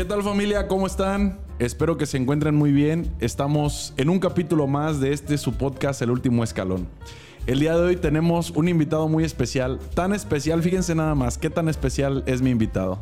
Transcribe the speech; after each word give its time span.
¿Qué 0.00 0.06
tal 0.06 0.22
familia? 0.22 0.66
¿Cómo 0.66 0.86
están? 0.86 1.38
Espero 1.58 1.98
que 1.98 2.06
se 2.06 2.16
encuentren 2.16 2.54
muy 2.54 2.72
bien. 2.72 3.14
Estamos 3.20 3.92
en 3.98 4.08
un 4.08 4.18
capítulo 4.18 4.66
más 4.66 4.98
de 4.98 5.12
este 5.12 5.36
su 5.36 5.52
podcast 5.52 6.00
El 6.00 6.10
Último 6.10 6.42
Escalón. 6.42 6.88
El 7.46 7.60
día 7.60 7.76
de 7.76 7.82
hoy 7.82 7.96
tenemos 7.96 8.48
un 8.52 8.68
invitado 8.68 9.08
muy 9.08 9.24
especial. 9.24 9.78
Tan 9.92 10.14
especial, 10.14 10.62
fíjense 10.62 10.94
nada 10.94 11.14
más, 11.14 11.36
qué 11.36 11.50
tan 11.50 11.68
especial 11.68 12.24
es 12.24 12.40
mi 12.40 12.48
invitado. 12.48 12.98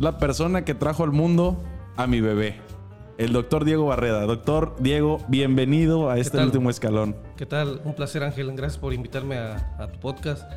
La 0.00 0.18
persona 0.18 0.64
que 0.64 0.74
trajo 0.74 1.04
al 1.04 1.12
mundo 1.12 1.62
a 1.96 2.08
mi 2.08 2.20
bebé. 2.20 2.56
El 3.16 3.32
doctor 3.32 3.64
Diego 3.64 3.86
Barreda. 3.86 4.22
Doctor 4.22 4.74
Diego, 4.80 5.20
bienvenido 5.28 6.10
a 6.10 6.18
este 6.18 6.42
último 6.42 6.68
escalón. 6.68 7.14
¿Qué 7.36 7.46
tal? 7.46 7.80
Un 7.84 7.94
placer, 7.94 8.24
Ángel. 8.24 8.50
Gracias 8.56 8.76
por 8.76 8.92
invitarme 8.92 9.38
a, 9.38 9.76
a 9.78 9.86
tu 9.86 10.00
podcast. 10.00 10.50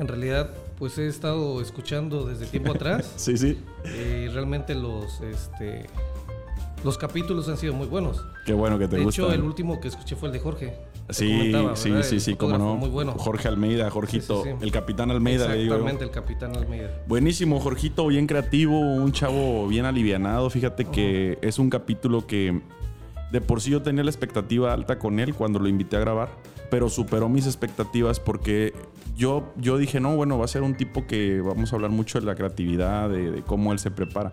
En 0.00 0.08
realidad, 0.08 0.50
pues 0.78 0.96
he 0.98 1.06
estado 1.06 1.60
escuchando 1.60 2.24
desde 2.26 2.46
tiempo 2.46 2.72
atrás. 2.72 3.12
Sí, 3.16 3.36
sí. 3.36 3.58
y 3.84 4.28
realmente 4.28 4.74
los, 4.74 5.20
este, 5.20 5.86
los 6.82 6.96
capítulos 6.98 7.48
han 7.50 7.58
sido 7.58 7.74
muy 7.74 7.86
buenos. 7.86 8.24
Qué 8.46 8.54
bueno 8.54 8.78
que 8.78 8.88
te 8.88 8.96
de 8.96 9.04
gusta. 9.04 9.22
hecho, 9.22 9.32
el 9.32 9.42
último 9.42 9.78
que 9.78 9.88
escuché 9.88 10.16
fue 10.16 10.28
el 10.30 10.32
de 10.32 10.40
Jorge. 10.40 10.74
Sí, 11.10 11.52
sí, 11.74 11.90
sí, 12.02 12.14
El 12.14 12.20
sí, 12.20 12.34
cómo 12.36 12.56
no. 12.56 12.76
Muy 12.76 12.88
bueno. 12.88 13.12
Jorge 13.18 13.48
Almeida, 13.48 13.90
Jorgito, 13.90 14.42
Sí, 14.42 14.48
sí, 14.50 14.56
sí. 14.58 14.64
el 14.64 14.72
capitán 14.72 15.10
Almeida. 15.10 15.48
le 15.48 15.54
digo 15.56 15.74
yo. 15.74 15.74
Exactamente, 15.74 16.04
el 16.04 16.10
capitán 16.10 16.56
Almeida. 16.56 17.02
Buenísimo, 17.06 17.60
Jorgito, 17.60 18.06
bien 18.06 18.26
creativo, 18.26 18.78
un 18.80 19.12
chavo 19.12 19.68
bien 19.68 19.84
alivianado. 19.84 20.48
Fíjate 20.50 20.86
que 20.86 21.38
es 21.42 21.58
un 21.58 21.68
capítulo 21.68 22.26
que 22.26 22.62
de 23.32 23.40
por 23.40 23.60
sí 23.60 23.70
yo 23.70 23.82
tenía 23.82 24.02
la 24.02 24.10
expectativa 24.10 24.72
alta 24.72 24.98
con 24.98 25.20
él 25.20 25.34
cuando 25.34 25.58
lo 25.58 25.68
invité 25.68 25.96
a 25.96 26.00
grabar, 26.00 26.30
pero 26.70 26.88
superó 26.88 27.28
mis 27.28 27.44
expectativas 27.46 28.18
porque 28.20 28.72
yo, 29.20 29.52
yo 29.58 29.76
dije, 29.76 30.00
no, 30.00 30.16
bueno, 30.16 30.38
va 30.38 30.46
a 30.46 30.48
ser 30.48 30.62
un 30.62 30.74
tipo 30.74 31.06
que 31.06 31.42
vamos 31.42 31.72
a 31.72 31.76
hablar 31.76 31.90
mucho 31.90 32.18
de 32.18 32.24
la 32.24 32.34
creatividad, 32.34 33.10
de, 33.10 33.30
de 33.30 33.42
cómo 33.42 33.72
él 33.72 33.78
se 33.78 33.90
prepara. 33.90 34.32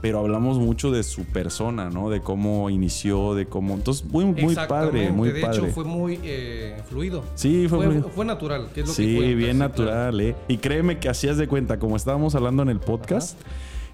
Pero 0.00 0.20
hablamos 0.20 0.58
mucho 0.58 0.92
de 0.92 1.02
su 1.02 1.24
persona, 1.24 1.90
¿no? 1.90 2.08
De 2.08 2.20
cómo 2.20 2.70
inició, 2.70 3.34
de 3.34 3.46
cómo... 3.46 3.74
Entonces, 3.74 4.06
muy, 4.06 4.24
muy 4.26 4.54
padre, 4.54 5.10
muy 5.10 5.30
de 5.30 5.40
padre. 5.40 5.58
hecho, 5.58 5.66
fue 5.74 5.84
muy 5.84 6.20
eh, 6.22 6.80
fluido. 6.88 7.24
Sí, 7.34 7.66
fue, 7.68 8.00
Fue, 8.00 8.24
natural, 8.24 8.68
que 8.72 8.82
es 8.82 8.86
lo 8.88 8.94
que 8.94 9.02
Sí, 9.02 9.34
bien 9.34 9.58
natural, 9.58 10.18
¿eh? 10.20 10.36
Y 10.46 10.58
créeme 10.58 11.00
que 11.00 11.08
hacías 11.08 11.36
de 11.36 11.48
cuenta, 11.48 11.78
como 11.80 11.96
estábamos 11.96 12.34
hablando 12.36 12.62
en 12.62 12.68
el 12.70 12.78
podcast, 12.78 13.38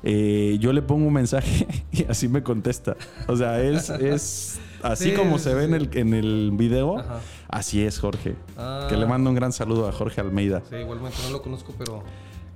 eh, 0.04 0.58
yo 0.60 0.72
le 0.74 0.82
pongo 0.82 1.06
un 1.06 1.14
mensaje 1.14 1.66
y 1.90 2.04
así 2.04 2.28
me 2.28 2.42
contesta. 2.42 2.96
O 3.26 3.34
sea, 3.34 3.60
es, 3.62 3.88
es 3.90 4.60
así 4.82 5.10
Sí, 5.10 5.16
como 5.16 5.38
sí, 5.38 5.44
se 5.44 5.54
ve 5.54 5.64
en 5.64 5.74
el, 5.74 5.88
en 5.94 6.12
el 6.14 6.50
video, 6.52 6.98
Ajá. 6.98 7.18
Así 7.48 7.82
es 7.82 7.98
Jorge. 7.98 8.34
Ah. 8.56 8.86
Que 8.88 8.96
le 8.96 9.06
mando 9.06 9.30
un 9.30 9.36
gran 9.36 9.52
saludo 9.52 9.88
a 9.88 9.92
Jorge 9.92 10.20
Almeida. 10.20 10.62
Sí, 10.68 10.76
igualmente 10.76 11.16
no 11.24 11.30
lo 11.30 11.42
conozco, 11.42 11.74
pero 11.78 12.02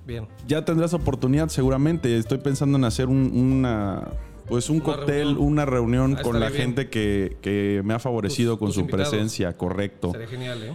bien. 0.07 0.27
Ya 0.47 0.65
tendrás 0.65 0.95
oportunidad 0.95 1.49
seguramente. 1.49 2.17
Estoy 2.17 2.39
pensando 2.39 2.79
en 2.79 2.85
hacer 2.85 3.07
un- 3.09 3.31
una... 3.35 4.09
Pues 4.49 4.69
un 4.69 4.77
Una 4.77 4.85
cóctel, 4.85 5.29
reunión. 5.29 5.39
una 5.47 5.65
reunión 5.65 6.17
Ah, 6.19 6.23
con 6.23 6.41
la 6.41 6.49
bien. 6.49 6.63
gente 6.63 6.91
que, 6.91 7.37
que 7.41 7.83
me 7.85 7.95
ha 7.95 8.01
favorecido 8.01 8.55
Tus- 8.55 8.59
con 8.59 8.69
tus 8.69 8.75
su 8.75 8.81
invitados. 8.81 9.09
presencia, 9.11 9.57
correcto. 9.57 10.11
Sería 10.11 10.27
genial, 10.27 10.63
¿eh? 10.65 10.73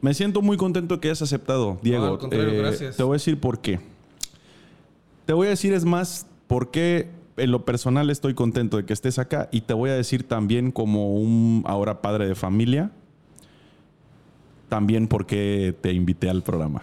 Me 0.00 0.14
siento 0.14 0.42
muy 0.42 0.56
contento 0.56 1.00
que 1.00 1.08
hayas 1.08 1.20
aceptado, 1.22 1.78
Diego. 1.82 2.06
al 2.06 2.18
contrario, 2.18 2.50
Eh, 2.50 2.58
gracias. 2.58 2.96
Te 2.96 3.02
voy 3.02 3.14
a 3.14 3.16
decir 3.16 3.40
por 3.40 3.60
qué. 3.60 3.80
Te 5.26 5.32
voy 5.32 5.48
a 5.48 5.50
decir, 5.50 5.72
es 5.72 5.84
más, 5.84 6.26
por 6.46 6.70
qué 6.70 7.10
en 7.36 7.50
lo 7.50 7.64
personal 7.64 8.10
estoy 8.10 8.34
contento 8.34 8.76
de 8.76 8.84
que 8.84 8.92
estés 8.92 9.18
acá 9.18 9.48
y 9.50 9.62
te 9.62 9.74
voy 9.74 9.90
a 9.90 9.94
decir 9.94 10.26
también 10.28 10.70
como 10.70 11.14
un 11.16 11.64
ahora 11.66 12.02
padre 12.02 12.28
de 12.28 12.34
familia, 12.34 12.92
también 14.70 15.06
por 15.06 15.26
qué 15.26 15.74
te 15.82 15.92
invité 15.92 16.30
al 16.30 16.42
programa. 16.42 16.82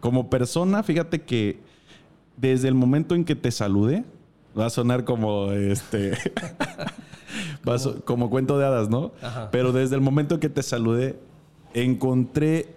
Como 0.00 0.30
persona, 0.30 0.82
fíjate 0.82 1.20
que 1.22 1.58
desde 2.38 2.68
el 2.68 2.74
momento 2.74 3.14
en 3.14 3.24
que 3.26 3.34
te 3.36 3.50
saludé, 3.50 4.04
va 4.58 4.66
a 4.66 4.70
sonar 4.70 5.04
como 5.04 5.52
este... 5.52 6.14
so- 7.78 8.02
como 8.04 8.30
cuento 8.30 8.58
de 8.58 8.64
hadas, 8.64 8.88
¿no? 8.88 9.12
Ajá. 9.20 9.50
Pero 9.50 9.72
desde 9.72 9.94
el 9.96 10.00
momento 10.00 10.40
que 10.40 10.48
te 10.48 10.62
saludé, 10.62 11.18
encontré 11.74 12.68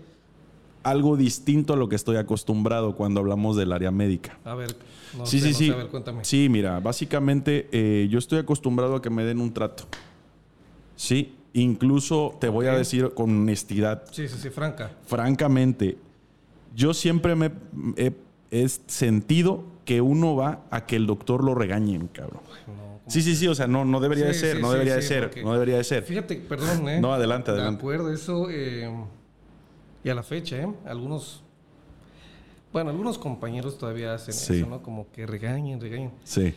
algo 0.83 1.17
distinto 1.17 1.73
a 1.73 1.75
lo 1.75 1.89
que 1.89 1.95
estoy 1.95 2.17
acostumbrado 2.17 2.95
cuando 2.95 3.19
hablamos 3.19 3.55
del 3.57 3.71
área 3.73 3.91
médica. 3.91 4.37
A 4.45 4.55
ver, 4.55 4.75
no 5.17 5.25
sí, 5.25 5.39
sé, 5.39 5.47
sí, 5.47 5.51
no 5.51 5.57
sí. 5.57 5.71
a 5.71 5.75
ver, 5.83 5.87
cuéntame. 5.87 6.25
Sí, 6.25 6.47
mira, 6.49 6.79
básicamente 6.79 7.67
eh, 7.71 8.07
yo 8.09 8.17
estoy 8.19 8.39
acostumbrado 8.39 8.95
a 8.95 9.01
que 9.01 9.09
me 9.09 9.23
den 9.23 9.39
un 9.39 9.53
trato. 9.53 9.83
Sí, 10.95 11.35
incluso 11.61 12.35
te 12.39 12.49
voy 12.49 12.67
a 12.67 12.73
decir 12.73 13.11
con 13.13 13.29
honestidad, 13.41 14.03
Sí, 14.11 14.27
sí, 14.27 14.37
sí, 14.37 14.49
franca. 14.49 14.91
francamente, 15.05 15.97
yo 16.75 16.93
siempre 16.93 17.35
me 17.35 17.51
he, 17.95 18.11
he 18.51 18.67
sentido 18.69 19.63
que 19.85 20.01
uno 20.01 20.35
va 20.35 20.61
a 20.69 20.85
que 20.85 20.95
el 20.97 21.07
doctor 21.07 21.43
lo 21.43 21.55
regañen, 21.55 22.07
cabrón. 22.07 22.41
No, 22.67 22.87
Sí, 23.07 23.21
sí, 23.21 23.35
sí, 23.37 23.47
o 23.47 23.55
sea, 23.55 23.67
no, 23.67 23.85
no 23.85 24.01
debería 24.01 24.25
de 24.25 24.33
ser, 24.33 24.57
sí, 24.57 24.61
no 24.61 24.67
sí, 24.67 24.73
debería 24.73 24.95
de 24.95 25.01
ser, 25.01 25.31
no 25.43 25.53
debería 25.53 25.77
de 25.77 25.83
ser. 25.85 26.03
Fíjate, 26.03 26.35
perdón, 26.35 26.89
¿eh? 26.89 26.99
No, 26.99 27.13
adelante, 27.13 27.51
De 27.51 27.57
adelante. 27.57 27.79
acuerdo, 27.79 28.11
eso. 28.11 28.47
eh, 28.51 28.91
y 30.03 30.09
a 30.09 30.13
la 30.13 30.23
fecha, 30.23 30.57
¿eh? 30.57 30.67
Algunos. 30.85 31.41
Bueno, 32.73 32.89
algunos 32.89 33.17
compañeros 33.17 33.77
todavía 33.77 34.13
hacen 34.13 34.33
eso, 34.59 34.69
¿no? 34.69 34.83
Como 34.83 35.09
que 35.13 35.25
regañen, 35.25 35.79
regañen. 35.79 36.11
Sí, 36.25 36.53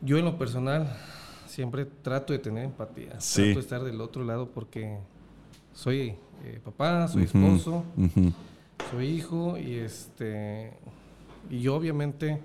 Yo, 0.00 0.18
en 0.18 0.24
lo 0.24 0.36
personal, 0.36 0.92
siempre 1.52 1.84
trato 1.84 2.32
de 2.32 2.38
tener 2.38 2.64
empatía. 2.64 3.20
Sí. 3.20 3.42
Trato 3.42 3.54
de 3.54 3.60
estar 3.60 3.84
del 3.84 4.00
otro 4.00 4.24
lado 4.24 4.48
porque 4.48 4.98
soy 5.74 6.14
eh, 6.44 6.60
papá, 6.64 7.06
soy 7.08 7.24
esposo, 7.24 7.84
ujú. 7.96 8.32
soy 8.90 9.06
hijo 9.08 9.58
y 9.58 9.74
este. 9.74 10.72
Y 11.50 11.60
yo, 11.60 11.74
obviamente. 11.76 12.40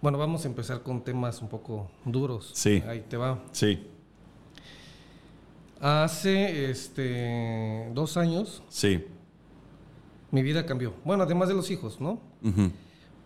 Bueno, 0.00 0.18
vamos 0.18 0.44
a 0.44 0.48
empezar 0.48 0.82
con 0.82 1.02
temas 1.02 1.40
un 1.40 1.48
poco 1.48 1.90
duros. 2.04 2.50
Sí. 2.54 2.82
Ahí 2.86 3.04
te 3.08 3.16
va. 3.16 3.42
Sí, 3.52 3.86
Hace 5.80 6.70
este 6.70 7.90
dos 7.94 8.16
años 8.16 8.62
sí. 8.68 9.04
mi 10.30 10.42
vida 10.42 10.64
cambió. 10.64 10.94
Bueno, 11.04 11.24
además 11.24 11.48
de 11.48 11.54
los 11.54 11.70
hijos, 11.70 12.00
¿no? 12.00 12.20
ujú. 12.42 12.70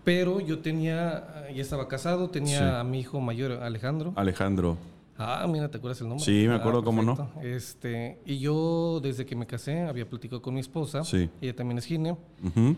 Pero 0.09 0.41
yo 0.41 0.61
tenía, 0.61 1.45
ya 1.55 1.61
estaba 1.61 1.87
casado, 1.87 2.31
tenía 2.31 2.59
Sí. 2.61 2.65
a 2.65 2.83
mi 2.83 3.01
hijo 3.01 3.21
mayor, 3.21 3.53
Alejandro. 3.53 4.15
Alejandro. 4.17 4.79
Ah, 5.19 5.47
mira, 5.47 5.69
¿te 5.71 5.77
acuerdas 5.77 6.01
el 6.01 6.09
nombre? 6.09 6.25
Sí, 6.25 6.47
me 6.49 6.55
Ah, 6.55 6.57
acuerdo, 6.57 6.83
cómo 6.83 7.03
no. 7.03 7.31
Este, 7.43 8.19
y 8.25 8.39
yo 8.39 9.01
desde 9.03 9.27
que 9.27 9.37
me 9.37 9.47
casé 9.47 9.83
había 9.83 10.09
platicado 10.09 10.41
con 10.41 10.55
mi 10.55 10.61
esposa, 10.61 11.05
Sí. 11.05 11.29
ella 11.43 11.55
también 11.55 11.77
es 11.77 11.85
gine, 11.85 12.13
Ujú. 12.43 12.75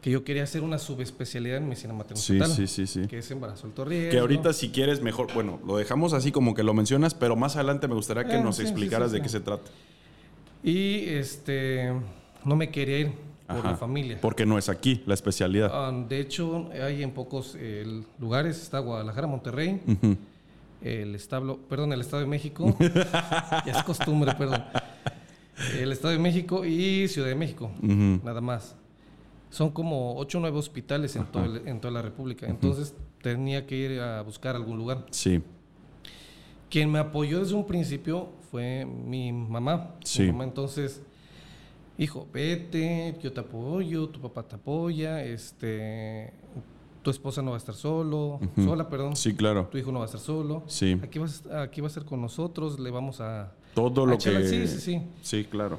que 0.00 0.10
yo 0.12 0.24
quería 0.24 0.44
hacer 0.44 0.62
una 0.62 0.78
subespecialidad 0.78 1.58
en 1.58 1.64
medicina 1.68 1.92
Sí, 2.14 2.32
materno 2.38 2.54
sí, 2.54 2.66
sí, 2.66 2.86
sí. 2.86 3.06
que 3.06 3.18
es 3.18 3.30
embarazo 3.30 3.66
alto 3.66 3.84
riesgo. 3.84 4.10
Que 4.10 4.18
ahorita 4.20 4.54
si 4.54 4.70
quieres 4.70 5.02
mejor, 5.02 5.26
bueno, 5.34 5.60
lo 5.66 5.76
dejamos 5.76 6.14
así 6.14 6.32
como 6.32 6.54
que 6.54 6.62
lo 6.62 6.72
mencionas, 6.72 7.12
pero 7.12 7.36
más 7.36 7.54
adelante 7.56 7.86
me 7.86 7.94
gustaría 7.96 8.24
que 8.24 8.36
Ah, 8.36 8.40
nos 8.42 8.56
sí, 8.56 8.62
sí, 8.62 8.68
explicaras 8.68 9.10
sí, 9.10 9.16
de 9.16 9.18
sí. 9.18 9.22
qué 9.24 9.28
se 9.28 9.40
trata. 9.40 9.70
Y 10.64 11.04
este, 11.10 11.92
no 12.46 12.56
me 12.56 12.70
quería 12.70 12.98
ir 13.00 13.12
por 13.52 13.60
Ajá. 13.60 13.70
la 13.72 13.76
familia. 13.76 14.18
Porque 14.20 14.44
no 14.46 14.58
es 14.58 14.68
aquí 14.68 15.02
la 15.06 15.14
especialidad. 15.14 15.70
Ah, 15.72 15.92
de 16.08 16.20
hecho, 16.20 16.68
hay 16.72 17.02
en 17.02 17.12
pocos 17.12 17.56
eh, 17.58 18.02
lugares, 18.18 18.60
está 18.60 18.78
Guadalajara, 18.80 19.26
Monterrey, 19.26 19.80
el 20.82 21.14
establo, 21.14 21.58
perdón, 21.68 21.92
el 21.92 22.00
Estado 22.00 22.22
de 22.22 22.28
México, 22.28 22.76
ya 22.80 23.72
es 23.72 23.82
costumbre, 23.84 24.34
perdón, 24.34 24.64
el 25.78 25.92
Estado 25.92 26.12
de 26.12 26.18
México 26.18 26.64
y 26.64 27.06
Ciudad 27.08 27.28
de 27.28 27.34
México, 27.36 27.70
nada 27.80 28.40
más. 28.40 28.74
Son 29.50 29.70
como 29.70 30.16
ocho 30.16 30.38
o 30.38 30.40
nueve 30.40 30.58
hospitales 30.58 31.14
en, 31.14 31.26
todo 31.26 31.44
el- 31.44 31.68
en 31.68 31.78
toda 31.80 31.92
la 31.92 32.00
República, 32.02 32.46
entonces 32.46 32.94
tenía 33.20 33.66
que 33.66 33.76
ir 33.76 34.00
a 34.00 34.22
buscar 34.22 34.56
algún 34.56 34.76
lugar. 34.78 35.04
Sí, 35.10 35.40
Quien 36.70 36.90
me 36.90 36.98
apoyó 36.98 37.40
desde 37.40 37.54
un 37.54 37.66
principio 37.66 38.30
fue 38.50 38.86
mi 38.86 39.30
mamá. 39.30 39.90
Sí. 40.04 40.22
Mi 40.22 40.32
mamá 40.32 40.44
entonces, 40.44 41.02
hijo, 41.98 42.28
vete, 42.32 43.16
yo 43.22 43.32
te 43.32 43.40
apoyo, 43.40 44.08
tu 44.08 44.20
papá 44.20 44.42
te 44.42 44.56
apoya, 44.56 45.22
este, 45.24 46.32
tu 47.02 47.10
esposa 47.10 47.42
no 47.42 47.50
va 47.50 47.56
a 47.56 47.58
estar 47.58 47.74
solo, 47.74 48.40
sola, 48.56 48.88
perdón. 48.88 49.16
sí, 49.16 49.34
claro. 49.34 49.68
Tu 49.70 49.78
hijo 49.78 49.92
no 49.92 49.98
va 49.98 50.04
a 50.04 50.06
estar 50.06 50.20
solo. 50.20 50.62
Sí. 50.66 50.98
Aquí, 51.02 51.18
vas, 51.18 51.44
aquí 51.46 51.80
va 51.80 51.86
a 51.86 51.88
estar 51.88 52.04
con 52.04 52.20
nosotros, 52.20 52.78
le 52.78 52.90
vamos 52.90 53.20
a... 53.20 53.52
Todo 53.74 54.04
a 54.04 54.06
lo 54.06 54.18
que... 54.18 54.46
Sí, 54.46 54.66
sí, 54.66 54.78
sí. 54.80 55.02
Sí, 55.22 55.44
claro. 55.44 55.78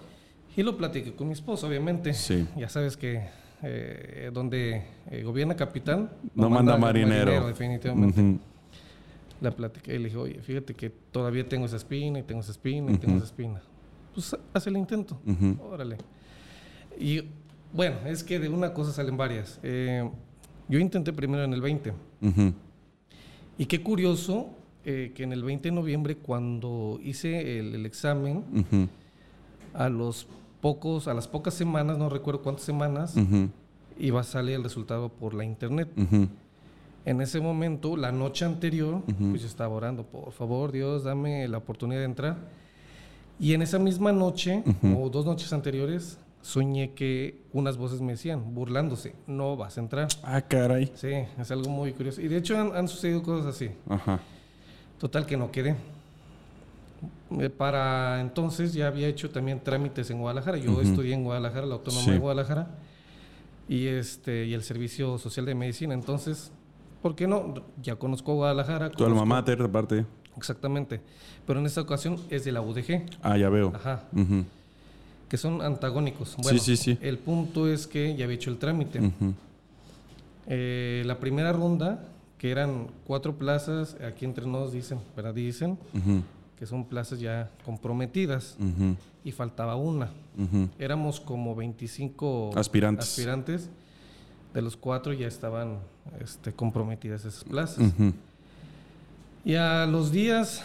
Y 0.56 0.63
lo 0.63 0.77
platiqué 0.77 1.13
con 1.13 1.27
mi 1.27 1.33
esposa, 1.33 1.68
obviamente. 1.68 2.13
Sí. 2.13 2.48
Ya 2.57 2.69
sabes 2.69 2.98
que 2.98 3.27
eh, 3.63 4.30
donde 4.33 4.83
eh, 5.09 5.24
gobierna 5.24 5.56
capitán... 5.56 6.12
No 6.36 6.50
manda 6.50 6.77
marinero. 6.77 7.48
definitivamente. 7.48 8.21
Ujú. 8.21 8.39
La 9.42 9.51
platiqué 9.51 9.95
y 9.95 9.98
le 9.98 10.06
dije, 10.06 10.18
oye, 10.18 10.42
fíjate 10.42 10.74
que 10.74 10.89
todavía 10.89 11.48
tengo 11.48 11.66
esa 11.66 11.75
espina 11.75 12.19
y 12.19 12.24
tengo 12.24 12.42
esa 12.42 12.51
espina 12.51 12.92
y 12.92 12.98
tengo 12.98 13.18
esa 13.18 13.25
espina. 13.25 13.62
Pues 14.13 14.36
haz 14.54 14.68
el 14.68 14.77
intento. 14.77 15.19
Ujú. 15.25 15.57
Órale. 15.71 15.98
Y 17.00 17.24
bueno, 17.74 17.98
es 18.06 18.24
que 18.24 18.39
de 18.39 18.50
una 18.50 18.74
cosa 18.74 18.92
salen 18.92 19.18
varias. 19.18 19.60
Eh, 19.63 20.10
yo 20.69 20.80
intenté 20.80 21.12
primero 21.13 21.44
en 21.44 21.54
el 21.54 21.62
20. 21.62 21.94
Ujú. 22.21 22.54
Y 23.57 23.65
qué 23.65 23.81
curioso 23.81 24.50
eh, 24.86 25.12
que 25.15 25.24
en 25.24 25.33
el 25.33 25.44
20 25.44 25.69
de 25.69 25.75
noviembre, 25.75 26.18
cuando 26.18 27.00
hice 27.04 27.60
el, 27.60 27.75
el 27.75 27.86
examen, 27.86 28.44
a 29.74 29.89
los 29.89 30.27
pocos, 30.62 31.07
a 31.07 31.13
las 31.13 31.27
pocas 31.27 31.54
semanas, 31.54 31.98
no 31.98 32.09
recuerdo 32.09 32.42
cuántas 32.42 32.66
semanas, 32.66 33.16
iba 33.98 34.21
a 34.21 34.24
salir 34.24 34.56
el 34.56 34.63
resultado 34.63 35.09
por 35.09 35.33
la 35.33 35.44
internet. 35.44 35.89
En 37.06 37.19
ese 37.21 37.42
momento, 37.42 37.98
la 37.98 38.12
noche 38.12 38.45
anterior, 38.45 39.01
pues 39.30 39.42
yo 39.42 39.48
estaba 39.48 39.74
orando, 39.75 40.04
por 40.04 40.31
favor, 40.31 40.71
Dios, 40.71 41.04
dame 41.04 41.48
la 41.48 41.57
oportunidad 41.57 42.00
de 42.00 42.06
entrar. 42.06 42.38
Y 43.39 43.53
en 43.53 43.62
esa 43.62 43.80
misma 43.80 44.12
noche, 44.12 44.63
o 44.97 45.09
dos 45.09 45.25
noches 45.25 45.51
anteriores, 45.53 46.18
soñé 46.41 46.91
que 46.94 47.41
unas 47.51 47.77
voces 47.77 48.00
me 48.01 48.13
decían, 48.13 48.53
burlándose, 48.53 49.15
no 49.27 49.57
vas 49.57 49.77
a 49.77 49.81
entrar. 49.81 50.07
Ah, 50.24 50.41
caray. 50.41 50.91
Sí, 50.95 51.09
es 51.39 51.51
algo 51.51 51.69
muy 51.69 51.94
curioso. 51.94 52.21
Y 52.21 52.27
de 52.27 52.38
hecho 52.38 52.57
han, 52.59 52.75
han 52.75 52.88
sucedido 52.88 53.24
cosas 53.24 53.47
así. 53.56 53.71
Ajá. 53.89 54.19
Total 55.00 55.25
que 55.25 55.35
no 55.38 55.51
quedé. 55.51 55.75
Eh, 57.39 57.50
Para 57.50 58.21
entonces 58.21 58.74
ya 58.74 58.88
había 58.88 59.07
hecho 59.07 59.30
también 59.30 59.59
trámites 59.62 60.09
en 60.12 60.19
Guadalajara. 60.19 60.57
Yo 60.57 60.80
estudié 60.81 61.13
en 61.13 61.24
Guadalajara, 61.24 61.65
la 61.65 61.74
Autónoma 61.75 62.03
Sí. 62.06 62.12
de 62.12 62.18
Guadalajara, 62.19 62.68
y 63.68 63.88
este 63.88 64.45
y 64.45 64.53
el 64.53 64.63
Servicio 64.63 65.18
Social 65.18 65.45
de 65.45 65.56
Medicina. 65.56 65.94
Entonces, 65.94 66.51
¿por 67.01 67.15
qué 67.15 67.27
no? 67.27 67.56
Ya 67.81 67.95
conozco 67.95 68.35
Guadalajara. 68.35 68.91
Tu 68.91 69.03
alma 69.03 69.25
mater, 69.25 69.62
aparte. 69.62 70.06
Exactamente. 70.38 71.01
Pero 71.45 71.59
en 71.59 71.65
esta 71.65 71.81
ocasión 71.81 72.19
es 72.30 72.44
de 72.45 72.51
la 72.51 72.62
UDG. 72.62 73.03
Ah, 73.21 73.38
ya 73.38 73.50
veo. 73.50 73.74
Ajá. 73.75 74.03
Que 75.30 75.38
son 75.38 75.62
antagónicos. 75.62 76.35
Bueno, 76.38 76.59
sí, 76.59 76.77
sí. 76.77 76.97
El 77.01 77.18
punto 77.18 77.68
es 77.68 77.88
que 77.88 78.15
ya 78.15 78.25
había 78.25 78.35
hecho 78.35 78.50
el 78.50 78.57
trámite. 78.57 79.00
Eh, 80.47 81.03
la 81.06 81.19
primera 81.19 81.53
ronda, 81.53 82.03
que 82.38 82.51
eran 82.51 82.88
cuatro 83.06 83.35
plazas, 83.35 83.95
aquí 84.06 84.25
entre 84.25 84.45
nos 84.45 84.74
dicen, 84.74 85.00
¿verdad? 85.15 85.33
Dicen 85.33 85.77
que 86.59 86.65
son 86.65 86.85
plazas 86.85 87.19
ya 87.19 87.50
comprometidas 87.65 88.57
y 89.24 89.31
faltaba 89.31 89.75
una. 89.75 90.09
Éramos 90.80 91.19
como 91.19 91.56
25 91.56 92.51
Aspirantes. 92.56 93.09
aspirantes, 93.09 93.69
de 94.53 94.62
los 94.62 94.77
cuatro 94.77 95.13
ya 95.13 95.27
estaban 95.27 95.80
este, 96.19 96.53
comprometidas 96.53 97.25
esas 97.25 97.44
plazas. 97.44 97.91
Y 99.45 99.56
a 99.56 99.86
los 99.86 100.12
días, 100.12 100.63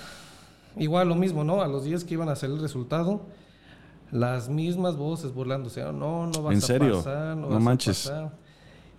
igual 0.76 1.08
lo 1.08 1.14
mismo, 1.14 1.44
¿no? 1.44 1.62
A 1.62 1.68
los 1.68 1.84
días 1.84 2.04
que 2.04 2.14
iban 2.14 2.28
a 2.28 2.32
hacer 2.32 2.50
el 2.50 2.60
resultado, 2.60 3.22
las 4.12 4.48
mismas 4.48 4.96
voces 4.96 5.32
burlándose, 5.34 5.84
"Oh, 5.84 5.92
no, 5.92 6.26
no 6.26 6.42
vas 6.42 6.52
¿En 6.54 6.58
a 6.58 6.66
serio? 6.66 6.96
pasar, 6.98 7.36
no, 7.36 7.42
No 7.42 7.48
vas 7.48 7.56
a 7.56 7.60
manches. 7.60 7.98
pasar". 8.08 8.32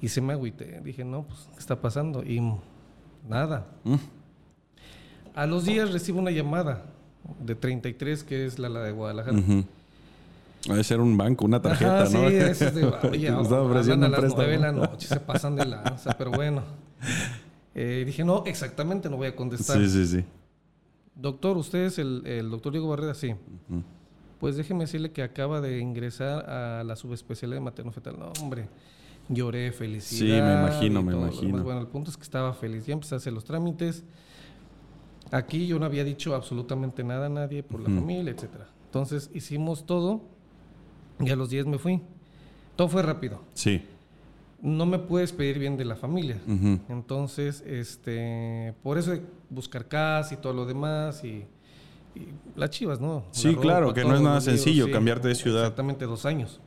Y 0.02 0.10
se 0.10 0.22
me 0.22 0.34
agüité, 0.34 0.82
dije, 0.84 1.04
no, 1.04 1.24
pues, 1.24 1.48
¿qué 1.54 1.60
está 1.60 1.82
pasando? 1.82 2.24
Y 2.24 2.42
nada. 3.28 3.66
Mm. 3.84 3.96
A 5.36 5.46
los 5.46 5.66
días 5.66 5.92
recibo 5.92 6.20
una 6.20 6.32
llamada 6.32 6.86
de 7.40 7.56
33, 7.56 8.24
que 8.24 8.46
es 8.46 8.60
la, 8.60 8.70
la 8.70 8.82
de 8.82 8.92
Guadalajara. 8.92 9.38
Ujú. 9.38 9.64
Ha 10.70 10.74
de 10.76 10.84
ser 10.84 11.00
un 11.00 11.16
banco, 11.18 11.46
una 11.46 11.62
tarjeta, 11.62 12.02
Ajá, 12.04 12.10
¿no? 12.10 12.30
sí, 12.30 12.36
es 12.36 12.60
de, 12.76 12.86
oye, 13.12 13.32
ofreciendo 13.32 14.06
a 14.06 14.10
las 14.10 14.20
préstamo. 14.20 14.36
nueve 14.42 14.52
de 14.54 14.60
la 14.60 14.72
noche, 14.74 15.08
se 15.08 15.20
pasan 15.22 15.56
de 15.56 15.66
lanza, 15.66 16.12
pero 16.18 16.32
bueno. 16.32 16.64
Eh, 17.82 18.04
dije, 18.06 18.26
no, 18.26 18.44
exactamente, 18.46 19.10
no 19.10 19.16
voy 19.16 19.28
a 19.28 19.36
contestar. 19.38 19.78
Sí, 19.78 19.88
sí, 19.88 20.06
sí. 20.06 20.26
Doctor, 21.16 21.56
¿usted 21.56 21.86
es 21.86 21.98
el, 21.98 22.24
el 22.26 22.50
doctor 22.50 22.74
Diego 22.74 22.90
Barrera? 22.90 23.14
Sí. 23.14 23.34
Pues 24.38 24.58
déjeme 24.58 24.82
decirle 24.82 25.14
que 25.14 25.24
acaba 25.24 25.62
de 25.62 25.80
ingresar 25.80 26.50
a 26.50 26.84
la 26.84 26.98
subespecialidad 26.98 27.56
de 27.56 27.64
materno-fetal. 27.64 28.20
No, 28.20 28.34
hombre, 28.42 28.68
lloré, 29.30 29.72
felicidad. 29.72 30.20
Sí, 30.20 30.42
me 30.42 30.54
imagino, 30.60 31.02
me 31.02 31.14
imagino. 31.14 31.64
Bueno, 31.64 31.80
el 31.80 31.88
punto 31.88 32.12
es 32.12 32.18
que 32.18 32.24
estaba 32.24 32.52
feliz. 32.52 32.86
Ya 32.86 32.92
empecé 32.92 33.16
a 33.16 33.18
hacer 33.20 33.32
los 33.32 33.46
trámites. 33.46 34.04
Aquí 35.32 35.66
yo 35.66 35.80
no 35.80 35.86
había 35.86 36.04
dicho 36.04 36.36
absolutamente 36.36 37.06
nada 37.06 37.28
a 37.28 37.30
nadie 37.30 37.64
por 37.64 37.80
la 37.80 37.90
familia, 37.90 38.34
etcétera. 38.34 38.68
Entonces 38.88 39.30
hicimos 39.34 39.86
todo 39.86 40.20
y 41.22 41.30
a 41.30 41.38
los 41.38 41.50
10 41.50 41.66
me 41.68 41.78
fui. 41.78 42.02
Todo 42.76 42.90
fue 42.90 43.04
rápido. 43.04 43.42
Sí. 43.54 43.86
No 44.62 44.86
me 44.86 45.00
puedes 45.00 45.32
pedir 45.32 45.58
bien 45.60 45.78
de 45.78 45.86
la 45.86 45.96
familia. 45.96 46.38
Entonces, 46.90 47.62
este, 47.66 48.74
por 48.84 48.98
eso 48.98 49.14
buscar 49.50 49.88
casa 49.88 50.34
y 50.34 50.38
todo 50.38 50.52
lo 50.54 50.66
demás 50.66 51.24
y, 51.24 51.46
y 52.16 52.28
las 52.56 52.70
chivas, 52.70 53.00
¿no? 53.00 53.24
Sí, 53.32 53.56
claro, 53.56 53.94
que 53.94 54.04
no 54.04 54.16
es 54.16 54.22
nada 54.22 54.42
sencillo 54.42 54.92
cambiarte 54.92 55.28
de 55.30 55.36
ciudad. 55.36 55.62
Exactamente, 55.64 56.06
dos 56.06 56.26
años. 56.26 56.60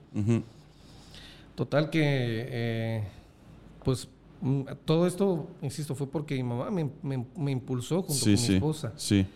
Total 1.54 1.90
que, 1.90 2.00
eh, 2.02 3.04
pues, 3.84 4.08
mm, 4.40 4.62
todo 4.86 5.06
esto, 5.06 5.48
insisto, 5.60 5.94
fue 5.94 6.06
porque 6.10 6.34
mi 6.36 6.42
mamá 6.44 6.70
me, 6.70 6.88
me- 7.02 7.26
me 7.36 7.50
impulsó 7.50 7.96
junto 8.02 8.14
Sí, 8.14 8.22
con 8.24 8.30
mi 8.32 8.38
sí. 8.38 8.54
esposa. 8.54 8.92
Sí. 8.96 9.26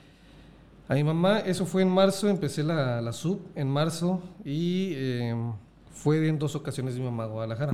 A 0.89 0.95
mi 0.95 1.05
mamá, 1.05 1.41
eso 1.41 1.67
fue 1.67 1.83
en 1.83 1.89
marzo, 1.91 2.29
empecé 2.29 2.63
la, 2.63 3.01
la 3.03 3.13
sub 3.13 3.41
en 3.55 3.69
marzo 3.69 4.23
y 4.45 4.93
eh, 4.95 5.35
fue 5.93 6.27
en 6.27 6.39
dos 6.39 6.55
ocasiones 6.57 6.95
mi 6.97 7.05
mamá 7.05 7.25
a 7.25 7.27
Guadalajara. 7.27 7.73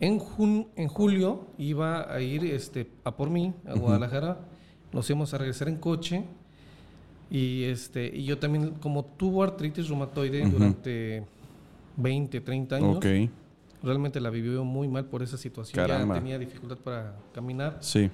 En, 0.00 0.18
jun- 0.18 0.68
en 0.76 0.88
julio 0.88 1.46
iba 1.58 2.12
a 2.12 2.20
ir 2.20 2.44
este, 2.46 2.90
a 3.04 3.14
por 3.16 3.28
mí, 3.30 3.52
a 3.66 3.74
Guadalajara. 3.74 4.38
Nos 4.92 5.08
íbamos 5.10 5.32
a 5.34 5.38
regresar 5.38 5.68
en 5.68 5.76
coche. 5.76 6.24
Y, 7.30 7.64
este, 7.64 8.06
y 8.16 8.24
yo 8.24 8.38
también, 8.38 8.70
como 8.80 9.04
tuvo 9.04 9.42
artritis 9.44 9.88
reumatoide 9.88 10.48
durante 10.48 11.24
20, 11.96 12.40
30 12.40 12.76
años, 12.76 12.98
realmente 13.82 14.20
la 14.20 14.30
vivió 14.30 14.64
muy 14.64 14.88
mal 14.88 15.04
por 15.04 15.22
esa 15.22 15.36
situación. 15.36 15.76
Caramba. 15.86 16.14
Ya 16.16 16.20
tenía 16.20 16.38
dificultad 16.38 16.78
para 16.78 17.14
caminar. 17.32 17.76
Sí. 17.80 18.10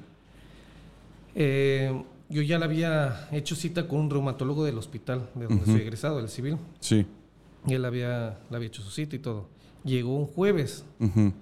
Eh, 1.35 2.03
yo 2.29 2.43
ya 2.43 2.59
le 2.59 2.65
había 2.65 3.29
hecho 3.31 3.55
cita 3.55 3.87
con 3.87 4.00
un 4.00 4.11
reumatólogo 4.11 4.65
del 4.65 4.77
hospital, 4.79 5.29
de 5.35 5.47
donde 5.47 5.65
soy 5.65 5.81
egresado, 5.83 6.19
del 6.19 6.29
civil. 6.29 6.56
Sí. 6.81 7.06
Y 7.67 7.75
él 7.75 7.85
había, 7.85 8.38
le 8.50 8.56
había 8.56 8.67
hecho 8.69 8.83
su 8.83 8.91
cita 8.91 9.17
y 9.17 9.19
todo. 9.21 9.49
Llegó 9.85 10.17
un 10.17 10.27
jueves. 10.27 10.85
Ujú. 11.00 11.33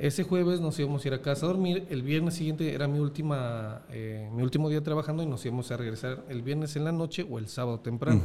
Ese 0.00 0.24
jueves 0.24 0.60
nos 0.60 0.78
íbamos 0.78 1.04
a 1.04 1.08
ir 1.08 1.14
a 1.14 1.20
casa 1.20 1.44
a 1.44 1.48
dormir. 1.50 1.86
El 1.90 2.02
viernes 2.02 2.32
siguiente 2.34 2.72
era 2.72 2.88
mi 2.88 2.98
última, 3.00 3.82
eh, 3.90 4.30
mi 4.34 4.42
último 4.42 4.70
día 4.70 4.82
trabajando 4.82 5.22
y 5.22 5.26
nos 5.26 5.44
íbamos 5.44 5.70
a 5.70 5.76
regresar 5.76 6.24
el 6.30 6.40
viernes 6.40 6.74
en 6.76 6.84
la 6.84 6.92
noche 6.92 7.26
o 7.30 7.38
el 7.38 7.48
sábado 7.48 7.80
temprano. 7.80 8.22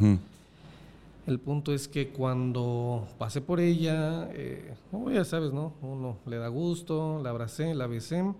El 1.27 1.39
punto 1.39 1.73
es 1.73 1.89
que 1.89 2.09
cuando 2.09 3.05
pasé 3.17 3.41
por 3.41 3.59
ella, 3.59 4.29
eh, 4.33 4.73
oh, 4.93 5.09
ya 5.11 5.25
sabes, 5.25 5.51
¿no? 5.51 5.73
Uno 5.81 6.17
le 6.27 6.37
da 6.37 6.47
gusto, 6.47 7.19
la 7.21 7.31
abracé, 7.31 7.73
la 7.75 7.87
besé. 7.87 8.23
Me 8.23 8.33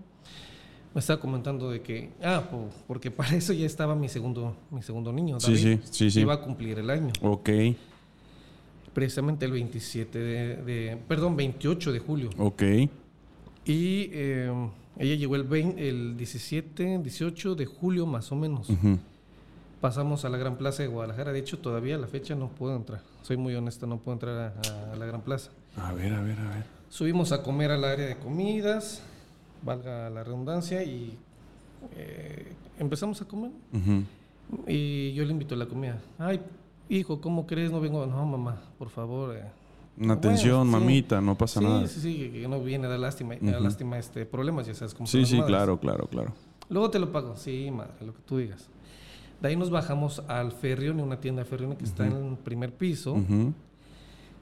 estaba 0.99 1.19
comentando 1.19 1.69
de 1.69 1.81
que, 1.81 2.11
ah, 2.23 2.47
po- 2.49 2.69
porque 2.87 3.11
para 3.11 3.35
eso 3.35 3.51
ya 3.51 3.65
estaba 3.65 3.95
mi 3.95 4.07
segundo, 4.07 4.55
mi 4.71 4.81
segudo 4.81 5.11
niño, 5.11 5.41
Sí, 5.41 5.55
David. 5.55 5.79
sí, 5.83 5.89
sí, 5.91 6.11
sí. 6.11 6.21
Iba 6.21 6.35
a 6.35 6.41
cumplir 6.41 6.79
el 6.79 6.89
año. 6.89 7.11
Ok. 7.21 7.49
Precisamente 8.93 9.45
el 9.45 9.51
27 9.51 10.19
de, 10.19 10.55
de- 10.63 10.97
perdón, 11.05 11.35
28 11.35 11.91
de 11.91 11.99
julio. 11.99 12.29
Ok. 12.37 12.63
Y 13.65 14.09
eh, 14.13 14.51
ella 14.97 15.15
llegó 15.15 15.35
el, 15.35 15.43
20 15.43 15.89
el 15.89 16.17
17, 16.17 16.99
18 16.99 17.55
de 17.55 17.65
julio 17.65 18.05
más 18.05 18.31
o 18.31 18.35
menos. 18.35 18.67
Pasamos 19.81 20.25
a 20.25 20.29
la 20.29 20.37
Gran 20.37 20.57
Plaza 20.57 20.83
de 20.83 20.87
Guadalajara. 20.89 21.31
De 21.31 21.39
hecho, 21.39 21.59
todavía 21.59 21.95
a 21.95 21.97
la 21.97 22.07
fecha 22.07 22.35
no 22.35 22.49
puedo 22.49 22.75
entrar. 22.75 23.01
Soy 23.23 23.37
muy 23.37 23.53
honesto, 23.55 23.85
no 23.87 23.97
puedo 23.97 24.13
entrar 24.13 24.53
a, 24.63 24.93
a 24.93 24.95
la 24.95 25.05
Gran 25.05 25.21
Plaza. 25.21 25.51
A 25.77 25.93
ver, 25.93 26.13
a 26.13 26.21
ver, 26.21 26.39
a 26.39 26.49
ver. 26.49 26.63
Subimos 26.89 27.31
a 27.31 27.43
comer 27.43 27.71
al 27.71 27.83
área 27.83 28.05
de 28.07 28.15
comidas, 28.17 29.01
valga 29.63 30.09
la 30.09 30.23
redundancia, 30.23 30.83
y 30.83 31.17
eh, 31.95 32.53
empezamos 32.79 33.21
a 33.21 33.25
comer. 33.25 33.51
Y 34.67 35.13
yo 35.13 35.25
le 35.25 35.31
invito 35.31 35.55
a 35.55 35.57
la 35.57 35.65
comida. 35.65 35.99
Ay, 36.17 36.39
hijo, 36.87 37.19
¿cómo 37.19 37.45
crees? 37.45 37.71
No 37.71 37.81
vengo. 37.81 38.05
No, 38.05 38.25
mamá, 38.25 38.61
por 38.77 38.89
favor. 38.89 39.35
eh, 39.35 39.43
Una 39.97 40.07
Bueno, 40.07 40.13
atención, 40.13 40.65
sí. 40.67 40.71
mamita, 40.71 41.21
no 41.21 41.37
pasa 41.37 41.59
sí, 41.61 41.65
nada. 41.65 41.87
sí, 41.87 41.99
sí, 42.01 42.17
que- 42.17 42.41
que 42.41 42.47
no 42.49 42.61
viene 42.61 42.85
a 42.85 42.89
dar 42.89 42.99
lástima, 42.99 43.35
a 43.35 43.37
dar 43.39 43.55
Ujú. 43.55 43.63
lástima 43.63 43.97
este, 43.97 44.25
problemas, 44.25 44.67
ya 44.67 44.73
sabes 44.73 44.93
cómo 44.93 45.07
Sí, 45.07 45.25
sí, 45.25 45.35
madres. 45.37 45.47
claro, 45.47 45.79
claro, 45.79 46.07
claro. 46.07 46.33
Luego 46.69 46.89
te 46.89 46.99
lo 46.99 47.11
pago. 47.11 47.35
Sí, 47.37 47.69
madre, 47.71 47.93
lo 48.05 48.13
que 48.13 48.21
tú 48.25 48.37
digas. 48.37 48.67
De 49.41 49.47
ahí 49.49 49.55
nos 49.55 49.69
bajamos 49.69 50.21
al 50.27 50.51
Ferrione, 50.51 51.01
una 51.03 51.19
tienda 51.19 51.43
de 51.43 51.49
Ferrione 51.49 51.77
que 51.77 51.85
está 51.85 52.05
en 52.07 52.13
el 52.31 52.37
primer 52.37 52.73
piso. 52.73 53.13
Ujú. 53.13 53.53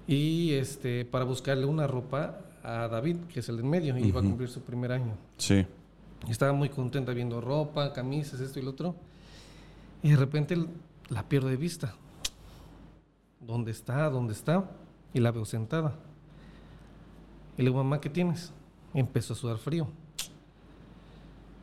Y 0.07 0.51
este, 0.53 1.05
para 1.05 1.25
buscarle 1.25 1.65
una 1.65 1.85
ropa 1.87 2.39
a 2.63 2.87
David, 2.87 3.17
que 3.31 3.41
es 3.41 3.49
el 3.49 3.57
de 3.57 3.63
en 3.63 3.69
medio, 3.69 3.97
y 3.97 4.05
iba 4.07 4.21
a 4.21 4.23
cumplir 4.23 4.49
su 4.49 4.61
primer 4.61 4.91
año. 4.91 5.13
Sí. 5.37 5.65
Estaba 6.29 6.53
muy 6.53 6.69
contenta 6.69 7.11
viendo 7.13 7.41
ropa, 7.41 7.91
camisas, 7.93 8.39
esto 8.39 8.59
y 8.59 8.61
lo 8.63 8.71
otro. 8.71 8.95
Y 10.01 10.09
de 10.11 10.15
repente 10.15 10.57
la 11.09 11.23
pierdo 11.27 11.49
de 11.49 11.57
vista. 11.57 11.93
¿Dónde 13.41 13.71
está? 13.71 14.09
¿Dónde 14.09 14.33
está? 14.33 14.69
Y 15.13 15.19
la 15.19 15.31
veo 15.31 15.45
sentada. 15.45 15.95
Y 17.57 17.61
le 17.61 17.69
digo, 17.69 17.83
mamá, 17.83 18.01
¿qué 18.01 18.09
tienes? 18.09 18.51
Y 18.93 18.99
empezó 18.99 19.33
a 19.33 19.35
sudar 19.35 19.57
frío. 19.57 19.87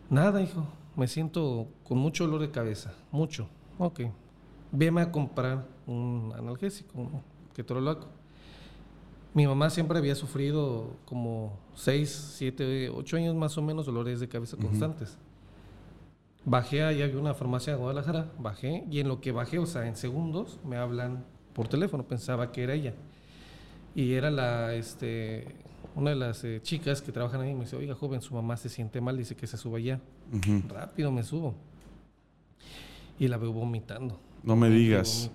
Nada, 0.08 0.40
hijo. 0.42 0.66
Me 0.96 1.08
siento 1.08 1.68
con 1.84 1.98
mucho 1.98 2.24
dolor 2.24 2.40
de 2.40 2.50
cabeza. 2.50 2.92
Mucho. 3.10 3.48
Ok. 3.78 4.00
Veme 4.72 5.00
a 5.00 5.10
comprar 5.10 5.66
un 5.86 6.32
analgésico, 6.36 6.98
un 6.98 7.22
ketorolaco. 7.54 8.08
Mi 9.32 9.46
mamá 9.46 9.70
siempre 9.70 9.98
había 9.98 10.16
sufrido 10.16 10.96
como 11.04 11.56
6, 11.74 12.34
7, 12.36 12.90
8 12.90 13.16
años 13.16 13.36
más 13.36 13.56
o 13.58 13.62
menos 13.62 13.86
dolores 13.86 14.18
de 14.18 14.28
cabeza 14.28 14.56
constantes. 14.56 15.16
Bajé, 16.44 16.82
ahí 16.82 17.02
había 17.02 17.18
una 17.18 17.34
farmacia 17.34 17.74
de 17.74 17.78
Guadalajara, 17.78 18.32
bajé 18.38 18.84
y 18.90 18.98
en 18.98 19.08
lo 19.08 19.20
que 19.20 19.30
bajé, 19.30 19.58
o 19.58 19.66
sea, 19.66 19.86
en 19.86 19.94
segundos, 19.94 20.58
me 20.64 20.76
hablan 20.76 21.24
por 21.52 21.68
teléfono, 21.68 22.08
pensaba 22.08 22.50
que 22.50 22.64
era 22.64 22.74
ella. 22.74 22.94
Y 23.94 24.14
era 24.14 24.30
la, 24.30 24.74
este, 24.74 25.56
una 25.94 26.10
de 26.10 26.16
las 26.16 26.44
eh, 26.44 26.60
chicas 26.62 27.02
que 27.02 27.12
trabajan 27.12 27.40
ahí 27.40 27.54
me 27.54 27.60
dice, 27.60 27.76
oiga, 27.76 27.94
joven, 27.94 28.22
su 28.22 28.34
mamá 28.34 28.56
se 28.56 28.68
siente 28.68 29.00
mal, 29.00 29.16
dice 29.16 29.36
que 29.36 29.46
se 29.46 29.56
suba 29.56 29.80
ya. 29.80 30.00
Rápido 30.68 31.10
me 31.10 31.22
subo. 31.22 31.54
Y 33.18 33.28
la 33.28 33.36
veo 33.36 33.52
vomitando. 33.52 34.20
No 34.42 34.56
me 34.56 34.70
digas. 34.70 35.30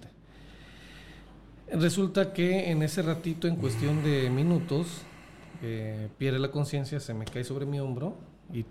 Resulta 1.71 2.31
que 2.33 2.71
en 2.71 2.81
ese 2.83 3.01
ratito, 3.01 3.47
en 3.47 3.57
cuestión 3.57 4.03
de 4.03 4.29
minutos, 4.29 5.01
eh, 5.62 6.09
pierde 6.17 6.39
la 6.39 6.51
conciencia, 6.51 7.00
se 7.00 7.13
me 7.13 7.25
cae 7.25 7.43
sobre 7.43 7.65
mi 7.65 7.79
hombro 7.79 8.15
y 8.53 8.65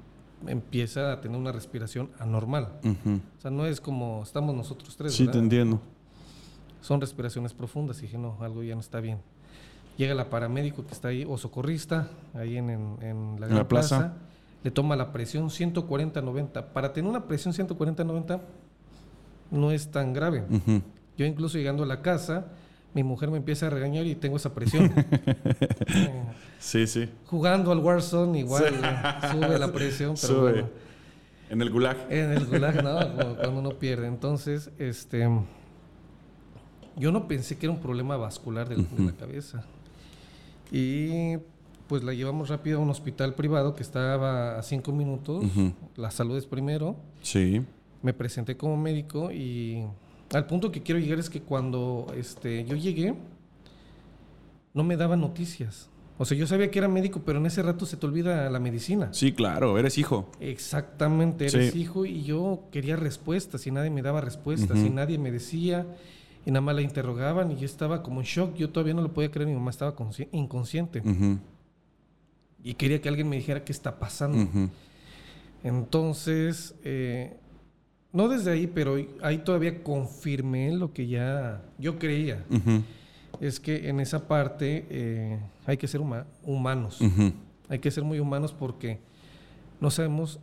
empieza 0.47 1.13
a 1.13 1.21
tener 1.21 1.39
una 1.39 1.53
respiración 1.53 2.11
anormal. 2.19 2.81
O 2.83 3.41
sea, 3.41 3.51
no 3.51 3.67
es 3.67 3.81
como 3.81 4.23
estamos 4.23 4.55
nosotros 4.55 4.97
tres. 4.97 5.13
Sí, 5.13 5.25
te 5.25 5.27
¿verdad? 5.27 5.43
entiendo. 5.43 5.81
Son 6.81 7.01
respiraciones 7.01 7.53
profundas. 7.53 7.99
Y 7.99 8.03
dije, 8.03 8.19
no, 8.19 8.39
algo 8.41 8.63
ya 8.63 8.75
no 8.75 8.81
está 8.81 9.01
bien. 9.01 9.19
Llega 9.97 10.15
la 10.15 10.29
paramédico 10.29 10.85
que 10.87 10.93
está 10.93 11.09
ahí, 11.09 11.25
o 11.29 11.39
socorrista, 11.39 12.09
ahí 12.35 12.57
en, 12.57 12.71
en- 12.71 12.97
en 13.03 13.41
la, 13.41 13.47
gran 13.47 13.59
la 13.59 13.69
plaza. 13.69 13.99
plaza. 13.99 14.15
Le 14.65 14.71
toma 14.71 14.97
la 14.97 15.13
presión 15.13 15.49
140-90. 15.51 16.65
Para 16.73 16.93
tener 16.93 17.09
una 17.11 17.25
presión 17.29 17.53
140-90 17.55 18.41
no 19.51 19.71
es 19.71 19.91
tan 19.91 20.13
grave. 20.13 20.45
Yo 21.17 21.27
incluso 21.27 21.59
llegando 21.59 21.83
a 21.85 21.87
la 21.87 22.01
casa, 22.03 22.47
mi 22.95 23.03
mujer 23.05 23.31
me 23.31 23.37
empieza 23.37 23.67
a 23.67 23.71
regañar 23.71 24.07
y 24.07 24.15
tengo 24.15 24.37
esa 24.37 24.53
presión. 24.55 24.91
Eh, 24.97 26.23
Sí, 26.59 26.87
sí. 26.87 27.11
jugando 27.27 27.71
al 27.73 27.79
Warzone 27.81 28.39
igual 28.39 28.65
eh, 28.65 29.29
sube 29.33 29.59
la 29.59 29.71
presión, 29.71 30.15
pero 30.19 30.35
Sube. 30.35 30.53
bueno. 30.53 30.69
En 31.51 31.61
el 31.61 31.71
gulag. 31.71 31.99
En 32.11 32.33
el 32.33 32.47
gulag, 32.47 32.83
¿no? 32.83 32.99
Como 33.19 33.35
cuando 33.37 33.59
uno 33.59 33.71
pierde. 33.79 34.07
Entonces, 34.07 34.71
este. 34.79 35.29
Yo 36.97 37.13
no 37.13 37.29
pensé 37.29 37.59
que 37.59 37.67
era 37.67 37.73
un 37.75 37.81
problema 37.81 38.17
vascular 38.17 38.67
de, 38.69 38.77
de 38.77 39.03
la 39.05 39.13
cabeza. 39.13 39.63
Y 40.77 41.37
pues 41.87 42.03
la 42.03 42.13
llevamos 42.15 42.49
rápido 42.49 42.79
a 42.79 42.83
un 42.83 42.91
hospital 42.91 43.35
privado 43.35 43.77
que 43.77 43.85
estaba 43.85 44.59
a 44.59 44.63
cinco 44.65 44.91
minutos. 44.91 45.45
La 45.95 46.11
salud 46.11 46.37
es 46.37 46.47
primero. 46.47 46.97
Sí. 47.23 47.63
Me 48.03 48.13
presenté 48.13 48.57
como 48.57 48.77
médico 48.77 49.31
y 49.31 49.85
al 50.33 50.47
punto 50.47 50.73
que 50.73 50.83
quiero 50.83 51.01
llegar 51.01 51.21
es 51.21 51.31
que 51.31 51.41
cuando 51.43 52.09
este, 52.17 52.65
yo 52.65 52.75
llegué, 52.75 53.15
no 54.73 54.83
me 54.83 54.97
daban 54.97 55.21
noticias. 55.21 55.89
O 56.19 56.25
sea, 56.25 56.37
yo 56.37 56.47
sabía 56.49 56.71
que 56.73 56.79
era 56.81 56.89
médico, 56.89 57.23
pero 57.25 57.39
en 57.39 57.47
ese 57.47 57.63
rato 57.63 57.87
se 57.87 57.97
te 57.97 58.07
olvida 58.07 58.51
la 58.51 58.59
medicina. 58.59 59.11
Sí, 59.13 59.33
claro, 59.33 59.79
eres 59.79 59.97
hijo. 59.97 60.29
Exactamente, 60.41 61.47
eres 61.47 61.73
Sí. 61.73 61.81
hijo 61.83 62.05
y 62.05 62.25
yo 62.25 62.65
quería 62.73 62.97
respuestas 62.97 63.65
y 63.69 63.71
nadie 63.71 63.91
me 63.91 64.03
daba 64.03 64.21
respuestas 64.21 64.77
y 64.79 64.91
nadie 64.91 65.19
me 65.19 65.31
decía 65.31 65.87
y 66.47 66.51
nada 66.51 66.61
más 66.61 66.75
la 66.75 66.83
interrogaban 66.83 67.51
y 67.53 67.57
yo 67.57 67.65
estaba 67.67 68.03
como 68.03 68.21
en 68.21 68.27
shock, 68.27 68.55
yo 68.55 68.71
todavía 68.71 68.95
no 68.95 69.03
lo 69.03 69.13
podía 69.13 69.31
creer, 69.31 69.49
mi 69.49 69.55
mamá 69.55 69.71
estaba 69.71 69.95
consci- 69.97 70.29
inconsciente 70.33 71.03
y 72.63 72.75
quería 72.75 73.01
que 73.01 73.09
alguien 73.09 73.29
me 73.29 73.37
dijera 73.37 73.65
qué 73.65 73.73
está 73.73 73.99
pasando. 73.99 74.39
Entonces, 75.63 76.75
eh, 76.85 77.37
no 78.13 78.29
desde 78.29 78.53
ahí, 78.53 78.67
pero 78.67 78.97
ahí 79.23 79.39
todavía 79.39 79.83
confirmé 79.83 80.73
lo 80.73 80.93
que 80.93 81.07
ya 81.07 81.63
yo 81.79 81.99
creía, 81.99 82.45
es 83.41 83.59
que 83.61 83.89
en 83.89 84.01
esa 84.01 84.29
parte 84.29 84.87
eh, 84.91 85.39
hay 85.67 85.77
que 85.77 85.89
ser 85.89 86.01
huma- 86.01 86.27
humanos. 86.43 87.01
Hay 87.69 87.79
que 87.79 87.91
ser 87.91 88.05
muy 88.05 88.21
humanos 88.21 88.53
porque 88.53 88.99
no 89.81 89.91
sabemos 89.91 90.39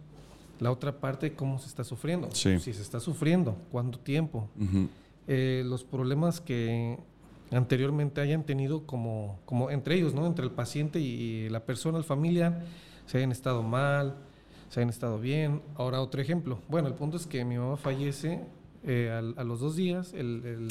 la 0.60 0.72
otra 0.72 1.00
parte 1.00 1.34
cómo 1.34 1.60
se 1.60 1.68
está 1.68 1.84
sufriendo. 1.84 2.30
Sí. 2.34 2.60
Si 2.60 2.74
se 2.74 2.82
está 2.82 3.00
sufriendo, 3.00 3.56
cuánto 3.72 4.00
tiempo. 4.00 4.50
Eh, 5.34 5.64
los 5.66 5.86
problemas 5.86 6.42
que 6.42 6.98
anteriormente 7.52 8.20
hayan 8.20 8.44
tenido 8.44 8.86
como, 8.86 9.40
como 9.46 9.70
entre 9.72 9.96
ellos, 9.96 10.14
¿no? 10.14 10.28
Entre 10.28 10.44
el 10.44 10.52
paciente 10.52 11.00
y 11.00 11.48
la 11.48 11.62
persona, 11.66 11.98
el 11.98 12.04
familiar, 12.04 12.64
se 13.06 13.18
hayan 13.18 13.32
estado 13.32 13.64
mal, 13.64 14.16
se 14.68 14.82
hayan 14.82 14.90
estado 14.90 15.20
bien. 15.20 15.62
Ahora 15.76 16.02
otro 16.02 16.22
ejemplo. 16.22 16.60
Bueno, 16.68 16.90
el 16.90 16.96
punto 16.96 17.16
es 17.16 17.26
que 17.28 17.46
mi 17.46 17.58
mamá 17.58 17.78
fallece 17.78 18.42
eh, 18.84 19.10
al- 19.10 19.34
a 19.38 19.46
los 19.46 19.62
dos 19.62 19.78
días, 19.78 20.14
el, 20.14 20.42
el, 20.46 20.68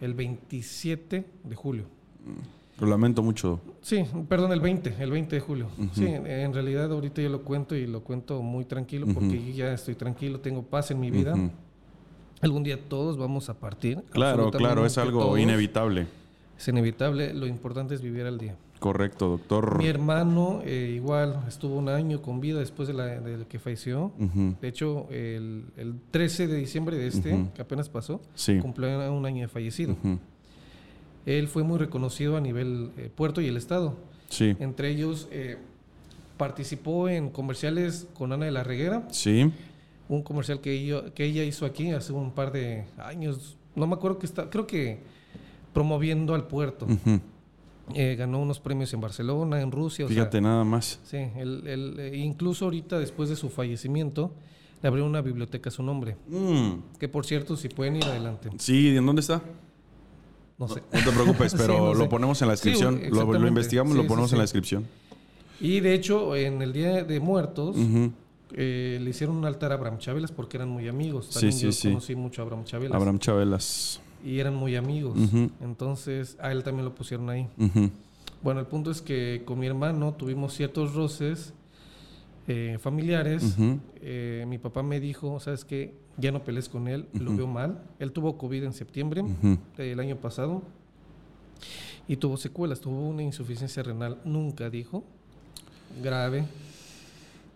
el 0.00 0.14
27 0.14 1.24
de 1.44 1.54
julio. 1.54 1.84
Lo 2.80 2.86
lamento 2.88 3.22
mucho. 3.22 3.60
Sí, 3.80 4.04
perdón, 4.28 4.50
el 4.52 4.60
20, 4.60 4.96
el 4.98 5.10
20 5.12 5.36
de 5.36 5.40
julio. 5.40 5.68
Ujú. 5.78 5.88
Sí, 5.94 6.06
en 6.06 6.52
realidad 6.52 6.90
ahorita 6.90 7.22
yo 7.22 7.28
lo 7.28 7.42
cuento 7.42 7.76
y 7.76 7.86
lo 7.86 8.02
cuento 8.02 8.42
muy 8.42 8.64
tranquilo 8.64 9.06
porque 9.06 9.36
Ujú. 9.38 9.46
yo 9.50 9.54
ya 9.54 9.72
estoy 9.72 9.94
tranquilo, 9.94 10.40
tengo 10.40 10.62
paz 10.62 10.90
en 10.90 10.98
mi 10.98 11.12
vida. 11.12 11.34
Ujú. 11.34 11.50
Algún 12.42 12.62
día 12.64 12.78
todos 12.88 13.16
vamos 13.16 13.48
a 13.48 13.54
partir. 13.54 14.02
Claro, 14.10 14.50
claro, 14.50 14.84
es 14.84 14.98
algo 14.98 15.20
todos. 15.20 15.38
inevitable. 15.38 16.06
Es 16.58 16.68
inevitable, 16.68 17.32
lo 17.32 17.46
importante 17.46 17.94
es 17.94 18.02
vivir 18.02 18.26
al 18.26 18.36
día. 18.38 18.56
Correcto, 18.80 19.28
doctor. 19.28 19.78
Mi 19.78 19.86
hermano 19.86 20.60
eh, 20.64 20.92
igual 20.96 21.44
estuvo 21.46 21.76
un 21.76 21.88
año 21.88 22.20
con 22.20 22.40
vida 22.40 22.58
después 22.58 22.88
de, 22.88 22.94
la, 22.94 23.06
de 23.20 23.46
que 23.46 23.60
falleció. 23.60 24.12
De 24.60 24.66
hecho, 24.68 25.06
el, 25.10 25.66
el 25.76 25.94
13 26.10 26.48
de 26.48 26.56
diciembre 26.56 26.96
de 26.98 27.06
este, 27.06 27.46
que 27.54 27.62
apenas 27.62 27.88
pasó, 27.88 28.20
Sí. 28.34 28.58
cumplió 28.58 29.12
un 29.12 29.24
año 29.24 29.42
de 29.42 29.48
fallecido. 29.48 29.96
Él 31.26 31.46
fue 31.46 31.62
muy 31.62 31.78
reconocido 31.78 32.36
a 32.36 32.40
nivel 32.40 32.90
eh, 32.98 33.08
puerto 33.14 33.40
y 33.40 33.46
el 33.46 33.56
estado. 33.56 33.94
Sí. 34.28 34.56
Entre 34.58 34.88
ellos, 34.90 35.28
eh, 35.30 35.58
participó 36.36 37.08
en 37.08 37.30
comerciales 37.30 38.08
con 38.14 38.32
Ana 38.32 38.46
de 38.46 38.50
la 38.50 38.64
Reguera, 38.64 39.06
Sí. 39.12 39.52
Un 40.08 40.22
comercial 40.22 40.60
que 40.60 40.72
ella, 40.72 41.12
que 41.14 41.24
ella 41.24 41.44
hizo 41.44 41.64
aquí 41.66 41.90
hace 41.90 42.12
un 42.12 42.32
par 42.32 42.52
de 42.52 42.84
años. 42.98 43.56
No 43.74 43.86
me 43.86 43.94
acuerdo 43.94 44.18
que 44.18 44.26
está, 44.26 44.50
creo 44.50 44.66
que 44.66 44.98
promoviendo 45.72 46.34
al 46.34 46.46
puerto. 46.46 46.86
Eh, 47.94 48.14
ganó 48.16 48.40
unos 48.40 48.60
premios 48.60 48.92
en 48.94 49.00
Barcelona, 49.00 49.60
en 49.60 49.70
Rusia. 49.72 50.04
o 50.04 50.08
sea, 50.08 50.14
Fíjate 50.14 50.40
nada 50.40 50.64
más. 50.64 51.00
sí, 51.04 51.16
él- 51.36 51.66
él, 51.66 51.96
eh, 51.98 52.16
incluso 52.16 52.66
ahorita, 52.66 52.98
después 52.98 53.28
de 53.28 53.36
su 53.36 53.48
fallecimiento, 53.50 54.32
le 54.82 54.88
abrió 54.88 55.04
una 55.04 55.20
biblioteca 55.20 55.68
a 55.68 55.72
su 55.72 55.82
nombre. 55.82 56.16
Mm. 56.28 56.98
Que 56.98 57.08
por 57.08 57.26
cierto, 57.26 57.56
si 57.56 57.68
pueden 57.68 57.96
ir 57.96 58.04
adelante. 58.04 58.50
Sí, 58.58 58.96
¿en 58.96 59.04
dónde 59.04 59.20
está? 59.20 59.42
No 60.58 60.68
sé. 60.68 60.82
No 60.92 61.00
te 61.04 61.10
preocupes, 61.10 61.52
Sí, 61.52 61.58
pero 61.58 61.92
sé. 61.92 61.98
lo 61.98 62.08
ponemos 62.08 62.40
en 62.42 62.48
la 62.48 62.56
Sí, 62.56 62.70
descripción. 62.70 63.00
lo, 63.10 63.48
investigamos, 63.48 63.96
lo 63.96 64.02
Sí, 64.02 64.08
ponemos 64.08 64.32
en 64.32 64.38
la 64.38 64.44
descripción. 64.44 64.86
Y 65.60 65.80
de 65.80 65.94
hecho, 65.94 66.34
en 66.36 66.62
el 66.62 66.72
Día 66.72 67.02
de 67.04 67.20
Muertos. 67.20 67.76
Eh, 68.54 68.98
le 69.00 69.10
hicieron 69.10 69.36
un 69.36 69.44
altar 69.44 69.72
a 69.72 69.76
Abraham 69.76 69.98
Chabelas 69.98 70.32
porque 70.32 70.56
eran 70.56 70.68
muy 70.68 70.88
amigos. 70.88 71.26
Sí, 71.26 71.34
También 71.34 71.52
sí, 71.52 71.64
yo 71.66 71.72
sí. 71.72 71.88
conocí 71.88 72.14
mucho 72.14 72.42
a 72.42 72.44
Abraham 72.44 72.64
Chabelas. 72.64 72.96
Abraham 72.96 73.18
Chabelas. 73.18 74.00
Y 74.24 74.38
eran 74.38 74.54
muy 74.54 74.76
amigos. 74.76 75.18
Entonces, 75.60 76.36
a 76.40 76.52
él 76.52 76.62
también 76.62 76.84
lo 76.84 76.94
pusieron 76.94 77.28
ahí. 77.30 77.48
Bueno, 78.42 78.60
el 78.60 78.66
punto 78.66 78.90
es 78.90 79.02
que 79.02 79.42
con 79.44 79.58
mi 79.58 79.66
hermano 79.66 80.14
tuvimos 80.14 80.54
ciertos 80.54 80.94
roces 80.94 81.54
eh, 82.48 82.78
familiares. 82.80 83.56
Eh, 84.00 84.44
mi 84.48 84.58
papá 84.58 84.82
me 84.82 85.00
dijo, 85.00 85.40
¿sabes 85.40 85.64
qué? 85.64 85.94
Ya 86.18 86.30
no 86.30 86.44
pelees 86.44 86.68
con 86.68 86.88
él, 86.88 87.06
lo 87.14 87.34
veo 87.34 87.46
mal. 87.46 87.82
Él 87.98 88.12
tuvo 88.12 88.36
COVID 88.36 88.64
en 88.64 88.72
septiembre 88.72 89.24
del 89.76 89.98
año 89.98 90.16
pasado 90.16 90.62
y 92.06 92.16
tuvo 92.16 92.36
secuelas, 92.36 92.80
tuvo 92.80 93.08
una 93.08 93.22
insuficiencia 93.22 93.82
renal, 93.82 94.18
nunca 94.24 94.68
dijo, 94.70 95.04
grave, 96.02 96.44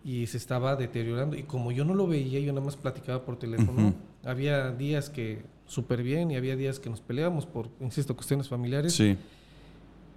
y 0.03 0.27
se 0.27 0.37
estaba 0.37 0.75
deteriorando. 0.75 1.35
Y 1.35 1.43
como 1.43 1.71
yo 1.71 1.83
no 1.85 1.93
lo 1.93 2.07
veía, 2.07 2.39
yo 2.39 2.53
nada 2.53 2.65
más 2.65 2.75
platicaba 2.75 3.23
por 3.25 3.37
teléfono. 3.37 3.87
Ujú. 3.89 3.93
Había 4.23 4.71
días 4.71 5.09
que 5.09 5.43
súper 5.65 6.03
bien 6.03 6.31
y 6.31 6.35
había 6.35 6.55
días 6.55 6.79
que 6.79 6.89
nos 6.89 7.01
peleábamos 7.01 7.45
por, 7.45 7.69
insisto, 7.81 8.15
cuestiones 8.15 8.47
familiares. 8.47 8.93
Sí. 8.93 9.17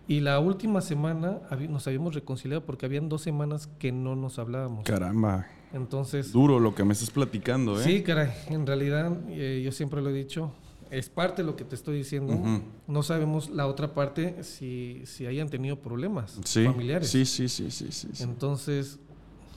Y 0.09 0.21
la 0.21 0.41
última 0.41 0.81
semana 0.81 1.39
nos 1.69 1.87
habíamos 1.87 2.15
reconciliado 2.15 2.65
porque 2.65 2.87
habían 2.87 3.09
dos 3.09 3.23
semanas 3.23 3.69
que 3.79 3.93
no 3.93 4.17
nos 4.17 4.39
hablábamos. 4.39 4.85
Caramba. 4.85 5.47
Entonces, 5.73 6.33
Duro 6.33 6.59
lo 6.59 6.75
que 6.75 6.83
me 6.83 6.93
estás 6.95 7.11
platicando, 7.11 7.81
¿eh? 7.81 7.85
sí, 7.85 8.03
caray, 8.03 8.33
en 8.49 8.67
realidad 8.67 9.17
eh, 9.29 9.63
yo 9.65 9.71
siempre 9.71 10.03
lo 10.03 10.11
he 10.11 10.13
dicho, 10.13 10.51
es 10.91 11.09
parte 11.09 11.43
de 11.43 11.47
lo 11.47 11.55
que 11.55 11.63
te 11.65 11.77
estoy 11.77 11.99
diciendo. 11.99 12.37
No 12.89 13.05
sabemos 13.05 13.51
la 13.51 13.69
otra 13.69 13.95
parte 13.95 14.43
si, 14.43 15.03
si 15.05 15.27
hayan 15.27 15.49
tenido 15.49 15.77
problemas 15.79 16.41
Sí. 16.45 16.65
familiares. 16.65 17.09
Sí, 17.09 17.25
sí, 17.25 17.49
sí, 17.49 17.71
sí, 17.71 17.93
sí. 17.93 18.09
sí. 18.13 18.23
Entonces, 18.25 18.99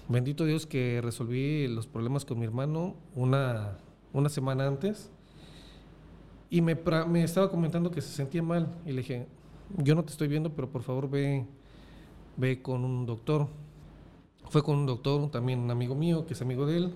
bendito 0.10 0.46
Dios 0.46 0.66
que 0.66 1.02
resolví 1.02 1.68
los 1.68 1.88
problemas 1.88 2.26
con 2.26 2.40
mi 2.40 2.46
hermano 2.46 2.96
una, 3.16 3.78
una 4.12 4.30
semana 4.30 4.68
antes. 4.68 5.12
Y 6.50 6.62
me, 6.62 6.78
me 7.08 7.24
estaba 7.24 7.50
comentando 7.50 7.90
que 7.92 8.02
se 8.02 8.10
sentía 8.10 8.44
mal. 8.44 8.68
Y 8.86 8.92
le 8.92 8.98
dije, 8.98 9.28
yo 9.78 9.96
no 9.96 10.04
te 10.04 10.12
estoy 10.12 10.28
viendo, 10.28 10.52
pero 10.54 10.70
por 10.70 10.84
favor 10.84 11.10
ve, 11.10 11.46
ve 12.38 12.62
con 12.62 12.84
un 12.84 13.06
doctor. 13.06 13.48
Fue 14.50 14.62
con 14.62 14.78
un 14.78 14.86
doctor, 14.86 15.32
también 15.32 15.60
un 15.60 15.72
amigo 15.72 15.96
mío, 15.96 16.26
que 16.26 16.34
es 16.34 16.42
amigo 16.42 16.66
de 16.66 16.78
él. 16.78 16.94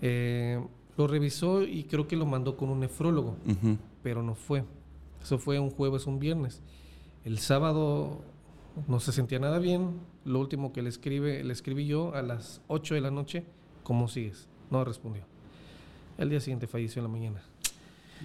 Eh, 0.00 0.64
lo 0.96 1.06
revisó 1.06 1.62
y 1.62 1.84
creo 1.84 2.08
que 2.08 2.16
lo 2.16 2.24
mandó 2.24 2.56
con 2.56 2.70
un 2.70 2.80
nefrólogo, 2.80 3.36
pero 4.02 4.22
no 4.22 4.34
fue. 4.34 4.64
Eso 5.22 5.38
fue 5.38 5.58
un 5.58 5.70
jueves, 5.70 6.06
un 6.06 6.18
viernes. 6.18 6.62
El 7.24 7.38
sábado 7.38 8.22
no 8.88 9.00
se 9.00 9.12
sentía 9.12 9.38
nada 9.38 9.58
bien. 9.58 10.00
Lo 10.24 10.40
último 10.40 10.72
que 10.72 10.82
le 10.82 10.88
escribe, 10.88 11.42
le 11.44 11.52
escribí 11.52 11.86
yo 11.86 12.14
a 12.14 12.22
las 12.22 12.60
8 12.68 12.94
de 12.94 13.00
la 13.00 13.10
noche, 13.10 13.44
¿cómo 13.82 14.08
sigues? 14.08 14.48
No 14.70 14.84
respondió. 14.84 15.22
El 16.18 16.30
día 16.30 16.40
siguiente 16.40 16.66
falleció 16.66 17.00
en 17.00 17.04
la 17.04 17.10
mañana. 17.10 17.42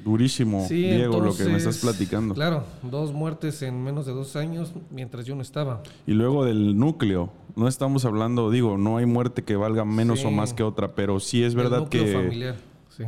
Durísimo, 0.03 0.65
Sí, 0.67 0.83
Diego, 0.83 1.19
lo 1.19 1.35
que 1.35 1.43
me 1.43 1.57
estás 1.57 1.79
platicando. 1.79 2.33
Claro, 2.33 2.63
dos 2.81 3.11
muertes 3.11 3.61
en 3.61 3.83
menos 3.83 4.05
de 4.05 4.13
dos 4.13 4.35
años 4.37 4.71
mientras 4.89 5.25
yo 5.25 5.35
no 5.35 5.41
estaba. 5.41 5.83
Y 6.07 6.13
luego 6.13 6.45
del 6.45 6.77
núcleo, 6.77 7.29
no 7.57 7.67
estamos 7.67 8.05
hablando, 8.05 8.49
digo, 8.49 8.77
no 8.77 8.97
hay 8.97 9.05
muerte 9.05 9.43
que 9.43 9.57
valga 9.57 9.83
menos 9.83 10.21
Sí. 10.21 10.25
o 10.27 10.31
más 10.31 10.53
que 10.53 10.63
otra, 10.63 10.95
pero 10.95 11.19
sí 11.19 11.43
es 11.43 11.55
verdad 11.55 11.79
el 11.79 11.83
núcleo 11.83 12.05
que... 12.05 12.13
familiar, 12.13 12.55
sí. 12.89 13.03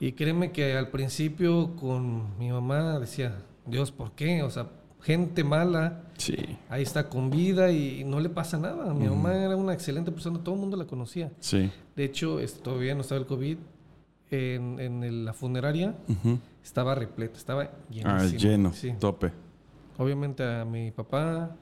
Y 0.00 0.12
créeme 0.12 0.50
que 0.50 0.74
al 0.76 0.88
principio 0.88 1.76
con 1.76 2.36
mi 2.38 2.50
mamá 2.50 2.98
decía, 2.98 3.38
Dios, 3.64 3.92
¿por 3.92 4.10
qué? 4.12 4.42
O 4.42 4.50
sea, 4.50 4.66
gente 5.02 5.44
mala, 5.44 6.02
Sí, 6.20 6.36
ahí 6.68 6.82
está 6.82 7.08
con 7.08 7.30
vida 7.30 7.70
y 7.72 8.04
no 8.04 8.20
le 8.20 8.28
pasa 8.28 8.58
nada. 8.58 8.92
Mi 8.92 9.06
mamá 9.08 9.34
era 9.34 9.56
una 9.56 9.72
excelente 9.72 10.12
persona, 10.12 10.38
todo 10.44 10.54
el 10.54 10.60
mundo 10.60 10.76
la 10.76 10.84
conocía. 10.86 11.32
sí. 11.40 11.70
De 11.96 12.04
hecho, 12.04 12.40
este, 12.40 12.60
todavía 12.62 12.94
no 12.94 13.00
estaba 13.00 13.20
el 13.20 13.26
COVID. 13.26 13.56
En, 14.32 15.24
la 15.24 15.32
funeraria 15.32 15.94
estaba 16.62 16.94
repleta, 16.94 17.36
estaba 17.36 17.62
Ah, 17.62 18.18
llenísimo. 18.20 18.38
lleno, 18.38 18.72
Sí. 18.72 18.92
tope. 19.00 19.32
Obviamente 19.98 20.44
a 20.44 20.64
mi 20.64 20.90
papá, 20.92 21.56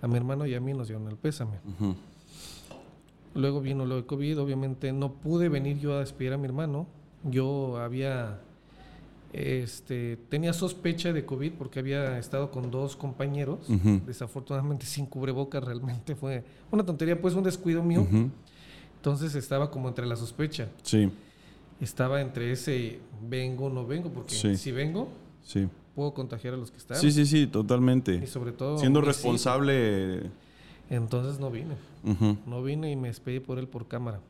a 0.00 0.06
mi 0.08 0.16
hermano 0.16 0.46
y 0.46 0.54
a 0.54 0.60
mí 0.60 0.72
nos 0.72 0.88
dieron 0.88 1.06
el 1.08 1.16
pésame. 1.16 1.58
Luego 3.34 3.60
vino 3.60 3.84
lo 3.84 3.96
de 3.96 4.06
COVID, 4.06 4.40
obviamente 4.40 4.92
no 4.92 5.12
pude 5.12 5.48
venir 5.48 5.78
yo 5.80 5.94
a 5.96 6.00
despedir 6.00 6.32
a 6.32 6.38
mi 6.38 6.46
hermano. 6.46 6.86
Yo 7.24 7.78
había, 7.78 8.38
este, 9.36 10.16
tenía 10.28 10.52
sospecha 10.52 11.12
de 11.12 11.24
COVID 11.26 11.52
porque 11.54 11.80
había 11.80 12.18
estado 12.18 12.50
con 12.52 12.70
dos 12.70 12.94
compañeros. 12.96 13.66
Desafortunadamente 14.06 14.86
sin 14.86 15.06
cubrebocas 15.06 15.62
realmente 15.64 16.14
fue 16.14 16.44
una 16.70 16.84
tontería, 16.84 17.20
pues 17.20 17.34
un 17.34 17.42
descuido 17.42 17.82
mío. 17.82 18.06
Entonces 18.96 19.34
estaba 19.34 19.70
como 19.70 19.88
entre 19.88 20.06
la 20.06 20.16
sospecha. 20.16 20.68
Sí, 20.82 21.10
Estaba 21.80 22.20
entre 22.20 22.52
ese 22.52 23.00
vengo 23.28 23.66
o 23.66 23.70
no 23.70 23.84
vengo, 23.84 24.08
porque 24.08 24.34
Sí. 24.34 24.56
si 24.56 24.70
vengo 24.70 25.08
sí. 25.42 25.68
puedo 25.96 26.14
contagiar 26.14 26.54
a 26.54 26.56
los 26.56 26.70
que 26.70 26.78
están. 26.78 26.96
Sí, 26.98 27.10
sí, 27.10 27.26
sí, 27.26 27.38
Y 27.42 27.46
totalmente. 27.48 28.24
sobre 28.28 28.52
todo... 28.52 28.78
Siendo 28.78 29.00
responsable... 29.00 30.30
Entonces 30.90 31.40
no 31.40 31.50
vine. 31.50 31.74
No 32.46 32.62
vine 32.62 32.92
y 32.92 32.96
me 32.96 33.08
despedí 33.08 33.40
por 33.40 33.58
él 33.58 33.66
por 33.66 33.88
cámara. 33.88 34.20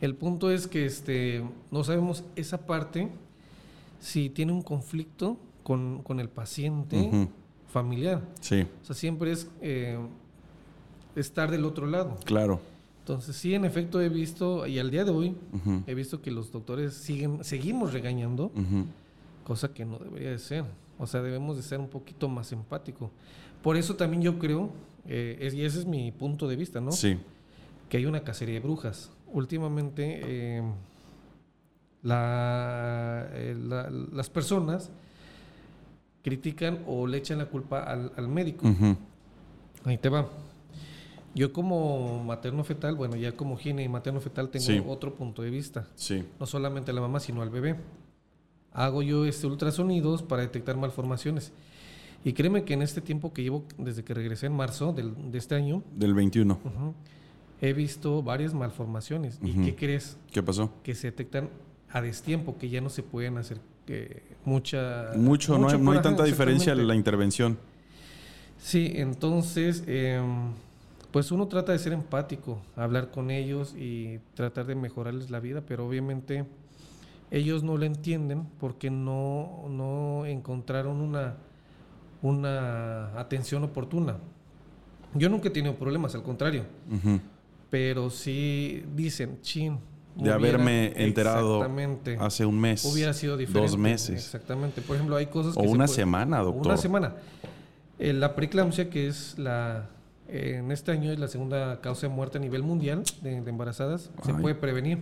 El 0.00 0.14
punto 0.14 0.50
es 0.50 0.66
que 0.68 0.84
este, 0.84 1.42
no 1.70 1.82
sabemos 1.84 2.22
esa 2.36 2.66
parte 2.66 3.08
si 4.00 4.30
tiene 4.30 4.52
un 4.52 4.62
conflicto 4.62 5.36
con, 5.62 6.02
con 6.02 6.20
el 6.20 6.28
paciente 6.28 7.28
familiar. 7.68 8.22
Sí, 8.40 8.66
O 8.82 8.84
sea, 8.84 8.94
siempre 8.96 9.32
es 9.32 9.48
eh, 9.60 9.98
estar 11.16 11.50
del 11.50 11.64
otro 11.64 11.86
lado. 11.86 12.16
claro. 12.24 12.60
Entonces, 13.00 13.36
sí, 13.36 13.54
en 13.54 13.64
efecto 13.64 14.02
he 14.02 14.10
visto, 14.10 14.66
y 14.66 14.78
al 14.78 14.90
día 14.90 15.02
de 15.02 15.10
hoy, 15.10 15.34
he 15.86 15.94
visto 15.94 16.20
que 16.20 16.30
los 16.30 16.52
doctores 16.52 16.92
siguen, 16.92 17.42
seguimos 17.42 17.94
regañando, 17.94 18.52
cosa 19.44 19.72
que 19.72 19.86
no 19.86 19.98
debería 19.98 20.30
de 20.30 20.38
ser. 20.38 20.64
O 20.98 21.06
sea, 21.06 21.22
debemos 21.22 21.56
de 21.56 21.62
ser 21.62 21.80
un 21.80 21.88
poquito 21.88 22.28
más 22.28 22.52
empático. 22.52 23.10
Por 23.62 23.78
eso 23.78 23.96
también 23.96 24.20
yo 24.22 24.38
creo, 24.38 24.68
eh, 25.06 25.38
es- 25.40 25.54
y 25.54 25.64
ese 25.64 25.78
es 25.78 25.86
mi 25.86 26.12
punto 26.12 26.46
de 26.48 26.56
vista, 26.56 26.82
¿no? 26.82 26.92
Sí, 26.92 27.16
que 27.88 27.96
hay 27.96 28.04
una 28.04 28.20
cacería 28.24 28.56
de 28.56 28.60
brujas. 28.60 29.10
Últimamente, 29.32 30.20
eh, 30.24 30.62
la- 32.02 33.28
eh, 33.32 33.56
la- 33.58 33.90
las 33.90 34.30
personas 34.30 34.90
critican 36.22 36.80
o 36.86 37.06
le 37.06 37.18
echan 37.18 37.38
la 37.38 37.46
culpa 37.46 37.82
al, 37.82 38.12
al 38.16 38.28
médico. 38.28 38.68
ujú. 38.68 38.96
Ahí 39.84 39.96
te 39.98 40.08
va. 40.08 40.28
Yo 41.34 41.52
como 41.52 42.22
materno 42.24 42.64
fetal, 42.64 42.94
bueno, 42.96 43.14
ya 43.16 43.32
como 43.32 43.56
gine 43.56 43.82
y 43.84 43.88
materno 43.88 44.20
fetal 44.20 44.48
tengo 44.50 44.66
Sí. 44.66 44.82
otro 44.86 45.14
punto 45.14 45.42
de 45.42 45.50
vista. 45.50 45.86
sí. 45.94 46.24
No 46.40 46.46
solamente 46.46 46.90
a 46.90 46.94
la 46.94 47.00
mamá, 47.00 47.20
sino 47.20 47.42
al 47.42 47.50
bebé. 47.50 47.76
Hago 48.72 49.02
yo 49.02 49.24
este 49.24 49.46
ultrasonidos 49.46 50.22
para 50.22 50.42
detectar 50.42 50.76
malformaciones. 50.76 51.52
Y 52.24 52.32
créeme 52.32 52.64
que 52.64 52.74
en 52.74 52.82
este 52.82 53.00
tiempo 53.00 53.32
que 53.32 53.42
llevo 53.42 53.64
desde 53.78 54.02
que 54.04 54.12
regresé 54.14 54.46
en 54.46 54.52
marzo 54.56 54.92
del- 54.92 55.30
de 55.30 55.38
este 55.38 55.54
año, 55.54 55.82
Del 55.94 56.14
21. 56.14 56.58
Ujú. 56.64 56.94
He 57.60 57.72
visto 57.72 58.22
varias 58.22 58.54
malformaciones. 58.54 59.38
¿Y 59.42 59.52
qué 59.64 59.74
crees? 59.76 60.16
¿Qué 60.32 60.42
pasó? 60.42 60.70
Que 60.82 60.94
se 60.94 61.08
detectan 61.08 61.50
a 61.92 62.00
destiempo, 62.00 62.58
que 62.58 62.68
ya 62.68 62.80
no 62.80 62.90
se 62.90 63.02
pueden 63.02 63.38
hacer 63.38 63.58
eh, 63.86 64.22
mucha... 64.44 65.12
Mucho, 65.16 65.58
no 65.58 65.68
hay, 65.68 65.78
no 65.78 65.92
hay 65.92 66.02
tanta 66.02 66.24
diferencia 66.24 66.72
en 66.72 66.86
la 66.86 66.94
intervención. 66.94 67.58
Sí, 68.58 68.92
entonces, 68.96 69.84
em, 69.86 70.52
pues 71.10 71.30
uno 71.30 71.48
trata 71.48 71.72
de 71.72 71.78
ser 71.78 71.92
empático, 71.92 72.60
hablar 72.76 73.10
con 73.10 73.30
ellos 73.30 73.74
y 73.76 74.18
tratar 74.34 74.66
de 74.66 74.74
mejorarles 74.74 75.30
la 75.30 75.40
vida, 75.40 75.62
pero 75.66 75.86
obviamente 75.86 76.44
ellos 77.30 77.62
no 77.62 77.76
lo 77.76 77.84
entienden 77.84 78.46
porque 78.58 78.90
no, 78.90 79.66
no 79.68 80.26
encontraron 80.26 81.00
una, 81.00 81.36
una 82.22 83.18
atención 83.18 83.64
oportuna. 83.64 84.16
Yo 85.14 85.28
nunca 85.28 85.48
he 85.48 85.50
tenido 85.50 85.74
problemas, 85.76 86.14
al 86.14 86.22
contrario. 86.22 86.64
Pero 87.70 88.10
sí 88.10 88.82
dicen, 88.94 89.40
chin. 89.42 89.78
De 90.18 90.32
haberme 90.32 90.92
enterado. 90.96 91.64
Hace 92.20 92.44
un 92.44 92.58
mes. 92.60 92.84
Hubiera 92.84 93.12
sido 93.12 93.36
diferente. 93.36 93.70
Dos 93.70 93.78
meses. 93.78 94.16
Exactamente. 94.24 94.82
Por 94.82 94.96
ejemplo, 94.96 95.16
hay 95.16 95.26
cosas 95.26 95.56
O 95.56 95.60
se 95.62 95.66
una 95.68 95.84
puede- 95.86 95.96
semana, 95.96 96.42
o 96.42 96.46
doctor. 96.46 96.66
Una 96.66 96.76
semana. 96.76 97.14
Eh, 97.98 98.12
la 98.12 98.34
preeclampsia, 98.34 98.90
que 98.90 99.08
es 99.08 99.38
la. 99.38 99.88
eh, 100.28 100.56
en 100.58 100.70
este 100.72 100.90
año 100.92 101.10
es 101.12 101.18
la 101.18 101.28
segunda 101.28 101.80
causa 101.80 102.06
de 102.08 102.12
muerte 102.14 102.38
a 102.38 102.40
nivel 102.40 102.62
mundial 102.62 103.02
de, 103.22 103.40
de 103.40 103.50
embarazadas, 103.50 104.10
se 104.24 104.32
Ay. 104.32 104.36
puede 104.42 104.54
prevenir 104.54 104.98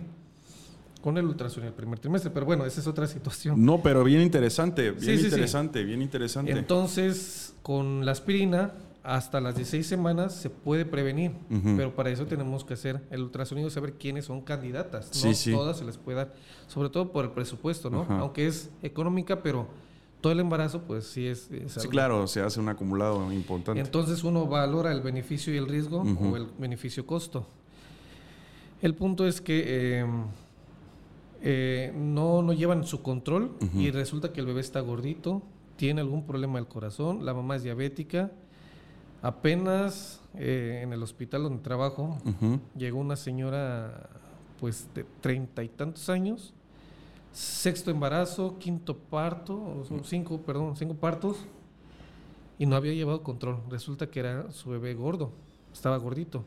con 1.01 1.17
el 1.17 1.25
ultrasonido 1.25 1.69
el 1.69 1.75
primer 1.75 1.99
trimestre. 1.99 2.31
Pero 2.31 2.45
bueno, 2.45 2.65
esa 2.65 2.79
es 2.81 2.87
otra 2.87 3.07
situación. 3.07 3.63
No, 3.63 3.81
pero 3.81 4.03
bien 4.03 4.21
interesante, 4.21 4.91
bien 4.91 5.01
Sí, 5.01 5.11
sí, 5.15 5.17
sí. 5.19 5.25
interesante, 5.27 5.83
bien 5.83 6.01
interesante. 6.01 6.51
Entonces, 6.51 7.53
con 7.61 8.05
la 8.05 8.11
aspirina, 8.13 8.71
hasta 9.07 9.39
las 9.39 9.55
16 9.55 9.87
semanas 9.87 10.35
se 10.35 10.49
puede 10.49 10.83
prevenir, 10.85 11.31
pero 11.77 11.95
para 11.95 12.09
eso 12.09 12.25
tenemos 12.25 12.65
que 12.65 12.73
hacer 12.73 13.01
el 13.09 13.21
ultrasonido, 13.23 13.69
saber 13.69 13.93
quiénes 13.93 14.25
son 14.25 14.41
candidatas. 14.41 15.07
Sí, 15.11 15.29
no 15.29 15.33
sí. 15.33 15.51
todas 15.53 15.77
se 15.77 15.85
les 15.85 15.97
puede 15.97 16.17
dar, 16.17 16.33
sobre 16.67 16.89
todo 16.89 17.13
por 17.13 17.23
el 17.23 17.31
presupuesto, 17.31 17.89
¿no? 17.89 18.05
Aunque 18.09 18.47
es 18.47 18.69
económica, 18.83 19.41
pero 19.41 19.69
todo 20.19 20.33
el 20.33 20.41
embarazo, 20.41 20.81
pues 20.81 21.05
sí 21.05 21.25
es. 21.25 21.49
es 21.51 21.71
sí, 21.71 21.79
algo. 21.79 21.89
claro, 21.89 22.27
se 22.27 22.41
hace 22.41 22.59
un 22.59 22.67
acumulado 22.67 23.31
importante. 23.31 23.79
Entonces 23.79 24.25
uno 24.25 24.45
valora 24.45 24.91
el 24.91 24.99
beneficio 24.99 25.53
y 25.53 25.57
el 25.57 25.69
riesgo 25.69 26.01
o 26.01 26.35
el 26.35 26.47
beneficio-costo. 26.57 27.47
El 28.81 28.93
punto 28.93 29.25
es 29.25 29.39
que 29.39 30.01
eh, 30.01 30.05
eh, 31.43 31.93
no, 31.95 32.41
no 32.41 32.51
llevan 32.51 32.83
su 32.83 33.01
control 33.01 33.51
y 33.73 33.89
resulta 33.91 34.33
que 34.33 34.41
el 34.41 34.47
bebé 34.47 34.59
está 34.59 34.81
gordito, 34.81 35.43
tiene 35.77 36.01
algún 36.01 36.25
problema 36.25 36.59
del 36.59 36.67
corazón, 36.67 37.25
la 37.25 37.33
mamá 37.33 37.55
es 37.55 37.63
diabética. 37.63 38.31
Apenas 39.27 40.21
eh, 40.35 40.79
en 40.83 40.93
el 40.93 41.03
hospital 41.03 41.43
donde 41.43 41.61
trabajo 41.61 42.17
llegó 42.77 42.97
una 42.97 43.17
señora 43.17 44.09
pues 44.57 44.87
de 44.95 45.03
treinta 45.19 45.65
y 45.65 45.67
tantos 45.67 46.07
años, 46.07 46.53
sexto 47.33 47.91
embarazo, 47.91 48.57
quinto 48.57 48.97
parto, 48.97 49.61
o 49.61 49.83
son 49.83 50.05
cinco, 50.05 50.39
perdón, 50.43 50.77
cinco 50.77 50.93
partos, 50.93 51.39
y 52.57 52.65
no 52.67 52.77
había 52.77 52.93
llevado 52.93 53.21
control. 53.21 53.61
Resulta 53.69 54.09
que 54.09 54.21
era 54.21 54.49
su 54.53 54.69
bebé 54.69 54.93
gordo, 54.93 55.33
estaba 55.73 55.97
gordito, 55.97 56.45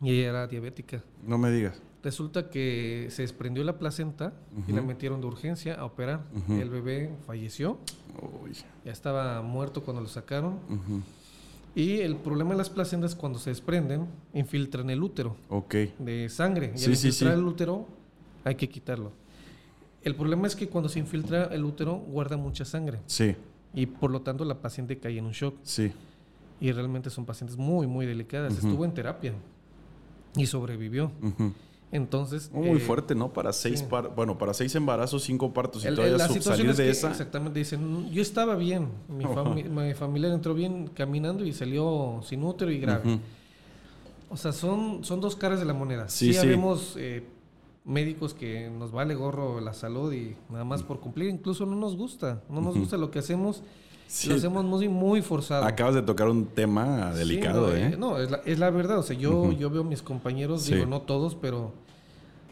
y 0.00 0.12
ella 0.12 0.30
era 0.30 0.46
diabética. 0.46 1.02
No 1.22 1.36
me 1.36 1.50
digas. 1.50 1.82
Resulta 2.02 2.48
que 2.48 3.08
se 3.10 3.20
desprendió 3.20 3.62
la 3.62 3.78
placenta 3.78 4.32
y 4.66 4.72
la 4.72 4.80
metieron 4.80 5.20
de 5.20 5.26
urgencia 5.26 5.74
a 5.74 5.84
operar. 5.84 6.22
El 6.48 6.70
bebé 6.70 7.14
falleció, 7.26 7.76
ya 8.86 8.92
estaba 8.92 9.42
muerto 9.42 9.82
cuando 9.82 10.00
lo 10.00 10.08
sacaron. 10.08 10.60
Y 11.74 12.00
el 12.00 12.16
problema 12.16 12.50
de 12.52 12.56
las 12.58 12.70
placentas 12.70 13.14
cuando 13.14 13.38
se 13.38 13.50
desprenden, 13.50 14.06
infiltran 14.32 14.90
el 14.90 15.02
útero 15.02 15.36
de 15.98 16.28
sangre. 16.28 16.72
Y 16.74 16.78
Sí, 16.78 16.86
al 16.90 16.96
sí, 16.96 17.08
infiltrar 17.08 17.34
sí. 17.34 17.40
el 17.40 17.46
útero, 17.46 17.88
hay 18.44 18.54
que 18.54 18.68
quitarlo. 18.68 19.12
El 20.02 20.14
problema 20.14 20.46
es 20.46 20.54
que 20.54 20.68
cuando 20.68 20.88
se 20.88 20.98
infiltra 20.98 21.44
el 21.46 21.64
útero, 21.64 21.96
guarda 21.96 22.36
mucha 22.36 22.64
sangre. 22.64 23.00
Sí, 23.06 23.34
Y 23.72 23.86
por 23.86 24.10
lo 24.12 24.20
tanto, 24.20 24.44
la 24.44 24.60
paciente 24.60 24.98
cae 24.98 25.18
en 25.18 25.24
un 25.26 25.32
shock. 25.32 25.56
sí. 25.62 25.92
Y 26.60 26.70
realmente 26.70 27.10
son 27.10 27.26
pacientes 27.26 27.56
muy, 27.58 27.86
muy 27.88 28.06
delicadas. 28.06 28.54
Estuvo 28.56 28.84
en 28.84 28.94
terapia 28.94 29.34
y 30.36 30.46
sobrevivió. 30.46 31.10
Ujú. 31.20 31.52
Entonces. 31.94 32.50
Muy 32.52 32.76
eh, 32.78 32.80
fuerte, 32.80 33.14
¿no? 33.14 33.32
Para 33.32 33.52
seis 33.52 33.78
sí. 33.80 33.86
par- 33.88 34.12
bueno, 34.14 34.36
para 34.36 34.52
seis 34.52 34.74
embarazos, 34.74 35.22
cinco 35.22 35.52
partos 35.54 35.84
y 35.84 35.86
el- 35.86 35.94
todavía 35.96 36.18
salir 36.42 36.68
es 36.70 36.76
de 36.76 36.90
esa. 36.90 37.08
Exactamente, 37.10 37.58
dicen, 37.60 38.10
yo 38.10 38.20
estaba 38.20 38.56
bien, 38.56 38.88
mi, 39.08 39.24
fami- 39.24 39.68
mi 39.68 39.94
familiar 39.94 40.32
entró 40.32 40.54
bien 40.54 40.88
caminando 40.92 41.44
y 41.44 41.52
salió 41.52 42.20
sin 42.24 42.42
útero 42.44 42.70
y 42.70 42.78
grave. 42.80 43.20
O 44.28 44.36
sea, 44.36 44.52
son, 44.52 45.04
son 45.04 45.20
dos 45.20 45.36
caras 45.36 45.60
de 45.60 45.64
la 45.66 45.74
moneda. 45.74 46.08
Sí, 46.08 46.26
Sí, 46.26 46.32
sí. 46.32 46.38
habemos 46.38 46.94
eh, 46.98 47.24
médicos 47.84 48.34
que 48.34 48.68
nos 48.70 48.90
vale 48.90 49.14
gorro 49.14 49.60
la 49.60 49.72
salud 49.72 50.12
y 50.12 50.34
nada 50.50 50.64
más 50.64 50.82
por 50.82 50.98
cumplir. 50.98 51.28
Incluso 51.30 51.64
no 51.66 51.76
nos 51.76 51.96
gusta. 51.96 52.42
No 52.50 52.60
nos 52.60 52.76
gusta 52.76 52.96
lo 52.96 53.10
que 53.12 53.20
hacemos. 53.20 53.62
Sí. 54.08 54.28
Lo 54.28 54.34
hacemos 54.34 54.64
muy, 54.64 54.88
muy 54.88 55.22
forzado. 55.22 55.64
Acabas 55.64 55.94
de 55.94 56.02
tocar 56.02 56.28
un 56.28 56.46
tema 56.46 57.12
Sí, 57.12 57.18
delicado, 57.20 57.68
no, 57.68 57.74
¿eh? 57.76 57.96
No, 57.96 58.18
es 58.18 58.30
la, 58.30 58.38
es 58.44 58.58
la 58.58 58.70
verdad. 58.70 58.98
O 58.98 59.02
sea, 59.02 59.16
yo, 59.16 59.52
yo 59.52 59.70
veo 59.70 59.82
a 59.82 59.84
mis 59.84 60.02
compañeros, 60.02 60.62
Sí. 60.62 60.74
digo, 60.74 60.86
no 60.86 61.02
todos, 61.02 61.34
pero 61.36 61.72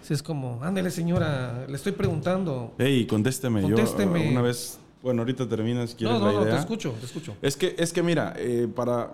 Sí, 0.02 0.14
es 0.14 0.22
como, 0.22 0.58
ándale 0.62 0.90
señora, 0.90 1.64
le 1.68 1.74
estoy 1.76 1.92
preguntando. 1.92 2.74
Ey, 2.78 3.06
contésteme. 3.06 3.62
Contésteme. 3.62 4.24
Yo 4.24 4.30
una 4.30 4.42
vez, 4.42 4.78
bueno, 5.02 5.22
ahorita 5.22 5.48
terminas, 5.48 5.94
¿quieres 5.94 6.18
No, 6.18 6.24
no, 6.24 6.26
la 6.26 6.38
no, 6.38 6.42
idea? 6.42 6.54
te 6.54 6.60
escucho, 6.60 6.92
te 7.00 7.06
escucho. 7.06 7.34
Es 7.40 7.56
que, 7.56 7.74
es 7.78 7.92
que 7.92 8.02
mira, 8.02 8.34
eh, 8.36 8.68
para... 8.74 9.12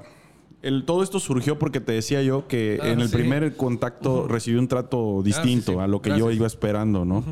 El, 0.60 0.84
todo 0.84 1.04
esto 1.04 1.20
surgió 1.20 1.56
porque 1.56 1.78
te 1.80 1.92
decía 1.92 2.20
yo 2.22 2.48
que 2.48 2.80
Ah, 2.82 2.88
en 2.88 3.00
el 3.00 3.08
sí. 3.08 3.14
primer 3.16 3.54
contacto 3.56 4.26
recibí 4.26 4.56
un 4.58 4.66
trato 4.66 5.22
distinto 5.22 5.72
sí. 5.74 5.78
a 5.78 5.86
lo 5.86 6.02
que 6.02 6.18
yo 6.18 6.32
iba 6.32 6.48
esperando, 6.48 7.04
¿no? 7.04 7.22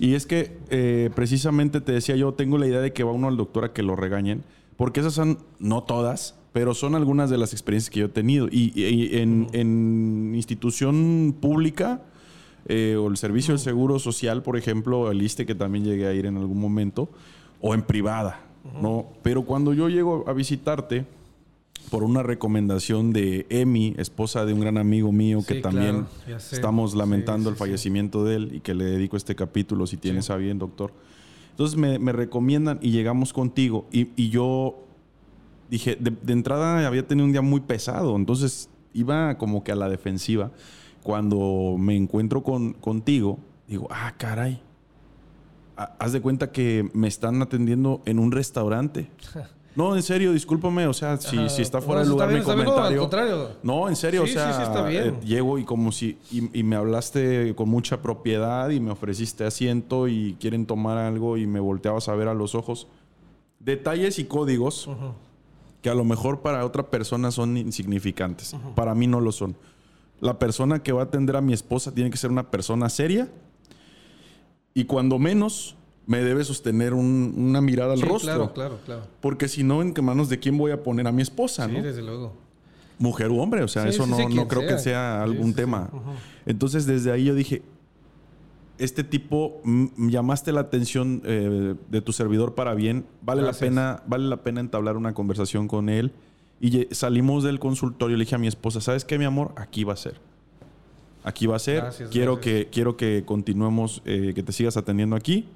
Y 0.00 0.14
es 0.14 0.24
que 0.24 0.56
eh, 0.70 1.10
precisamente 1.14 1.82
te 1.82 1.92
decía 1.92 2.16
yo, 2.16 2.32
tengo 2.32 2.56
la 2.56 2.66
idea 2.66 2.80
de 2.80 2.92
que 2.94 3.04
va 3.04 3.12
uno 3.12 3.28
al 3.28 3.36
doctor 3.36 3.64
a 3.66 3.72
que 3.74 3.82
lo 3.82 3.96
regañen, 3.96 4.44
porque 4.78 5.00
esas 5.00 5.12
son, 5.12 5.40
no 5.58 5.82
todas, 5.82 6.36
pero 6.54 6.72
son 6.72 6.94
algunas 6.94 7.28
de 7.28 7.36
las 7.36 7.52
experiencias 7.52 7.90
que 7.90 8.00
yo 8.00 8.06
he 8.06 8.10
tenido. 8.10 8.46
Y, 8.50 8.72
y- 8.74 8.84
y 8.86 9.18
en, 9.18 9.48
en 9.52 10.32
institución 10.34 11.36
pública 11.38 12.00
eh, 12.68 12.96
o 12.96 13.08
el 13.08 13.16
Servicio 13.16 13.54
del 13.54 13.60
Seguro 13.60 13.98
Social, 13.98 14.42
por 14.42 14.56
ejemplo, 14.56 15.10
el 15.10 15.22
ISTE, 15.22 15.46
que 15.46 15.54
también 15.54 15.84
llegué 15.84 16.06
a 16.06 16.14
ir 16.14 16.26
en 16.26 16.36
algún 16.36 16.60
momento, 16.60 17.08
o 17.60 17.74
en 17.74 17.82
privada, 17.82 18.40
¿no? 18.80 19.06
Pero 19.22 19.42
cuando 19.42 19.74
yo 19.74 19.88
llego 19.88 20.24
a 20.28 20.32
visitarte, 20.32 21.06
por 21.90 22.04
una 22.04 22.22
recomendación 22.22 23.12
de 23.12 23.46
Emi, 23.48 23.94
esposa 23.98 24.44
de 24.44 24.52
un 24.52 24.60
gran 24.60 24.78
amigo 24.78 25.10
mío 25.10 25.42
que 25.46 25.56
también 25.56 26.06
claro, 26.26 26.38
estamos 26.38 26.94
lamentando 26.94 27.48
sí, 27.48 27.54
el 27.54 27.56
fallecimiento 27.56 28.24
de 28.24 28.36
él 28.36 28.50
y 28.56 28.60
que 28.60 28.74
le 28.74 28.84
dedico 28.84 29.16
este 29.16 29.34
capítulo 29.34 29.86
si 29.86 29.96
tienes 29.96 30.28
a 30.30 30.36
bien, 30.36 30.58
doctor. 30.58 30.92
Entonces 31.50 31.78
me, 31.78 31.98
me 31.98 32.12
recomiendan 32.12 32.78
y 32.82 32.90
llegamos 32.90 33.32
contigo 33.32 33.86
y, 33.90 34.08
y 34.16 34.28
yo 34.28 34.84
dije, 35.70 35.96
de, 35.98 36.10
de 36.10 36.32
entrada 36.32 36.86
había 36.86 37.06
tenido 37.06 37.24
un 37.24 37.32
día 37.32 37.42
muy 37.42 37.60
pesado, 37.60 38.14
entonces 38.16 38.68
iba 38.92 39.38
como 39.38 39.64
que 39.64 39.72
a 39.72 39.76
la 39.76 39.88
defensiva. 39.88 40.50
Cuando 41.12 41.76
me 41.78 41.96
encuentro 41.96 42.42
con, 42.42 42.74
contigo, 42.74 43.38
digo, 43.66 43.88
ah, 43.90 44.12
caray. 44.18 44.60
Ha- 45.74 45.94
Haz 45.98 46.12
de 46.12 46.20
cuenta 46.20 46.52
que 46.52 46.90
me 46.92 47.08
están 47.08 47.40
atendiendo 47.40 48.02
en 48.04 48.18
un 48.18 48.30
restaurante. 48.30 49.10
No, 49.76 49.94
en 49.94 50.02
serio, 50.02 50.32
discúlpame, 50.32 50.88
o 50.88 50.92
sea, 50.92 51.18
si, 51.18 51.38
Ajá. 51.38 51.48
si 51.50 51.62
está 51.62 51.80
fuera 51.80 52.02
de 52.02 52.08
lugar 52.08 52.28
bien, 52.30 52.38
mi 52.38 52.40
está 52.40 52.54
bien, 52.54 52.66
no, 52.66 52.74
comentario. 52.74 53.46
al. 53.46 53.58
No, 53.62 53.88
en 53.88 53.94
serio, 53.94 54.26
Sí, 54.26 54.32
o 54.32 54.34
sea, 54.34 54.50
sí, 54.52 54.56
sí, 54.56 54.62
está 54.64 54.82
bien. 54.84 55.04
eh, 55.04 55.20
llego 55.24 55.56
y 55.56 55.64
como 55.64 55.92
si 55.92 56.18
y, 56.32 56.58
y 56.58 56.62
me 56.64 56.74
hablaste 56.74 57.54
con 57.54 57.68
mucha 57.68 58.02
propiedad 58.02 58.70
y 58.70 58.80
me 58.80 58.90
ofreciste 58.90 59.44
asiento 59.44 60.08
y 60.08 60.36
quieren 60.40 60.66
tomar 60.66 60.98
algo 60.98 61.36
y 61.36 61.46
me 61.46 61.60
volteabas 61.60 62.08
a 62.08 62.14
ver 62.16 62.26
a 62.26 62.34
los 62.34 62.56
ojos. 62.56 62.88
Detalles 63.60 64.18
y 64.18 64.24
códigos 64.24 64.90
que 65.80 65.90
a 65.90 65.94
lo 65.94 66.02
mejor 66.04 66.40
para 66.40 66.64
otra 66.66 66.90
persona 66.90 67.30
son 67.30 67.56
insignificantes. 67.56 68.56
Para 68.74 68.96
mí 68.96 69.06
no 69.06 69.20
lo 69.20 69.30
son. 69.30 69.54
La 70.20 70.38
persona 70.38 70.82
que 70.82 70.92
va 70.92 71.02
a 71.02 71.04
atender 71.04 71.36
a 71.36 71.40
mi 71.40 71.52
esposa 71.52 71.94
tiene 71.94 72.10
que 72.10 72.16
ser 72.16 72.30
una 72.30 72.50
persona 72.50 72.88
seria 72.88 73.28
y 74.74 74.84
cuando 74.84 75.18
menos 75.18 75.76
me 76.06 76.22
debe 76.24 76.42
sostener 76.44 76.94
un- 76.94 77.34
una 77.36 77.60
mirada 77.60 77.92
al 77.92 77.98
Sí, 78.00 78.04
rostro. 78.06 78.32
claro, 78.34 78.52
claro, 78.54 78.78
claro. 78.84 79.02
Porque 79.20 79.46
si 79.48 79.62
no, 79.62 79.82
¿en 79.82 79.92
qué 79.94 80.02
manos 80.02 80.28
de 80.28 80.38
quién 80.38 80.56
voy 80.56 80.70
a 80.72 80.82
poner 80.82 81.06
a 81.06 81.12
mi 81.12 81.22
esposa? 81.22 81.66
Sí, 81.66 81.72
¿no? 81.72 81.82
desde 81.82 82.02
luego. 82.02 82.32
Mujer 82.98 83.30
u 83.30 83.38
hombre, 83.40 83.62
o 83.62 83.68
sea, 83.68 83.82
Sí, 83.84 83.90
eso 83.90 84.04
sí, 84.06 84.10
no, 84.10 84.28
no 84.28 84.48
creo 84.48 84.66
que 84.66 84.78
sea. 84.78 85.22
algún 85.22 85.54
tema. 85.54 85.90
Entonces, 86.46 86.86
desde 86.86 87.12
ahí 87.12 87.24
yo 87.24 87.34
dije, 87.34 87.62
este 88.78 89.04
tipo, 89.04 89.60
llamaste 89.96 90.50
la 90.52 90.60
atención 90.60 91.20
eh, 91.24 91.74
de 91.90 92.00
tu 92.00 92.12
servidor 92.12 92.54
para 92.54 92.74
bien, 92.74 93.04
vale 93.22 93.42
la, 93.42 93.52
pena, 93.52 94.02
vale 94.06 94.26
la 94.28 94.42
pena 94.42 94.60
entablar 94.60 94.96
una 94.96 95.14
conversación 95.14 95.68
con 95.68 95.88
él. 95.88 96.12
Y 96.60 96.88
salimos 96.92 97.44
del 97.44 97.58
consultorio, 97.60 98.16
le 98.16 98.24
dije 98.24 98.34
a 98.34 98.38
mi 98.38 98.48
esposa, 98.48 98.80
¿sabes 98.80 99.04
qué, 99.04 99.18
mi 99.18 99.24
amor? 99.24 99.52
Aquí 99.56 99.84
va 99.84 99.92
a 99.92 99.96
ser. 99.96 100.20
Aquí 101.24 101.46
va 101.46 101.56
a 101.56 101.58
ser. 101.60 101.76
Gracias, 101.82 102.10
quiero, 102.10 102.36
gracias. 102.36 102.54
Que, 102.64 102.68
quiero 102.70 102.96
que 102.96 103.22
continuemos, 103.24 104.02
eh, 104.04 104.32
que 104.34 104.42
te 104.42 104.52
sigas 104.52 104.76
atendiendo 104.76 105.14
aquí. 105.16 105.46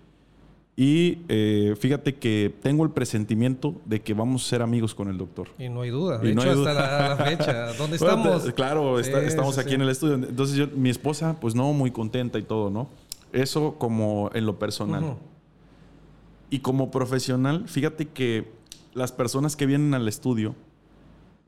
Y 0.75 1.19
eh, 1.29 1.75
fíjate 1.79 2.15
que 2.15 2.55
tengo 2.63 2.83
el 2.85 2.91
presentimiento 2.91 3.75
de 3.85 4.01
que 4.01 4.15
vamos 4.15 4.47
a 4.47 4.49
ser 4.49 4.63
amigos 4.63 4.95
con 4.95 5.09
el 5.09 5.19
doctor. 5.19 5.49
Y 5.59 5.69
no 5.69 5.83
hay 5.83 5.91
duda. 5.91 6.21
Y 6.23 6.29
De 6.29 6.35
no 6.35 6.43
hecho, 6.43 6.51
hay 6.53 6.59
hasta 6.59 6.73
duda. 6.73 6.99
la, 6.99 7.09
la 7.11 7.17
fecha. 7.17 7.73
¿Dónde 7.79 7.99
Bueno, 7.99 8.17
estamos? 8.17 8.45
te- 8.45 8.53
claro, 8.55 8.99
está- 8.99 9.21
Sí, 9.21 9.27
estamos 9.27 9.55
sí, 9.57 9.61
aquí 9.61 9.69
sí. 9.71 9.75
en 9.75 9.83
el 9.83 9.89
estudio. 9.91 10.15
Entonces, 10.15 10.57
yo, 10.57 10.69
mi 10.69 10.89
esposa, 10.89 11.37
pues 11.41 11.55
no, 11.55 11.73
muy 11.73 11.91
contenta 11.91 12.39
y 12.39 12.43
todo, 12.43 12.71
¿no? 12.71 12.89
Eso 13.33 13.77
como 13.79 14.31
en 14.35 14.47
lo 14.47 14.59
personal. 14.59 15.03
Ujú. 15.05 15.17
Y 16.51 16.61
como 16.61 16.91
profesional, 16.91 17.65
fíjate 17.69 18.09
que 18.09 18.51
las 18.95 19.13
personas 19.13 19.57
que 19.57 19.67
vienen 19.67 19.95
al 19.95 20.07
estudio 20.09 20.55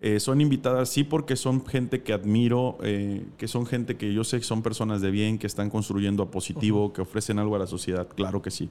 eh, 0.06 0.20
son 0.20 0.42
invitadas, 0.42 0.90
sí, 0.90 1.02
porque 1.02 1.34
son 1.34 1.64
gente 1.64 2.02
que 2.02 2.12
admiro, 2.12 2.76
eh, 2.82 3.24
que 3.38 3.48
son 3.48 3.64
gente 3.64 3.96
que 3.96 4.12
yo 4.12 4.22
sé 4.22 4.36
que 4.36 4.44
son 4.44 4.60
personas 4.62 5.00
de 5.00 5.10
bien, 5.10 5.38
que 5.38 5.46
están 5.46 5.70
construyendo 5.70 6.22
a 6.22 6.30
positivo, 6.30 6.92
que 6.92 7.00
ofrecen 7.00 7.38
algo 7.38 7.56
a 7.56 7.58
la 7.58 7.66
sociedad, 7.66 8.06
claro 8.14 8.42
que 8.42 8.50
sí. 8.50 8.68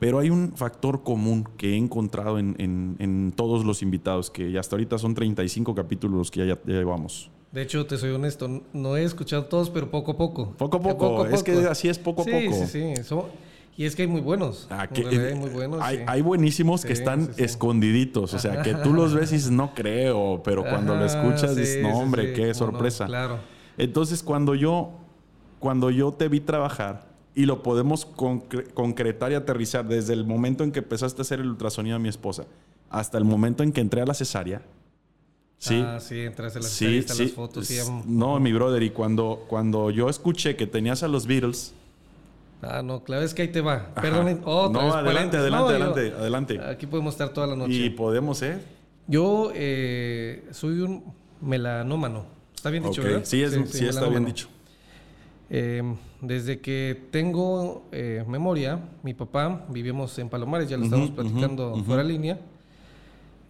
Pero 0.00 0.20
hay 0.20 0.30
un 0.30 0.52
factor 0.56 1.02
común 1.02 1.46
que 1.58 1.74
he 1.74 1.76
encontrado 1.76 2.38
en, 2.38 2.54
en- 2.58 2.96
en 2.98 3.32
todos 3.36 3.66
los 3.66 3.82
invitados, 3.82 4.30
que 4.30 4.56
hasta 4.58 4.76
ahorita 4.76 4.96
son 4.96 5.12
35 5.14 5.74
capítulos 5.74 6.30
que 6.30 6.46
ya, 6.46 6.54
ya 6.64 6.72
llevamos. 6.78 7.30
De 7.52 7.60
hecho, 7.62 7.84
te 7.86 7.98
soy 7.98 8.10
honesto, 8.12 8.62
no 8.72 8.96
he 8.96 9.02
escuchado 9.04 9.44
todos, 9.46 9.68
pero 9.68 9.90
poco 9.90 10.12
a 10.12 10.16
poco. 10.16 10.52
Poco 10.56 10.76
a 10.78 10.80
poco, 10.80 11.26
es 11.26 11.42
que 11.42 11.52
así 11.66 11.88
es 11.88 11.98
poco 11.98 12.22
a 12.22 12.24
sí, 12.24 12.30
poco. 12.30 12.66
Sí, 12.66 12.94
sí, 12.96 13.02
Son- 13.04 13.24
y 13.78 13.84
es 13.86 13.94
que 13.96 14.02
hay 14.02 14.08
muy 14.08 14.20
buenos. 14.20 14.66
Ah, 14.70 14.88
que- 14.88 15.06
hay 15.06 15.34
muy 15.36 15.50
buenos. 15.50 15.80
hay, 15.80 15.98
sí. 15.98 16.02
hay 16.06 16.20
buenísimos 16.20 16.84
que 16.84 16.92
están 16.92 17.32
sí, 17.32 17.44
escondiditos, 17.44 18.34
o 18.34 18.38
sea, 18.40 18.60
que 18.62 18.74
tú 18.74 18.92
los 18.92 19.14
ves 19.14 19.30
y 19.30 19.36
dices, 19.36 19.52
no 19.52 19.72
creo, 19.72 20.42
pero 20.44 20.62
cuando 20.64 20.94
lo 20.96 21.04
Ajá, 21.04 21.20
escuchas 21.22 21.54
sí, 21.54 21.60
dices, 21.60 21.82
no 21.82 21.96
hombre, 21.96 22.32
qué 22.32 22.48
no, 22.48 22.54
sorpresa. 22.54 23.06
claro. 23.06 23.38
Entonces, 23.78 24.22
cuando 24.24 24.54
yo, 24.56 24.90
cuando 25.60 25.90
yo 25.90 26.12
te 26.12 26.28
vi 26.28 26.40
trabajar 26.40 27.06
y 27.36 27.46
lo 27.46 27.62
podemos 27.62 28.04
concre- 28.16 28.72
concretar 28.74 29.30
y 29.30 29.36
aterrizar 29.36 29.86
desde 29.86 30.12
el 30.12 30.24
momento 30.26 30.64
en 30.64 30.72
que 30.72 30.80
empezaste 30.80 31.20
a 31.20 31.22
hacer 31.22 31.38
el 31.38 31.48
ultrasonido 31.48 31.94
a 31.94 31.98
mi 32.00 32.08
esposa 32.08 32.46
hasta 32.90 33.16
el 33.16 33.24
momento 33.24 33.62
en 33.62 33.70
que 33.70 33.80
entré 33.80 34.00
a 34.00 34.06
la 34.06 34.14
cesárea, 34.14 34.62
sí, 35.58 35.80
Ah, 35.86 36.00
sí, 36.00 36.18
entras 36.20 36.56
en 36.56 36.62
las, 36.62 36.72
sí, 36.72 36.98
están 36.98 37.16
sí. 37.16 37.22
las 37.26 37.32
fotos. 37.32 37.70
Am- 37.86 38.02
no, 38.06 38.40
mi 38.40 38.52
brother, 38.52 38.82
y 38.82 38.90
cuando, 38.90 39.44
cuando 39.48 39.90
yo 39.90 40.08
escuché 40.08 40.56
que 40.56 40.66
tenías 40.66 41.04
a 41.04 41.08
los 41.08 41.26
Beatles, 41.28 41.74
Ah, 42.62 42.82
no, 42.82 43.04
claro, 43.04 43.22
es 43.24 43.34
que 43.34 43.42
ahí 43.42 43.48
te 43.48 43.60
va. 43.60 43.94
Perdón, 43.94 44.40
otra 44.44 44.82
No, 44.82 44.88
para 44.90 45.00
adelante, 45.00 45.36
adelante. 45.36 45.70
adelante, 45.74 46.10
yo- 46.10 46.16
adelante. 46.18 46.60
Aquí 46.60 46.86
podemos 46.86 47.14
estar 47.14 47.28
toda 47.30 47.46
la 47.46 47.56
noche. 47.56 47.72
y 47.74 47.90
podemos, 47.90 48.42
¿eh? 48.42 48.58
Yo 49.06 49.52
eh, 49.54 50.44
soy 50.50 50.80
un 50.80 51.04
melanómano. 51.40 52.24
Está 52.54 52.70
bien 52.70 52.82
dicho, 52.82 53.02
¿verdad? 53.02 53.20
Sí, 53.24 53.42
es, 53.42 53.52
sí, 53.70 53.86
está 53.86 54.08
bien 54.08 54.24
dicho. 54.24 54.48
Eh, 55.50 55.82
desde 56.20 56.60
que 56.60 57.00
tengo 57.10 57.84
eh, 57.92 58.24
memoria, 58.26 58.80
mi 59.04 59.14
papá, 59.14 59.64
vivimos 59.70 60.18
en 60.18 60.28
Palomares, 60.28 60.68
ya 60.68 60.76
lo 60.76 60.84
estamos 60.84 61.10
platicando 61.12 61.76
fuera 61.86 62.02
de 62.02 62.08
línea. 62.08 62.38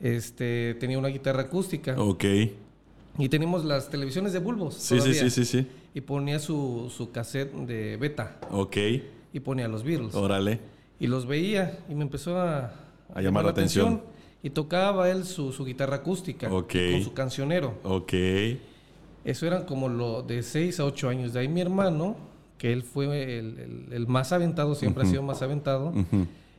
Este, 0.01 0.77
tenía 0.79 0.99
una 0.99 1.09
guitarra 1.09 1.43
acústica 1.43 2.01
Ok. 2.01 2.25
y 3.19 3.29
teníamos 3.29 3.65
las 3.65 3.89
televisiones 3.91 4.33
de 4.33 4.39
bulbos. 4.39 4.75
Sí, 4.75 5.01
sí, 5.01 5.13
sí, 5.15 5.31
sí, 5.31 5.45
sí. 5.45 5.67
Y 5.99 6.01
ponía 6.01 6.39
su, 6.39 6.93
su 6.97 7.11
cassette 7.11 7.53
de 7.67 7.97
beta 7.97 8.37
Ok. 8.53 8.77
y 9.33 9.41
ponía 9.41 9.67
los 9.67 9.83
Beatles. 9.83 10.15
Órale. 10.15 10.61
Y 11.01 11.09
los 11.09 11.27
veía 11.27 11.81
y 11.89 11.97
me 11.97 12.03
empezó 12.05 12.39
a, 12.39 12.73
A 13.13 13.21
llamar 13.21 13.45
la 13.45 13.51
atención. 13.51 14.03
Y 14.41 14.51
tocaba 14.51 15.11
él 15.11 15.25
su, 15.25 15.51
su 15.53 15.65
guitarra 15.65 15.97
acústica 15.97 16.53
Ok. 16.55 16.73
con 16.93 17.03
su 17.03 17.13
cancionero. 17.15 17.79
Ok. 17.83 18.13
Eso 19.25 19.45
eran 19.49 19.65
como 19.65 19.89
lo 19.89 20.23
de 20.23 20.45
6 20.45 20.79
a 20.79 20.85
8 20.85 21.09
años. 21.09 21.33
De 21.33 21.41
ahí 21.41 21.49
mi 21.49 21.63
hermano, 21.63 22.17
que 22.59 22.73
él 22.73 22.85
fue 22.85 23.37
el, 23.41 23.59
el- 23.59 23.87
el 23.93 24.07
más 24.07 24.31
aventado, 24.33 24.77
siempre 24.77 25.03
ha 25.03 25.07
sido 25.07 25.25
más 25.25 25.43
aventado, 25.43 25.93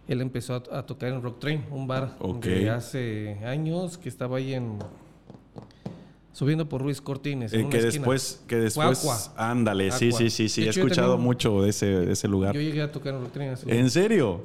él 0.09 0.19
empezó 0.19 0.55
a, 0.69 0.79
a 0.79 0.85
tocar 0.85 1.13
en 1.13 1.21
Rock 1.21 1.39
Train, 1.39 1.63
un 1.71 1.87
bar 1.87 2.17
Ok. 2.19 2.43
de 2.43 2.69
hace 2.71 3.37
años 3.45 3.97
que 3.97 4.09
estaba 4.09 4.35
ahí 4.35 4.53
en... 4.53 4.79
Subiendo 6.39 6.69
por 6.69 6.81
Ruiz 6.81 7.01
Cortines. 7.01 7.51
en 7.51 7.59
Eh, 7.59 7.63
una 7.65 7.71
que 7.71 7.81
después, 7.83 8.41
que 8.47 8.55
después, 8.55 9.29
ándale, 9.35 9.91
sí, 9.91 10.07
Aqua. 10.07 10.17
sí, 10.19 10.29
sí, 10.29 10.47
sí, 10.47 10.61
De 10.61 10.67
he 10.67 10.69
escuchado 10.69 11.17
mucho 11.17 11.63
de 11.63 11.71
ese, 11.71 11.85
de 11.87 12.13
ese 12.13 12.29
lugar. 12.29 12.55
Yo 12.55 12.61
llegué 12.61 12.81
a 12.81 12.89
tocar 12.93 13.13
en 13.13 13.49
así. 13.49 13.65
¿En 13.69 13.89
serio? 13.89 14.43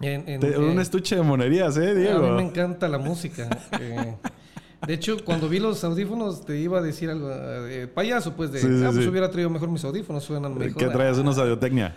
En- 0.00 0.28
en- 0.28 0.38
Te- 0.40 0.56
un 0.56 0.78
eh, 0.78 0.82
estuche 0.82 1.16
de 1.16 1.22
monerías, 1.22 1.76
¿eh, 1.76 1.90
A 1.90 1.94
Diego? 1.94 2.20
mí 2.28 2.30
me 2.36 2.42
encanta 2.42 2.86
la 2.86 2.98
música. 2.98 3.48
eh. 3.80 4.14
de 4.86 4.94
hecho, 4.94 5.16
cuando 5.24 5.48
vi 5.48 5.58
los 5.58 5.82
audífonos, 5.82 6.46
te 6.46 6.56
iba 6.56 6.78
a 6.78 6.82
decir 6.82 7.10
algo. 7.10 7.28
eh, 7.32 7.88
payaso, 7.92 8.34
pues, 8.36 8.52
de. 8.52 8.60
Sí, 8.60 8.68
sí, 8.68 8.84
ah, 8.84 8.90
pues 8.92 9.02
sí. 9.04 9.10
hubiera 9.10 9.28
traído 9.28 9.50
mejor 9.50 9.68
mis 9.70 9.82
audífonos, 9.84 10.22
suenan 10.22 10.56
mejor. 10.56 10.76
¿Qué 10.76 10.86
traes? 10.86 11.18
¿Unos 11.18 11.36
audiotecnia? 11.36 11.96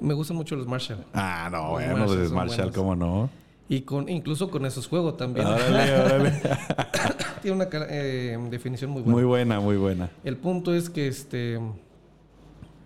Me 0.00 0.14
gustan 0.14 0.38
mucho 0.38 0.56
los 0.56 0.66
Marshall. 0.66 1.04
Ah, 1.12 1.50
no, 1.52 1.58
Los 1.64 1.70
bueno, 1.72 1.96
Marshall 1.98 2.16
pues 2.16 2.28
son 2.28 2.36
Marshall, 2.38 2.56
buenos. 2.56 2.74
¿cómo 2.74 2.96
no? 2.96 3.30
Y 3.68 3.82
con, 3.82 4.08
incluso 4.08 4.50
con 4.50 4.64
esos 4.66 4.88
juegos 4.88 5.16
también. 5.16 5.46
Órale, 5.46 5.94
órale. 6.00 6.40
Tiene 7.42 7.56
una 7.56 7.68
eh, 7.72 8.38
definición 8.50 8.90
muy 8.90 9.02
buena. 9.02 9.14
Muy 9.16 9.24
buena, 9.24 9.60
muy 9.60 9.76
buena. 9.76 10.10
El 10.24 10.36
punto 10.36 10.74
es 10.74 10.90
que 10.90 11.08
este. 11.08 11.58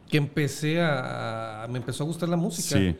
Que 0.08 0.16
empecé 0.18 0.80
a. 0.82 1.66
Me 1.70 1.78
empezó 1.78 2.04
a 2.04 2.06
gustar 2.06 2.28
la 2.28 2.36
música. 2.36 2.78
Sí. 2.78 2.94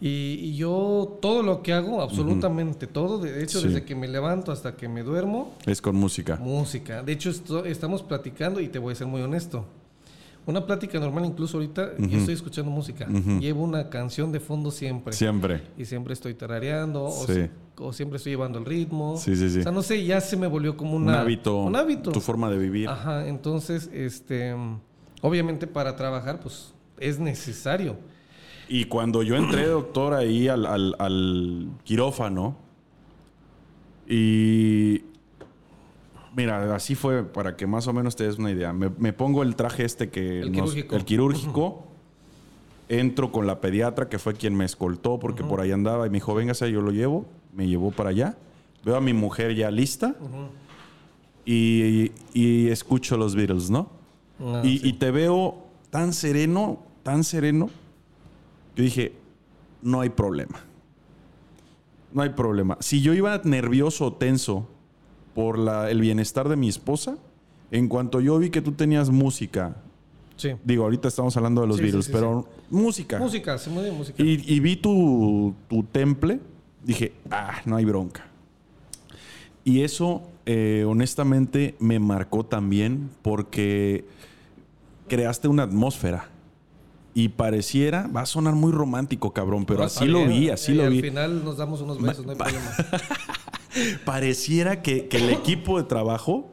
Y, 0.00 0.08
y 0.40 0.56
yo 0.56 1.18
todo 1.20 1.42
lo 1.42 1.60
que 1.62 1.72
hago, 1.72 2.00
absolutamente 2.02 2.86
todo, 2.86 3.18
de 3.18 3.42
hecho, 3.42 3.60
Sí. 3.60 3.66
desde 3.68 3.84
que 3.84 3.96
me 3.96 4.06
levanto 4.06 4.52
hasta 4.52 4.76
que 4.76 4.86
me 4.88 5.02
duermo, 5.02 5.56
Es 5.66 5.82
con 5.82 5.96
música. 5.96 6.36
Música. 6.36 7.02
De 7.02 7.10
hecho, 7.12 7.30
esto- 7.30 7.64
estamos 7.64 8.04
platicando 8.04 8.60
y 8.60 8.68
te 8.68 8.78
voy 8.78 8.92
a 8.92 8.94
ser 8.94 9.08
muy 9.08 9.20
honesto. 9.22 9.64
Una 10.48 10.64
plática 10.66 10.98
normal, 10.98 11.26
incluso 11.26 11.58
ahorita, 11.58 11.98
yo 11.98 12.18
estoy 12.18 12.32
escuchando 12.34 12.70
música. 12.70 13.06
Llevo 13.38 13.62
una 13.62 13.90
canción 13.90 14.32
de 14.32 14.40
fondo 14.40 14.70
siempre. 14.70 15.12
Siempre. 15.12 15.62
Y 15.76 15.84
siempre 15.84 16.14
estoy 16.14 16.32
tarareando. 16.34 17.04
O, 17.04 17.26
Sí. 17.26 17.34
si- 17.34 17.50
o 17.76 17.92
siempre 17.92 18.16
estoy 18.16 18.32
llevando 18.32 18.58
el 18.58 18.64
ritmo. 18.64 19.18
Sí, 19.18 19.36
sí, 19.36 19.50
sí. 19.50 19.60
O 19.60 19.62
sea, 19.62 19.72
no 19.72 19.82
sé, 19.82 20.02
ya 20.04 20.20
se 20.22 20.36
me 20.38 20.46
volvió 20.46 20.74
como 20.76 20.96
Un 20.96 21.02
una, 21.04 21.20
hábito. 21.20 21.58
Un 21.64 21.76
hábito. 21.76 22.12
Tu 22.12 22.20
forma 22.20 22.48
de 22.50 22.56
vivir. 22.58 22.88
Ajá, 22.88 23.28
entonces, 23.28 23.90
este, 23.92 24.56
obviamente 25.20 25.66
para 25.66 25.94
trabajar, 25.96 26.40
pues 26.40 26.72
es 26.98 27.18
necesario. 27.20 27.96
Y 28.70 28.86
cuando 28.86 29.22
yo 29.22 29.36
entré, 29.36 29.66
doctor, 29.68 30.14
ahí 30.14 30.48
al, 30.48 30.64
al- 30.66 30.96
al 30.98 31.68
quirófano, 31.84 32.56
y 34.08 35.02
mira, 36.38 36.74
así 36.74 36.94
fue 36.94 37.24
para 37.24 37.56
que 37.56 37.66
más 37.66 37.88
o 37.88 37.92
menos 37.92 38.14
te 38.14 38.22
des 38.24 38.38
una 38.38 38.50
idea. 38.52 38.72
Me, 38.72 38.88
me 38.96 39.12
pongo 39.12 39.42
el 39.42 39.56
traje 39.56 39.84
este 39.84 40.08
que... 40.08 40.38
El 40.40 40.52
nos- 40.52 40.70
quirúrgico. 40.72 40.96
el 40.96 41.04
quirúrgico. 41.04 41.84
Entro 42.88 43.32
con 43.32 43.46
la 43.46 43.60
pediatra, 43.60 44.08
que 44.08 44.18
fue 44.18 44.34
quien 44.34 44.54
me 44.54 44.64
escoltó, 44.64 45.18
porque 45.18 45.42
por 45.44 45.60
ahí 45.60 45.72
andaba, 45.72 46.06
y 46.06 46.10
me 46.10 46.14
dijo, 46.18 46.34
véngase, 46.34 46.70
yo 46.72 46.80
lo 46.80 46.90
llevo. 46.92 47.26
Me 47.52 47.66
llevó 47.66 47.90
para 47.90 48.10
allá. 48.10 48.36
Veo 48.84 48.96
a 48.96 49.00
mi 49.00 49.12
mujer 49.12 49.54
ya 49.54 49.70
lista. 49.70 50.14
y, 51.44 52.12
y 52.32 52.68
escucho 52.68 53.16
los 53.16 53.34
Beatles, 53.34 53.68
¿no? 53.70 53.90
Ah, 54.40 54.62
y, 54.64 54.78
sí. 54.78 54.88
y 54.88 54.92
te 54.94 55.10
veo 55.10 55.64
tan 55.90 56.12
sereno, 56.12 56.78
tan 57.02 57.24
sereno, 57.24 57.68
que 58.74 58.82
dije, 58.82 59.12
no 59.82 60.00
hay 60.00 60.10
problema. 60.10 60.60
No 62.12 62.22
hay 62.22 62.30
problema. 62.30 62.76
Si 62.80 63.02
yo 63.02 63.12
iba 63.12 63.40
nervioso 63.44 64.06
o 64.06 64.12
tenso 64.14 64.66
por 65.38 65.56
la- 65.56 65.88
el 65.88 66.00
bienestar 66.00 66.48
de 66.48 66.56
mi 66.56 66.68
esposa, 66.68 67.16
en 67.70 67.86
cuanto 67.86 68.20
yo 68.20 68.40
vi 68.40 68.50
que 68.50 68.60
tú 68.60 68.72
tenías 68.72 69.08
música, 69.10 69.76
Sí. 70.34 70.50
digo, 70.64 70.82
ahorita 70.82 71.06
estamos 71.06 71.36
hablando 71.36 71.60
de 71.60 71.68
los 71.68 71.76
Sí, 71.76 71.82
Beatles, 71.84 72.06
sí, 72.06 72.12
pero 72.12 72.48
música. 72.70 73.20
Música, 73.20 73.56
se 73.56 73.70
mueve 73.70 73.92
música. 73.92 74.20
Y, 74.20 74.52
y 74.52 74.58
vi 74.58 74.74
tu, 74.74 75.54
tu 75.68 75.84
temple, 75.84 76.40
dije, 76.84 77.12
ah, 77.30 77.58
no 77.66 77.76
hay 77.76 77.84
bronca. 77.84 78.26
Y 79.62 79.82
eso, 79.82 80.22
eh, 80.44 80.84
honestamente, 80.88 81.76
me 81.78 82.00
marcó 82.00 82.44
también 82.44 83.08
porque 83.22 84.06
creaste 85.06 85.46
una 85.46 85.62
atmósfera. 85.62 86.30
Y 87.14 87.28
pareciera, 87.28 88.08
va 88.08 88.22
a 88.22 88.26
sonar 88.26 88.54
muy 88.56 88.72
romántico, 88.72 89.32
cabrón, 89.32 89.64
pero 89.66 89.84
así 89.84 90.00
está 90.04 90.06
lo 90.10 90.26
bien. 90.26 90.30
vi, 90.40 90.50
así 90.50 90.72
Y 90.72 90.74
lo 90.74 90.82
al 90.82 90.90
vi. 90.90 91.00
final 91.00 91.44
nos 91.44 91.58
damos 91.58 91.80
unos 91.80 92.02
besos, 92.02 92.26
no 92.26 92.32
hay 92.32 92.38
problema. 92.38 92.70
Pareciera 94.04 94.82
que, 94.82 95.08
que 95.08 95.18
el 95.18 95.30
equipo 95.30 95.78
de 95.78 95.84
trabajo 95.84 96.50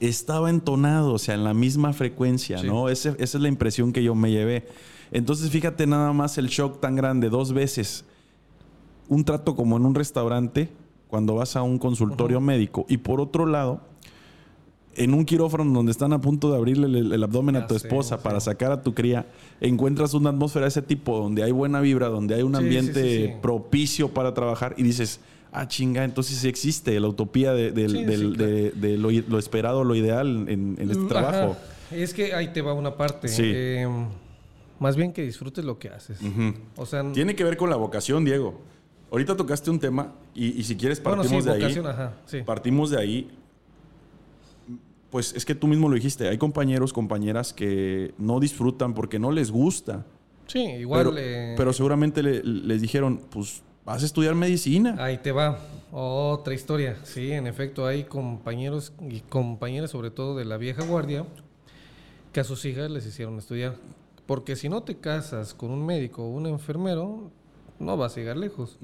estaba 0.00 0.50
entonado, 0.50 1.12
o 1.14 1.18
sea, 1.18 1.34
en 1.34 1.44
la 1.44 1.54
misma 1.54 1.92
frecuencia, 1.92 2.58
Sí. 2.58 2.66
¿no? 2.66 2.88
Ese- 2.88 3.10
esa 3.18 3.38
es 3.38 3.42
la 3.42 3.48
impresión 3.48 3.92
que 3.92 4.02
yo 4.02 4.14
me 4.14 4.30
llevé. 4.30 4.66
Entonces, 5.12 5.50
fíjate 5.50 5.86
nada 5.86 6.12
más 6.12 6.38
el 6.38 6.48
shock 6.48 6.80
tan 6.80 6.96
grande, 6.96 7.28
dos 7.28 7.52
veces. 7.52 8.04
Un 9.08 9.24
trato 9.24 9.54
como 9.54 9.76
en 9.76 9.84
un 9.84 9.94
restaurante, 9.94 10.70
cuando 11.08 11.34
vas 11.34 11.54
a 11.56 11.62
un 11.62 11.78
consultorio 11.78 12.40
médico, 12.40 12.86
y 12.88 12.96
por 12.96 13.20
otro 13.20 13.44
lado, 13.46 13.82
en 14.94 15.14
un 15.14 15.24
quirófano 15.24 15.64
donde 15.72 15.92
están 15.92 16.12
a 16.12 16.20
punto 16.20 16.50
de 16.50 16.56
abrirle 16.56 16.86
el, 16.86 17.12
el 17.12 17.22
abdomen 17.22 17.56
a 17.56 17.66
tu 17.66 17.74
esposa 17.74 18.22
para 18.22 18.40
sacar 18.40 18.72
a 18.72 18.82
tu 18.82 18.94
cría, 18.94 19.26
encuentras 19.60 20.14
una 20.14 20.30
atmósfera 20.30 20.64
de 20.64 20.68
ese 20.70 20.82
tipo, 20.82 21.18
donde 21.18 21.42
hay 21.42 21.52
buena 21.52 21.80
vibra, 21.80 22.08
donde 22.08 22.34
hay 22.34 22.42
un 22.42 22.56
ambiente 22.56 23.02
sí, 23.02 23.26
sí. 23.28 23.32
propicio 23.40 24.08
para 24.08 24.34
trabajar, 24.34 24.74
y 24.78 24.82
dices, 24.82 25.20
ah, 25.52 25.68
chinga, 25.68 26.04
entonces 26.04 26.38
sí 26.38 26.48
existe 26.48 26.98
la 26.98 27.08
utopía 27.08 27.52
de, 27.52 27.70
del- 27.72 27.90
Sí, 27.92 28.04
del- 28.04 28.20
sí, 28.32 28.36
claro. 28.36 28.52
de- 28.52 28.70
de 28.72 28.98
lo, 28.98 29.10
lo 29.10 29.38
esperado, 29.38 29.84
lo 29.84 29.94
ideal 29.94 30.46
en, 30.48 30.76
en 30.78 30.90
este 30.90 30.98
Ajá. 31.04 31.08
trabajo. 31.08 31.56
Es 31.90 32.14
que 32.14 32.34
ahí 32.34 32.48
te 32.52 32.62
va 32.62 32.72
una 32.74 32.96
parte. 32.96 33.28
Sí. 33.28 33.42
Eh, 33.44 33.86
más 34.80 34.96
bien 34.96 35.12
que 35.12 35.22
disfrutes 35.22 35.64
lo 35.64 35.78
que 35.78 35.90
haces. 35.90 36.18
O 36.76 36.86
sea, 36.86 37.04
Tiene 37.12 37.34
que 37.36 37.44
ver 37.44 37.56
con 37.56 37.70
la 37.70 37.76
vocación, 37.76 38.24
Diego. 38.24 38.60
Ahorita 39.10 39.36
tocaste 39.36 39.70
un 39.70 39.78
tema 39.78 40.14
y, 40.34 40.58
y 40.58 40.64
si 40.64 40.74
quieres 40.74 41.02
bueno, 41.02 41.18
partimos 41.18 41.44
sí, 41.44 41.48
de 41.50 41.54
ahí. 41.54 41.60
vocación, 41.62 41.86
ajá, 41.86 42.14
sí. 42.26 42.38
Partimos 42.44 42.90
de 42.90 42.98
ahí. 42.98 43.30
Pues 45.10 45.34
es 45.34 45.44
que 45.44 45.54
tú 45.54 45.66
mismo 45.66 45.88
lo 45.90 45.94
dijiste. 45.94 46.28
Hay 46.28 46.38
compañeros, 46.38 46.92
compañeras 46.94 47.52
que 47.52 48.14
no 48.16 48.40
disfrutan 48.40 48.94
porque 48.94 49.18
no 49.18 49.30
les 49.30 49.50
gusta. 49.50 50.06
Sí, 50.46 50.60
igual. 50.64 51.04
pero, 51.04 51.16
eh, 51.18 51.54
pero 51.56 51.72
seguramente 51.74 52.22
le- 52.22 52.42
les 52.42 52.80
dijeron, 52.80 53.20
pues 53.30 53.62
vas 53.84 54.02
a 54.02 54.06
estudiar 54.06 54.34
medicina. 54.34 54.96
Ahí 54.98 55.18
te 55.18 55.32
va. 55.32 55.58
Otra 55.90 56.54
historia. 56.54 56.96
Sí, 57.04 57.32
en 57.32 57.46
efecto, 57.46 57.86
hay 57.86 58.04
compañeros 58.04 58.92
y 59.08 59.20
compañeras, 59.20 59.90
sobre 59.90 60.10
todo 60.10 60.36
de 60.36 60.44
la 60.44 60.56
vieja 60.56 60.84
guardia, 60.84 61.26
que 62.32 62.40
a 62.40 62.44
sus 62.44 62.64
hijas 62.64 62.90
les 62.90 63.04
hicieron 63.06 63.38
estudiar. 63.38 63.76
Porque 64.26 64.56
si 64.56 64.68
no 64.68 64.82
te 64.82 64.96
casas 64.96 65.52
con 65.52 65.70
un 65.70 65.84
médico 65.84 66.22
o 66.24 66.28
un 66.28 66.46
enfermero, 66.46 67.30
no 67.78 67.96
vas 67.96 68.16
a 68.16 68.20
llegar 68.20 68.36
lejos. 68.36 68.78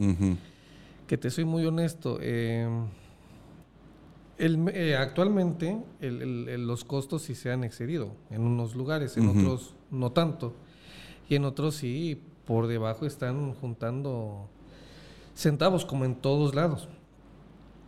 Que 1.06 1.16
te 1.16 1.30
soy 1.30 1.44
muy 1.44 1.64
honesto. 1.64 2.18
eh, 2.20 2.68
el 4.36 4.68
eh, 4.72 4.96
actualmente 4.96 5.76
el- 6.00 6.22
el- 6.22 6.48
el- 6.48 6.66
los 6.66 6.84
costos 6.84 7.22
sí 7.22 7.34
se 7.34 7.50
han 7.50 7.64
excedido 7.64 8.12
en 8.30 8.42
unos 8.42 8.76
lugares, 8.76 9.16
en 9.16 9.28
otros 9.28 9.74
no 9.90 10.12
tanto. 10.12 10.52
Y 11.28 11.34
en 11.34 11.44
otros 11.44 11.74
sí, 11.74 12.22
por 12.46 12.66
debajo 12.68 13.04
están 13.04 13.54
juntando 13.54 14.48
centavos 15.38 15.84
como 15.84 16.04
en 16.04 16.16
todos 16.16 16.54
lados. 16.54 16.88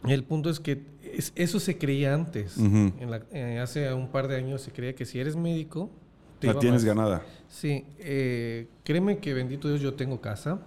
El 0.07 0.25
punto 0.25 0.49
es 0.51 0.61
que 0.61 0.83
es- 1.03 1.33
eso 1.35 1.59
se 1.61 1.77
creía 1.77 2.15
antes. 2.15 2.57
Ujú. 2.57 2.93
En 3.01 3.11
la- 3.11 3.23
eh, 3.33 3.59
hace 3.59 3.93
un 3.93 4.09
par 4.09 4.29
de 4.29 4.37
años 4.37 4.63
se 4.63 4.71
creía 4.73 4.95
que 4.95 5.05
si 5.05 5.19
eres 5.19 5.37
médico... 5.37 5.91
te 6.39 6.47
La 6.47 6.53
iba 6.55 6.61
tienes 6.61 6.83
más. 6.83 6.97
ganada. 6.97 7.23
Sí, 7.49 7.85
eh, 7.99 8.67
créeme 8.83 9.19
que 9.19 9.35
bendito 9.35 9.69
Dios 9.69 9.81
yo 9.83 9.93
tengo 9.93 10.21
casa, 10.23 10.59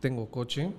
tengo 0.00 0.30
coche. 0.30 0.72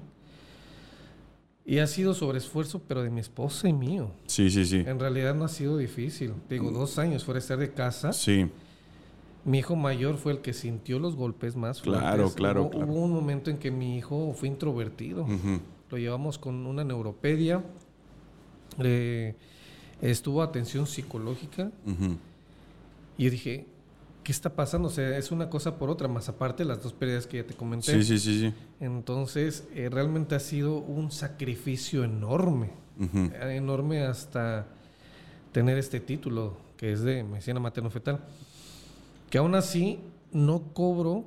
Y 1.63 1.77
ha 1.77 1.85
sido 1.85 2.15
sobreesfuerzo, 2.15 2.81
pero 2.87 3.03
de 3.03 3.11
mi 3.11 3.19
esposa 3.19 3.69
y 3.69 3.73
mío. 3.73 4.09
Sí, 4.25 4.49
sí, 4.49 4.65
sí. 4.65 4.77
En 4.87 4.99
realidad 4.99 5.35
no 5.35 5.43
ha 5.45 5.49
sido 5.49 5.77
difícil. 5.77 6.33
Digo, 6.49 6.71
dos 6.71 6.97
años 6.97 7.23
fuera 7.23 7.35
de 7.35 7.41
estar 7.41 7.57
de 7.59 7.71
casa. 7.71 8.11
Sí. 8.13 8.49
Mi 9.45 9.59
hijo 9.59 9.75
mayor 9.75 10.17
fue 10.17 10.33
el 10.33 10.39
que 10.39 10.53
sintió 10.53 10.99
los 10.99 11.15
golpes 11.15 11.55
más 11.55 11.81
fuertes. 11.81 12.01
Claro, 12.03 12.31
claro, 12.33 12.61
Hubo, 12.63 12.69
claro. 12.71 12.87
hubo 12.91 13.01
un 13.03 13.11
momento 13.13 13.49
en 13.49 13.57
que 13.57 13.71
mi 13.71 13.97
hijo 13.97 14.33
fue 14.33 14.47
introvertido. 14.47 15.25
Lo 15.89 15.97
llevamos 15.97 16.37
con 16.37 16.65
una 16.67 16.83
neuropedia. 16.83 17.63
Eh, 18.79 19.35
estuvo 20.01 20.41
atención 20.43 20.85
psicológica. 20.87 21.71
Y 23.17 23.23
yo 23.25 23.31
dije, 23.31 23.65
¿qué 24.23 24.31
está 24.31 24.49
pasando? 24.55 24.89
O 24.89 24.91
sea, 24.91 25.17
es 25.17 25.31
una 25.31 25.49
cosa 25.49 25.77
por 25.77 25.89
otra, 25.89 26.07
más 26.07 26.29
aparte 26.29 26.63
las 26.65 26.83
dos 26.83 26.93
pérdidas 26.93 27.25
que 27.25 27.37
ya 27.37 27.43
te 27.47 27.53
comenté. 27.53 27.93
Sí, 27.93 28.03
sí, 28.03 28.19
sí, 28.19 28.39
sí. 28.41 28.53
Entonces, 28.79 29.67
eh, 29.73 29.89
realmente 29.91 30.35
ha 30.35 30.39
sido 30.39 30.77
un 30.77 31.11
sacrificio 31.11 32.03
enorme. 32.03 32.71
Enorme 33.41 34.03
hasta 34.03 34.67
tener 35.53 35.77
este 35.77 36.01
título, 36.01 36.57
que 36.75 36.91
es 36.91 37.01
de 37.01 37.23
medicina 37.23 37.59
materno-fetal. 37.59 38.19
Que 39.29 39.37
aún 39.37 39.55
así 39.55 39.99
no 40.31 40.61
cobro 40.73 41.25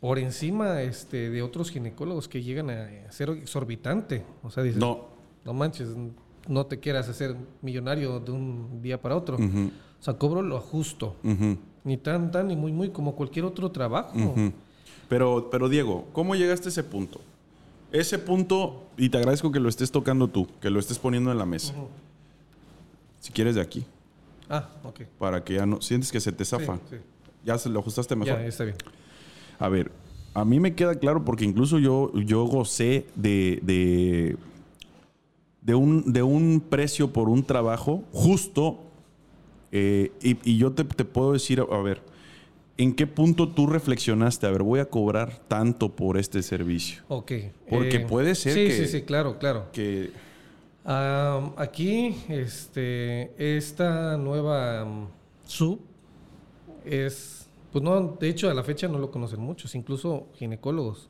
por 0.00 0.18
encima 0.18 0.82
este, 0.82 1.30
de 1.30 1.42
otros 1.42 1.70
ginecólogos 1.70 2.28
que 2.28 2.42
llegan 2.42 2.70
a 2.70 3.10
ser 3.10 3.30
exorbitante. 3.30 4.24
O 4.42 4.50
sea, 4.50 4.62
dices, 4.62 4.78
no, 4.80 5.06
No. 5.44 5.52
manches, 5.54 5.88
no 6.46 6.66
te 6.66 6.78
quieras 6.78 7.08
hacer 7.08 7.34
millonario 7.62 8.20
de 8.20 8.30
un 8.32 8.82
día 8.82 9.00
para 9.00 9.16
otro. 9.16 9.36
O 9.36 10.02
sea, 10.02 10.14
cobro 10.14 10.42
lo 10.42 10.60
justo. 10.60 11.16
Ni 11.84 11.96
tan, 11.96 12.30
tan, 12.30 12.48
ni 12.48 12.56
muy, 12.56 12.72
muy 12.72 12.90
como 12.90 13.14
cualquier 13.14 13.44
otro 13.46 13.70
trabajo. 13.70 14.34
Pero, 15.08 15.48
pero 15.50 15.68
Diego, 15.68 16.06
¿cómo 16.12 16.34
llegaste 16.34 16.68
a 16.68 16.70
ese 16.70 16.82
punto? 16.84 17.20
Ese 17.92 18.18
punto, 18.18 18.84
y 18.96 19.08
te 19.08 19.18
agradezco 19.18 19.52
que 19.52 19.60
lo 19.60 19.68
estés 19.68 19.90
tocando 19.90 20.28
tú, 20.28 20.48
que 20.60 20.68
lo 20.70 20.80
estés 20.80 20.98
poniendo 20.98 21.30
en 21.30 21.38
la 21.38 21.46
mesa. 21.46 21.72
Si 23.20 23.32
quieres 23.32 23.54
de 23.54 23.60
aquí, 23.60 23.84
Ah, 24.50 24.68
ok. 24.82 25.02
para 25.18 25.44
que 25.44 25.54
ya 25.54 25.64
no 25.66 25.80
sientes 25.80 26.10
que 26.12 26.20
se 26.20 26.32
te 26.32 26.44
zafa. 26.44 26.76
Sí, 26.76 26.82
sí. 26.90 26.96
Ya 27.44 27.58
se 27.58 27.68
lo 27.68 27.80
ajustaste 27.80 28.16
mejor. 28.16 28.38
Ya, 28.40 28.46
está 28.46 28.64
bien. 28.64 28.76
A 29.58 29.68
ver, 29.68 29.90
a 30.34 30.44
mí 30.44 30.58
me 30.60 30.74
queda 30.74 30.94
claro 30.96 31.24
porque 31.24 31.44
incluso 31.44 31.78
yo, 31.78 32.12
yo 32.14 32.44
gocé 32.44 33.06
de, 33.14 33.60
de, 33.62 34.36
de 35.62 35.74
un, 35.74 36.12
de 36.12 36.22
un 36.22 36.60
precio 36.68 37.12
por 37.12 37.28
un 37.28 37.42
trabajo 37.44 38.02
justo. 38.12 38.78
eh, 39.72 40.12
y, 40.22 40.36
y 40.50 40.58
yo 40.58 40.72
te, 40.72 40.84
te 40.84 41.04
puedo 41.04 41.32
decir, 41.32 41.60
a 41.70 41.78
ver, 41.82 42.00
¿en 42.76 42.94
qué 42.94 43.06
punto 43.06 43.48
tú 43.48 43.66
reflexionaste? 43.66 44.46
A 44.46 44.50
ver, 44.50 44.62
voy 44.62 44.80
a 44.80 44.86
cobrar 44.86 45.38
tanto 45.48 45.90
por 45.90 46.16
este 46.18 46.42
servicio. 46.42 47.02
Ok. 47.08 47.32
Porque 47.68 47.96
eh, 47.96 48.06
puede 48.08 48.34
ser 48.34 48.54
sí, 48.54 48.64
que- 48.66 48.76
Sí, 48.76 48.86
sí, 48.88 49.02
claro, 49.02 49.38
claro. 49.38 49.66
Que, 49.72 50.10
Am, 50.86 51.52
aquí, 51.56 52.14
este, 52.28 53.32
esta 53.56 54.18
nueva 54.18 54.80
am, 54.82 55.06
sub 55.46 55.78
es, 56.84 57.48
pues 57.72 57.82
no, 57.82 58.16
de 58.20 58.28
hecho 58.28 58.50
a 58.50 58.54
la 58.54 58.62
fecha 58.62 58.88
no 58.88 58.98
lo 58.98 59.10
conocen 59.10 59.40
muchos, 59.40 59.74
incluso 59.74 60.28
ginecólogos. 60.34 61.08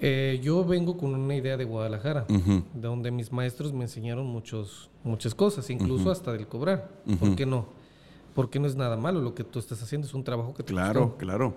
Eh, 0.00 0.40
yo 0.42 0.64
vengo 0.64 0.96
con 0.96 1.14
una 1.14 1.34
idea 1.34 1.56
de 1.56 1.64
Guadalajara, 1.64 2.26
ujú, 2.28 2.62
donde 2.74 3.10
mis 3.10 3.32
maestros 3.32 3.72
me 3.72 3.84
enseñaron 3.84 4.26
muchos, 4.26 4.90
muchas 5.02 5.34
cosas, 5.34 5.70
incluso 5.70 6.10
hasta 6.10 6.32
del 6.32 6.46
cobrar. 6.46 6.90
¿Por 7.18 7.34
qué 7.34 7.46
no? 7.46 7.66
Porque 8.34 8.60
no 8.60 8.66
es 8.68 8.76
nada 8.76 8.96
malo 8.96 9.20
lo 9.20 9.34
que 9.34 9.42
tú 9.42 9.58
estás 9.58 9.82
haciendo, 9.82 10.06
es 10.06 10.14
un 10.14 10.22
trabajo 10.22 10.54
que 10.54 10.62
te 10.62 10.72
Claro, 10.72 11.16
claro. 11.18 11.56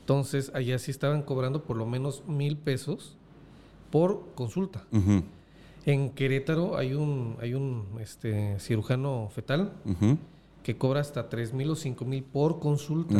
Entonces, 0.00 0.52
allá 0.54 0.78
sí 0.78 0.90
estaban 0.90 1.22
cobrando 1.22 1.64
por 1.64 1.76
lo 1.76 1.86
menos 1.86 2.22
mil 2.28 2.56
pesos 2.56 3.16
por 3.90 4.26
consulta. 4.34 4.84
En 5.86 6.10
Querétaro 6.10 6.76
hay 6.76 6.94
un, 6.94 7.36
hay 7.40 7.54
un 7.54 7.86
este, 8.00 8.58
cirujano 8.60 9.28
fetal 9.34 9.72
que 10.64 10.76
cobra 10.76 11.00
hasta 11.00 11.28
tres 11.28 11.52
mil 11.52 11.70
o 11.70 11.76
cinco 11.76 12.04
mil 12.04 12.24
por 12.24 12.58
consulta. 12.58 13.14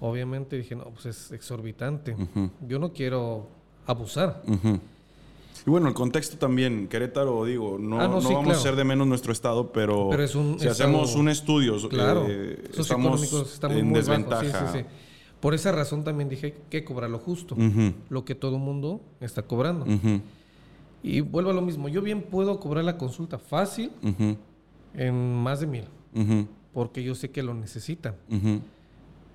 Obviamente 0.00 0.56
dije, 0.56 0.76
no, 0.76 0.84
pues 0.84 1.06
es 1.06 1.32
exorbitante. 1.32 2.14
Yo 2.68 2.78
no 2.78 2.92
quiero 2.92 3.48
abusar. 3.86 4.42
Y 5.64 5.70
bueno, 5.70 5.86
el 5.88 5.94
contexto 5.94 6.36
también, 6.38 6.88
Querétaro, 6.88 7.44
digo, 7.44 7.78
no, 7.78 8.00
Ah, 8.00 8.08
no, 8.08 8.14
no 8.14 8.20
sí, 8.20 8.28
vamos 8.34 8.44
claro. 8.46 8.58
a 8.58 8.62
ser 8.62 8.74
de 8.76 8.82
menos 8.84 9.06
nuestro 9.06 9.32
estado, 9.32 9.70
pero, 9.72 10.08
Pero 10.10 10.22
es 10.24 10.34
un 10.34 10.58
si 10.58 10.66
estado- 10.66 10.72
hacemos 10.90 11.14
un 11.14 11.28
estudio, 11.28 11.76
Claro, 11.88 12.26
eh, 12.28 12.64
estamos 12.76 13.22
en 13.62 13.86
muy 13.86 13.94
desventaja. 13.94 14.42
Sí, 14.42 14.72
sí, 14.72 14.78
sí. 14.80 14.84
Por 15.40 15.54
esa 15.54 15.70
razón 15.72 16.02
también 16.04 16.28
dije 16.28 16.54
que 16.68 16.84
cobrar 16.84 17.10
lo 17.10 17.18
justo, 17.18 17.56
lo 18.10 18.24
que 18.24 18.34
todo 18.34 18.58
mundo 18.58 19.00
está 19.20 19.42
cobrando. 19.42 19.86
Y 21.04 21.20
vuelvo 21.20 21.50
a 21.50 21.54
lo 21.54 21.62
mismo, 21.62 21.88
yo 21.88 22.02
bien 22.02 22.22
puedo 22.22 22.58
cobrar 22.60 22.84
la 22.84 22.96
consulta 22.98 23.38
fácil 23.38 23.90
en 24.94 25.34
más 25.42 25.60
de 25.60 25.66
mil, 25.68 25.84
ujú, 26.14 26.46
porque 26.72 27.02
yo 27.02 27.14
sé 27.14 27.30
que 27.30 27.42
lo 27.42 27.54
necesitan. 27.54 28.16
ujú. 28.30 28.60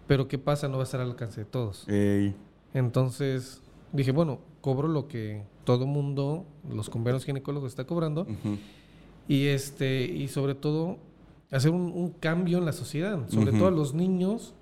Pero 0.07 0.27
¿qué 0.27 0.37
pasa? 0.37 0.67
No 0.69 0.77
va 0.77 0.83
a 0.83 0.85
estar 0.85 1.01
al 1.01 1.09
alcance 1.11 1.41
de 1.41 1.45
todos. 1.45 1.87
Ey, 1.89 2.33
Entonces 2.73 3.61
dije, 3.91 4.11
bueno, 4.11 4.39
cobro 4.61 4.87
lo 4.87 5.07
que 5.07 5.43
todo 5.63 5.85
mundo, 5.85 6.45
los 6.69 6.89
convenios 6.89 7.25
ginecólogos 7.25 7.71
está 7.71 7.85
cobrando 7.85 8.21
ujú, 8.21 8.57
y 9.27 9.47
este 9.47 10.03
y 10.05 10.27
sobre 10.29 10.55
todo 10.55 10.97
hacer 11.51 11.71
un, 11.71 11.91
un 11.93 12.11
cambio 12.11 12.57
en 12.57 12.65
la 12.65 12.71
sociedad, 12.73 13.27
sobre 13.29 13.51
todo 13.51 13.67
a 13.67 13.71
los 13.71 13.93
niños 13.93 14.53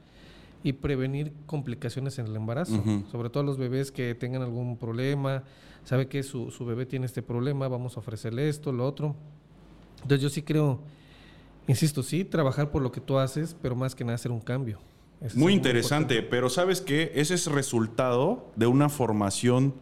y 0.64 0.74
prevenir 0.74 1.32
complicaciones 1.46 2.18
en 2.18 2.26
el 2.28 2.36
embarazo, 2.36 2.76
Ujú. 2.78 3.04
sobre 3.12 3.30
todo 3.30 3.44
a 3.44 3.46
los 3.46 3.58
bebés 3.60 3.92
que 3.92 4.16
tengan 4.16 4.42
algún 4.42 4.78
problema, 4.78 5.44
sabe 5.84 6.08
que 6.08 6.24
su, 6.24 6.50
su 6.50 6.66
bebé 6.66 6.88
tiene 6.88 7.06
este 7.06 7.22
problema, 7.22 7.68
vamos 7.68 7.98
a 7.98 8.00
ofrecerle 8.00 8.50
esto, 8.50 8.72
lo 8.72 8.88
otro. 8.88 9.16
Entonces 10.02 10.22
yo 10.22 10.30
sí 10.30 10.42
creo, 10.42 10.80
insisto, 11.68 12.04
sí, 12.04 12.24
trabajar 12.26 12.72
por 12.72 12.82
lo 12.82 12.92
que 12.92 13.02
tú 13.02 13.18
haces, 13.18 13.56
pero 13.62 13.76
más 13.76 13.96
que 13.96 14.04
nada 14.04 14.16
hacer 14.16 14.32
un 14.32 14.40
cambio. 14.42 14.80
Eso 15.22 15.38
Muy 15.40 15.54
interesante, 15.54 16.22
pero 16.22 16.50
¿sabes 16.50 16.82
qué? 16.82 17.12
Ese 17.16 17.34
es 17.36 17.48
resultado 17.48 18.52
de 18.56 18.68
una 18.68 18.90
formación 18.90 19.74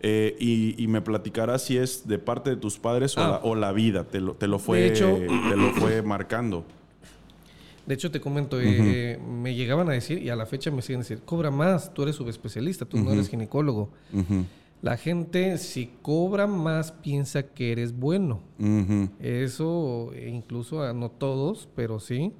eh, 0.00 0.36
y, 0.38 0.74
y 0.82 0.88
me 0.88 1.00
platicarás 1.00 1.62
si 1.62 1.78
es 1.78 2.06
de 2.06 2.18
parte 2.18 2.50
de 2.50 2.56
tus 2.56 2.78
padres 2.78 3.16
o, 3.16 3.20
Ah. 3.22 3.28
la, 3.28 3.36
o 3.48 3.54
la 3.54 3.72
vida, 3.72 4.04
te 4.04 4.20
lo, 4.20 4.34
te 4.34 4.46
lo 4.46 4.58
fue, 4.58 4.86
hecho- 4.86 5.16
te 5.18 5.56
lo 5.56 5.70
fue 5.72 6.02
marcando. 6.02 6.64
De 7.86 7.94
hecho, 7.94 8.10
te 8.10 8.20
comento, 8.20 8.60
eh, 8.60 8.64
eh, 9.14 9.18
me 9.18 9.54
llegaban 9.54 9.88
a 9.88 9.92
decir, 9.92 10.20
y 10.20 10.28
a 10.28 10.34
la 10.36 10.44
fecha 10.44 10.72
me 10.72 10.82
siguen 10.82 11.02
diciendo, 11.02 11.24
cobra 11.24 11.52
más, 11.52 11.94
tú 11.94 12.02
eres 12.02 12.16
subespecialista, 12.16 12.84
tú 12.84 12.98
no 12.98 13.12
eres 13.12 13.28
ginecólogo. 13.28 13.90
Ujú, 14.12 14.44
La 14.82 14.96
gente, 14.96 15.58
si 15.58 15.86
cobra 16.02 16.46
más, 16.46 16.92
piensa 16.92 17.42
que 17.42 17.72
eres 17.72 17.96
bueno. 17.98 18.40
Eso, 19.20 20.12
eh, 20.14 20.28
incluso 20.28 20.82
a 20.82 20.92
no 20.92 21.10
todos, 21.10 21.68
pero 21.74 21.98
sí. 21.98 22.32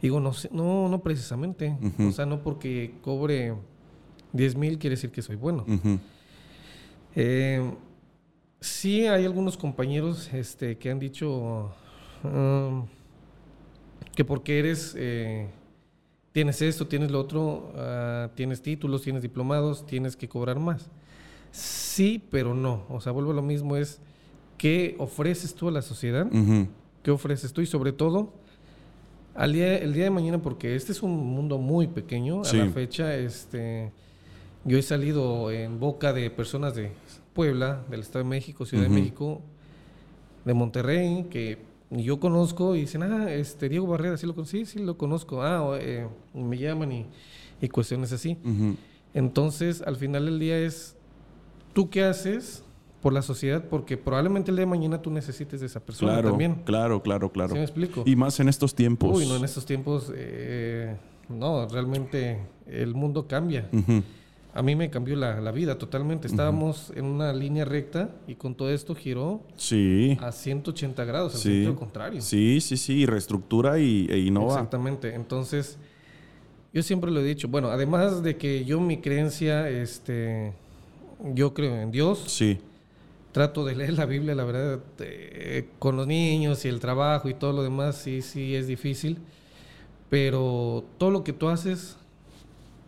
Digo, 0.00 0.18
no, 0.18 0.32
sé- 0.32 0.48
no, 0.52 0.88
no 0.88 1.02
precisamente. 1.02 1.76
O 2.08 2.10
sea, 2.12 2.26
no 2.26 2.42
porque 2.42 2.94
cobre 3.02 3.54
10 4.32 4.56
mil 4.56 4.78
quiere 4.78 4.96
decir 4.96 5.10
que 5.10 5.22
soy 5.22 5.36
bueno. 5.36 5.64
Eh, 7.14 7.72
sí 8.60 9.06
hay 9.06 9.24
algunos 9.24 9.56
compañeros 9.56 10.30
este, 10.32 10.78
que 10.78 10.90
han 10.90 10.98
dicho 10.98 11.70
um, 12.24 12.86
que 14.16 14.24
porque 14.24 14.58
eres, 14.58 14.94
eh, 14.98 15.48
tienes 16.32 16.62
esto, 16.62 16.86
tienes 16.88 17.10
lo 17.10 17.20
otro, 17.20 17.72
ah, 17.76 18.30
tienes 18.34 18.62
títulos, 18.62 19.02
tienes 19.02 19.22
diplomados, 19.22 19.84
tienes 19.86 20.16
que 20.16 20.28
cobrar 20.28 20.58
más. 20.58 20.90
Sí, 21.52 22.22
pero 22.30 22.54
no. 22.54 22.84
O 22.88 23.00
sea, 23.00 23.12
vuelvo 23.12 23.30
a 23.30 23.34
lo 23.34 23.42
mismo, 23.42 23.76
es 23.76 24.00
qué 24.58 24.96
ofreces 24.98 25.54
tú 25.54 25.68
a 25.68 25.70
la 25.70 25.82
sociedad, 25.82 26.26
qué 27.02 27.10
ofreces 27.10 27.52
tú 27.52 27.60
y 27.60 27.66
sobre 27.66 27.92
todo 27.92 28.32
al 29.34 29.52
día, 29.52 29.76
el 29.78 29.92
día 29.94 30.04
de 30.04 30.10
mañana, 30.10 30.40
porque 30.42 30.74
este 30.74 30.92
es 30.92 31.02
un 31.02 31.12
mundo 31.16 31.58
muy 31.58 31.86
pequeño, 31.86 32.44
Sí. 32.44 32.58
a 32.58 32.64
la 32.66 32.70
fecha, 32.72 33.14
este, 33.16 33.92
yo 34.64 34.76
he 34.78 34.82
salido 34.82 35.50
en 35.50 35.78
boca 35.80 36.12
de 36.12 36.28
personas 36.30 36.74
de 36.74 36.92
Puebla, 37.34 37.82
del 37.90 38.00
Estado 38.00 38.24
de 38.24 38.30
México, 38.30 38.66
Ciudad 38.66 38.84
de 38.84 38.90
México, 38.90 39.40
de 40.44 40.54
Monterrey, 40.54 41.26
que 41.30 41.58
yo 41.90 42.20
conozco 42.20 42.74
y 42.76 42.80
dicen, 42.82 43.02
ah, 43.04 43.32
este, 43.32 43.68
Diego 43.68 43.86
Barrera, 43.86 44.16
sí 44.16 44.26
lo 44.26 44.34
conozco, 44.34 44.50
sí, 44.56 44.66
sí 44.66 44.78
lo 44.80 44.96
conozco, 44.98 45.42
ah, 45.42 45.76
eh, 45.80 46.06
me 46.34 46.56
llaman 46.58 46.92
y, 46.92 47.06
y 47.60 47.68
cuestiones 47.68 48.12
así. 48.12 48.36
Entonces, 49.14 49.82
al 49.82 49.96
final 49.96 50.24
del 50.26 50.38
día 50.38 50.58
es, 50.58 50.96
¿tú 51.72 51.90
qué 51.90 52.04
haces 52.04 52.64
por 53.00 53.12
la 53.12 53.22
sociedad? 53.22 53.64
Porque 53.68 53.96
probablemente 53.96 54.50
el 54.50 54.56
día 54.56 54.64
de 54.66 54.70
mañana 54.70 55.02
tú 55.02 55.10
necesites 55.10 55.60
de 55.60 55.66
esa 55.66 55.80
persona 55.80 56.12
Claro, 56.12 56.30
también. 56.30 56.62
claro, 56.64 57.02
claro, 57.02 57.30
claro. 57.32 57.50
¿Sí 57.50 57.58
me 57.58 57.62
explico? 57.64 58.02
Y 58.06 58.16
más 58.16 58.38
en 58.40 58.48
estos 58.48 58.74
tiempos. 58.74 59.16
Uy, 59.16 59.26
no, 59.26 59.36
en 59.36 59.44
estos 59.44 59.66
tiempos, 59.66 60.12
eh, 60.14 60.96
no, 61.28 61.66
realmente 61.68 62.38
el 62.66 62.94
mundo 62.94 63.26
cambia. 63.26 63.68
A 64.54 64.60
mí 64.62 64.76
me 64.76 64.90
cambió 64.90 65.16
la, 65.16 65.40
la 65.40 65.50
vida 65.50 65.78
totalmente. 65.78 66.26
Estábamos 66.26 66.92
en 66.94 67.06
una 67.06 67.32
línea 67.32 67.64
recta 67.64 68.10
y 68.26 68.34
con 68.34 68.54
todo 68.54 68.68
esto 68.70 68.94
giró 68.94 69.40
Sí. 69.56 70.18
a 70.20 70.30
180 70.30 71.04
grados, 71.06 71.34
al 71.34 71.40
Sí. 71.40 71.48
sentido 71.48 71.74
contrario. 71.76 72.20
Sí, 72.20 72.60
sí, 72.60 72.76
sí, 72.76 72.98
y 73.00 73.06
reestructura 73.06 73.78
y, 73.78 74.06
e 74.10 74.18
innova. 74.18 74.52
Exactamente. 74.52 75.14
Entonces, 75.14 75.78
yo 76.74 76.82
siempre 76.82 77.10
lo 77.10 77.20
he 77.20 77.24
dicho. 77.24 77.48
Bueno, 77.48 77.68
además 77.68 78.22
de 78.22 78.36
que 78.36 78.66
yo 78.66 78.78
mi 78.78 78.98
creencia, 78.98 79.70
este, 79.70 80.52
yo 81.34 81.54
creo 81.54 81.76
en 81.80 81.90
Dios. 81.90 82.24
Sí. 82.26 82.58
Trato 83.32 83.64
de 83.64 83.74
leer 83.74 83.94
la 83.94 84.04
Biblia, 84.06 84.34
la 84.34 84.44
verdad, 84.44 84.80
eh, 85.00 85.68
con 85.78 85.96
los 85.96 86.06
niños 86.06 86.64
y 86.64 86.68
el 86.68 86.80
trabajo 86.80 87.28
y 87.28 87.34
todo 87.34 87.52
lo 87.52 87.62
demás, 87.62 87.96
sí, 87.96 88.20
sí 88.20 88.54
es 88.54 88.66
difícil. 88.66 89.18
Pero 90.10 90.84
todo 90.98 91.10
lo 91.10 91.24
que 91.24 91.32
tú 91.32 91.48
haces 91.48 91.96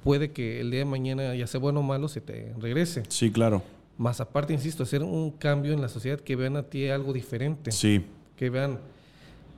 puede 0.02 0.32
que 0.32 0.60
el 0.60 0.70
día 0.70 0.80
de 0.80 0.84
mañana, 0.84 1.34
ya 1.34 1.46
sea 1.46 1.58
bueno 1.58 1.80
o 1.80 1.82
malo, 1.82 2.08
se 2.08 2.20
te 2.20 2.52
regrese. 2.58 3.04
Sí, 3.08 3.30
claro. 3.30 3.62
Más 3.96 4.20
aparte, 4.20 4.52
insisto, 4.52 4.82
hacer 4.82 5.02
un 5.02 5.30
cambio 5.30 5.72
en 5.72 5.80
la 5.80 5.88
sociedad, 5.88 6.20
que 6.20 6.36
vean 6.36 6.56
a 6.56 6.64
ti 6.64 6.88
algo 6.88 7.12
diferente. 7.12 7.72
Sí, 7.72 8.04
Que 8.36 8.50
vean 8.50 8.78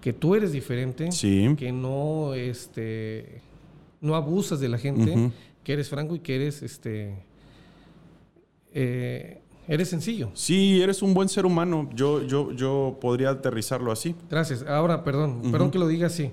que 0.00 0.12
tú 0.12 0.36
eres 0.36 0.52
diferente, 0.52 1.10
sí. 1.10 1.52
que 1.58 1.72
no, 1.72 2.34
este, 2.34 3.40
no 4.00 4.14
abusas 4.14 4.60
de 4.60 4.68
la 4.68 4.78
gente, 4.78 5.32
que 5.64 5.72
eres 5.72 5.88
franco 5.88 6.14
y 6.14 6.20
que 6.20 6.36
eres, 6.36 6.62
este, 6.62 7.24
eh, 8.78 9.40
eres 9.66 9.88
sencillo. 9.88 10.30
Sí, 10.34 10.80
eres 10.82 11.00
un 11.02 11.14
buen 11.14 11.28
ser 11.28 11.46
humano. 11.46 11.88
Yo, 11.94 12.22
yo, 12.22 12.52
yo 12.52 12.98
podría 13.00 13.30
aterrizarlo 13.30 13.90
así. 13.90 14.14
Gracias. 14.30 14.62
Ahora, 14.68 15.02
perdón, 15.02 15.40
perdón 15.50 15.70
que 15.70 15.78
lo 15.78 15.88
diga 15.88 16.06
así, 16.08 16.30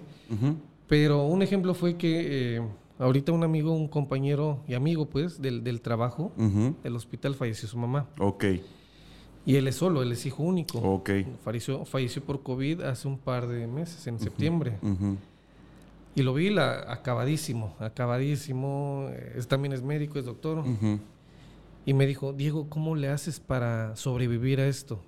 pero 0.87 1.25
un 1.25 1.41
ejemplo 1.41 1.73
fue 1.73 1.95
que 1.95 2.57
eh, 2.57 2.61
ahorita 2.99 3.31
un 3.31 3.43
amigo, 3.43 3.71
un 3.73 3.87
compañero 3.87 4.59
y 4.67 4.73
amigo, 4.73 5.05
pues, 5.09 5.41
del, 5.41 5.63
del 5.63 5.79
trabajo, 5.81 6.31
ujú. 6.37 6.75
del 6.83 6.95
hospital, 6.95 7.33
falleció 7.33 7.67
su 7.69 7.77
mamá. 7.77 8.07
Ok, 8.19 8.43
Y 9.45 9.55
él 9.55 9.67
es 9.67 9.75
solo, 9.75 10.03
él 10.03 10.11
es 10.11 10.25
hijo 10.25 10.43
único. 10.43 10.79
ok. 10.79 11.09
Falleció, 11.43 11.85
falleció 11.85 12.21
por 12.23 12.43
COVID 12.43 12.81
hace 12.81 13.07
un 13.07 13.17
par 13.17 13.47
de 13.47 13.67
meses, 13.67 14.05
en 14.07 14.19
septiembre. 14.19 14.77
Y 16.15 16.21
lo 16.21 16.33
vi 16.35 16.51
la, 16.51 16.91
acabadísimo, 16.91 17.75
acabadísimo. 17.79 19.09
Es, 19.35 19.47
también 19.47 19.73
es 19.73 19.81
médico, 19.81 20.19
es 20.19 20.25
doctor. 20.25 20.63
Y 21.85 21.93
me 21.93 22.05
dijo, 22.05 22.33
Diego, 22.33 22.69
¿cómo 22.69 22.95
le 22.95 23.09
haces 23.09 23.39
para 23.39 23.95
sobrevivir 23.95 24.59
a 24.59 24.67
esto? 24.67 24.99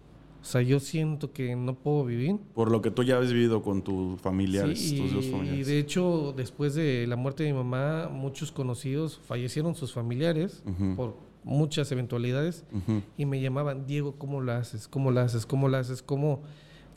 O 0.42 0.46
sea, 0.48 0.62
yo 0.62 0.80
siento 0.80 1.32
que 1.34 1.56
no 1.56 1.74
puedo 1.74 2.06
vivir. 2.06 2.38
Por 2.54 2.70
lo 2.70 2.82
que 2.82 2.92
tú 2.92 3.02
ya 3.04 3.18
has 3.18 3.32
vivido 3.32 3.62
con 3.64 3.82
tus 3.82 4.20
familiares, 4.22 4.80
Sí, 4.80 4.98
tus 4.98 5.14
dos 5.14 5.26
y, 5.26 5.28
y 5.28 5.32
familiares. 5.32 5.68
de 5.68 5.80
hecho, 5.80 6.34
después 6.38 6.76
de 6.76 7.08
la 7.08 7.16
muerte 7.16 7.44
de 7.44 7.52
mi 7.52 7.58
mamá, 7.58 8.10
muchos 8.12 8.52
conocidos 8.52 9.20
fallecieron 9.26 9.74
sus 9.74 9.92
familiares 9.94 10.64
por 10.96 11.18
muchas 11.44 11.92
eventualidades 11.92 12.64
Ujú. 12.72 13.02
y 13.18 13.26
me 13.26 13.40
llamaban, 13.42 13.86
Diego, 13.88 14.16
¿cómo 14.18 14.42
la 14.42 14.58
haces? 14.58 14.88
¿Cómo 14.88 15.10
la 15.12 15.24
haces? 15.24 15.46
¿Cómo 15.46 15.68
la 15.70 15.80
haces? 15.80 16.04
¿Cómo, 16.04 16.42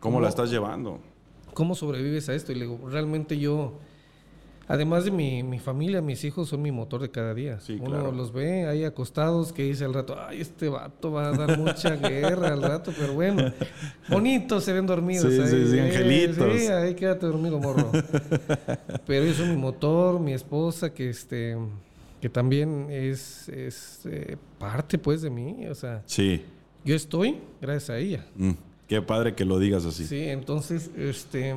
¿Cómo 0.01 0.20
la 0.20 0.29
estás 0.29 0.51
llevando? 0.51 0.99
¿Cómo 1.55 1.74
sobrevives 1.74 2.29
a 2.29 2.35
esto? 2.35 2.53
Y 2.53 2.57
le 2.57 2.66
digo, 2.66 2.89
realmente 2.91 3.39
yo, 3.39 3.79
además 4.69 5.05
de 5.05 5.11
mi, 5.11 5.43
mi 5.43 5.59
familia, 5.59 6.01
mis 6.01 6.23
hijos 6.25 6.49
son 6.51 6.62
mi 6.62 6.71
motor 6.71 7.01
de 7.01 7.11
cada 7.11 7.35
día. 7.35 7.59
Sí, 7.59 7.79
Uno 7.81 7.91
claro. 7.91 8.12
los 8.12 8.33
ve 8.33 8.66
ahí 8.66 8.85
acostados 8.85 9.53
que 9.53 9.64
dice 9.64 9.85
al 9.85 9.95
rato, 9.95 10.16
ay, 10.21 10.41
este 10.41 10.69
vato 10.69 11.11
va 11.11 11.29
a 11.29 11.33
dar 11.33 11.59
mucha 11.59 11.97
guerra 11.97 12.53
al 12.53 12.62
rato, 12.62 12.93
pero 12.97 13.14
bueno, 13.14 13.53
bonitos 14.09 14.62
se 14.64 14.73
ven 14.73 14.87
dormidos. 14.87 15.33
Sí, 15.33 15.41
ahí, 15.41 15.49
sí, 15.49 15.71
sí, 15.73 15.79
angelitos. 15.81 16.61
Sí, 16.61 16.66
ahí 16.69 16.95
quédate 16.95 17.27
dormido, 17.27 17.59
morro. 17.59 17.91
pero 19.07 19.25
ellos 19.25 19.37
son 19.39 19.51
mi 19.51 19.57
motor, 19.57 20.21
mi 20.21 20.33
esposa, 20.33 20.93
que 20.93 21.11
este 21.11 21.57
que 22.21 22.29
también 22.29 22.89
es, 22.91 23.49
es 23.49 24.01
eh, 24.05 24.37
parte 24.59 24.99
pues 24.99 25.23
de 25.23 25.31
mí, 25.31 25.66
o 25.69 25.75
sea, 25.77 26.03
Sí. 26.05 26.43
yo 26.85 26.97
estoy 26.97 27.39
gracias 27.61 27.91
a 27.91 27.99
ella. 27.99 28.27
Mm, 28.37 28.51
Qué 28.89 29.01
padre 29.03 29.35
que 29.35 29.45
lo 29.45 29.59
digas 29.59 29.85
así. 29.85 30.05
Sí, 30.07 30.23
entonces, 30.29 30.91
este, 30.97 31.55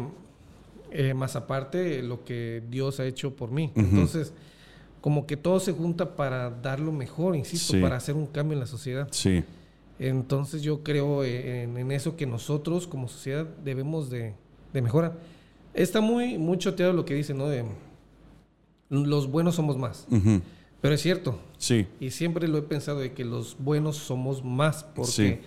eh, 0.91 1.13
más 1.13 1.35
aparte 1.35 2.01
lo 2.03 2.23
que 2.25 2.61
Dios 2.69 2.99
ha 2.99 3.05
hecho 3.05 3.35
por 3.35 3.51
mí. 3.51 3.71
Entonces, 3.75 4.33
como 5.01 5.25
que 5.25 5.37
todo 5.37 5.59
se 5.59 5.71
junta 5.71 6.15
para 6.15 6.49
dar 6.49 6.79
lo 6.79 6.91
mejor, 6.91 7.35
insisto, 7.35 7.73
Sí. 7.73 7.81
para 7.81 7.95
hacer 7.95 8.15
un 8.15 8.27
cambio 8.27 8.53
en 8.53 8.59
la 8.59 8.67
sociedad. 8.67 9.07
Sí. 9.11 9.43
Entonces 9.99 10.61
yo 10.61 10.83
creo 10.83 11.23
en, 11.23 11.77
en 11.77 11.91
eso 11.91 12.15
que 12.17 12.25
nosotros 12.25 12.87
como 12.87 13.07
sociedad 13.07 13.45
debemos 13.63 14.09
de, 14.09 14.33
de 14.73 14.81
mejorar. 14.81 15.17
Está 15.73 16.01
muy, 16.01 16.37
muy 16.37 16.57
choteado 16.57 16.91
lo 16.93 17.05
que 17.05 17.13
dicen, 17.13 17.37
¿no? 17.37 17.47
De 17.47 17.63
los 18.89 19.29
buenos 19.29 19.55
somos 19.55 19.77
más. 19.77 20.05
Ujú. 20.11 20.41
Pero 20.81 20.95
es 20.95 21.01
cierto. 21.01 21.39
Sí. 21.57 21.87
Y 21.99 22.09
siempre 22.11 22.47
lo 22.47 22.57
he 22.57 22.61
pensado 22.63 22.99
de 22.99 23.13
que 23.13 23.23
los 23.23 23.55
buenos 23.59 23.97
somos 23.97 24.43
más. 24.43 24.83
Porque 24.83 25.11
Sí. 25.11 25.39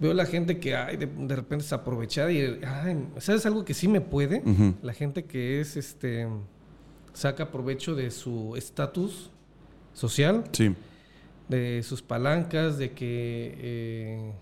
Veo 0.00 0.12
la 0.14 0.26
gente 0.26 0.58
que 0.58 0.74
ay, 0.76 0.96
de, 0.96 1.06
de 1.06 1.36
repente 1.36 1.64
se 1.64 1.74
aprovecha 1.74 2.30
y 2.30 2.60
ay, 2.66 3.06
¿sabes 3.18 3.46
algo 3.46 3.64
que 3.64 3.74
sí 3.74 3.88
me 3.88 4.00
puede? 4.00 4.42
La 4.82 4.92
gente 4.92 5.24
que 5.24 5.60
es 5.60 5.76
este 5.76 6.26
saca 7.12 7.50
provecho 7.50 7.94
de 7.94 8.10
su 8.10 8.56
estatus 8.56 9.30
social 9.92 10.44
Sí. 10.52 10.74
de 11.48 11.82
sus 11.84 12.02
palancas, 12.02 12.76
de 12.78 12.90
que 12.92 13.54
eh, 13.58 14.32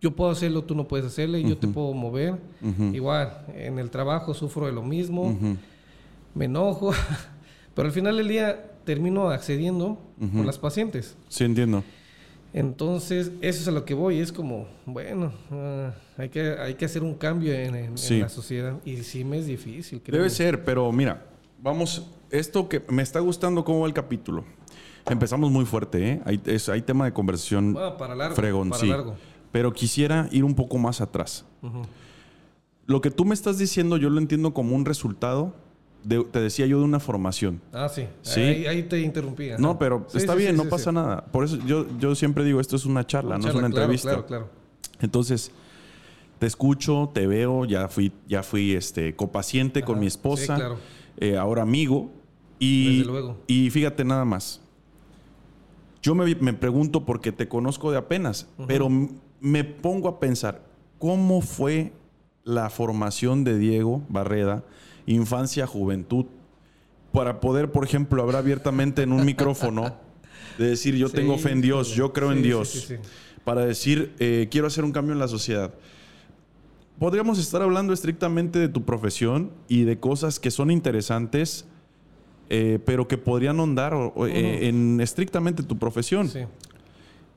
yo 0.00 0.12
puedo 0.16 0.30
hacerlo, 0.30 0.62
tú 0.64 0.74
no 0.74 0.86
puedes 0.88 1.04
hacerlo, 1.06 1.36
y 1.38 1.42
yo 1.48 1.58
te 1.58 1.66
puedo 1.68 1.92
mover. 1.92 2.36
Igual, 2.92 3.44
en 3.54 3.78
el 3.78 3.90
trabajo 3.90 4.32
sufro 4.32 4.66
de 4.66 4.72
lo 4.72 4.82
mismo, 4.82 5.36
me 6.34 6.44
enojo, 6.46 6.92
pero 7.74 7.88
al 7.88 7.92
final 7.92 8.16
del 8.16 8.28
día 8.28 8.64
termino 8.84 9.28
accediendo 9.28 9.98
por 10.34 10.46
las 10.46 10.58
pacientes. 10.58 11.16
Sí, 11.28 11.44
entiendo. 11.44 11.82
Entonces, 12.52 13.30
eso 13.42 13.60
es 13.60 13.68
a 13.68 13.70
lo 13.70 13.84
que 13.84 13.94
voy, 13.94 14.20
es 14.20 14.32
como, 14.32 14.66
bueno, 14.86 15.32
ah, 15.50 15.92
hay, 16.16 16.28
que, 16.30 16.56
hay 16.58 16.74
que 16.74 16.84
hacer 16.86 17.02
un 17.02 17.14
cambio 17.14 17.52
en, 17.52 17.74
en- 17.74 17.84
en 17.84 17.98
Sí. 17.98 18.20
la 18.20 18.28
sociedad. 18.28 18.76
Y 18.84 18.96
sí 18.98 19.24
me 19.24 19.38
es 19.38 19.46
difícil. 19.46 19.98
Debe 19.98 20.10
créeme. 20.10 20.30
ser, 20.30 20.64
pero 20.64 20.90
mira, 20.90 21.26
vamos, 21.62 22.06
esto 22.30 22.68
que 22.68 22.82
me 22.88 23.02
está 23.02 23.20
gustando 23.20 23.64
cómo 23.64 23.80
va 23.80 23.86
el 23.86 23.92
capítulo. 23.94 24.44
Empezamos 25.06 25.50
muy 25.50 25.64
fuerte, 25.64 26.08
¿eh? 26.12 26.20
Hay, 26.24 26.40
es- 26.46 26.68
hay 26.68 26.82
tema 26.82 27.04
de 27.04 27.12
conversación 27.12 27.76
Ah, 27.78 27.96
para 27.96 28.14
largo. 28.14 28.34
fregón, 28.34 28.70
para 28.70 28.80
sí. 28.80 28.88
largo. 28.88 29.14
Pero 29.52 29.72
quisiera 29.72 30.28
ir 30.32 30.44
un 30.44 30.54
poco 30.54 30.78
más 30.78 31.00
atrás. 31.00 31.44
Lo 32.86 33.00
que 33.02 33.10
tú 33.10 33.24
me 33.26 33.34
estás 33.34 33.58
diciendo 33.58 33.96
yo 33.98 34.08
lo 34.10 34.18
entiendo 34.18 34.54
como 34.54 34.74
un 34.74 34.84
resultado, 34.86 35.54
de, 36.08 36.24
te 36.24 36.40
decía 36.40 36.66
yo, 36.66 36.78
de 36.78 36.84
una 36.84 37.00
formación. 37.00 37.60
Ah, 37.72 37.88
sí. 37.88 38.06
Sí. 38.22 38.40
Ahí, 38.40 38.66
ahí 38.66 38.82
te 38.84 39.00
interrumpí. 39.00 39.50
ajá. 39.50 39.58
No, 39.60 39.78
pero 39.78 40.06
Sí, 40.08 40.18
está 40.18 40.32
sí, 40.32 40.38
bien, 40.38 40.56
no 40.56 40.64
pasa 40.68 40.90
nada. 40.90 41.24
Por 41.26 41.44
eso 41.44 41.58
yo, 41.66 41.86
yo 41.98 42.14
siempre 42.14 42.44
digo, 42.44 42.60
esto 42.60 42.76
es 42.76 42.86
una 42.86 43.06
charla, 43.06 43.38
no 43.38 43.48
es 43.48 43.54
una 43.54 43.68
claro, 43.68 43.82
entrevista. 43.82 44.08
Claro, 44.10 44.26
claro. 44.26 44.48
Entonces, 45.00 45.52
te 46.38 46.46
escucho, 46.46 47.10
te 47.12 47.26
veo, 47.26 47.64
ya 47.66 47.88
fui, 47.88 48.12
ya 48.26 48.42
fui 48.42 48.72
este, 48.72 49.14
copaciente 49.14 49.82
con 49.82 49.98
mi 49.98 50.06
sí, 50.06 50.08
esposa, 50.08 50.56
claro. 50.56 50.78
eh, 51.18 51.36
ahora 51.36 51.62
amigo. 51.62 52.10
Y, 52.58 52.98
Desde 52.98 53.10
luego. 53.12 53.36
y 53.46 53.70
fíjate 53.70 54.04
nada 54.04 54.24
más. 54.24 54.60
Yo 56.02 56.14
me, 56.14 56.34
me 56.36 56.52
pregunto 56.54 57.04
porque 57.04 57.32
te 57.32 57.48
conozco 57.48 57.90
de 57.92 57.98
apenas, 57.98 58.48
pero 58.66 58.88
me 59.40 59.64
pongo 59.64 60.08
a 60.08 60.18
pensar, 60.20 60.62
¿cómo 60.98 61.40
fue 61.42 61.92
la 62.44 62.70
formación 62.70 63.44
de 63.44 63.58
Diego 63.58 64.02
Barreda, 64.08 64.64
infancia, 65.14 65.66
juventud, 65.66 66.26
para 67.12 67.40
poder, 67.40 67.72
por 67.72 67.84
ejemplo, 67.84 68.22
hablar 68.22 68.36
abiertamente 68.42 69.02
en 69.02 69.12
un 69.12 69.24
micrófono, 69.24 69.96
de 70.58 70.68
decir, 70.70 70.94
yo 70.96 71.08
Sí, 71.08 71.14
tengo 71.16 71.38
fe 71.38 71.52
en 71.52 71.60
Dios, 71.60 71.88
yo 71.94 72.12
creo 72.12 72.30
Sí, 72.32 72.36
en 72.36 72.42
Dios, 72.42 72.68
sí, 72.70 72.94
para 73.44 73.64
decir, 73.64 74.14
eh, 74.18 74.48
quiero 74.50 74.66
hacer 74.66 74.84
un 74.84 74.92
cambio 74.92 75.12
en 75.14 75.18
la 75.18 75.28
sociedad? 75.28 75.72
Podríamos 76.98 77.38
estar 77.38 77.62
hablando 77.62 77.92
estrictamente 77.92 78.58
de 78.58 78.68
tu 78.68 78.84
profesión 78.84 79.52
y 79.68 79.84
de 79.84 79.98
cosas 80.00 80.40
que 80.40 80.50
son 80.50 80.70
interesantes, 80.70 81.64
eh, 82.50 82.80
pero 82.84 83.06
que 83.06 83.16
podrían 83.18 83.60
ahondar 83.60 83.94
o- 83.94 84.12
o, 84.16 84.26
eh, 84.26 84.68
en 84.68 85.00
estrictamente 85.00 85.62
tu 85.62 85.78
profesión. 85.78 86.28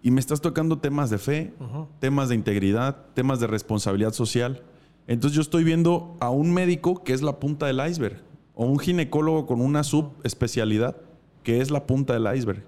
Y 0.04 0.10
me 0.10 0.20
estás 0.20 0.42
tocando 0.42 0.80
temas 0.80 1.12
de 1.12 1.20
fe, 1.20 1.54
temas 2.00 2.30
de 2.30 2.36
integridad, 2.36 2.98
temas 3.14 3.40
de 3.40 3.46
responsabilidad 3.48 4.14
social. 4.14 4.64
Entonces 5.08 5.36
yo 5.36 5.42
estoy 5.42 5.64
viendo 5.64 6.16
a 6.20 6.30
un 6.30 6.54
médico 6.54 7.04
que 7.04 7.14
es 7.14 7.22
la 7.22 7.40
punta 7.40 7.66
del 7.66 7.82
iceberg, 7.86 8.22
o 8.56 8.66
un 8.66 8.80
ginecólogo 8.80 9.46
con 9.46 9.62
una 9.62 9.84
subespecialidad 9.84 10.98
que 11.44 11.62
es 11.62 11.72
la 11.72 11.86
punta 11.88 12.14
del 12.14 12.36
iceberg. 12.36 12.64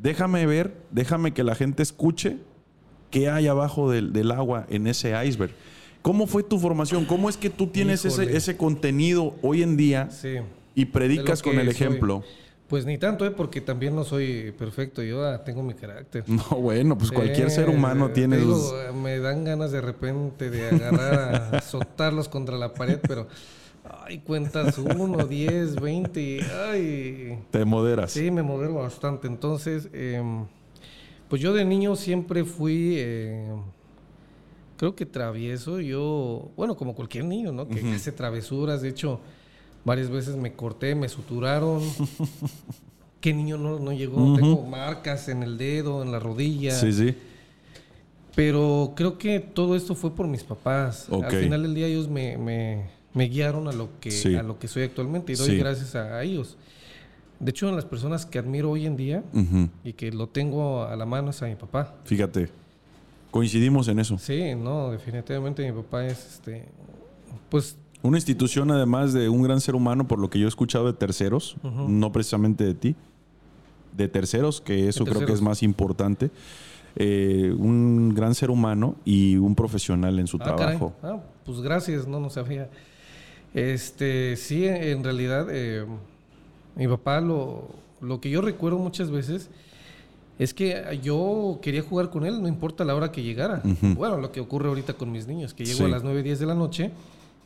Déjame 0.00 0.46
ver, 0.46 0.76
déjame 0.90 1.32
que 1.32 1.44
la 1.44 1.54
gente 1.54 1.82
escuche 1.82 2.38
qué 3.10 3.28
hay 3.28 3.46
abajo 3.46 3.90
del, 3.90 4.12
del 4.12 4.30
agua 4.30 4.66
en 4.70 4.86
ese 4.86 5.12
iceberg. 5.24 5.52
¿Cómo 6.02 6.26
fue 6.26 6.42
tu 6.42 6.58
formación? 6.58 7.04
¿Cómo 7.04 7.28
es 7.28 7.36
que 7.36 7.48
tú 7.48 7.68
tienes 7.68 8.04
ese, 8.04 8.56
contenido 8.56 9.36
hoy 9.42 9.62
en 9.62 9.76
día 9.76 10.10
Sí. 10.10 10.38
y 10.74 10.86
predicas 10.86 11.42
con 11.42 11.58
el 11.58 11.66
soy. 11.66 11.70
ejemplo? 11.70 12.24
Pues 12.72 12.86
ni 12.86 12.96
tanto, 12.96 13.26
¿eh? 13.26 13.30
Porque 13.30 13.60
también 13.60 13.94
no 13.94 14.02
soy 14.02 14.50
perfecto. 14.58 15.02
Yo 15.02 15.26
ah, 15.26 15.44
tengo 15.44 15.62
mi 15.62 15.74
carácter. 15.74 16.24
No, 16.26 16.42
bueno, 16.56 16.96
pues 16.96 17.12
cualquier 17.12 17.50
ser 17.50 17.68
humano 17.68 18.08
te 18.08 18.14
tiene 18.14 18.38
digo, 18.38 18.56
sus- 18.56 18.72
eh, 18.72 18.92
Me 18.94 19.18
dan 19.18 19.44
ganas 19.44 19.72
de 19.72 19.82
repente 19.82 20.48
de 20.48 20.68
agarrar 20.70 21.34
a 21.34 21.48
azotarlos 21.58 22.30
contra 22.30 22.56
la 22.56 22.72
pared, 22.72 22.98
pero... 23.06 23.28
Ay, 23.84 24.20
cuentas 24.20 24.78
uno, 24.78 25.26
diez, 25.26 25.78
veinte 25.78 26.22
y... 26.22 26.40
Ay... 26.40 27.40
Te 27.50 27.62
moderas. 27.66 28.10
Sí, 28.10 28.30
me 28.30 28.42
modelo 28.42 28.76
bastante. 28.76 29.26
Entonces, 29.26 29.90
em, 29.92 30.46
pues 31.28 31.42
yo 31.42 31.52
de 31.52 31.66
niño 31.66 31.94
siempre 31.94 32.42
fui, 32.42 32.98
em, 32.98 33.60
creo 34.78 34.94
que 34.96 35.04
travieso. 35.04 35.78
Yo, 35.78 36.48
bueno, 36.56 36.74
como 36.74 36.94
cualquier 36.94 37.26
niño, 37.26 37.52
¿no? 37.52 37.68
Que 37.68 37.80
hace 37.92 38.12
travesuras. 38.12 38.80
De 38.80 38.88
hecho, 38.88 39.20
varias 39.84 40.10
veces 40.10 40.36
me 40.36 40.52
corté, 40.54 40.94
me 40.94 41.08
suturaron. 41.08 41.80
¿Qué 43.20 43.32
niño 43.32 43.56
no, 43.56 43.78
no 43.78 43.92
llegó? 43.92 44.34
Tengo 44.36 44.62
marcas 44.66 45.28
en 45.28 45.42
el 45.42 45.56
dedo, 45.56 46.02
en 46.02 46.10
la 46.10 46.18
rodilla. 46.18 46.72
Sí, 46.74 46.92
sí. 46.92 47.14
Pero 48.34 48.94
creo 48.96 49.18
que 49.18 49.40
todo 49.40 49.76
esto 49.76 49.94
fue 49.94 50.14
por 50.14 50.26
mis 50.26 50.42
papás. 50.42 51.06
Ok. 51.10 51.24
Al 51.24 51.30
final 51.32 51.62
del 51.62 51.74
día 51.74 51.86
ellos 51.86 52.08
me, 52.08 52.36
me- 52.38 52.86
me 53.14 53.24
guiaron 53.28 53.68
a 53.68 53.72
lo, 53.72 53.90
que, 54.00 54.10
Sí. 54.10 54.34
a 54.34 54.42
lo 54.42 54.58
que 54.58 54.68
soy 54.68 54.84
actualmente 54.84 55.32
y 55.32 55.36
doy 55.36 55.50
Sí. 55.50 55.56
gracias 55.58 55.94
a 55.94 56.22
ellos. 56.22 56.56
De 57.38 57.50
hecho, 57.50 57.70
las 57.72 57.84
personas 57.84 58.24
que 58.24 58.38
admiro 58.38 58.70
hoy 58.70 58.86
en 58.86 58.96
día 58.96 59.22
y 59.84 59.92
que 59.92 60.10
lo 60.12 60.28
tengo 60.28 60.84
a 60.84 60.96
la 60.96 61.04
mano 61.04 61.30
es 61.30 61.42
a 61.42 61.46
mi 61.46 61.56
papá. 61.56 61.94
Fíjate, 62.04 62.48
coincidimos 63.30 63.88
en 63.88 63.98
eso. 63.98 64.16
Sí, 64.18 64.54
no, 64.54 64.92
definitivamente 64.92 65.70
mi 65.70 65.76
papá 65.82 66.06
es 66.06 66.24
este, 66.34 66.64
pues 67.50 67.76
Una 68.02 68.16
institución, 68.18 68.70
además 68.70 69.12
de 69.12 69.28
un 69.28 69.42
gran 69.42 69.60
ser 69.60 69.74
humano, 69.76 70.08
por 70.08 70.18
lo 70.18 70.28
que 70.28 70.38
yo 70.38 70.46
he 70.46 70.48
escuchado 70.48 70.86
de 70.86 70.92
terceros, 70.92 71.56
no 71.62 72.10
precisamente 72.12 72.64
de 72.64 72.74
ti, 72.74 72.96
de 73.96 74.08
terceros, 74.08 74.60
que 74.60 74.88
eso 74.88 75.04
creo 75.04 75.24
que 75.24 75.32
es 75.32 75.40
más 75.42 75.62
importante. 75.62 76.30
Eh, 76.96 77.54
un 77.58 78.12
gran 78.14 78.34
ser 78.34 78.50
humano 78.50 78.96
y 79.04 79.36
un 79.36 79.54
profesional 79.54 80.18
en 80.18 80.26
su 80.26 80.36
Ah, 80.40 80.44
trabajo. 80.44 80.92
Ah, 81.02 81.20
pues 81.46 81.60
gracias, 81.60 82.06
no, 82.06 82.20
no 82.20 82.28
sabía. 82.28 82.68
Este, 83.54 84.36
sí, 84.36 84.66
en 84.66 85.04
realidad, 85.04 85.46
eh, 85.50 85.84
mi 86.76 86.88
papá 86.88 87.20
lo, 87.20 87.68
lo 88.00 88.20
que 88.20 88.30
yo 88.30 88.40
recuerdo 88.40 88.78
muchas 88.78 89.10
veces 89.10 89.48
es 90.38 90.54
que 90.54 90.98
yo 91.02 91.58
quería 91.62 91.82
jugar 91.82 92.10
con 92.10 92.24
él, 92.24 92.42
no 92.42 92.48
importa 92.48 92.84
la 92.84 92.94
hora 92.94 93.12
que 93.12 93.22
llegara. 93.22 93.62
Bueno, 93.96 94.16
lo 94.18 94.32
que 94.32 94.40
ocurre 94.40 94.68
ahorita 94.68 94.94
con 94.94 95.12
mis 95.12 95.26
niños, 95.26 95.54
que 95.54 95.64
llego 95.64 95.78
Sí. 95.78 95.84
a 95.84 95.88
las 95.88 96.02
9, 96.02 96.22
10 96.22 96.40
de 96.40 96.46
la 96.46 96.54
noche 96.54 96.90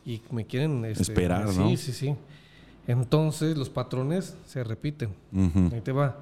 y 0.07 0.21
me 0.31 0.45
quieren... 0.45 0.85
este, 0.85 1.03
Esperar, 1.03 1.49
sí, 1.51 1.59
¿no? 1.59 1.69
Sí, 1.69 1.91
sí, 1.91 2.15
Entonces 2.87 3.57
los 3.57 3.69
patrones 3.69 4.35
se 4.45 4.63
repiten. 4.63 5.09
Ujú. 5.33 5.69
Ahí 5.73 5.81
te 5.81 5.91
va. 5.91 6.17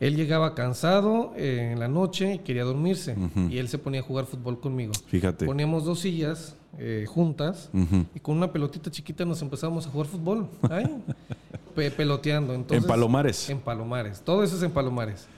Él 0.00 0.16
llegaba 0.16 0.54
cansado 0.56 1.32
eh, 1.36 1.70
en 1.72 1.78
la 1.78 1.86
noche 1.88 2.34
y 2.34 2.38
quería 2.40 2.64
dormirse. 2.64 3.14
Y 3.48 3.58
él 3.58 3.68
se 3.68 3.78
ponía 3.78 4.00
a 4.00 4.02
jugar 4.02 4.26
fútbol 4.26 4.60
conmigo. 4.60 4.92
Fíjate. 5.06 5.46
Poníamos 5.46 5.84
dos 5.84 6.00
sillas 6.00 6.56
eh, 6.78 7.04
juntas 7.08 7.70
Ujú. 7.72 8.04
y 8.14 8.18
con 8.18 8.36
una 8.36 8.52
pelotita 8.52 8.90
chiquita 8.90 9.24
nos 9.24 9.40
empezamos 9.40 9.86
a 9.86 9.90
jugar 9.90 10.08
fútbol. 10.08 10.48
Ay, 10.68 10.84
pe- 11.76 11.92
peloteando. 11.92 12.52
Entonces, 12.52 12.82
en 12.82 12.88
Palomares. 12.88 13.48
En 13.48 13.60
Palomares. 13.60 14.20
Todo 14.20 14.42
eso 14.42 14.56
es 14.56 14.62
en 14.64 14.72
Palomares. 14.72 15.28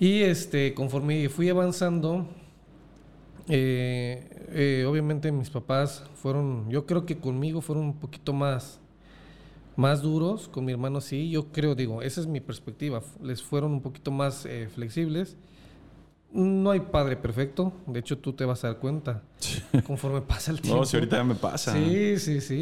Y 0.00 0.22
este, 0.22 0.72
conforme 0.72 1.28
fui 1.28 1.50
avanzando, 1.50 2.26
eh, 3.48 4.28
eh, 4.52 4.84
obviamente 4.88 5.30
mis 5.32 5.50
papás 5.50 6.04
fueron, 6.14 6.68
yo 6.70 6.86
creo 6.86 7.04
que 7.04 7.18
conmigo 7.18 7.60
fueron 7.60 7.84
un 7.84 7.98
poquito 7.98 8.32
más, 8.32 8.80
más 9.76 10.02
duros, 10.02 10.48
con 10.48 10.64
mi 10.64 10.72
hermano 10.72 11.00
sí, 11.00 11.30
yo 11.30 11.52
creo, 11.52 11.74
digo, 11.74 12.00
esa 12.02 12.20
es 12.20 12.26
mi 12.26 12.40
perspectiva, 12.40 13.02
les 13.22 13.42
fueron 13.42 13.72
un 13.72 13.80
poquito 13.82 14.10
más 14.10 14.46
eh, 14.46 14.68
flexibles. 14.72 15.36
No 16.32 16.72
hay 16.72 16.80
padre 16.80 17.16
perfecto, 17.16 17.72
de 17.86 18.00
hecho 18.00 18.18
tú 18.18 18.32
te 18.32 18.44
vas 18.44 18.64
a 18.64 18.68
dar 18.68 18.78
cuenta 18.78 19.22
conforme 19.86 20.20
pasa 20.20 20.50
el 20.50 20.60
tiempo. 20.60 20.80
No, 20.80 20.84
si 20.84 20.96
ahorita 20.96 21.18
ya 21.18 21.22
me 21.24 21.36
pasa. 21.36 21.72
Sí, 21.72 22.18
sí, 22.18 22.40
sí. 22.40 22.60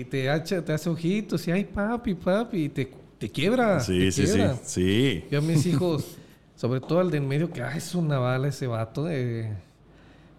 Y 0.00 0.04
te, 0.06 0.28
hacha, 0.28 0.64
te 0.64 0.72
hace 0.72 0.90
ojitos 0.90 1.46
y 1.46 1.52
ay, 1.52 1.64
papi, 1.64 2.14
papi. 2.14 2.64
Y 2.64 2.68
te, 2.68 2.92
te 3.18 3.30
quiebra. 3.30 3.78
Sí, 3.78 3.96
te 3.96 4.10
sí, 4.10 4.26
sí. 4.26 4.32
quiebra. 4.32 4.56
Sí. 4.64 5.24
Yo 5.30 5.38
a 5.38 5.40
mis 5.40 5.64
hijos, 5.66 6.16
sobre 6.56 6.80
todo 6.80 6.98
al 6.98 7.12
de 7.12 7.18
en 7.18 7.28
medio, 7.28 7.52
que 7.52 7.62
ay, 7.62 7.78
es 7.78 7.94
una 7.94 8.18
bala 8.18 8.48
ese 8.48 8.66
vato. 8.66 9.08
eh, 9.08 9.52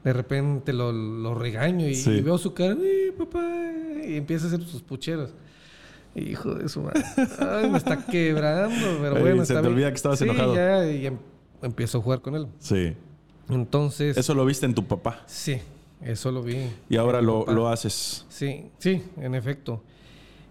de 0.03 0.13
repente 0.13 0.73
lo, 0.73 0.91
lo 0.91 1.33
regaño 1.35 1.87
y, 1.87 1.95
Sí. 1.95 2.09
y 2.11 2.21
veo 2.21 2.37
su 2.37 2.53
cara, 2.53 2.75
"Eh, 2.81 3.13
papá, 3.17 3.41
y 4.07 4.15
empieza 4.17 4.45
a 4.45 4.47
hacer 4.49 4.61
sus 4.63 4.81
pucheros. 4.81 5.33
Hijo 6.15 6.53
de 6.53 6.69
su 6.69 6.81
madre. 6.81 7.03
Ay, 7.39 7.69
me 7.69 7.77
está 7.77 8.05
quebrando, 8.05 8.75
pero 9.01 9.15
bueno. 9.19 9.37
se 9.45 9.53
está 9.53 9.55
te 9.55 9.61
bien. 9.61 9.73
olvida 9.73 9.89
que 9.89 9.95
estabas 9.95 10.19
Sí, 10.19 10.25
enojado. 10.25 10.53
ya, 10.55 10.91
y 10.91 11.07
em- 11.07 11.17
empiezo 11.61 11.97
a 11.97 12.01
jugar 12.01 12.21
con 12.21 12.35
él. 12.35 12.47
Sí. 12.59 12.93
Entonces, 13.49 14.15
Eso 14.17 14.33
lo 14.35 14.45
viste 14.45 14.65
en 14.65 14.75
tu 14.75 14.85
papá. 14.85 15.21
sí, 15.25 15.57
eso 16.01 16.31
lo 16.31 16.43
vi. 16.43 16.57
Y 16.89 16.97
ahora 16.97 17.21
lo, 17.21 17.45
lo 17.47 17.67
haces. 17.67 18.25
Sí, 18.29 18.65
sí, 18.77 19.01
en 19.17 19.33
efecto. 19.35 19.81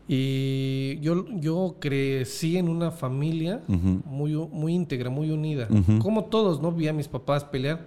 Y 0.08 0.98
yo, 1.00 1.24
yo 1.38 1.76
crecí 1.78 2.56
en 2.56 2.68
una 2.68 2.90
familia 2.90 3.62
Ujú. 3.68 4.00
muy, 4.04 4.34
muy 4.34 4.74
íntegra, 4.74 5.10
muy 5.10 5.30
unida. 5.30 5.68
Como 6.00 6.24
todos, 6.24 6.60
¿no? 6.60 6.72
Vi 6.72 6.88
a 6.88 6.92
mis 6.92 7.08
papás 7.08 7.44
pelear. 7.44 7.86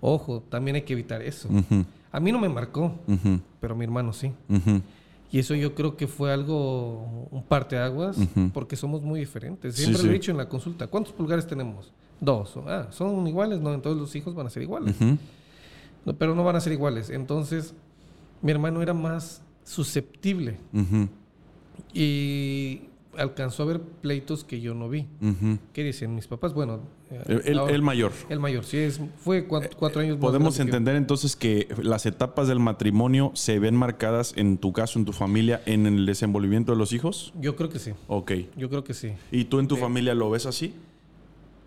Ojo, 0.00 0.42
también 0.48 0.76
hay 0.76 0.82
que 0.82 0.92
evitar 0.92 1.22
eso. 1.22 1.48
A 2.12 2.20
mí 2.20 2.32
no 2.32 2.38
me 2.38 2.48
marcó, 2.48 2.94
pero 3.60 3.74
a 3.74 3.76
mi 3.76 3.84
hermano 3.84 4.12
sí. 4.12 4.32
Y 5.30 5.38
eso 5.40 5.54
yo 5.54 5.74
creo 5.74 5.96
que 5.96 6.06
fue 6.06 6.32
algo, 6.32 7.28
un 7.30 7.42
parteaguas, 7.42 8.16
porque 8.52 8.76
somos 8.76 9.02
muy 9.02 9.20
diferentes. 9.20 9.74
Siempre 9.74 9.98
sí. 9.98 10.06
lo 10.06 10.10
he 10.10 10.14
dicho 10.14 10.30
en 10.30 10.36
la 10.36 10.48
consulta. 10.48 10.86
¿Cuántos 10.86 11.12
pulgares 11.12 11.46
tenemos? 11.46 11.92
Dos. 12.20 12.54
Ah, 12.66 12.86
son 12.90 13.26
iguales, 13.26 13.60
no, 13.60 13.74
entonces 13.74 14.00
los 14.00 14.14
hijos 14.16 14.34
van 14.34 14.46
a 14.46 14.50
ser 14.50 14.62
iguales. 14.62 14.96
No, 16.04 16.16
pero 16.16 16.34
no 16.34 16.44
van 16.44 16.56
a 16.56 16.60
ser 16.60 16.72
iguales. 16.72 17.10
Entonces, 17.10 17.74
mi 18.40 18.52
hermano 18.52 18.80
era 18.82 18.94
más 18.94 19.42
susceptible 19.64 20.58
y 21.92 22.82
alcanzó 23.18 23.62
a 23.62 23.66
ver 23.66 23.80
pleitos 23.80 24.44
que 24.44 24.60
yo 24.60 24.74
no 24.74 24.88
vi. 24.88 25.06
¿Qué 25.72 25.82
dicen 25.84 26.14
mis 26.14 26.26
papás? 26.26 26.52
Bueno, 26.54 26.80
eh, 27.10 27.22
El, 27.26 27.42
el- 27.44 27.58
ahora- 27.58 27.74
el 27.74 27.82
mayor. 27.82 28.12
el 28.28 28.40
mayor, 28.40 28.64
sí, 28.64 28.78
es, 28.78 29.00
fue 29.18 29.46
cuat- 29.48 29.74
cuatro, 29.76 30.00
años 30.00 30.16
más 30.16 30.20
Podemos 30.22 30.56
que 30.56 30.62
entender 30.62 30.96
entonces 30.96 31.36
que 31.36 31.68
las 31.82 32.06
etapas 32.06 32.48
del 32.48 32.58
matrimonio 32.60 33.30
se 33.34 33.58
ven 33.58 33.74
marcadas 33.76 34.32
en 34.36 34.58
tu 34.58 34.72
caso, 34.72 34.98
en 34.98 35.04
tu 35.04 35.12
familia, 35.12 35.62
en 35.66 35.86
el 35.86 36.06
desenvolvimiento 36.06 36.72
de 36.72 36.78
los 36.78 36.92
hijos. 36.92 37.32
Yo 37.40 37.56
creo 37.56 37.68
que 37.68 37.78
sí, 37.78 37.92
Ok. 38.08 38.32
yo 38.56 38.68
creo 38.68 38.84
que 38.84 38.94
sí. 38.94 39.12
¿Y 39.30 39.44
tú 39.44 39.58
en 39.60 39.68
tu 39.68 39.76
Sí. 39.76 39.80
familia 39.80 40.14
lo 40.14 40.30
ves 40.30 40.46
así? 40.46 40.74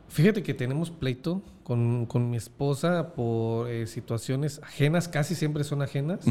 Fíjate 0.09 0.41
que 0.41 0.53
tenemos 0.55 0.89
pleito 0.89 1.41
con, 1.63 2.05
con 2.07 2.29
mi 2.31 2.37
esposa 2.37 3.13
por 3.13 3.69
eh, 3.69 3.85
situaciones 3.85 4.59
ajenas, 4.63 5.07
casi 5.07 5.35
siempre 5.35 5.63
son 5.63 5.81
ajenas. 5.83 6.21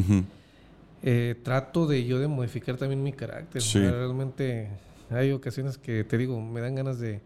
Eh, 1.05 1.37
trato 1.45 1.87
de 1.87 2.05
yo 2.05 2.19
de 2.19 2.27
modificar 2.27 2.77
también 2.77 3.05
mi 3.05 3.12
carácter. 3.12 3.62
Sí. 3.62 3.79
Realmente 3.79 4.69
hay 5.11 5.33
ocasiones 5.33 5.79
que 5.79 6.05
te 6.05 6.19
digo, 6.19 6.41
me 6.41 6.61
dan 6.61 6.75
ganas 6.75 6.99
de 6.99 7.21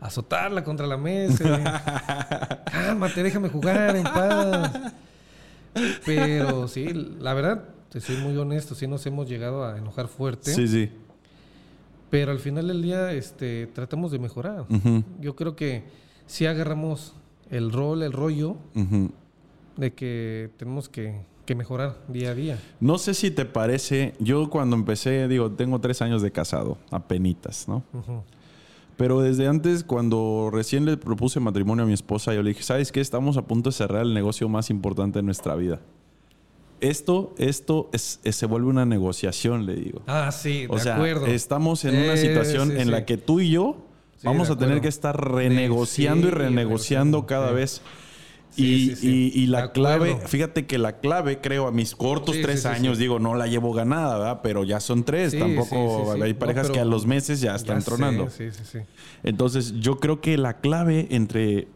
azotarla 0.00 0.62
contra 0.64 0.86
la 0.86 0.96
mesa. 0.96 1.44
de, 1.44 1.64
Cálmate, 2.70 3.22
déjame 3.22 3.48
jugar 3.48 3.96
en 3.96 4.04
paz. 4.04 4.92
Pero 6.04 6.68
sí, 6.68 6.86
la 7.18 7.34
verdad, 7.34 7.64
te 7.90 8.00
soy 8.00 8.16
muy 8.16 8.36
honesto, 8.36 8.74
sí 8.74 8.86
nos 8.86 9.04
hemos 9.06 9.28
llegado 9.28 9.64
a 9.64 9.78
enojar 9.78 10.08
fuerte. 10.08 10.52
Sí, 10.52 10.68
sí. 10.68 10.90
Pero 12.10 12.30
al 12.30 12.38
final 12.38 12.68
del 12.68 12.82
día, 12.82 13.12
este, 13.12 13.66
tratamos 13.68 14.12
de 14.12 14.18
mejorar. 14.18 14.66
Yo 15.20 15.34
creo 15.34 15.56
que 15.56 15.84
si 16.26 16.46
agarramos 16.46 17.14
el 17.50 17.72
rol, 17.72 18.02
el 18.02 18.12
rollo 18.12 18.56
de 19.76 19.92
que 19.94 20.50
tenemos 20.56 20.88
que, 20.88 21.22
que 21.44 21.54
mejorar 21.54 21.96
día 22.08 22.30
a 22.30 22.34
día. 22.34 22.58
No 22.80 22.98
sé 22.98 23.14
si 23.14 23.30
te 23.30 23.44
parece, 23.44 24.14
yo 24.18 24.48
cuando 24.50 24.76
empecé, 24.76 25.28
digo, 25.28 25.50
tengo 25.52 25.80
tres 25.80 26.00
años 26.02 26.22
de 26.22 26.30
casado, 26.32 26.78
apenitas, 26.90 27.68
¿no? 27.68 27.82
Pero 28.96 29.20
desde 29.20 29.48
antes, 29.48 29.82
cuando 29.84 30.50
recién 30.52 30.84
le 30.84 30.96
propuse 30.96 31.40
matrimonio 31.40 31.84
a 31.84 31.86
mi 31.86 31.92
esposa, 31.92 32.32
yo 32.32 32.42
le 32.42 32.50
dije, 32.50 32.62
¿sabes 32.62 32.92
qué? 32.92 33.00
Estamos 33.00 33.36
a 33.36 33.42
punto 33.42 33.70
de 33.70 33.74
cerrar 33.76 34.02
el 34.02 34.14
negocio 34.14 34.48
más 34.48 34.70
importante 34.70 35.18
de 35.18 35.24
nuestra 35.24 35.54
vida. 35.56 35.80
Esto, 36.80 37.34
esto 37.38 37.88
es, 37.92 38.20
es- 38.24 38.36
se 38.36 38.46
vuelve 38.46 38.68
una 38.68 38.84
negociación, 38.84 39.64
le 39.66 39.74
digo. 39.74 40.02
Ah, 40.06 40.30
sí, 40.32 40.62
de 40.62 40.68
O 40.68 40.78
sea, 40.78 40.96
acuerdo. 40.96 41.26
estamos 41.26 41.84
en 41.84 41.96
una 41.96 42.16
situación 42.16 42.68
sí, 42.70 42.76
en 42.76 42.84
sí. 42.84 42.90
la 42.90 43.04
que 43.04 43.16
tú 43.16 43.40
y 43.40 43.50
yo 43.50 43.76
Sí, 44.16 44.26
vamos 44.26 44.48
de 44.48 44.54
a 44.54 44.56
tener 44.58 44.80
que 44.80 44.88
estar 44.88 45.18
renegociando 45.32 46.28
y 46.28 46.30
renegociando 46.30 47.26
cada 47.26 47.52
vez. 47.52 47.80
Sí, 48.54 48.62
y, 48.64 48.88
sí, 48.90 48.96
sí. 48.96 49.32
y- 49.34 49.42
y 49.42 49.46
De 49.46 49.52
la 49.52 49.72
clave, 49.72 50.16
fíjate 50.26 50.66
que 50.66 50.78
la 50.78 51.00
clave, 51.00 51.40
creo, 51.40 51.66
a 51.66 51.72
mis 51.72 51.94
cortos 51.96 52.36
tres 52.40 52.66
años, 52.66 52.98
digo, 52.98 53.18
no 53.18 53.34
la 53.34 53.46
llevo 53.46 53.72
ganada, 53.72 54.16
¿verdad? 54.18 54.40
Pero 54.42 54.62
ya 54.64 54.78
son 54.80 55.04
tres. 55.04 55.36
Tampoco 55.38 56.12
hay 56.22 56.32
No, 56.34 56.38
parejas 56.38 56.70
que 56.70 56.78
a 56.80 56.84
los 56.84 57.06
meses 57.06 57.40
ya 57.40 57.54
están 57.54 57.82
sé, 57.82 57.86
tronando. 57.86 58.30
Sí, 58.30 58.50
sí, 58.52 58.62
sí. 58.64 58.78
Entonces, 59.22 59.74
yo 59.80 59.98
creo 59.98 60.20
que 60.20 60.38
la 60.38 60.58
clave 60.60 61.08
entre 61.10 61.68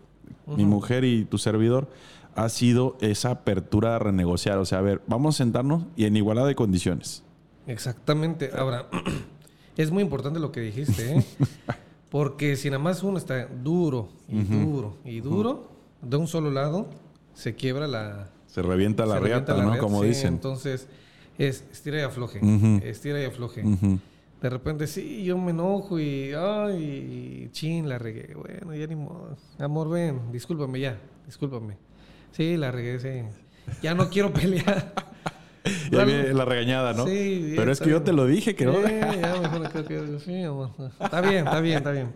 mi 0.47 0.65
mujer 0.65 1.05
y 1.05 1.25
tu 1.25 1.37
servidor 1.39 1.89
ha 2.37 2.49
sido 2.49 2.97
esa 3.01 3.31
apertura 3.33 3.97
a 3.97 3.99
renegociar. 3.99 4.59
O 4.59 4.65
sea, 4.65 4.79
a 4.79 4.83
ver, 4.83 5.03
vamos 5.09 5.35
a 5.35 5.39
sentarnos 5.39 5.85
y 5.97 6.05
en 6.05 6.17
igualdad 6.17 6.47
de 6.47 6.55
condiciones. 6.55 7.25
Exactamente. 7.67 8.51
Ahora, 8.57 8.87
es 9.77 9.91
muy 9.91 10.03
importante 10.03 10.39
lo 10.41 10.53
que 10.53 10.61
dijiste, 10.61 11.17
¿eh? 11.19 11.25
Porque 12.11 12.57
si 12.57 12.71
nada 12.71 12.83
más 12.83 13.03
uno 13.03 13.19
está 13.19 13.47
duro 13.47 14.09
y 14.29 14.41
duro 14.43 14.97
y 15.05 15.21
duro, 15.21 15.69
de 16.03 16.17
un 16.17 16.27
solo 16.27 16.51
lado, 16.51 16.89
se 17.35 17.55
quiebra 17.55 17.87
la... 17.87 18.31
Se 18.47 18.63
revienta 18.63 19.05
la 19.07 19.15
se 19.15 19.21
revienta 19.21 19.53
riata, 19.55 19.69
la 19.69 19.77
¿no? 19.77 19.81
Como 19.81 20.03
Sí, 20.03 20.09
dicen. 20.09 20.35
Entonces, 20.35 20.89
es 21.39 21.65
estira 21.71 21.99
y 21.99 22.03
afloje. 22.03 22.39
Ujú. 22.43 22.81
Estira 22.83 23.21
y 23.21 23.25
afloje. 23.25 23.63
De 24.41 24.51
repente, 24.51 24.87
sí, 24.87 25.25
yo 25.25 25.37
me 25.37 25.51
enojo 25.51 25.99
y, 25.99 26.33
ay, 26.33 27.49
chin, 27.53 27.89
la 27.89 27.99
regué. 27.99 28.35
Bueno, 28.35 28.75
ya 28.75 28.87
ni 28.87 28.95
modo. 28.97 29.37
Amor, 29.59 29.91
ven, 29.91 30.33
discúlpame 30.33 30.81
ya, 30.81 30.99
discúlpame. 31.27 31.77
Sí, 32.33 32.57
la 32.57 32.71
regué, 32.71 33.01
sí. 33.01 33.73
Ya 33.83 33.95
no 33.95 34.09
quiero 34.09 34.33
pelear. 34.33 34.93
Y 35.65 35.71
ahí 35.71 35.91
Dale. 35.91 36.05
viene 36.15 36.35
la 36.35 36.45
regañada, 36.45 36.95
¿no? 36.95 37.07
Sí, 37.07 37.53
Pero 37.57 37.71
es 37.73 37.81
que 37.81 37.91
yo 37.91 38.03
te 38.03 38.13
lo 38.13 38.27
dije, 38.27 38.55
que 38.55 38.65
no. 38.65 38.75
Sí, 38.75 38.81
ya 39.21 39.41
mejor 39.41 39.85
creo 39.85 40.07
que 40.07 40.21
sí, 40.21 40.43
amor. 40.43 40.71
Está 41.01 41.21
bien, 41.21 41.45
está 41.45 41.61
bien, 41.61 41.77
está 41.79 41.91
bien. 41.91 42.13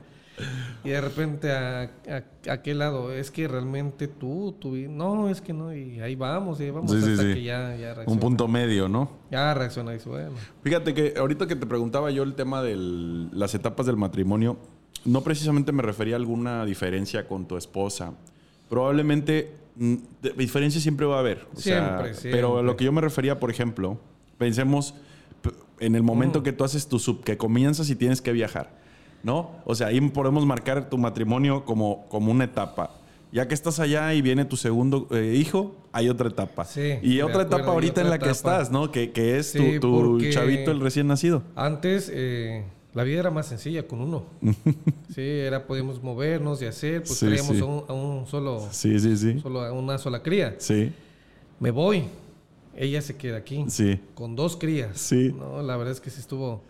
Y 0.85 0.89
de 0.91 1.01
repente 1.01 1.53
a, 1.53 1.83
a, 1.83 2.51
a 2.53 2.62
qué 2.62 2.74
lado, 2.74 3.12
es 3.12 3.30
que 3.30 3.47
realmente 3.47 4.09
tú, 4.09 4.57
tú, 4.59 4.74
no, 4.74 5.28
es 5.28 5.41
que 5.41 5.53
no, 5.53 5.74
y 5.74 6.01
ahí 6.01 6.14
vamos, 6.16 6.59
y 6.61 6.64
ahí 6.64 6.70
vamos 6.70 6.91
Sí, 6.91 6.97
hasta 6.99 7.22
sí. 7.22 7.35
que 7.35 7.43
ya, 7.43 7.76
ya 7.76 7.95
reacciona. 7.95 8.12
Un 8.12 8.18
punto 8.18 8.49
medio, 8.49 8.89
¿no? 8.89 9.11
Ya 9.30 9.55
reacciona 9.55 9.95
y 9.95 9.99
bueno. 10.07 10.33
Fíjate 10.62 10.95
que 10.95 11.14
ahorita 11.16 11.47
que 11.47 11.55
te 11.57 11.66
preguntaba 11.66 12.11
yo 12.11 12.22
el 12.22 12.35
tema 12.35 12.62
de 12.62 12.76
las 12.76 13.55
etapas 13.55 13.87
del 13.87 13.97
matrimonio, 13.97 14.57
no 15.05 15.22
precisamente 15.22 15.72
me 15.72 15.83
refería 15.83 16.14
a 16.14 16.18
alguna 16.18 16.64
diferencia 16.64 17.26
con 17.28 17.47
tu 17.47 17.57
esposa. 17.57 18.14
Probablemente 18.68 19.53
mm, 19.76 19.95
diferencia 20.37 20.80
siempre 20.80 21.07
va 21.07 21.16
a 21.16 21.20
haber. 21.20 21.47
o 21.55 21.61
sea, 21.61 21.87
Siempre, 21.89 22.14
siempre. 22.14 22.30
Pero 22.33 22.59
a 22.59 22.62
lo 22.62 22.76
que 22.76 22.85
yo 22.85 22.93
me 22.93 23.01
refería, 23.01 23.39
por 23.39 23.51
ejemplo, 23.51 23.99
pensemos 24.39 24.95
en 25.80 25.95
el 25.95 26.03
momento 26.03 26.43
que 26.43 26.53
tú 26.53 26.64
haces 26.64 26.87
tu 26.89 26.99
sub, 26.99 27.22
que 27.24 27.37
comienzas 27.37 27.91
y 27.91 27.97
tienes 27.97 28.22
que 28.22 28.33
viajar, 28.33 28.80
¿no? 29.23 29.51
O 29.64 29.75
sea, 29.75 29.89
ahí 29.89 30.01
podemos 30.11 30.45
marcar 30.47 30.89
tu 30.91 30.99
matrimonio 30.99 31.64
como, 31.64 32.07
como 32.09 32.31
una 32.33 32.45
etapa. 32.45 32.91
Ya 33.33 33.49
que 33.49 33.55
estás 33.55 33.81
allá 33.81 34.12
y 34.12 34.20
viene 34.20 34.45
tu 34.45 34.57
segundo 34.59 35.09
eh, 35.11 35.35
hijo, 35.39 35.75
hay 35.93 36.11
otra 36.11 36.29
etapa. 36.29 36.66
Sí, 36.66 36.99
y 37.03 37.23
otra 37.23 37.43
acuerdo, 37.43 37.57
etapa 37.57 37.73
ahorita 37.73 38.01
en 38.03 38.11
la 38.11 38.18
que 38.18 38.29
estás, 38.31 38.70
¿no? 38.70 38.91
Que, 38.93 39.11
que 39.12 39.39
es 39.39 39.47
Sí, 39.53 39.79
tu, 39.81 40.20
chavito, 40.31 40.70
el 40.70 40.81
recién 40.81 41.07
nacido. 41.07 41.43
Antes 41.57 42.11
eh, 42.12 42.64
la 42.93 43.05
vida 43.05 43.20
era 43.20 43.31
más 43.31 43.47
sencilla 43.47 43.87
con 43.89 44.03
uno. 44.03 44.25
sí, 45.14 45.23
era 45.23 45.66
podíamos 45.66 46.03
movernos 46.03 46.61
y 46.61 46.66
hacer, 46.66 47.05
pues 47.05 47.18
Sí, 47.18 47.25
traíamos 47.27 47.57
sí. 47.57 47.62
a, 47.62 47.64
un, 47.64 47.85
a 47.89 47.93
un 47.95 48.27
solo, 48.27 48.68
Sí, 48.70 48.99
sí, 49.01 49.16
sí. 49.16 49.41
solo 49.41 49.62
a 49.62 49.73
una 49.73 49.97
sola 49.97 50.23
cría. 50.23 50.57
Sí, 50.59 50.93
Me 51.59 51.70
voy. 51.70 52.05
Ella 52.77 53.01
se 53.01 53.16
queda 53.16 53.39
aquí. 53.39 53.64
sí. 53.68 53.99
Con 54.14 54.37
dos 54.37 54.57
crías. 54.59 54.99
Sí. 54.99 55.35
No, 55.39 55.62
la 55.62 55.77
verdad 55.79 55.93
es 55.93 56.01
que 56.03 56.11
sí 56.11 56.20
estuvo 56.20 56.62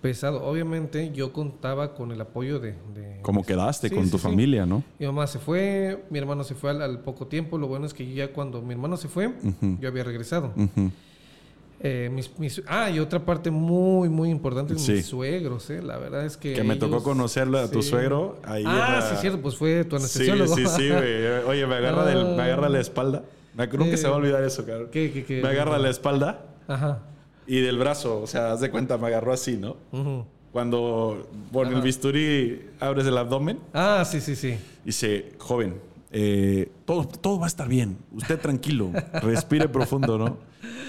pesado. 0.00 0.42
Obviamente 0.44 1.10
yo 1.12 1.32
contaba 1.32 1.94
con 1.94 2.10
el 2.12 2.20
apoyo 2.20 2.58
de... 2.58 2.72
de- 2.94 3.18
Como 3.22 3.44
quedaste 3.44 3.88
Sí, 3.88 3.94
con 3.94 4.04
sí, 4.04 4.10
tu 4.10 4.18
sí. 4.18 4.22
familia, 4.24 4.66
¿no? 4.66 4.82
Mi 4.98 5.06
mamá 5.06 5.26
se 5.26 5.38
fue, 5.38 6.04
mi 6.10 6.18
hermano 6.18 6.42
se 6.44 6.54
fue 6.54 6.70
al, 6.70 6.82
al 6.82 7.00
poco 7.00 7.26
tiempo. 7.26 7.58
Lo 7.58 7.66
bueno 7.68 7.86
es 7.86 7.94
que 7.94 8.12
ya 8.12 8.32
cuando 8.32 8.62
mi 8.62 8.72
hermano 8.72 8.96
se 8.96 9.08
fue, 9.08 9.32
yo 9.80 9.88
había 9.88 10.04
regresado. 10.04 10.52
Eh, 11.82 12.10
mis- 12.12 12.38
mis- 12.38 12.62
ah, 12.66 12.90
y 12.90 12.98
otra 12.98 13.24
parte 13.24 13.50
muy, 13.50 14.10
muy 14.10 14.28
importante, 14.28 14.78
Sí. 14.78 14.92
mis 14.92 15.06
suegros, 15.06 15.70
¿eh? 15.70 15.80
La 15.82 15.96
verdad 15.96 16.26
es 16.26 16.36
que... 16.36 16.52
Que 16.52 16.62
me 16.62 16.76
tocó 16.76 17.02
conocerlo 17.02 17.58
a 17.58 17.70
tu 17.70 17.82
sí. 17.82 17.88
suegro. 17.88 18.38
Ahí 18.44 18.64
ah, 18.66 19.00
sí, 19.10 19.16
cierto, 19.18 19.40
pues 19.40 19.56
fue 19.56 19.84
tu 19.84 19.96
Sí, 19.96 20.02
anestesiólogo. 20.02 20.54
sí, 20.56 20.66
sí, 20.66 20.88
güey. 20.90 21.26
Oye, 21.48 21.66
me 21.66 21.76
agarra, 21.76 22.04
del- 22.04 22.36
me 22.36 22.42
agarra 22.42 22.68
la 22.68 22.80
espalda. 22.80 23.22
Me- 23.54 23.66
Nunca 23.66 23.94
Eh, 23.94 23.96
se 23.96 24.08
va 24.08 24.14
a 24.14 24.18
olvidar 24.18 24.44
eso, 24.44 24.66
cabrón. 24.66 24.88
¿Qué, 24.92 25.10
qué, 25.10 25.24
qué? 25.24 25.40
Me 25.42 25.48
agarra 25.48 25.78
la 25.78 25.88
espalda 25.88 26.44
Ajá. 26.68 27.00
Y 27.56 27.60
del 27.60 27.78
brazo. 27.78 28.20
O 28.20 28.26
sea, 28.26 28.52
haz 28.52 28.60
de 28.60 28.70
cuenta, 28.70 28.96
me 28.98 29.08
agarró 29.08 29.32
así, 29.32 29.56
¿no? 29.56 29.76
Cuando 30.52 31.28
por 31.52 31.66
el 31.68 31.80
bisturí 31.80 32.60
abres 32.80 33.06
el 33.06 33.16
abdomen 33.16 33.58
Ah, 33.72 34.04
sí, 34.04 34.20
sí, 34.20 34.34
sí. 34.34 34.56
dice, 34.84 35.32
joven, 35.38 35.76
eh, 36.12 36.70
todo, 36.84 37.06
todo 37.06 37.38
va 37.38 37.46
a 37.46 37.48
estar 37.48 37.68
bien. 37.68 37.96
Usted 38.12 38.38
tranquilo, 38.40 38.90
respire 39.22 39.68
profundo, 39.78 40.18
¿no? 40.18 40.38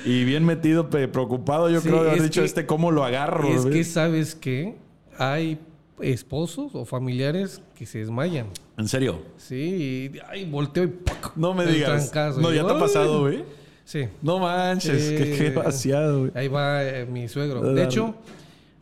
Y 0.03 0.23
bien 0.23 0.45
metido, 0.45 0.89
preocupado, 0.89 1.69
yo 1.69 1.79
Sí, 1.81 1.87
creo 1.89 2.01
haber 2.01 2.23
dicho 2.23 2.41
que- 2.41 2.45
este, 2.45 2.65
¿cómo 2.65 2.89
lo 2.91 3.03
agarro? 3.03 3.47
es 3.49 3.65
que, 3.67 3.83
¿sabes 3.83 4.33
qué? 4.35 4.75
Hay, 5.17 5.59
esposos 6.01 6.73
o 6.73 6.83
familiares 6.85 7.61
que 7.75 7.85
se 7.85 7.99
desmayan. 7.99 8.47
¿En 8.77 8.87
serio? 8.87 9.21
Sí, 9.37 10.09
y 10.11 10.19
ay, 10.27 10.45
volteo 10.49 10.85
y 10.85 10.87
¡pac! 10.87 11.33
No 11.35 11.53
me 11.53 11.67
digas. 11.67 12.09
trancazo. 12.09 12.41
No, 12.41 12.51
ya 12.51 12.65
te 12.65 12.73
ha 12.73 12.79
pasado, 12.79 13.21
güey. 13.21 13.43
Sí. 13.91 14.07
No 14.21 14.39
manches, 14.39 15.09
qué, 15.11 15.51
qué. 15.53 16.31
Ahí 16.33 16.47
va 16.47 16.81
eh, 16.83 17.05
mi 17.05 17.27
suegro. 17.27 17.61
De 17.73 17.83
hecho, 17.83 18.15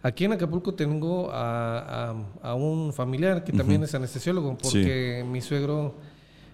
aquí 0.04 0.26
en 0.26 0.34
Acapulco 0.34 0.76
tengo 0.76 1.32
a, 1.32 2.12
a- 2.12 2.16
a 2.44 2.54
un 2.54 2.94
familiar 2.94 3.44
que 3.44 3.52
también 3.52 3.82
es 3.84 3.96
anestesiólogo, 3.96 4.56
porque 4.62 5.26
mi 5.28 5.42
suegro, 5.42 5.96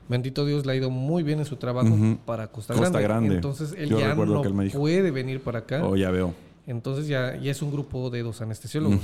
bendito 0.08 0.46
Dios, 0.46 0.66
le 0.66 0.72
ha 0.72 0.76
ido 0.76 0.90
muy 0.90 1.22
bien 1.22 1.40
en 1.40 1.46
su 1.46 1.58
trabajo 1.58 1.90
Ujú. 1.94 2.18
para 2.26 2.48
Costa, 2.48 2.74
Costa 2.74 3.02
Grande. 3.02 3.04
Grande. 3.04 3.36
Entonces 3.36 3.76
él 3.78 3.90
Yo 3.90 4.00
ya 4.00 4.16
no 4.16 4.42
que 4.42 4.48
él 4.48 4.54
me 4.54 4.64
dijo. 4.64 4.80
puede 4.80 5.12
venir 5.12 5.42
para 5.42 5.60
acá. 5.60 5.86
Oh, 5.86 5.98
ya 5.98 6.10
veo. 6.12 6.34
Entonces 6.66 7.08
ya, 7.08 7.36
ya 7.36 7.52
es 7.52 7.62
un 7.62 7.72
grupo 7.74 8.10
de 8.10 8.24
dos 8.24 8.42
anestesiólogos. 8.42 9.02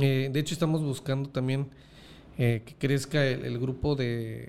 Eh, 0.00 0.30
de 0.32 0.40
hecho, 0.40 0.54
estamos 0.54 0.82
buscando 0.82 1.28
también 1.28 1.68
eh, 2.38 2.62
que 2.66 2.74
crezca 2.74 3.24
el, 3.24 3.44
el 3.44 3.58
grupo 3.60 3.94
de... 3.94 4.48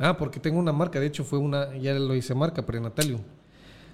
Ah, 0.00 0.16
porque 0.16 0.40
tengo 0.40 0.58
una 0.58 0.72
marca. 0.72 0.98
De 0.98 1.06
hecho, 1.06 1.22
fue 1.24 1.38
una... 1.38 1.76
Ya 1.76 1.92
lo 1.94 2.14
hice 2.16 2.34
marca, 2.34 2.62
Prenatalium. 2.66 3.20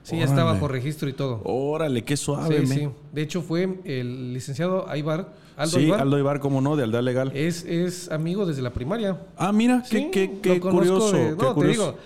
Sí, 0.05 0.17
ya 0.19 0.25
está 0.25 0.45
bajo 0.45 0.69
registro 0.69 1.09
y 1.09 1.13
todo. 1.13 1.41
Órale, 1.43 2.05
qué 2.05 2.17
suave, 2.17 2.65
Sí, 2.65 2.67
sí. 2.75 2.89
De 3.13 3.23
hecho, 3.23 3.43
fue 3.43 3.81
el 3.85 4.33
licenciado 4.33 4.89
Aybar. 4.89 5.33
Aldo 5.57 5.79
sí. 5.81 5.91
Aldo 5.91 6.17
Ibar, 6.19 6.39
cómo 6.39 6.61
no, 6.61 6.77
de 6.77 6.85
Aldea 6.85 7.03
Legal. 7.03 7.33
Es, 7.35 7.65
es 7.65 8.09
amigo 8.13 8.47
desde 8.47 8.63
la 8.63 8.71
primaria. 8.73 9.19
ah, 9.37 9.51
mira, 9.53 9.83
qué, 9.91 9.99
Sí, 9.99 10.09
qué, 10.13 10.39
qué 10.41 10.61
curioso. 10.61 11.11
de- 11.11 11.31
qué 11.37 11.43
no, 11.43 11.49
te 11.49 11.55
curioso. 11.55 11.83
digo, 11.93 11.99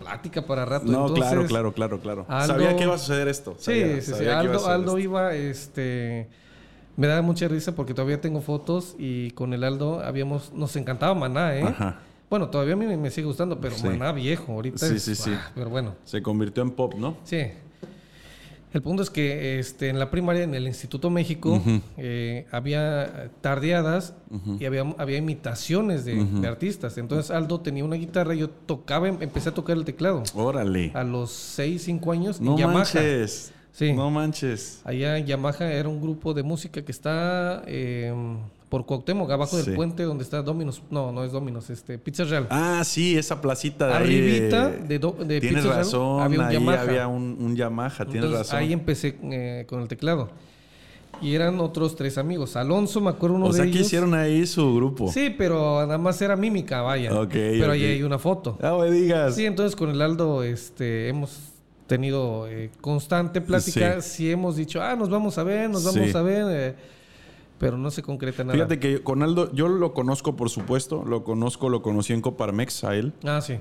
plática 0.00 0.46
para 0.46 0.64
rato. 0.64 0.86
No, 0.86 1.08
Entonces, 1.08 1.26
claro, 1.26 1.46
claro, 1.46 1.72
claro, 1.74 2.00
claro. 2.00 2.26
Aldo- 2.28 2.46
Sabía 2.46 2.74
que 2.74 2.84
iba 2.84 2.94
a 2.94 2.98
suceder 2.98 3.28
esto. 3.28 3.54
Sí, 3.58 3.64
Sabía- 3.80 3.94
sí, 3.96 4.00
sí. 4.00 4.10
sabía 4.12 4.38
que 4.40 4.44
iba 4.46 4.54
Aldo, 4.56 4.66
Aldo 4.68 4.86
esto. 4.92 4.98
iba, 5.00 5.34
este... 5.34 6.28
Me 6.96 7.06
da 7.08 7.20
mucha 7.20 7.46
risa 7.48 7.74
porque 7.74 7.92
todavía 7.92 8.18
tengo 8.22 8.40
fotos 8.40 8.94
y 8.98 9.32
con 9.32 9.52
el 9.52 9.62
Aldo 9.64 10.00
habíamos... 10.00 10.54
Nos 10.54 10.74
encantaba 10.76 11.12
Maná, 11.14 11.54
¿eh? 11.54 11.64
Ajá. 11.64 12.00
Bueno, 12.28 12.48
todavía 12.48 12.74
a 12.74 12.76
mí 12.76 12.86
me 12.96 13.10
sigue 13.10 13.26
gustando, 13.26 13.60
pero 13.60 13.76
Sí. 13.76 13.86
Maná 13.86 14.12
viejo. 14.12 14.52
Ahorita 14.52 14.78
Sí, 14.78 14.96
es- 14.96 15.02
sí, 15.02 15.14
sí. 15.14 15.30
ah, 15.34 15.50
pero 15.54 15.70
bueno, 15.70 15.94
Se 16.04 16.22
convirtió 16.22 16.62
en 16.62 16.70
pop, 16.72 16.94
¿no? 16.94 17.16
sí. 17.24 17.38
El 18.72 18.82
punto 18.82 19.02
es 19.02 19.08
que 19.08 19.58
este, 19.58 19.88
en 19.88 19.98
la 19.98 20.10
primaria, 20.10 20.42
en 20.42 20.54
el 20.54 20.66
Instituto 20.66 21.08
México, 21.08 21.62
eh, 21.96 22.46
había 22.50 23.30
tardeadas 23.40 24.12
y 24.60 24.66
había, 24.66 24.82
había 24.98 25.16
imitaciones 25.16 26.04
de, 26.04 26.22
de 26.22 26.46
artistas. 26.46 26.98
Entonces 26.98 27.30
Aldo 27.30 27.60
tenía 27.60 27.84
una 27.86 27.96
guitarra 27.96 28.34
y 28.34 28.40
yo 28.40 28.50
tocaba, 28.50 29.08
em- 29.08 29.16
empecé 29.22 29.48
a 29.48 29.54
tocar 29.54 29.78
el 29.78 29.84
teclado. 29.86 30.24
Órale. 30.34 30.90
A 30.94 31.04
los 31.04 31.30
6, 31.30 31.84
5 31.84 32.12
años 32.12 32.38
No 32.38 32.52
en 32.52 32.58
Yamaha. 32.58 32.78
manches. 32.80 33.52
Sí. 33.72 33.94
No 33.94 34.10
manches. 34.10 34.82
Allá 34.84 35.16
en 35.16 35.24
Yamaha 35.26 35.72
era 35.72 35.88
un 35.88 36.02
grupo 36.02 36.34
de 36.34 36.42
música 36.42 36.82
que 36.84 36.92
está 36.92 37.62
eh, 37.66 38.12
por 38.68 38.84
Cuauhtémoc, 38.84 39.30
abajo 39.30 39.56
Sí. 39.58 39.64
del 39.66 39.74
puente 39.76 40.02
donde 40.02 40.24
está 40.24 40.42
Dominos. 40.42 40.82
No, 40.90 41.12
no 41.12 41.22
es 41.24 41.30
Dominos, 41.32 41.70
este, 41.70 41.98
Pizza 41.98 42.24
Real. 42.24 42.46
Ah, 42.50 42.82
sí, 42.84 43.16
esa 43.16 43.40
placita 43.40 43.86
de 43.86 43.92
ahí 43.94 44.02
Arribita 44.02 44.68
de- 44.70 44.78
de, 44.88 44.98
do- 44.98 45.16
de 45.18 45.40
Tienes 45.40 45.58
Pizza 45.62 45.68
Real 45.74 45.84
razón, 45.84 46.20
había 46.22 46.38
un 46.40 46.44
ahí 46.46 46.54
Yamaha. 46.54 46.80
había 46.82 47.06
un, 47.08 47.36
un 47.40 47.54
Yamaha, 47.56 48.04
tienes 48.06 48.14
Entonces, 48.24 48.38
razón. 48.40 48.58
ahí 48.58 48.72
empecé 48.72 49.16
eh, 49.22 49.64
con 49.68 49.82
el 49.82 49.88
teclado. 49.88 50.30
Y 51.22 51.34
eran 51.34 51.60
otros 51.60 51.96
tres 51.96 52.18
amigos. 52.18 52.56
Alonso, 52.56 53.00
me 53.00 53.08
acuerdo 53.08 53.36
uno 53.36 53.46
o 53.46 53.52
sea, 53.52 53.64
de 53.64 53.70
que 53.70 53.76
ellos. 53.78 53.86
hicieron 53.86 54.12
ahí 54.12 54.46
su 54.46 54.74
grupo. 54.74 55.10
Sí, 55.10 55.30
pero 55.38 55.80
nada 55.86 55.96
más 55.96 56.20
era 56.20 56.36
mímica, 56.36 56.82
vaya. 56.82 57.10
Ok, 57.18 57.30
pero 57.32 57.72
ahí 57.72 57.82
ok. 57.84 57.88
hay 57.90 58.02
una 58.02 58.18
foto. 58.18 58.58
Ah, 58.60 58.76
me 58.78 58.90
digas. 58.90 59.34
Sí, 59.34 59.46
entonces 59.46 59.74
con 59.76 59.88
el 59.88 60.02
Aldo 60.02 60.42
este, 60.42 61.08
hemos 61.08 61.38
tenido 61.86 62.46
eh, 62.48 62.70
constante 62.82 63.40
plática. 63.40 64.02
Sí. 64.02 64.30
hemos 64.30 64.56
dicho, 64.56 64.82
ah, 64.82 64.94
nos 64.94 65.08
vamos 65.08 65.38
a 65.38 65.44
ver, 65.44 65.70
nos 65.70 65.84
vamos 65.84 66.10
Sí. 66.10 66.16
a 66.16 66.20
ver. 66.20 66.44
eh, 66.50 66.74
pero 67.58 67.78
no 67.78 67.90
se 67.90 68.02
concreta 68.02 68.44
nada. 68.44 68.54
Fíjate 68.54 68.78
que 68.78 69.02
con 69.02 69.22
Aldo, 69.22 69.52
yo 69.54 69.68
lo 69.68 69.92
conozco, 69.94 70.36
por 70.36 70.50
supuesto. 70.50 71.04
Lo 71.06 71.24
conozco, 71.24 71.68
lo 71.68 71.82
conocí 71.82 72.12
en 72.12 72.20
Coparmex 72.20 72.84
a 72.84 72.94
él. 72.96 73.12
Ah, 73.24 73.40
sí. 73.40 73.54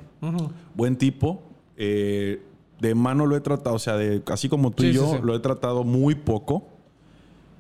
Buen 0.74 0.98
tipo. 0.98 1.42
eh, 1.78 2.42
de 2.80 2.94
mano 2.94 3.26
lo 3.26 3.38
he 3.38 3.40
tratado, 3.40 3.78
o 3.78 3.80
sea, 3.80 3.96
de, 3.96 4.22
así 4.28 4.50
como 4.50 4.70
tú 4.72 4.84
Sí, 4.84 4.90
y 4.90 4.94
yo, 4.94 5.14
sí. 5.14 5.20
lo 5.24 5.34
he 5.34 5.40
tratado 5.40 5.86
muy 5.86 6.14
poco. 6.14 6.68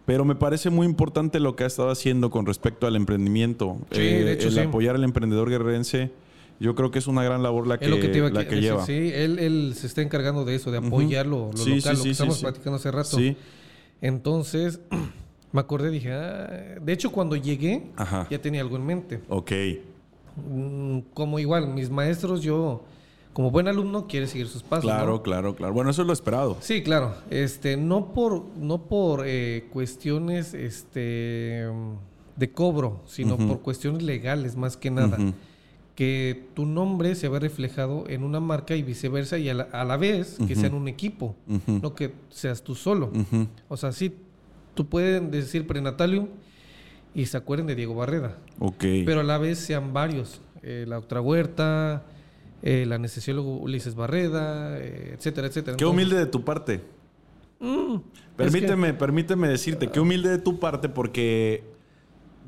Pero 0.05 0.25
me 0.25 0.35
parece 0.35 0.69
muy 0.69 0.85
importante 0.85 1.39
lo 1.39 1.55
que 1.55 1.63
ha 1.63 1.67
estado 1.67 1.89
haciendo 1.89 2.29
con 2.29 2.45
respecto 2.45 2.85
al 2.85 2.95
emprendimiento. 2.97 3.77
Sí, 3.91 4.01
de 4.01 4.33
hecho, 4.33 4.49
el 4.49 4.59
apoyar 4.59 4.95
al 4.95 5.03
emprendedor 5.05 5.49
guerrerense. 5.49 6.11
Yo 6.59 6.75
creo 6.75 6.91
que 6.91 6.99
es 6.99 7.07
una 7.07 7.23
gran 7.23 7.41
labor 7.43 7.65
la 7.65 7.77
que, 7.79 7.85
es 7.85 7.91
lo 7.91 7.97
que 7.99 8.09
te 8.09 8.17
iba 8.19 8.27
a 8.27 8.31
la 8.31 8.47
que 8.47 8.61
lleva. 8.61 8.85
Sí, 8.85 9.11
él, 9.13 9.39
él 9.39 9.73
se 9.75 9.87
está 9.87 10.01
encargando 10.01 10.45
de 10.45 10.55
eso, 10.55 10.69
de 10.69 10.77
apoyar 10.79 11.25
lo, 11.25 11.49
lo 11.51 11.57
Sí, 11.57 11.77
local, 11.77 11.97
lo 11.97 12.03
que 12.03 12.09
estamos 12.11 12.39
platicando 12.39 12.75
hace 12.75 12.91
rato. 12.91 13.17
Sí. 13.17 13.35
Entonces, 14.01 14.79
me 15.55 15.61
acordé, 15.61 15.89
dije, 15.89 16.11
ah, 16.11 16.77
de 16.81 16.91
hecho, 16.93 17.11
cuando 17.11 17.37
llegué, 17.37 17.87
Ajá. 17.95 18.27
ya 18.29 18.39
tenía 18.41 18.59
algo 18.61 18.75
en 18.75 18.85
mente. 18.85 19.21
Ok. 19.29 19.51
Mm, 20.49 20.99
Como 21.13 21.39
igual, 21.39 21.67
mis 21.69 21.89
maestros, 21.89 22.41
yo, 22.41 22.83
como 23.31 23.51
buen 23.51 23.69
alumno, 23.69 24.05
quiere 24.05 24.27
seguir 24.27 24.47
sus 24.47 24.63
pasos. 24.63 24.83
Claro, 24.83 25.13
¿no? 25.13 25.23
claro, 25.23 25.55
claro. 25.55 25.73
Bueno, 25.73 25.91
eso 25.91 26.01
es 26.01 26.07
lo 26.07 26.13
esperado. 26.13 26.57
Sí, 26.59 26.83
claro. 26.83 27.15
Este, 27.29 27.77
no 27.77 28.13
por, 28.13 28.43
no 28.57 28.79
por 28.83 29.23
eh, 29.25 29.67
cuestiones 29.71 30.53
este, 30.53 31.67
de 32.35 32.51
cobro, 32.51 33.01
sino 33.05 33.37
por 33.37 33.61
cuestiones 33.61 34.03
legales 34.03 34.57
más 34.57 34.75
que 34.75 34.91
nada. 34.91 35.17
Que 35.95 36.49
tu 36.53 36.65
nombre 36.65 37.15
se 37.15 37.29
vea 37.29 37.39
reflejado 37.39 38.03
en 38.09 38.23
una 38.25 38.41
marca 38.41 38.75
y 38.75 38.83
viceversa, 38.83 39.37
y 39.37 39.47
a 39.47 39.53
la, 39.53 39.63
a 39.71 39.85
la 39.85 39.95
vez 39.95 40.37
que 40.45 40.53
sea 40.53 40.67
en 40.67 40.73
un 40.75 40.89
equipo, 40.89 41.37
no 41.65 41.95
que 41.95 42.11
seas 42.29 42.61
tú 42.61 42.75
solo. 42.75 43.09
O 43.69 43.77
sea, 43.77 43.93
sí, 43.93 44.13
tú 44.75 44.87
puedes 44.87 45.29
decir 45.31 45.65
prenatalium 45.65 46.27
y 47.13 47.25
se 47.25 47.37
acuerden 47.37 47.65
de 47.67 47.75
Diego 47.75 47.95
Barreda, 47.95 48.37
Ok. 48.59 48.83
pero 49.05 49.21
a 49.21 49.23
la 49.23 49.37
vez 49.37 49.57
sean 49.59 49.93
varios. 49.93 50.41
Eh, 50.61 50.85
la 50.87 50.99
otra 50.99 51.21
Huerta, 51.21 52.03
eh, 52.61 52.83
el 52.83 52.91
anestesiólogo 52.91 53.57
Ulises 53.57 53.95
Barreda, 53.95 54.77
eh, 54.79 55.13
etcétera, 55.17 55.47
etcétera. 55.47 55.77
Qué 55.77 55.85
humilde 55.85 56.17
de 56.17 56.25
tu 56.25 56.43
parte. 56.43 56.81
mm, 57.59 57.95
Permíteme, 58.35 58.93
permíteme 58.93 59.47
decirte, 59.47 59.87
qué 59.89 59.99
humilde 60.01 60.29
de 60.29 60.37
tu 60.39 60.59
parte 60.59 60.89
porque 60.89 61.63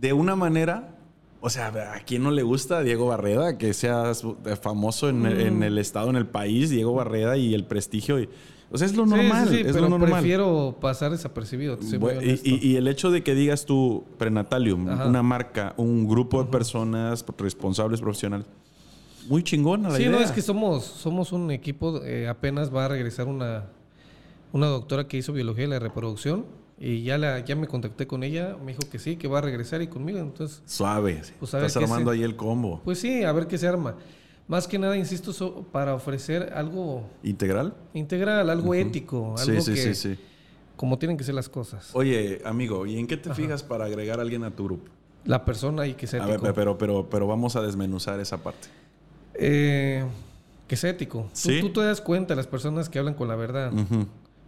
de 0.01 0.11
una 0.13 0.35
manera, 0.35 0.95
o 1.39 1.49
sea, 1.49 1.67
¿a 1.93 1.99
quién 2.01 2.23
no 2.23 2.31
le 2.31 2.43
gusta 2.43 2.81
Diego 2.83 3.07
Barreda 3.07 3.57
que 3.57 3.73
sea 3.73 4.13
su- 4.15 4.35
famoso 4.61 5.07
en, 5.07 5.25
el, 5.25 5.35
Mm. 5.37 5.47
en 5.47 5.63
el 5.63 5.77
estado, 5.77 6.09
en 6.09 6.17
el 6.17 6.27
país, 6.27 6.69
Diego 6.69 6.93
Barreda 6.93 7.37
y 7.37 7.53
el 7.53 7.63
prestigio? 7.65 8.19
y- 8.19 8.27
o 8.71 8.77
sea, 8.77 8.85
es 8.85 8.95
lo 8.95 9.05
Sí, 9.05 9.11
sí, 9.11 9.15
normal, 9.17 9.47
sí, 9.49 9.55
es 9.61 9.67
pero 9.67 9.81
lo 9.81 9.89
normal. 9.89 10.11
prefiero 10.11 10.77
pasar 10.81 11.11
desapercibido. 11.11 11.77
y, 11.81 12.49
y- 12.49 12.59
y 12.71 12.75
el 12.75 12.87
hecho 12.87 13.11
de 13.11 13.23
que 13.23 13.33
digas 13.35 13.65
tú, 13.65 14.03
Prenatalium, 14.17 14.89
Ajá. 14.89 15.07
una 15.07 15.23
marca, 15.23 15.73
un 15.77 16.07
grupo 16.07 16.43
de 16.43 16.49
personas 16.49 17.25
responsables, 17.37 18.01
profesionales, 18.01 18.45
muy 19.29 19.43
chingona 19.43 19.89
la 19.89 19.95
sí, 19.97 20.03
idea. 20.03 20.11
no, 20.11 20.19
es 20.21 20.31
que 20.31 20.41
somos, 20.41 20.85
somos 20.85 21.31
un 21.31 21.51
equipo, 21.51 22.01
eh, 22.03 22.27
apenas 22.27 22.73
va 22.73 22.85
a 22.85 22.87
regresar 22.87 23.27
una, 23.27 23.65
una 24.53 24.67
doctora 24.67 25.07
que 25.07 25.17
hizo 25.17 25.33
biología 25.33 25.63
de 25.63 25.69
la 25.69 25.79
reproducción 25.79 26.45
y 26.79 27.03
ya, 27.03 27.17
la, 27.17 27.39
ya 27.43 27.55
me 27.55 27.67
contacté 27.67 28.05
con 28.07 28.23
ella, 28.23 28.55
me 28.63 28.71
dijo 28.73 28.83
que 28.89 28.99
sí, 28.99 29.15
que 29.17 29.27
va 29.27 29.39
a 29.39 29.41
regresar 29.41 29.81
y 29.81 29.87
conmigo, 29.87 30.19
entonces, 30.19 30.61
Suave. 30.65 31.21
Pues 31.39 31.53
a 31.53 31.65
Estás 31.65 31.83
armando 31.83 32.11
se- 32.11 32.17
ahí 32.17 32.23
el 32.23 32.35
combo. 32.35 32.81
pues 32.85 32.99
sí, 32.99 33.23
a 33.23 33.31
ver 33.31 33.47
qué 33.47 33.57
se 33.57 33.67
arma. 33.67 33.95
Más 34.47 34.67
que 34.67 34.79
nada, 34.79 34.95
insisto, 34.95 35.33
so- 35.33 35.63
para 35.71 35.93
ofrecer 35.93 36.53
algo 36.55 37.03
¿Integral? 37.23 37.73
integral, 37.93 38.49
algo 38.49 38.73
ético, 38.73 39.35
Sí, 39.37 39.49
algo 39.51 39.61
sí, 39.61 39.73
que, 39.73 39.93
sí, 39.93 40.15
sí. 40.15 40.19
como 40.77 40.97
tienen 40.97 41.17
que 41.17 41.23
ser 41.25 41.35
las 41.35 41.49
cosas. 41.49 41.89
Oye, 41.93 42.41
amigo, 42.45 42.85
¿y 42.85 42.97
en 42.97 43.07
qué 43.07 43.17
te 43.17 43.33
fijas 43.33 43.61
para 43.63 43.85
agregar 43.85 44.19
a 44.19 44.21
alguien 44.21 44.43
a 44.45 44.51
tu 44.51 44.63
grupo? 44.63 44.89
La 45.25 45.43
persona 45.43 45.85
y 45.85 45.95
que 45.95 46.07
sea 46.07 46.23
A 46.23 46.27
ver, 46.27 46.35
ético. 46.37 46.53
pero, 46.53 46.77
pero, 46.77 47.09
pero 47.09 47.27
vamos 47.27 47.57
a 47.57 47.61
desmenuzar 47.61 48.19
esa 48.21 48.37
parte. 48.41 48.69
Eh, 49.33 50.05
que 50.67 50.77
sea 50.77 50.91
ético. 50.91 51.27
Sí. 51.33 51.59
Tú, 51.59 51.71
te 51.73 51.81
das 51.81 51.99
cuenta 51.99 52.33
las 52.35 52.47
personas 52.47 52.87
que 52.87 52.99
hablan 52.99 53.13
con 53.15 53.27
la 53.27 53.35
verdad. 53.35 53.71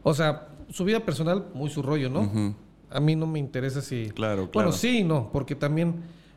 O 0.04 0.14
sea, 0.14 0.48
su 0.70 0.86
vida 0.86 1.02
personal, 1.02 1.48
muy 1.54 1.70
su 1.70 1.82
rollo, 1.82 2.10
¿no? 2.10 2.56
A 2.90 3.00
mí 3.02 3.16
no 3.18 3.28
me 3.28 3.38
interesa 3.40 3.82
si... 3.82 4.10
Claro, 4.16 4.50
claro. 4.50 4.52
Bueno, 4.54 4.72
sí 4.72 5.00
y 5.00 5.04
no, 5.04 5.30
porque 5.32 5.56
también 5.56 5.96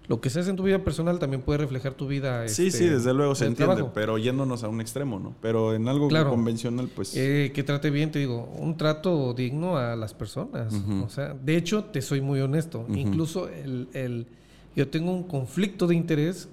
lo 0.08 0.20
que 0.20 0.30
se 0.30 0.40
hace 0.40 0.50
en 0.50 0.56
tu 0.56 0.64
vida 0.64 0.82
personal 0.82 1.18
también 1.18 1.42
puede 1.42 1.58
reflejar 1.58 1.94
tu 1.94 2.06
vida. 2.08 2.46
Sí, 2.48 2.66
este, 2.66 2.78
sí, 2.78 2.84
desde 2.88 3.14
luego 3.14 3.34
se 3.34 3.46
entiende, 3.46 3.74
trabajo. 3.76 3.92
pero 3.94 4.18
yéndonos 4.18 4.64
a 4.64 4.68
un 4.68 4.80
extremo, 4.80 5.18
¿no? 5.20 5.34
Pero 5.40 5.74
en 5.74 5.88
algo 5.88 6.08
Claro. 6.08 6.30
convencional, 6.30 6.88
pues... 6.94 7.16
Eh, 7.16 7.52
que 7.54 7.62
trate 7.62 7.90
bien, 7.90 8.10
te 8.10 8.18
digo, 8.18 8.44
un 8.58 8.76
trato 8.76 9.32
digno 9.32 9.76
a 9.76 9.94
las 9.96 10.12
personas. 10.12 10.74
O 11.04 11.08
sea, 11.08 11.34
de 11.34 11.56
hecho, 11.56 11.84
te 11.84 12.02
soy 12.02 12.20
muy 12.20 12.40
honesto. 12.40 12.84
Incluso 12.94 13.48
el, 13.48 13.88
el- 13.92 14.26
yo 14.74 14.88
tengo 14.88 15.12
un 15.12 15.22
conflicto 15.24 15.86
de 15.86 15.94
interés 15.94 16.48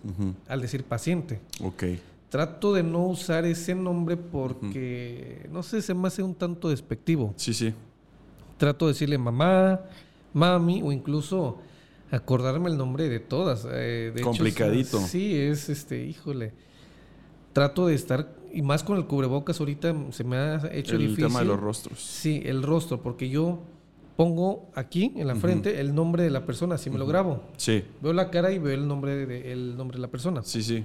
al 0.47 0.61
decir 0.61 0.83
paciente. 0.83 1.39
Ok. 1.63 1.83
Trato 2.29 2.73
de 2.73 2.83
no 2.83 3.07
usar 3.07 3.45
ese 3.45 3.73
nombre 3.73 4.15
porque, 4.15 5.47
no 5.51 5.63
sé, 5.63 5.81
se 5.81 5.93
me 5.93 6.07
hace 6.07 6.21
un 6.21 6.35
tanto 6.35 6.69
despectivo. 6.69 7.33
Sí, 7.37 7.53
sí. 7.53 7.73
Trato 8.57 8.85
de 8.85 8.93
decirle 8.93 9.17
mamá, 9.17 9.79
mami 10.33 10.81
o 10.83 10.91
incluso 10.91 11.57
acordarme 12.11 12.69
el 12.69 12.77
nombre 12.77 13.09
de 13.09 13.19
todas. 13.19 13.65
eh, 13.71 14.11
de 14.13 14.21
hecho, 14.21 14.23
Complicadito. 14.29 14.99
sí, 14.99 15.35
es 15.35 15.69
este, 15.69 16.05
híjole. 16.05 16.53
Trato 17.53 17.87
de 17.87 17.95
estar, 17.95 18.35
y 18.53 18.61
más 18.61 18.83
con 18.83 18.97
el 18.97 19.05
cubrebocas 19.05 19.59
ahorita 19.59 19.95
se 20.11 20.23
me 20.23 20.37
ha 20.37 20.55
hecho 20.71 20.93
el 20.95 20.99
difícil. 21.01 21.25
tema 21.25 21.39
de 21.39 21.45
los 21.45 21.59
rostros. 21.59 21.99
Sí, 21.99 22.41
el 22.45 22.61
rostro, 22.63 23.01
porque 23.01 23.29
yo 23.29 23.59
pongo 24.15 24.69
aquí 24.75 25.13
en 25.15 25.27
la 25.27 25.35
frente 25.35 25.79
el 25.79 25.95
nombre 25.95 26.23
de 26.23 26.29
la 26.29 26.45
persona, 26.45 26.75
así 26.75 26.89
me 26.89 26.97
lo 26.99 27.07
grabo. 27.07 27.41
Sí, 27.57 27.83
Veo 28.01 28.13
la 28.13 28.29
cara 28.29 28.51
y 28.51 28.59
veo 28.59 28.73
el 28.73 28.87
nombre 28.87 29.25
de, 29.25 29.51
el 29.51 29.75
nombre 29.77 29.97
de 29.97 30.01
la 30.01 30.07
persona. 30.09 30.41
sí, 30.43 30.61
sí. 30.63 30.83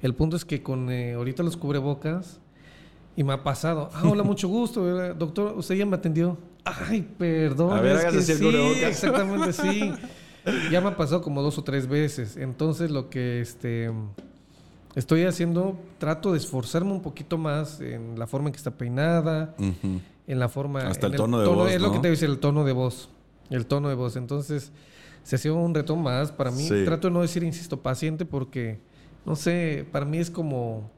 El 0.00 0.14
punto 0.14 0.36
es 0.36 0.44
que 0.44 0.62
con 0.62 0.90
eh, 0.92 1.14
ahorita 1.14 1.42
los 1.42 1.56
cubrebocas 1.56 2.38
y 3.16 3.24
me 3.24 3.32
ha 3.32 3.42
pasado. 3.42 3.90
Ah, 3.92 4.04
hola, 4.08 4.22
mucho 4.24 4.46
gusto, 4.46 4.84
¿verdad? 4.84 5.16
doctor. 5.16 5.54
Usted 5.58 5.74
ya 5.74 5.84
me 5.86 5.96
atendió. 5.96 6.38
Ay, 6.88 7.02
perdón. 7.18 7.76
A 7.76 7.80
ver, 7.80 7.96
es 7.96 8.04
que 8.04 8.22
sí, 8.22 8.84
exactamente, 8.84 9.52
sí. 9.52 9.92
Ya 10.70 10.80
me 10.80 10.88
ha 10.88 10.96
pasado 10.96 11.20
como 11.20 11.42
dos 11.42 11.58
o 11.58 11.64
tres 11.64 11.86
veces. 11.86 12.36
Entonces, 12.38 12.90
lo 12.90 13.10
que 13.10 13.40
este 13.42 13.90
estoy 14.94 15.24
haciendo, 15.24 15.78
trato 15.98 16.32
de 16.32 16.38
esforzarme 16.38 16.92
un 16.92 17.02
poquito 17.02 17.38
más 17.38 17.80
en 17.80 18.18
la 18.18 18.26
forma 18.26 18.48
en 18.48 18.52
que 18.52 18.56
está 18.56 18.72
peinada, 18.72 19.54
en 19.58 20.38
la 20.38 20.48
forma. 20.48 20.80
Hasta 20.80 21.06
el 21.08 21.16
tono 21.16 21.40
de 21.40 21.46
voz, 21.46 21.70
Es 21.70 21.80
lo 21.80 21.92
que 21.92 21.98
te 21.98 22.10
dice 22.10 22.26
el 22.26 22.38
tono 22.38 22.64
de 22.64 22.72
voz. 22.72 23.10
El 23.50 23.66
tono 23.66 23.88
de 23.88 23.94
voz. 23.94 24.16
Entonces, 24.16 24.72
se 25.22 25.36
ha 25.36 25.38
sido 25.38 25.56
un 25.56 25.74
reto 25.74 25.96
más 25.96 26.32
para 26.32 26.50
mí. 26.50 26.62
Sí. 26.62 26.84
Trato 26.84 27.08
de 27.08 27.14
no 27.14 27.22
decir, 27.22 27.42
insisto, 27.42 27.80
paciente, 27.80 28.24
porque, 28.24 28.80
no 29.24 29.36
sé, 29.36 29.86
para 29.92 30.04
mí 30.04 30.18
es 30.18 30.30
como. 30.30 30.90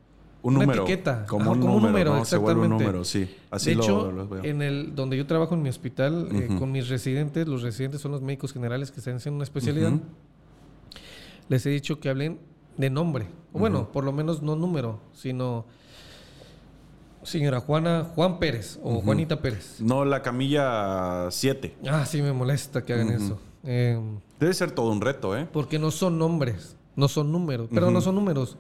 Un 0.43 0.57
Una 0.57 0.65
número. 0.65 0.83
etiqueta. 0.85 1.27
Como, 1.27 1.43
Ajá, 1.43 1.51
un, 1.53 1.61
como 1.61 1.75
un 1.77 1.83
número, 1.83 2.05
número, 2.11 2.17
¿no? 2.21 2.25
Se 2.25 2.37
vuelve 2.39 2.61
un 2.61 2.67
exactamente. 2.67 2.93
número, 2.93 3.05
sí. 3.05 3.37
Así 3.51 3.71
de 3.71 3.77
lo, 3.77 3.83
hecho, 3.83 4.13
lo 4.13 4.29
veo. 4.29 4.45
en 4.45 4.63
el 4.63 4.95
donde 4.95 5.17
yo 5.17 5.27
trabajo 5.27 5.55
en 5.55 5.63
mi 5.63 5.69
hospital, 5.69 6.29
eh, 6.33 6.47
Ujú. 6.49 6.59
con 6.59 6.73
mis 6.73 6.89
residentes, 6.89 7.47
los 7.47 7.63
residentes 7.63 8.01
son 8.01 8.13
los 8.13 8.23
médicos 8.23 8.53
generales 8.53 8.91
que 8.91 9.01
están 9.01 9.17
haciendo 9.17 9.37
una 9.37 9.45
especialidad. 9.45 9.93
Ujú. 9.93 10.03
Les 11.49 11.67
he 11.67 11.71
dicho 11.71 12.01
que 12.01 12.09
hablen 12.09 12.39
de 12.79 12.89
nombre. 12.91 13.27
O 13.53 13.59
Bueno, 13.59 13.91
por 13.93 14.05
lo 14.05 14.13
menos 14.13 14.41
no 14.41 14.57
número, 14.57 15.01
sino 15.13 15.67
señora 17.23 17.61
Juana 17.61 18.05
Juan 18.15 18.39
Pérez 18.39 18.79
o 18.83 19.01
Juanita 19.03 19.41
Pérez. 19.43 19.77
No, 19.81 20.05
la 20.05 20.23
camilla 20.23 21.31
7. 21.31 21.77
Ah, 21.89 22.07
sí 22.07 22.23
me 22.23 22.33
molesta 22.33 22.83
que 22.83 22.95
hagan 22.95 23.11
eso. 23.11 23.39
Eh, 23.65 24.01
Debe 24.39 24.55
ser 24.55 24.71
todo 24.71 24.91
un 24.91 25.03
reto, 25.03 25.37
¿eh? 25.37 25.47
porque 25.53 25.79
no 25.79 25.91
son 25.91 26.19
nombres, 26.19 26.77
no 26.97 27.09
son 27.09 27.31
números, 27.31 27.69
pero 27.71 27.91
no 27.91 28.01
son 28.01 28.15
números, 28.15 28.57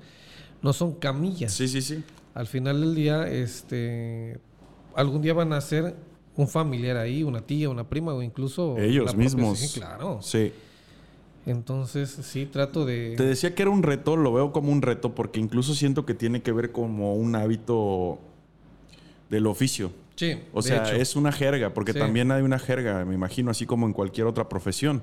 no 0.63 0.73
son 0.73 0.95
camillas. 0.95 1.53
Sí, 1.53 1.69
sí, 1.69 1.81
sí. 1.83 2.03
Al 2.35 2.47
final 2.47 2.81
del 2.81 2.95
día, 2.95 3.27
este, 3.29 4.39
algún 4.95 5.23
día 5.23 5.35
van 5.35 5.53
a 5.53 5.61
ser 5.61 5.95
un 6.37 6.49
familiar 6.49 6.97
ahí, 6.97 7.23
una 7.23 7.41
tía, 7.41 7.69
una 7.69 7.89
prima 7.89 8.15
o 8.15 8.23
incluso 8.23 8.79
Ellos 8.79 9.07
propia- 9.07 9.19
mismos. 9.25 9.59
Sí, 9.59 9.81
claro. 9.81 10.21
Sí. 10.23 10.53
Entonces 11.47 12.11
sí 12.23 12.47
trato 12.47 12.85
de. 12.85 13.15
Te 13.17 13.25
decía 13.25 13.55
que 13.55 13.63
era 13.63 13.71
un 13.71 13.83
reto, 13.83 14.17
lo 14.17 14.33
veo 14.33 14.53
como 14.53 14.71
un 14.71 14.83
reto 14.83 15.15
porque 15.15 15.41
incluso 15.41 15.75
siento 15.75 16.05
que 16.05 16.15
tiene 16.15 16.43
que 16.43 16.53
ver 16.53 16.71
como 16.71 17.15
un 17.15 17.35
hábito 17.35 18.19
del 19.31 19.47
oficio. 19.47 19.91
Sí. 20.17 20.39
O 20.53 20.61
sea, 20.61 20.85
hecho, 20.87 20.97
es 20.97 21.17
una 21.17 21.33
jerga, 21.33 21.73
porque 21.73 21.95
Sí. 21.95 21.99
también 21.99 22.31
hay 22.31 22.43
una 22.43 22.59
jerga, 22.59 23.05
me 23.07 23.15
imagino, 23.15 23.51
así 23.51 23.65
como 23.65 23.87
en 23.87 23.95
cualquier 23.95 24.27
otra 24.27 24.49
profesión. 24.51 25.03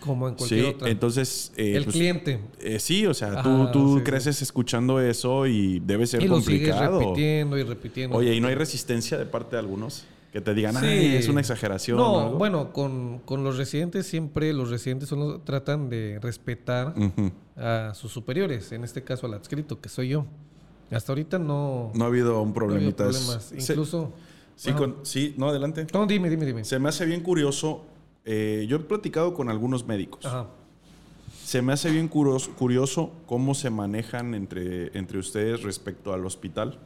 Como 0.00 0.28
en 0.28 0.34
cualquier 0.34 0.60
Sí, 0.64 0.66
otra. 0.74 0.88
entonces... 0.90 1.52
eh, 1.56 1.76
el 1.76 1.84
pues, 1.84 1.96
cliente. 1.96 2.40
eh, 2.60 2.78
sí, 2.78 3.06
o 3.06 3.14
sea, 3.14 3.32
Ajá, 3.32 3.42
tú, 3.42 3.68
tú 3.72 3.92
sí, 3.94 3.98
sí. 3.98 4.04
creces 4.04 4.42
escuchando 4.42 5.00
eso 5.00 5.46
y 5.46 5.80
debe 5.80 6.06
ser 6.06 6.22
Y 6.22 6.28
lo 6.28 6.40
sigues 6.40 6.68
complicado. 6.70 6.98
repitiendo 7.00 7.58
y 7.58 7.62
repitiendo. 7.64 8.16
Oye, 8.16 8.34
¿y 8.34 8.40
no 8.40 8.48
hay 8.48 8.54
resistencia 8.54 9.18
de 9.18 9.26
parte 9.26 9.56
de 9.56 9.60
algunos? 9.60 10.04
Que 10.32 10.42
te 10.42 10.52
digan, 10.52 10.76
ay, 10.76 11.16
es 11.16 11.26
una 11.28 11.40
exageración. 11.40 11.98
o 11.98 12.02
No, 12.02 12.20
algo? 12.26 12.38
bueno, 12.38 12.72
con, 12.72 13.18
con 13.24 13.44
los 13.44 13.56
residentes 13.56 14.06
siempre 14.06 14.52
los 14.52 14.68
residentes 14.68 15.08
son 15.08 15.20
los- 15.20 15.44
tratan 15.44 15.88
de 15.88 16.18
respetar 16.20 16.94
a 17.56 17.92
sus 17.94 18.12
superiores, 18.12 18.70
en 18.72 18.84
este 18.84 19.02
caso 19.02 19.26
al 19.26 19.34
adscrito, 19.34 19.80
que 19.80 19.88
soy 19.88 20.08
yo. 20.10 20.26
Hasta 20.90 21.12
ahorita 21.12 21.38
no, 21.38 21.92
No 21.94 22.04
ha 22.04 22.08
habido 22.08 22.40
un 22.42 22.48
no 22.48 22.54
ha 22.54 22.54
habido 22.54 22.54
problemita. 22.54 23.04
Problemas. 23.04 23.52
Incluso. 23.58 24.12
sí, 24.54 24.72
con- 24.72 24.96
sí, 25.02 25.34
no, 25.38 25.48
adelante. 25.48 25.86
No, 25.94 26.06
dime, 26.06 26.28
dime, 26.30 26.44
dime. 26.46 26.64
Se 26.64 26.78
me 26.78 26.88
hace 26.90 27.06
bien 27.06 27.22
curioso. 27.22 27.84
Eh, 28.30 28.66
yo 28.68 28.76
he 28.76 28.80
platicado 28.80 29.32
con 29.32 29.48
algunos 29.48 29.86
médicos. 29.86 30.26
Ajá. 30.26 30.46
Se 31.44 31.62
me 31.62 31.72
hace 31.72 31.90
bien 31.90 32.08
curioso, 32.08 32.52
curioso 32.52 33.10
cómo 33.24 33.54
se 33.54 33.70
manejan 33.70 34.34
entre, 34.34 34.96
entre 34.98 35.18
ustedes 35.18 35.62
respecto 35.62 36.12
al 36.12 36.26
hospital. 36.26 36.78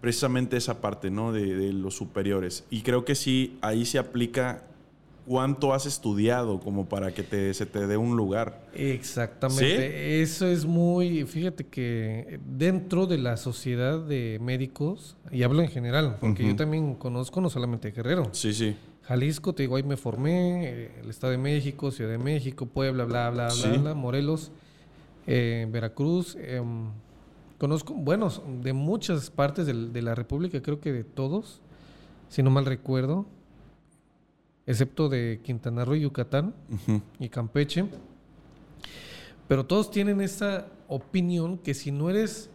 Precisamente 0.00 0.56
esa 0.56 0.80
parte, 0.80 1.08
¿no? 1.10 1.30
De, 1.30 1.54
de 1.54 1.72
los 1.72 1.94
superiores. 1.94 2.64
Y 2.68 2.82
creo 2.82 3.04
que 3.04 3.14
sí, 3.14 3.58
ahí 3.60 3.84
se 3.86 3.98
aplica 3.98 4.64
cuánto 5.26 5.72
has 5.72 5.86
estudiado 5.86 6.58
como 6.58 6.88
para 6.88 7.14
que 7.14 7.22
te, 7.22 7.54
se 7.54 7.64
te 7.64 7.86
dé 7.86 7.96
un 7.96 8.16
lugar. 8.16 8.66
Exactamente. 8.74 10.20
Eso 10.20 10.48
es 10.48 10.64
muy. 10.64 11.24
Fíjate 11.24 11.66
que 11.66 12.40
dentro 12.44 13.06
de 13.06 13.18
la 13.18 13.36
sociedad 13.36 14.00
de 14.00 14.38
médicos, 14.40 15.16
y 15.30 15.44
hablo 15.44 15.62
en 15.62 15.68
general, 15.68 16.16
porque 16.20 16.42
Ujú. 16.42 16.52
yo 16.52 16.56
también 16.56 16.96
conozco 16.96 17.40
no 17.40 17.50
solamente 17.50 17.92
Guerrero. 17.92 18.30
Sí, 18.32 18.52
sí. 18.52 18.74
Jalisco, 19.14 19.52
te 19.52 19.64
digo, 19.64 19.74
ahí 19.74 19.82
me 19.82 19.96
formé, 19.96 20.68
eh, 20.68 20.90
el 21.02 21.10
Estado 21.10 21.32
de 21.32 21.38
México, 21.38 21.90
Ciudad 21.90 22.12
de 22.12 22.18
México, 22.18 22.66
Puebla, 22.66 23.04
bla, 23.06 23.28
bla, 23.30 23.46
bla, 23.48 23.54
Sí. 23.72 23.76
bla, 23.78 23.92
Morelos, 23.92 24.52
eh, 25.26 25.66
Veracruz. 25.68 26.36
em, 26.40 26.90
conozco, 27.58 27.92
bueno, 27.92 28.30
de 28.62 28.72
muchas 28.72 29.28
partes 29.28 29.66
del- 29.66 29.92
de 29.92 30.02
la 30.02 30.14
República, 30.14 30.62
creo 30.62 30.78
que 30.80 30.92
de 30.92 31.02
todos, 31.02 31.60
si 32.28 32.40
no 32.44 32.50
mal 32.50 32.64
recuerdo, 32.66 33.26
excepto 34.64 35.08
de 35.08 35.40
Quintana 35.42 35.84
Roo 35.84 35.96
y 35.96 36.02
Yucatán 36.02 36.54
y 37.18 37.28
Campeche. 37.30 37.86
Pero 39.48 39.66
todos 39.66 39.90
tienen 39.90 40.20
esa 40.20 40.68
opinión 40.86 41.58
que 41.58 41.74
si 41.74 41.90
no 41.90 42.10
eres 42.10 42.48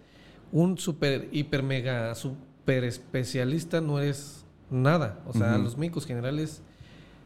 un 0.54 0.78
super, 0.78 1.28
hiper, 1.34 1.64
mega, 1.64 2.16
super 2.16 2.86
especialista, 2.86 3.82
no 3.82 4.00
eres 4.00 4.45
nada. 4.70 5.20
O 5.28 5.34
sea, 5.34 5.58
los 5.58 5.78
médicos 5.78 6.06
generales 6.06 6.62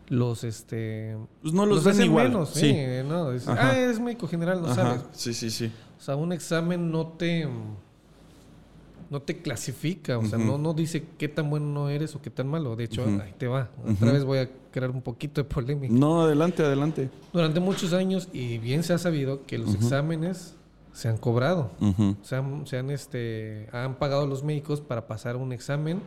los 0.10 0.44
este 0.44 1.16
Pues 1.42 1.54
no 1.54 1.66
los, 1.66 1.84
ven 1.84 1.94
hacen 1.94 2.06
igual. 2.06 2.30
menos, 2.30 2.50
sí. 2.50 2.72
sí, 2.72 2.78
no, 3.08 3.32
es, 3.32 3.48
ah, 3.48 3.78
eres 3.78 4.00
médico 4.00 4.28
general, 4.28 4.62
no 4.62 4.68
Ajá. 4.68 4.76
sabes. 4.76 5.02
Sí, 5.12 5.34
sí, 5.34 5.52
sí. 5.52 5.72
O 6.00 6.02
sea, 6.02 6.16
un 6.16 6.34
examen 6.34 6.92
no 6.92 7.08
te 7.08 7.48
no 9.10 9.22
te 9.22 9.42
clasifica, 9.42 10.20
o 10.20 10.26
sea, 10.26 10.38
no, 10.38 10.60
no 10.60 10.74
dice 10.74 11.04
qué 11.18 11.28
tan 11.28 11.50
bueno 11.50 11.90
eres 11.90 12.16
o 12.16 12.22
qué 12.22 12.30
tan 12.30 12.48
malo. 12.48 12.76
De 12.76 12.84
hecho, 12.84 13.04
ahí 13.06 13.34
te 13.38 13.48
va. 13.48 13.70
Otra 13.84 14.12
vez 14.12 14.24
voy 14.24 14.38
a 14.38 14.50
crear 14.72 14.92
un 14.92 15.02
poquito 15.02 15.42
de 15.42 15.50
polémica. 15.50 15.92
No, 15.92 16.22
adelante, 16.22 16.64
adelante. 16.64 17.10
Durante 17.34 17.60
muchos 17.60 17.94
años, 17.94 18.30
y 18.34 18.60
bien 18.60 18.84
se 18.84 18.94
ha 18.94 19.00
sabido 19.00 19.46
que 19.48 19.58
los 19.58 19.74
exámenes 19.74 20.56
se 20.94 21.08
han 21.08 21.18
cobrado. 21.18 21.72
Se 22.22 22.36
han, 22.36 22.68
se 22.68 22.78
han, 22.78 22.92
este, 22.92 23.68
han 23.72 23.96
pagado 23.96 24.28
los 24.28 24.44
médicos 24.44 24.80
para 24.80 25.08
pasar 25.08 25.38
un 25.38 25.54
examen. 25.54 26.02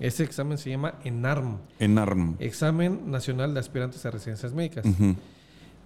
Ese 0.00 0.24
examen 0.24 0.58
se 0.58 0.70
llama 0.70 0.94
ENARM, 1.04 1.58
En 1.78 1.98
ARM. 1.98 2.36
Examen 2.40 3.10
Nacional 3.10 3.54
de 3.54 3.60
Aspirantes 3.60 4.04
a 4.06 4.10
Residencias 4.10 4.52
Médicas. 4.52 4.84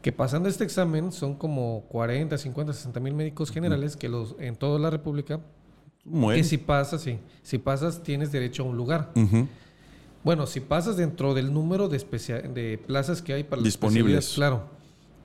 Que 0.02 0.12
pasando 0.12 0.48
este 0.48 0.64
examen 0.64 1.12
son 1.12 1.34
como 1.34 1.84
40, 1.88 2.38
50, 2.38 2.72
60 2.72 3.00
mil 3.00 3.14
médicos 3.14 3.50
generales 3.50 3.96
que 3.96 4.08
los 4.08 4.36
en 4.38 4.56
toda 4.56 4.78
la 4.78 4.90
República. 4.90 5.40
Muere. 6.04 6.40
Que 6.40 6.44
si 6.44 6.56
pasas, 6.56 7.02
sí. 7.02 7.18
Si 7.42 7.58
pasas, 7.58 8.02
tienes 8.02 8.32
derecho 8.32 8.62
a 8.62 8.66
un 8.66 8.76
lugar. 8.76 9.12
Bueno, 10.24 10.46
si 10.46 10.60
pasas 10.60 10.96
dentro 10.96 11.34
del 11.34 11.52
número 11.52 11.88
de, 11.88 12.80
plazas 12.86 13.22
que 13.22 13.32
hay 13.34 13.44
para 13.44 13.60
las 13.60 13.64
Disponibles. 13.64 14.32
Claro. 14.34 14.77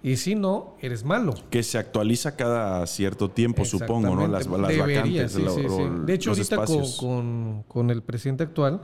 Y 0.04 0.18
si 0.18 0.36
no, 0.36 0.76
eres 0.82 1.06
malo. 1.06 1.34
Que 1.50 1.64
se 1.64 1.78
actualiza 1.78 2.36
cada 2.36 2.86
cierto 2.88 3.30
tiempo, 3.32 3.64
supongo, 3.64 4.14
¿no? 4.16 4.28
Las, 4.28 4.46
las 4.48 4.68
Debería, 4.68 5.02
vacantes. 5.04 5.32
sí, 5.32 5.42
lo- 5.42 5.54
sí, 5.56 5.64
De 6.06 6.14
hecho, 6.14 6.32
ahorita 6.32 6.66
con, 6.66 6.84
con- 7.00 7.64
con 7.70 7.90
el 7.90 8.04
presidente 8.04 8.44
actual 8.44 8.82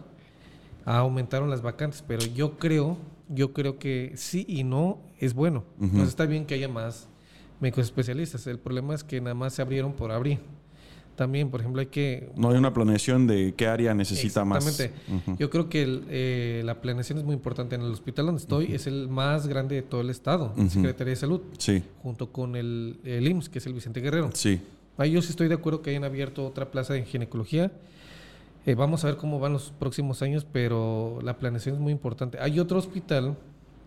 aumentaron 0.86 1.50
las 1.50 1.62
vacantes, 1.62 2.04
pero 2.08 2.26
yo 2.26 2.58
creo, 2.58 2.98
yo 3.28 3.54
creo 3.54 3.78
que 3.80 4.14
sí 4.16 4.46
y 4.48 4.64
no 4.64 5.00
es 5.20 5.34
bueno. 5.34 5.64
Entonces 5.82 6.10
está 6.10 6.26
bien 6.26 6.46
que 6.46 6.56
haya 6.56 6.70
más 6.70 7.08
médicos 7.60 7.86
especialistas. 7.86 8.48
El 8.48 8.58
problema 8.60 8.96
es 8.96 9.04
que 9.04 9.20
nada 9.22 9.34
más 9.34 9.54
se 9.54 9.62
abrieron 9.62 9.94
por 9.94 10.12
abrir. 10.12 10.40
También, 11.20 11.50
por 11.50 11.60
ejemplo, 11.60 11.82
hay 11.82 11.88
que 11.88 12.32
No 12.38 12.50
hay 12.50 12.58
una 12.58 12.74
planeación 12.74 13.28
de 13.28 13.54
qué 13.58 13.68
área 13.68 13.94
necesita 13.94 14.46
más. 14.46 14.66
Exactamente. 14.66 15.36
Yo 15.38 15.50
creo 15.50 15.68
que 15.68 15.82
el, 15.84 16.06
eh, 16.10 16.62
la 16.64 16.80
planeación 16.80 17.18
es 17.20 17.26
muy 17.26 17.34
importante. 17.36 17.76
En 17.76 17.82
el 17.82 17.92
hospital 17.92 18.28
donde 18.28 18.40
estoy 18.42 18.74
es 18.74 18.88
el 18.88 19.10
más 19.10 19.46
grande 19.48 19.76
de 19.76 19.82
todo 19.82 20.00
el 20.00 20.10
estado, 20.10 20.54
Ujú. 20.56 20.70
Secretaría 20.70 21.12
de 21.12 21.16
Salud, 21.18 21.42
Sí, 21.58 21.84
junto 22.02 22.32
con 22.32 22.56
el, 22.56 23.02
el 23.04 23.28
IMSS, 23.28 23.50
que 23.50 23.60
es 23.60 23.66
el 23.66 23.74
Vicente 23.74 24.00
Guerrero. 24.00 24.30
sí. 24.34 24.62
Ahí 24.98 25.12
yo 25.12 25.22
sí 25.22 25.30
estoy 25.30 25.48
de 25.50 25.56
acuerdo 25.56 25.82
que 25.82 25.90
hayan 25.92 26.04
abierto 26.06 26.46
otra 26.48 26.72
plaza 26.72 26.94
de 26.94 27.04
ginecología. 27.04 27.72
Eh, 28.66 28.76
vamos 28.76 29.04
a 29.04 29.08
ver 29.08 29.18
cómo 29.18 29.40
van 29.40 29.52
los 29.54 29.72
próximos 29.78 30.22
años, 30.22 30.46
pero 30.50 31.20
la 31.22 31.38
planeación 31.38 31.76
es 31.76 31.82
muy 31.82 31.92
importante. 31.94 32.38
Hay 32.40 32.60
otro 32.60 32.80
hospital 32.80 33.38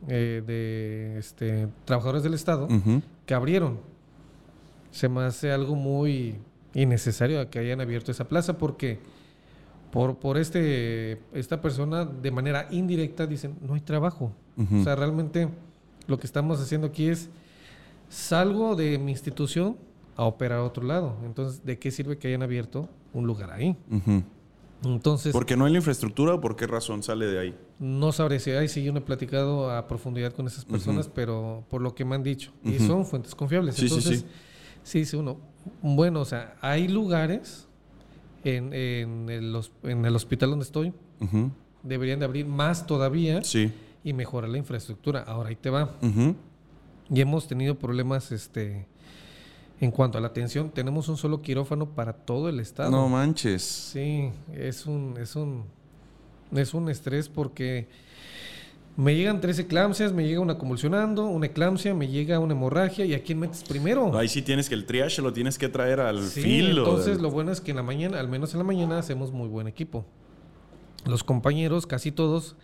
eh, 0.09 0.43
de 0.47 1.18
este, 1.18 1.68
trabajadores 1.87 2.22
del 2.22 2.33
Estado 2.35 2.68
que 3.26 3.33
abrieron. 3.35 3.78
Se 4.91 5.09
me 5.09 5.20
hace 5.22 5.51
algo 5.53 5.74
muy 5.74 6.37
innecesario 6.74 7.48
que 7.50 7.58
hayan 7.58 7.80
abierto 7.80 8.10
esa 8.10 8.28
plaza 8.28 8.58
porque 8.58 8.98
por, 9.90 10.16
por 10.16 10.38
este, 10.38 11.20
esta 11.32 11.60
persona 11.60 12.04
de 12.04 12.30
manera 12.30 12.68
indirecta 12.70 13.26
dicen 13.26 13.56
no 13.66 13.74
hay 13.74 13.80
trabajo. 13.80 14.32
O 14.56 14.82
sea, 14.82 14.94
realmente 14.96 15.48
lo 16.06 16.18
que 16.18 16.26
estamos 16.26 16.60
haciendo 16.60 16.86
aquí 16.86 17.08
es 17.08 17.28
salgo 18.08 18.76
de 18.76 18.98
mi 18.98 19.12
institución 19.12 19.76
a 20.16 20.24
operar 20.24 20.58
a 20.58 20.64
otro 20.64 20.84
lado. 20.84 21.16
Entonces, 21.24 21.64
¿de 21.64 21.78
qué 21.78 21.90
sirve 21.90 22.18
que 22.18 22.28
hayan 22.28 22.42
abierto 22.42 22.88
un 23.12 23.26
lugar 23.26 23.50
ahí? 23.52 23.76
Ujú. 23.90 24.22
Entonces, 24.84 25.32
¿Porque 25.32 25.56
no 25.56 25.64
hay 25.64 25.72
la 25.72 25.78
infraestructura 25.78 26.34
o 26.34 26.40
por 26.40 26.56
qué 26.56 26.66
razón 26.66 27.02
sale 27.02 27.26
de 27.26 27.38
ahí? 27.38 27.54
no 27.78 28.12
sabré 28.12 28.38
si 28.38 28.50
hay, 28.52 28.68
sí, 28.68 28.82
yo 28.84 28.92
no 28.92 28.98
he 29.00 29.02
platicado 29.02 29.70
a 29.70 29.88
profundidad 29.88 30.32
con 30.32 30.46
esas 30.46 30.64
personas, 30.64 31.08
pero 31.08 31.64
por 31.68 31.80
lo 31.80 31.94
que 31.94 32.04
me 32.04 32.14
han 32.14 32.22
dicho. 32.22 32.52
Y 32.64 32.78
son 32.78 33.04
fuentes 33.06 33.34
confiables. 33.34 33.74
Sí, 33.74 33.88
sí, 33.88 33.94
Entonces, 33.94 34.20
sí. 34.20 34.26
sí, 34.84 34.98
dice 35.00 35.16
uno. 35.16 35.38
Bueno, 35.82 36.20
o 36.20 36.24
sea, 36.24 36.56
hay 36.60 36.88
lugares 36.88 37.66
en, 38.44 38.72
en 38.72 39.28
el, 39.28 39.60
en 39.84 40.04
el 40.04 40.16
hospital 40.16 40.50
donde 40.50 40.64
estoy, 40.64 40.92
deberían 41.82 42.18
de 42.18 42.24
abrir 42.24 42.46
más 42.46 42.86
todavía 42.86 43.42
Sí. 43.44 43.72
y 44.04 44.12
mejorar 44.12 44.50
la 44.50 44.58
infraestructura. 44.58 45.20
Ahora 45.22 45.50
ahí 45.50 45.56
te 45.56 45.70
va. 45.70 45.90
Y 47.10 47.20
hemos 47.20 47.46
tenido 47.46 47.76
problemas 47.78 48.32
este 48.32 48.86
en 49.80 49.90
cuanto 49.90 50.16
a 50.18 50.20
la 50.20 50.28
atención. 50.28 50.70
Tenemos 50.70 51.08
un 51.08 51.16
solo 51.16 51.42
quirófano 51.42 51.86
para 51.90 52.12
todo 52.12 52.48
el 52.48 52.60
estado. 52.60 52.90
No 52.90 53.08
manches. 53.08 53.62
Sí, 53.62 54.30
es 54.52 54.86
un, 54.86 55.16
es 55.20 55.34
un, 55.36 55.64
es 56.54 56.72
un 56.74 56.88
estrés 56.88 57.28
porque 57.28 57.88
me 58.97 59.14
llegan 59.14 59.40
tres 59.40 59.59
eclampsias, 59.59 60.12
me 60.12 60.26
llega 60.26 60.40
una 60.40 60.59
convulsionando, 60.59 61.26
una 61.26 61.47
eclampsia, 61.47 61.95
me 61.95 62.09
llega 62.09 62.38
una 62.38 62.53
hemorragia 62.53 63.05
y 63.07 63.14
a 63.14 63.22
quién 63.22 63.38
metes 63.38 63.64
primero. 63.64 64.16
Ahí 64.18 64.28
sí 64.28 64.43
tienes 64.43 64.68
que 64.68 64.74
el 64.74 64.84
triage 64.84 65.22
lo 65.22 65.32
tienes 65.32 65.57
que 65.59 65.68
traer 65.68 66.01
al 66.01 66.22
Sí, 66.22 66.43
filo. 66.43 66.82
entonces 66.84 67.14
del- 67.14 67.22
lo 67.22 67.30
bueno 67.30 67.53
es 67.53 67.61
que 67.61 67.70
en 67.70 67.78
la 67.78 67.82
mañana, 67.82 68.20
al 68.20 68.28
menos 68.28 68.53
en 68.53 68.59
la 68.59 68.64
mañana, 68.64 68.99
hacemos 68.99 69.32
muy 69.32 69.49
buen 69.49 69.66
equipo. 69.66 70.05
Los 71.07 71.24
compañeros, 71.24 71.86
casi 71.86 72.12
todos, 72.12 72.55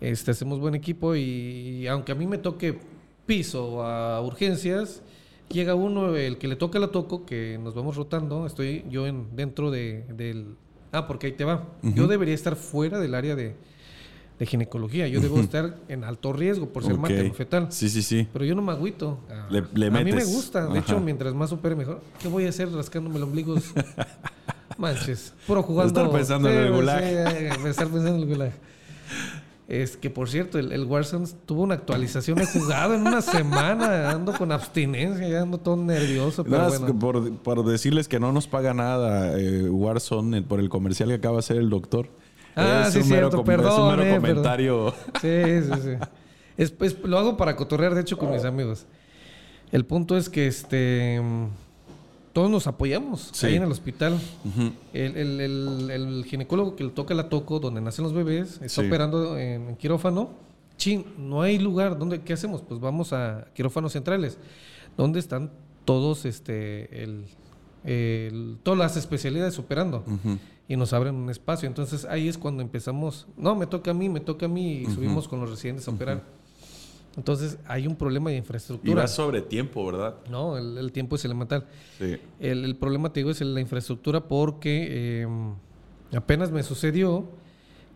este, 0.00 0.30
hacemos 0.30 0.60
buen 0.60 0.74
equipo 0.74 1.16
y, 1.16 1.86
aunque 1.88 2.12
a 2.12 2.14
mí 2.14 2.26
me 2.26 2.38
toque 2.38 2.78
piso 3.26 3.82
a 3.84 4.22
urgencias, 4.22 5.02
llega 5.50 5.74
uno, 5.74 6.14
el 6.16 6.38
que 6.38 6.46
le 6.48 6.56
toca 6.56 6.78
la 6.78 6.88
toco, 6.88 7.26
que 7.26 7.58
nos 7.62 7.74
vamos 7.74 7.96
rotando, 7.96 8.46
estoy 8.46 8.84
yo 8.90 9.06
en, 9.06 9.26
dentro 9.34 9.70
de, 9.70 10.04
del... 10.14 10.54
Ah, 10.92 11.06
porque 11.06 11.26
ahí 11.26 11.32
te 11.32 11.44
va. 11.44 11.66
Yo 11.82 12.06
debería 12.06 12.34
estar 12.34 12.56
fuera 12.56 12.98
del 13.00 13.14
área 13.14 13.34
de, 13.36 13.54
de 14.38 14.46
ginecología. 14.46 15.08
Yo 15.08 15.20
debo 15.20 15.40
estar 15.40 15.76
en 15.88 16.04
alto 16.04 16.32
riesgo 16.32 16.68
por 16.68 16.84
ser 16.84 16.92
Ok. 16.94 17.00
materno-fetal. 17.00 17.66
Sí, 17.70 17.88
sí, 17.88 18.02
sí. 18.02 18.28
Pero 18.32 18.44
yo 18.44 18.54
no 18.54 18.62
me 18.62 18.72
agüito. 18.72 19.18
Ah, 19.30 19.46
Le- 19.50 19.64
le 19.74 19.86
a 19.86 19.90
mí 19.90 20.04
me 20.04 20.12
metes. 20.12 20.32
gusta. 20.32 20.62
De 20.66 20.70
Ajá. 20.70 20.78
hecho, 20.78 21.00
mientras 21.00 21.34
más 21.34 21.50
opere 21.52 21.74
mejor. 21.74 22.00
¿Qué 22.22 22.28
voy 22.28 22.46
a 22.46 22.50
hacer 22.50 22.70
rascándome 22.72 23.16
el 23.16 23.24
ombligo? 23.24 23.56
Manches. 24.78 25.32
Puro 25.46 25.62
jugando. 25.62 25.88
Estar 26.00 26.10
pensando 26.16 26.48
en 26.50 26.56
el 26.56 26.66
Sí, 26.68 26.72
gulag. 26.74 26.98
sí, 27.00 27.04
eh, 27.10 27.48
estar 27.68 27.86
pensando 27.88 28.08
en 28.14 28.20
el 28.22 28.26
gulag. 28.26 28.52
Es 29.66 29.98
que, 29.98 30.08
por 30.08 30.30
cierto, 30.30 30.58
el, 30.58 30.72
el 30.72 30.84
Warzone 30.84 31.26
tuvo 31.44 31.62
una 31.62 31.74
actualización. 31.74 32.38
He 32.40 32.46
jugado 32.46 32.94
en 32.94 33.02
una 33.02 33.20
semana. 33.20 34.10
Ando 34.12 34.32
con 34.32 34.50
abstinencia. 34.52 35.28
Ya 35.28 35.42
ando 35.42 35.58
todo 35.58 35.76
nervioso. 35.76 36.42
Pero 36.44 36.68
bueno. 36.68 36.98
por, 36.98 37.30
por 37.38 37.64
decirles 37.66 38.08
que 38.08 38.18
no 38.18 38.32
nos 38.32 38.46
paga 38.46 38.72
nada 38.72 39.38
eh, 39.38 39.68
Warzone 39.68 40.38
eh, 40.38 40.42
por 40.42 40.60
el 40.60 40.68
comercial 40.70 41.08
que 41.10 41.16
acaba 41.16 41.34
de 41.34 41.40
hacer 41.40 41.56
el 41.58 41.68
doctor. 41.68 42.08
Ah, 42.58 42.84
es 42.86 42.92
sí, 42.94 42.98
un 43.00 43.04
cierto. 43.04 43.44
Perdón, 43.44 43.72
Es 43.72 43.78
un 43.78 43.88
mero 43.88 44.02
eh, 44.02 44.06
perdón. 44.06 44.20
comentario. 44.20 44.94
Sí, 45.20 45.62
sí, 45.62 45.80
sí. 45.82 45.90
Es, 46.56 46.74
es- 46.80 46.98
lo 47.04 47.18
hago 47.18 47.36
para 47.36 47.54
cotorrear, 47.56 47.94
de 47.94 48.00
hecho, 48.02 48.18
con 48.18 48.30
mis 48.32 48.44
amigos. 48.44 48.86
El 49.72 49.84
punto 49.84 50.16
es 50.16 50.28
que 50.28 50.46
este 50.46 51.20
todos 52.32 52.50
nos 52.50 52.66
apoyamos 52.68 53.30
Sí. 53.32 53.46
ahí 53.46 53.54
en 53.56 53.64
el 53.64 53.70
hospital. 53.72 54.18
El, 54.92 55.16
el- 55.16 55.40
el- 55.40 55.90
el 55.90 56.24
ginecólogo 56.24 56.76
que 56.76 56.84
le 56.84 56.90
toca 56.90 57.14
la 57.14 57.28
toco, 57.28 57.58
donde 57.60 57.80
nacen 57.80 58.02
los 58.04 58.12
bebés, 58.12 58.60
está 58.62 58.82
Sí. 58.82 58.86
operando 58.86 59.36
en, 59.38 59.70
en 59.70 59.76
quirófano. 59.76 60.30
Chin, 60.76 61.04
no 61.18 61.42
hay 61.42 61.58
lugar. 61.58 61.98
¿Dónde, 61.98 62.20
¿Qué 62.22 62.32
hacemos? 62.34 62.62
Pues 62.62 62.78
vamos 62.80 63.12
a 63.12 63.48
quirófanos 63.54 63.92
centrales, 63.92 64.38
donde 64.96 65.18
están 65.18 65.50
todos, 65.84 66.24
este, 66.24 67.02
el, 67.02 68.58
todas 68.62 68.78
las 68.78 68.96
especialidades 68.96 69.58
operando 69.58 70.04
Ujú. 70.06 70.38
Y 70.68 70.76
nos 70.76 70.92
abren 70.92 71.14
un 71.14 71.30
espacio. 71.30 71.66
Entonces 71.66 72.04
ahí 72.04 72.28
es 72.28 72.36
cuando 72.38 72.62
empezamos, 72.62 73.26
no, 73.36 73.56
me 73.56 73.66
toca 73.66 73.90
a 73.92 73.94
mí, 73.94 74.08
me 74.08 74.20
toca 74.20 74.46
a 74.46 74.48
mí 74.48 74.82
y 74.82 74.86
subimos 74.86 75.26
con 75.26 75.40
los 75.40 75.50
residentes 75.50 75.88
a 75.88 75.90
operar. 75.90 76.22
Entonces 77.16 77.58
hay 77.66 77.86
un 77.86 77.96
problema 77.96 78.30
de 78.30 78.36
Y 78.36 78.38
infraestructura. 78.38 79.02
va 79.02 79.08
sobre 79.08 79.40
tiempo, 79.42 79.84
¿verdad? 79.86 80.16
No, 80.30 80.56
el, 80.56 80.78
el 80.78 80.92
tiempo 80.92 81.16
es 81.16 81.24
elemental. 81.24 81.66
Sí. 81.98 82.16
El, 82.38 82.64
el 82.64 82.76
problema, 82.76 83.12
te 83.12 83.20
digo, 83.20 83.30
es 83.30 83.40
la 83.40 83.60
infraestructura 83.60 84.28
porque 84.28 84.86
eh, 85.22 85.26
apenas 86.14 86.52
me 86.52 86.62
sucedió 86.62 87.24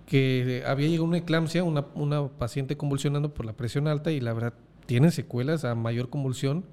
que 0.06 0.64
había 0.66 0.88
llegado 0.88 1.04
una 1.04 1.18
eclampsia, 1.18 1.62
una, 1.62 1.86
una 1.94 2.26
paciente 2.28 2.76
convulsionando 2.76 3.32
por 3.32 3.46
la 3.46 3.52
presión 3.52 3.86
alta 3.86 4.10
y 4.10 4.20
la 4.20 4.32
verdad 4.32 4.54
tiene 4.86 5.10
secuelas 5.12 5.64
a 5.64 5.74
mayor 5.74 6.08
convulsión. 6.08 6.64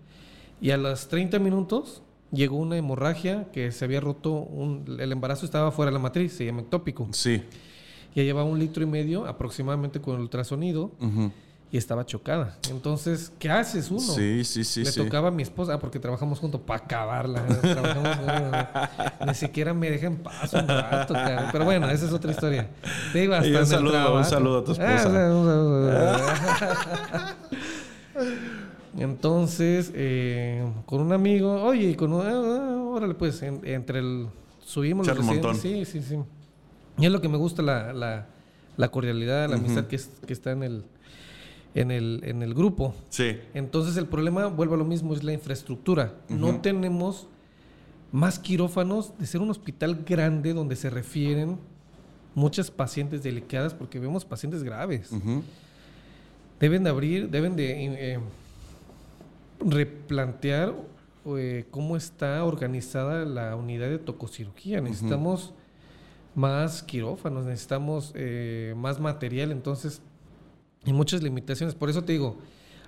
Y 0.61 0.71
a 0.71 0.77
los 0.77 1.07
30 1.07 1.37
minutos 1.39 2.01
llegó 2.31 2.57
una 2.57 2.77
hemorragia 2.77 3.47
que 3.51 3.71
se 3.71 3.85
había 3.85 3.99
roto, 4.01 4.31
un- 4.31 4.97
el 4.99 5.11
embarazo 5.11 5.45
estaba 5.45 5.71
fuera 5.71 5.89
de 5.91 5.93
la 5.93 5.99
matriz, 5.99 6.33
se 6.33 6.45
llama 6.45 6.61
ectópico. 6.61 7.07
Sí. 7.11 7.43
Ya 8.15 8.23
llevaba 8.23 8.47
un 8.49 8.57
litro 8.59 8.83
y 8.83 8.87
medio 8.87 9.25
aproximadamente 9.27 10.01
con 10.01 10.15
el 10.15 10.21
ultrasonido 10.21 10.91
Ujú. 10.99 11.31
y 11.71 11.77
estaba 11.77 12.03
chocada. 12.05 12.57
Entonces, 12.71 13.31
¿qué 13.37 13.49
haces 13.51 13.91
uno? 13.91 13.99
Sí, 13.99 14.43
sí, 14.43 14.63
sí. 14.63 14.83
Le 14.83 14.91
sí. 14.91 14.99
tocaba 15.03 15.27
a 15.27 15.31
mi 15.31 15.43
esposa, 15.43 15.75
ah, 15.75 15.79
porque 15.79 15.99
trabajamos 15.99 16.39
juntos 16.39 16.59
para 16.61 16.83
acabarla. 16.83 17.45
Trabajamos, 17.45 18.17
ni 19.27 19.33
siquiera 19.35 19.73
me 19.75 19.91
deja 19.91 20.07
en 20.07 20.17
paz 20.17 20.51
un 20.53 20.67
rato, 20.67 21.13
cara. 21.13 21.49
Pero 21.51 21.65
bueno, 21.65 21.87
esa 21.89 22.05
es 22.07 22.11
otra 22.11 22.31
historia. 22.31 22.67
Te 23.13 23.19
digo, 23.19 23.35
hasta 23.35 23.47
Y 23.47 23.55
un 23.55 23.65
saludo- 23.67 24.15
un 24.17 24.25
saludo 24.25 24.57
a 24.59 24.63
tu 24.63 24.71
Ah, 24.71 24.95
esposa. 24.95 25.07
o 25.07 25.11
sea, 25.11 25.25
un 25.35 25.45
saludo. 25.45 25.91
Entonces, 28.97 29.91
eh, 29.95 30.63
con 30.85 31.01
un 31.01 31.11
amigo, 31.13 31.61
oye, 31.63 31.95
con 31.95 32.13
un, 32.13 32.21
ah, 32.21 32.29
ah, 32.31 32.81
órale, 32.83 33.13
pues, 33.13 33.41
en- 33.43 33.61
entre 33.65 33.99
el. 33.99 34.27
Subimos 34.65 35.05
los. 35.15 35.25
Sí, 35.57 35.85
sí, 35.85 36.01
sí. 36.01 36.15
Y 36.97 37.05
es 37.05 37.11
lo 37.11 37.21
que 37.21 37.29
me 37.29 37.37
gusta, 37.37 37.61
la, 37.61 37.93
la, 37.93 38.27
la 38.77 38.89
cordialidad, 38.91 39.49
la 39.49 39.55
amistad 39.55 39.85
que, 39.87 39.95
es- 39.95 40.09
que 40.25 40.33
está 40.33 40.51
en 40.51 40.63
el, 40.63 40.83
en, 41.75 41.91
el, 41.91 42.21
en 42.23 42.41
el 42.43 42.53
grupo. 42.53 42.93
Sí. 43.09 43.37
Entonces 43.53 43.95
el 43.97 44.07
problema, 44.07 44.47
vuelvo 44.47 44.73
a 44.75 44.77
lo 44.77 44.85
mismo, 44.85 45.13
es 45.13 45.23
la 45.23 45.33
infraestructura. 45.33 46.13
No 46.29 46.59
tenemos 46.61 47.27
más 48.11 48.39
quirófanos 48.39 49.13
de 49.19 49.27
ser 49.27 49.39
un 49.41 49.51
hospital 49.51 50.03
grande 50.05 50.53
donde 50.53 50.75
se 50.75 50.89
refieren 50.89 51.57
muchas 52.35 52.69
pacientes 52.71 53.21
delicadas 53.23 53.73
porque 53.75 53.99
vemos 53.99 54.25
pacientes 54.25 54.63
graves. 54.63 55.11
Deben 56.59 56.83
de 56.83 56.89
abrir, 56.89 57.29
deben 57.29 57.55
de 57.55 58.13
eh, 58.15 58.19
replantear 59.59 60.73
eh, 61.37 61.65
cómo 61.71 61.95
está 61.97 62.43
organizada 62.45 63.25
la 63.25 63.55
unidad 63.55 63.89
de 63.89 63.99
tococirugía. 63.99 64.81
Necesitamos 64.81 65.53
más 66.35 66.83
quirófanos, 66.83 67.45
necesitamos 67.45 68.11
eh, 68.15 68.73
más 68.77 68.99
material, 68.99 69.51
entonces 69.51 70.01
hay 70.85 70.93
muchas 70.93 71.21
limitaciones. 71.23 71.75
Por 71.75 71.89
eso 71.89 72.03
te 72.03 72.13
digo, 72.13 72.37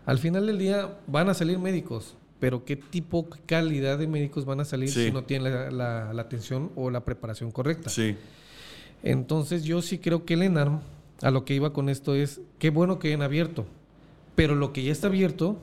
al 0.05 0.17
final 0.17 0.47
del 0.47 0.57
día 0.57 0.97
van 1.07 1.29
a 1.29 1.33
salir 1.33 1.59
médicos, 1.59 2.15
pero 2.39 2.63
¿qué 2.65 2.75
tipo, 2.75 3.29
qué 3.29 3.39
calidad 3.45 3.97
de 3.99 4.07
médicos 4.07 4.45
van 4.45 4.61
a 4.61 4.65
salir 4.65 4.89
Sí. 4.89 5.05
si 5.05 5.11
no 5.11 5.23
tienen 5.23 5.51
la, 5.53 5.71
la- 5.71 6.13
la 6.13 6.21
atención 6.21 6.71
o 6.75 6.89
la 6.89 7.03
preparación 7.03 7.51
correcta? 7.51 7.89
Sí. 7.89 8.15
Entonces 9.03 9.63
yo 9.63 9.81
sí 9.81 9.97
creo 9.97 10.25
que 10.25 10.35
el 10.35 10.43
ENARM, 10.43 10.79
a 11.21 11.31
lo 11.31 11.43
que 11.45 11.53
iba 11.53 11.73
con 11.73 11.89
esto 11.89 12.15
es, 12.15 12.41
qué 12.59 12.69
bueno 12.69 12.97
que 12.99 13.09
hayan 13.09 13.21
abierto, 13.21 13.65
pero 14.35 14.55
lo 14.55 14.73
que 14.73 14.83
ya 14.83 14.91
está 14.91 15.07
abierto, 15.07 15.57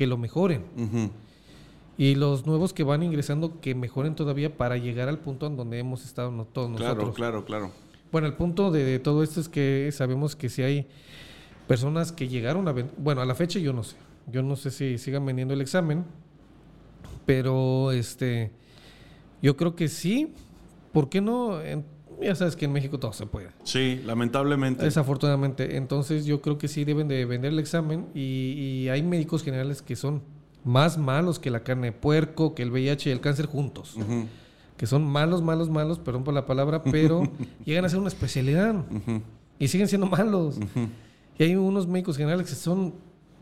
que 0.00 0.06
lo 0.06 0.16
mejoren. 0.16 0.62
Y 1.98 2.14
los 2.14 2.46
nuevos 2.46 2.72
que 2.72 2.84
van 2.84 3.02
ingresando, 3.02 3.60
que 3.60 3.74
mejoren 3.74 4.14
todavía 4.14 4.56
para 4.56 4.78
llegar 4.78 5.10
al 5.10 5.18
punto 5.18 5.46
en 5.46 5.58
donde 5.58 5.78
hemos 5.78 6.06
estado 6.06 6.30
no- 6.30 6.46
todos 6.46 6.74
Claro, 6.78 6.94
nosotros. 6.94 7.14
claro, 7.16 7.44
claro. 7.44 7.70
Bueno, 8.10 8.26
el 8.26 8.32
punto 8.32 8.70
de, 8.70 8.82
de 8.82 8.98
todo 8.98 9.22
esto 9.22 9.42
es 9.42 9.50
que 9.50 9.90
sabemos 9.92 10.36
que 10.36 10.48
si 10.48 10.62
hay 10.62 10.86
personas 11.68 12.12
que 12.12 12.28
llegaron 12.28 12.66
a... 12.66 12.74
Bueno, 12.96 13.20
a 13.20 13.26
la 13.26 13.34
fecha 13.34 13.58
yo 13.58 13.74
no 13.74 13.82
sé. 13.84 13.96
Yo 14.32 14.42
no 14.42 14.56
sé 14.56 14.70
si 14.70 14.96
sigan 14.96 15.26
vendiendo 15.26 15.52
el 15.52 15.60
examen, 15.60 16.06
pero 17.26 17.92
este... 17.92 18.52
Yo 19.42 19.54
creo 19.58 19.76
que 19.76 19.88
sí. 19.88 20.32
¿Por 20.94 21.10
qué 21.10 21.20
no? 21.20 21.60
En- 21.60 21.84
ya 22.22 22.34
sabes 22.34 22.56
que 22.56 22.64
en 22.66 22.72
México 22.72 22.98
todo 22.98 23.12
se 23.12 23.26
puede. 23.26 23.48
Sí, 23.64 24.00
lamentablemente. 24.04 24.84
Desafortunadamente. 24.84 25.76
Entonces 25.76 26.24
yo 26.26 26.40
creo 26.40 26.58
que 26.58 26.68
sí 26.68 26.84
deben 26.84 27.08
de 27.08 27.24
vender 27.24 27.52
el 27.52 27.58
examen 27.58 28.06
y, 28.14 28.20
y 28.84 28.88
hay 28.88 29.02
médicos 29.02 29.42
generales 29.42 29.82
que 29.82 29.96
son 29.96 30.22
más 30.64 30.98
malos 30.98 31.38
que 31.38 31.50
la 31.50 31.60
carne 31.64 31.86
de 31.88 31.92
puerco, 31.92 32.54
que 32.54 32.62
el 32.62 32.70
VIH 32.70 33.08
y 33.08 33.12
el 33.12 33.20
cáncer 33.20 33.46
juntos. 33.46 33.96
Que 34.76 34.86
son 34.86 35.06
malos, 35.06 35.42
malos, 35.42 35.68
malos, 35.70 35.98
perdón 35.98 36.24
por 36.24 36.34
la 36.34 36.46
palabra, 36.46 36.82
pero 36.84 37.22
llegan 37.64 37.84
a 37.84 37.88
ser 37.88 37.98
una 37.98 38.08
especialidad 38.08 38.84
y 39.58 39.68
siguen 39.68 39.88
siendo 39.88 40.06
malos. 40.06 40.58
Y 41.38 41.42
hay 41.42 41.56
unos 41.56 41.86
médicos 41.86 42.16
generales 42.16 42.48
que 42.48 42.54
son 42.54 42.94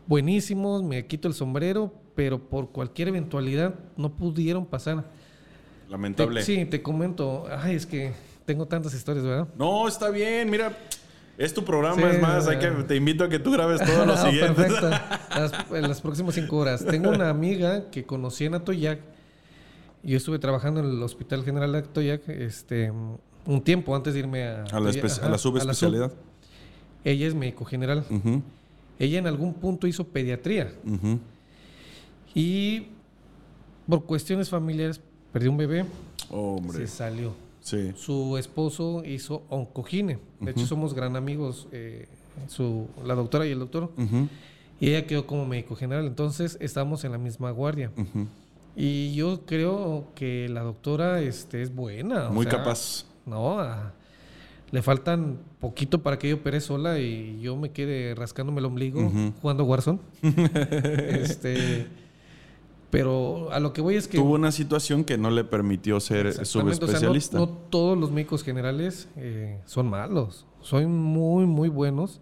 buenísimos, 0.07 0.83
me 0.83 1.05
quito 1.05 1.27
el 1.27 1.33
sombrero, 1.33 1.93
pero 2.15 2.39
por 2.39 2.69
cualquier 2.69 3.09
eventualidad 3.09 3.75
no 3.97 4.15
pudieron 4.15 4.65
pasar. 4.65 5.03
Te- 5.03 5.91
Lamentable. 5.91 6.43
sí, 6.43 6.65
te 6.65 6.81
comento. 6.81 7.45
Ay, 7.61 7.75
es 7.75 7.85
que 7.85 8.11
tengo 8.49 8.65
tantas 8.65 8.95
historias, 8.95 9.23
¿verdad? 9.23 9.47
No, 9.59 9.87
está 9.87 10.09
bien, 10.09 10.49
mira. 10.49 10.75
Es 11.37 11.53
tu 11.53 11.63
programa, 11.63 11.95
Sí, 12.01 12.15
es 12.15 12.19
más, 12.21 12.47
hay 12.47 12.57
que, 12.57 12.65
eh. 12.65 12.83
te 12.87 12.95
invito 12.95 13.23
a 13.23 13.29
que 13.29 13.37
tú 13.37 13.51
grabes 13.51 13.79
todo 13.79 14.07
lo 14.07 14.15
No, 14.15 14.17
siguiente. 14.17 14.53
perfecto. 14.55 14.89
Las, 15.29 15.51
en 15.71 15.81
las 15.83 16.01
próximas 16.01 16.33
cinco 16.33 16.57
horas. 16.57 16.83
Tengo 16.83 17.11
una 17.11 17.29
amiga 17.29 17.89
que 17.91 18.03
conocí 18.05 18.45
en 18.45 18.55
Atoyac. 18.55 18.99
Yo 20.01 20.17
estuve 20.17 20.39
trabajando 20.39 20.79
en 20.79 20.87
el 20.87 21.03
Hospital 21.03 21.43
General 21.45 21.71
de 21.71 21.77
Atoyac. 21.77 22.27
Este, 22.27 22.91
un 23.45 23.61
tiempo 23.63 23.95
antes 23.95 24.15
de 24.15 24.19
irme 24.21 24.47
a, 24.47 24.63
A 24.63 24.79
la, 24.79 24.89
ajá, 24.89 25.25
a 25.25 25.29
la 25.29 25.37
sub. 25.37 25.51
subespecialidad. 25.53 26.11
Ella 27.03 27.27
es 27.27 27.35
médico 27.35 27.63
general. 27.65 28.03
Ella 28.97 29.19
en 29.19 29.27
algún 29.27 29.53
punto 29.53 29.85
hizo 29.85 30.05
pediatría 30.07 30.73
y 32.33 32.87
por 33.87 34.05
cuestiones 34.05 34.49
familiares 34.49 34.99
perdió 35.31 35.51
un 35.51 35.57
bebé, 35.57 35.85
Hombre. 36.29 36.79
se 36.79 36.87
salió. 36.87 37.33
Sí. 37.69 37.91
Su 37.95 38.37
esposo 38.37 39.03
hizo 39.05 39.43
oncogine. 39.49 40.17
De 40.39 40.51
hecho, 40.51 40.65
somos 40.65 40.93
gran 40.93 41.15
amigos, 41.15 41.67
eh, 41.71 42.07
su, 42.47 42.87
la 43.05 43.13
doctora 43.15 43.45
y 43.45 43.51
el 43.51 43.59
doctor. 43.59 43.91
Y 44.79 44.89
ella 44.89 45.05
quedó 45.05 45.27
como 45.27 45.45
médico 45.45 45.75
general. 45.75 46.05
Entonces, 46.07 46.57
estamos 46.61 47.03
en 47.03 47.11
la 47.11 47.17
misma 47.17 47.51
guardia. 47.51 47.91
Y 48.75 49.13
yo 49.13 49.41
creo 49.45 50.05
que 50.15 50.47
la 50.49 50.61
doctora 50.61 51.21
este, 51.21 51.61
es 51.61 51.75
buena. 51.75 52.29
o 52.29 52.33
Muy 52.33 52.45
sea, 52.45 52.57
capaz. 52.59 53.05
No, 53.25 53.59
a- 53.59 53.93
le 54.71 54.81
faltan 54.83 55.39
poquito 55.59 56.03
para 56.03 56.19
que 56.19 56.29
yo 56.29 56.35
opere 56.37 56.61
sola 56.61 56.99
y 56.99 57.39
yo 57.41 57.55
me 57.57 57.71
quede 57.71 58.13
rascándome 58.15 58.59
el 58.59 58.65
ombligo 58.65 59.11
jugando 59.41 59.63
Warzone. 59.65 59.99
este, 60.23 61.87
pero 62.89 63.51
a 63.51 63.59
lo 63.59 63.71
que 63.73 63.81
voy 63.81 63.95
es 63.95 64.07
que... 64.07 64.17
Tuvo 64.17 64.33
una 64.33 64.51
situación 64.51 65.03
que 65.03 65.17
no 65.17 65.29
le 65.29 65.43
permitió 65.43 65.99
ser 65.99 66.27
Exactamente, 66.27 66.43
o 66.43 66.45
sea, 66.45 66.61
no- 66.63 66.73
subespecialista. 66.75 67.37
no, 67.37 67.47
todos 67.49 67.97
los 67.97 68.11
médicos 68.11 68.43
generales 68.43 69.07
eh, 69.15 69.59
son 69.65 69.89
malos, 69.89 70.45
son 70.61 70.91
muy, 70.97 71.45
muy 71.45 71.69
buenos. 71.69 72.19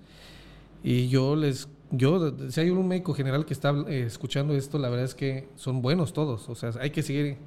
Y 0.84 1.08
yo 1.10 1.36
les, 1.36 1.70
yo, 1.92 2.34
si 2.50 2.60
hay 2.62 2.70
un 2.70 2.88
médico 2.88 3.14
general 3.14 3.46
que 3.46 3.54
está 3.54 3.72
eh, 3.88 4.04
escuchando 4.06 4.54
esto, 4.54 4.78
la 4.78 4.90
verdad 4.90 5.06
es 5.06 5.16
que 5.16 5.48
son 5.56 5.82
buenos 5.82 6.14
todos. 6.14 6.48
O 6.50 6.56
sea, 6.56 6.72
hay 6.80 6.92
que 6.92 7.02
seguir 7.02 7.38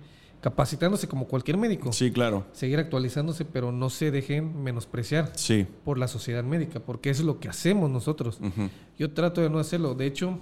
capacitándose 0.40 1.06
como 1.06 1.26
cualquier 1.28 1.58
médico, 1.58 1.92
Sí, 1.92 2.10
claro. 2.10 2.46
seguir 2.52 2.78
actualizándose, 2.78 3.44
pero 3.44 3.72
no 3.72 3.90
se 3.90 4.10
dejen 4.10 4.62
menospreciar 4.62 5.32
Sí. 5.36 5.66
por 5.84 5.98
la 5.98 6.08
sociedad 6.08 6.42
médica, 6.42 6.80
porque 6.80 7.10
eso 7.10 7.20
es 7.20 7.26
lo 7.26 7.38
que 7.40 7.48
hacemos 7.48 7.90
nosotros. 7.90 8.38
Ujú. 8.40 8.70
Yo 8.98 9.12
trato 9.12 9.42
de 9.42 9.50
no 9.50 9.58
hacerlo. 9.58 9.94
De 9.94 10.06
hecho, 10.06 10.38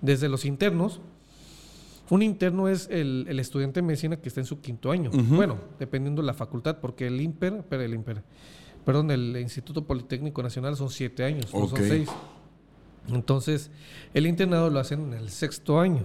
desde 0.00 0.30
los 0.30 0.46
internos, 0.46 1.00
un 2.10 2.22
interno 2.22 2.68
es 2.68 2.88
el, 2.90 3.26
el 3.28 3.40
estudiante 3.40 3.80
de 3.80 3.86
medicina 3.86 4.16
que 4.16 4.28
está 4.28 4.40
en 4.40 4.46
su 4.46 4.60
quinto 4.60 4.90
año. 4.90 5.10
Bueno, 5.36 5.58
dependiendo 5.78 6.22
de 6.22 6.26
la 6.26 6.34
facultad, 6.34 6.78
porque 6.80 7.06
el 7.06 7.20
IMPER, 7.20 7.64
pero 7.68 7.82
el 7.82 7.94
IMPER, 7.94 8.22
perdón, 8.84 9.10
el 9.10 9.36
Instituto 9.38 9.84
Politécnico 9.84 10.42
Nacional 10.42 10.76
son 10.76 10.90
siete 10.90 11.24
años, 11.24 11.46
no 11.52 11.60
son 11.68 11.78
seis. 11.88 12.08
Entonces, 13.08 13.70
el 14.14 14.26
internado 14.26 14.68
lo 14.70 14.78
hacen 14.80 15.00
en 15.00 15.14
el 15.14 15.30
sexto 15.30 15.78
año. 15.80 16.02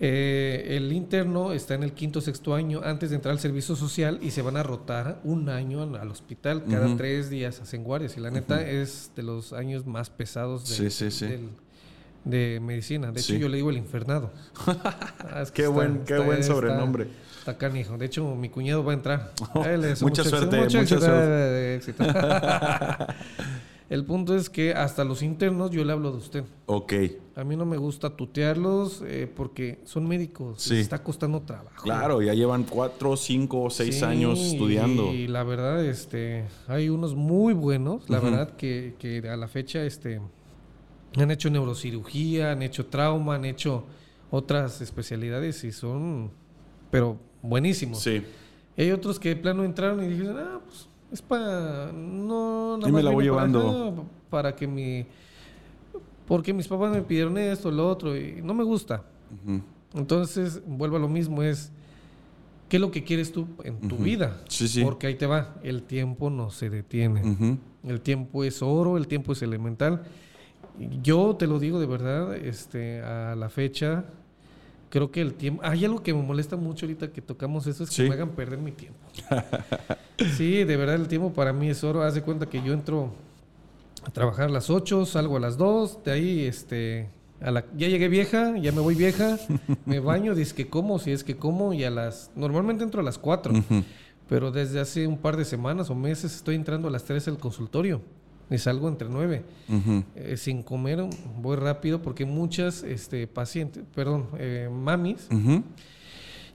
Eh, 0.00 0.76
el 0.76 0.92
interno 0.92 1.52
está 1.52 1.74
en 1.74 1.82
el 1.82 1.92
quinto 1.92 2.20
sexto 2.20 2.54
año 2.54 2.80
antes 2.84 3.10
de 3.10 3.16
entrar 3.16 3.32
al 3.32 3.40
servicio 3.40 3.74
social 3.74 4.20
y 4.22 4.30
se 4.30 4.42
van 4.42 4.56
a 4.56 4.62
rotar 4.62 5.20
un 5.24 5.48
año 5.48 5.82
al, 5.82 5.96
al 5.96 6.08
hospital. 6.10 6.62
Cada 6.70 6.86
tres 6.96 7.30
días 7.30 7.60
hacen 7.60 7.82
guardias. 7.82 8.16
Y 8.16 8.20
la 8.20 8.30
neta 8.30 8.62
es 8.66 9.10
de 9.16 9.24
los 9.24 9.52
años 9.52 9.86
más 9.86 10.08
pesados 10.08 10.68
del- 10.68 10.90
Sí, 10.92 11.10
sí, 11.10 11.10
sí. 11.10 11.26
del- 11.26 11.48
de 12.28 12.60
medicina. 12.60 13.10
De 13.12 13.20
hecho, 13.20 13.32
Sí. 13.34 13.38
yo 13.38 13.48
le 13.48 13.56
digo 13.56 13.70
el 13.70 13.76
infernado. 13.78 14.30
Ah, 15.30 15.42
es 15.42 15.50
que 15.50 15.56
Qué 15.56 15.62
está- 15.62 15.74
buen, 15.74 16.04
qué 16.04 16.14
está- 16.14 16.26
buen 16.26 16.38
está- 16.40 16.52
sobrenombre. 16.54 17.08
Está 17.38 17.56
canijo. 17.58 17.96
De 17.96 18.06
hecho, 18.06 18.34
mi 18.34 18.48
cuñado 18.50 18.84
va 18.84 18.92
a 18.92 18.94
entrar. 18.94 19.32
Oh, 19.54 19.64
Él 19.64 19.80
deseo 19.82 20.06
mucha 20.08 20.22
suerte, 20.24 20.60
éxito, 20.62 20.78
mucha 20.80 20.96
mucho 20.96 21.00
suerte. 21.06 21.74
éxito. 21.76 22.04
El 23.90 24.04
punto 24.04 24.36
es 24.36 24.50
que 24.50 24.74
hasta 24.74 25.02
los 25.02 25.22
internos 25.22 25.70
yo 25.70 25.82
le 25.82 25.92
hablo 25.94 26.10
de 26.12 26.18
usted. 26.18 26.44
Ok. 26.66 26.92
A 27.36 27.44
mí 27.44 27.56
no 27.56 27.64
me 27.64 27.78
gusta 27.78 28.10
tutearlos 28.14 29.02
eh, 29.06 29.26
porque 29.34 29.78
son 29.84 30.06
médicos. 30.06 30.60
Sí. 30.60 30.74
Les 30.74 30.82
está 30.82 31.02
costando 31.02 31.40
trabajo. 31.40 31.84
Claro, 31.84 32.20
ya 32.20 32.34
llevan 32.34 32.64
cuatro, 32.64 33.16
cinco, 33.16 33.70
seis 33.70 34.00
Sí, 34.00 34.04
años 34.04 34.38
estudiando. 34.40 35.14
Y 35.14 35.26
la 35.26 35.42
verdad, 35.42 35.82
este, 35.86 36.44
hay 36.66 36.90
unos 36.90 37.14
muy 37.14 37.54
buenos, 37.54 38.10
la 38.10 38.20
verdad, 38.20 38.56
que, 38.56 38.94
que 38.98 39.26
a 39.26 39.36
la 39.38 39.48
fecha 39.48 39.82
este, 39.84 40.20
han 41.22 41.30
hecho 41.30 41.50
neurocirugía, 41.50 42.52
han 42.52 42.62
hecho 42.62 42.86
trauma, 42.86 43.36
han 43.36 43.44
hecho 43.44 43.86
otras 44.30 44.80
especialidades 44.80 45.64
y 45.64 45.72
son, 45.72 46.30
pero 46.90 47.18
buenísimos. 47.42 48.00
Sí. 48.00 48.22
Hay 48.76 48.90
otros 48.90 49.18
que 49.18 49.30
de 49.30 49.36
plano 49.36 49.64
entraron 49.64 50.04
y 50.04 50.08
dijeron, 50.08 50.36
ah, 50.38 50.60
pues 50.64 50.88
es 51.10 51.22
para. 51.22 51.90
No, 51.92 52.76
nada 52.76 52.88
Y 52.88 52.92
me 52.92 53.02
la 53.02 53.10
voy 53.10 53.28
para 53.28 53.46
llevando. 53.46 54.06
para 54.30 54.54
que 54.54 54.66
mi. 54.66 55.06
Porque 56.26 56.52
mis 56.52 56.68
papás 56.68 56.92
me 56.92 57.00
pidieron 57.00 57.38
esto, 57.38 57.70
lo 57.70 57.88
otro, 57.88 58.16
y 58.16 58.40
no 58.42 58.52
me 58.52 58.62
gusta. 58.62 59.02
Entonces, 59.94 60.60
vuelvo 60.66 60.96
a 60.96 61.00
lo 61.00 61.08
mismo, 61.08 61.42
es. 61.42 61.72
¿Qué 62.68 62.76
es 62.76 62.80
lo 62.82 62.90
que 62.90 63.02
quieres 63.02 63.32
tú 63.32 63.48
en 63.64 63.88
tu 63.88 63.96
vida? 63.96 64.42
Sí, 64.48 64.68
sí. 64.68 64.84
Porque 64.84 65.06
ahí 65.06 65.14
te 65.14 65.26
va. 65.26 65.54
El 65.62 65.84
tiempo 65.84 66.28
no 66.28 66.50
se 66.50 66.68
detiene. 66.68 67.58
El 67.82 68.00
tiempo 68.02 68.44
es 68.44 68.60
oro, 68.60 68.98
el 68.98 69.08
tiempo 69.08 69.32
es 69.32 69.40
elemental. 69.40 70.02
Yo 71.02 71.34
te 71.36 71.46
lo 71.46 71.58
digo 71.58 71.80
de 71.80 71.86
verdad, 71.86 72.36
este, 72.36 73.00
a 73.02 73.34
la 73.34 73.48
fecha, 73.48 74.04
creo 74.90 75.10
que 75.10 75.20
el 75.20 75.34
tiempo. 75.34 75.62
Hay 75.64 75.84
algo 75.84 76.02
que 76.02 76.14
me 76.14 76.22
molesta 76.22 76.56
mucho 76.56 76.86
ahorita 76.86 77.08
que 77.12 77.20
tocamos 77.20 77.66
eso, 77.66 77.84
es 77.84 77.90
que 77.90 77.96
Sí. 77.96 78.02
me 78.08 78.14
hagan 78.14 78.30
perder 78.30 78.58
mi 78.58 78.72
tiempo. 78.72 78.98
sí, 80.36 80.64
de 80.64 80.76
verdad, 80.76 80.96
el 80.96 81.08
tiempo 81.08 81.32
para 81.32 81.52
mí 81.52 81.68
es 81.68 81.82
oro. 81.84 82.02
Haz 82.02 82.14
de 82.14 82.22
cuenta 82.22 82.46
que 82.46 82.62
yo 82.62 82.72
entro 82.72 83.10
a 84.04 84.10
trabajar 84.10 84.46
a 84.46 84.52
las 84.52 84.70
8, 84.70 85.04
salgo 85.06 85.36
a 85.36 85.40
las 85.40 85.56
2, 85.56 86.04
de 86.04 86.12
ahí, 86.12 86.44
este. 86.44 87.08
A 87.40 87.52
la, 87.52 87.64
ya 87.76 87.86
llegué 87.86 88.08
vieja, 88.08 88.56
ya 88.58 88.72
me 88.72 88.80
voy 88.80 88.96
vieja, 88.96 89.38
me 89.86 90.00
baño, 90.00 90.34
dice 90.34 90.56
que 90.56 90.68
como, 90.68 90.98
si 90.98 91.12
es 91.12 91.22
que 91.22 91.36
como, 91.36 91.72
y 91.72 91.84
a 91.84 91.90
las. 91.90 92.30
Normalmente 92.34 92.82
entro 92.82 93.00
a 93.00 93.04
las 93.04 93.16
4. 93.18 93.52
Ujú. 93.52 93.84
Pero 94.28 94.50
desde 94.50 94.80
hace 94.80 95.06
un 95.06 95.16
par 95.18 95.36
de 95.36 95.44
semanas 95.44 95.88
o 95.88 95.94
meses 95.94 96.34
estoy 96.34 96.54
entrando 96.56 96.88
a 96.88 96.90
las 96.90 97.04
3 97.04 97.28
al 97.28 97.38
consultorio 97.38 98.02
y 98.50 98.58
salgo 98.58 98.88
entre 98.88 99.08
9. 99.08 99.42
Ujú. 99.68 100.04
Eh, 100.16 100.36
sin 100.36 100.62
comer 100.62 101.04
voy 101.40 101.56
rápido 101.56 102.00
porque 102.00 102.24
muchas 102.24 102.82
este, 102.82 103.26
pacientes, 103.26 103.84
perdón, 103.94 104.26
eh, 104.38 104.68
mamis 104.72 105.28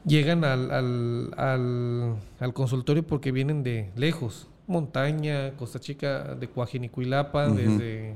llegan 0.06 0.44
al, 0.44 0.72
al, 0.72 1.34
al, 1.38 2.16
al 2.39 2.54
consultorio 2.54 3.04
porque 3.04 3.32
vienen 3.32 3.64
de 3.64 3.91
lejos. 3.96 4.48
Montaña, 4.66 5.52
Costa 5.58 5.80
Chica, 5.80 6.36
de 6.36 6.48
Coajinicuilapa, 6.48 7.50
desde 7.50 8.16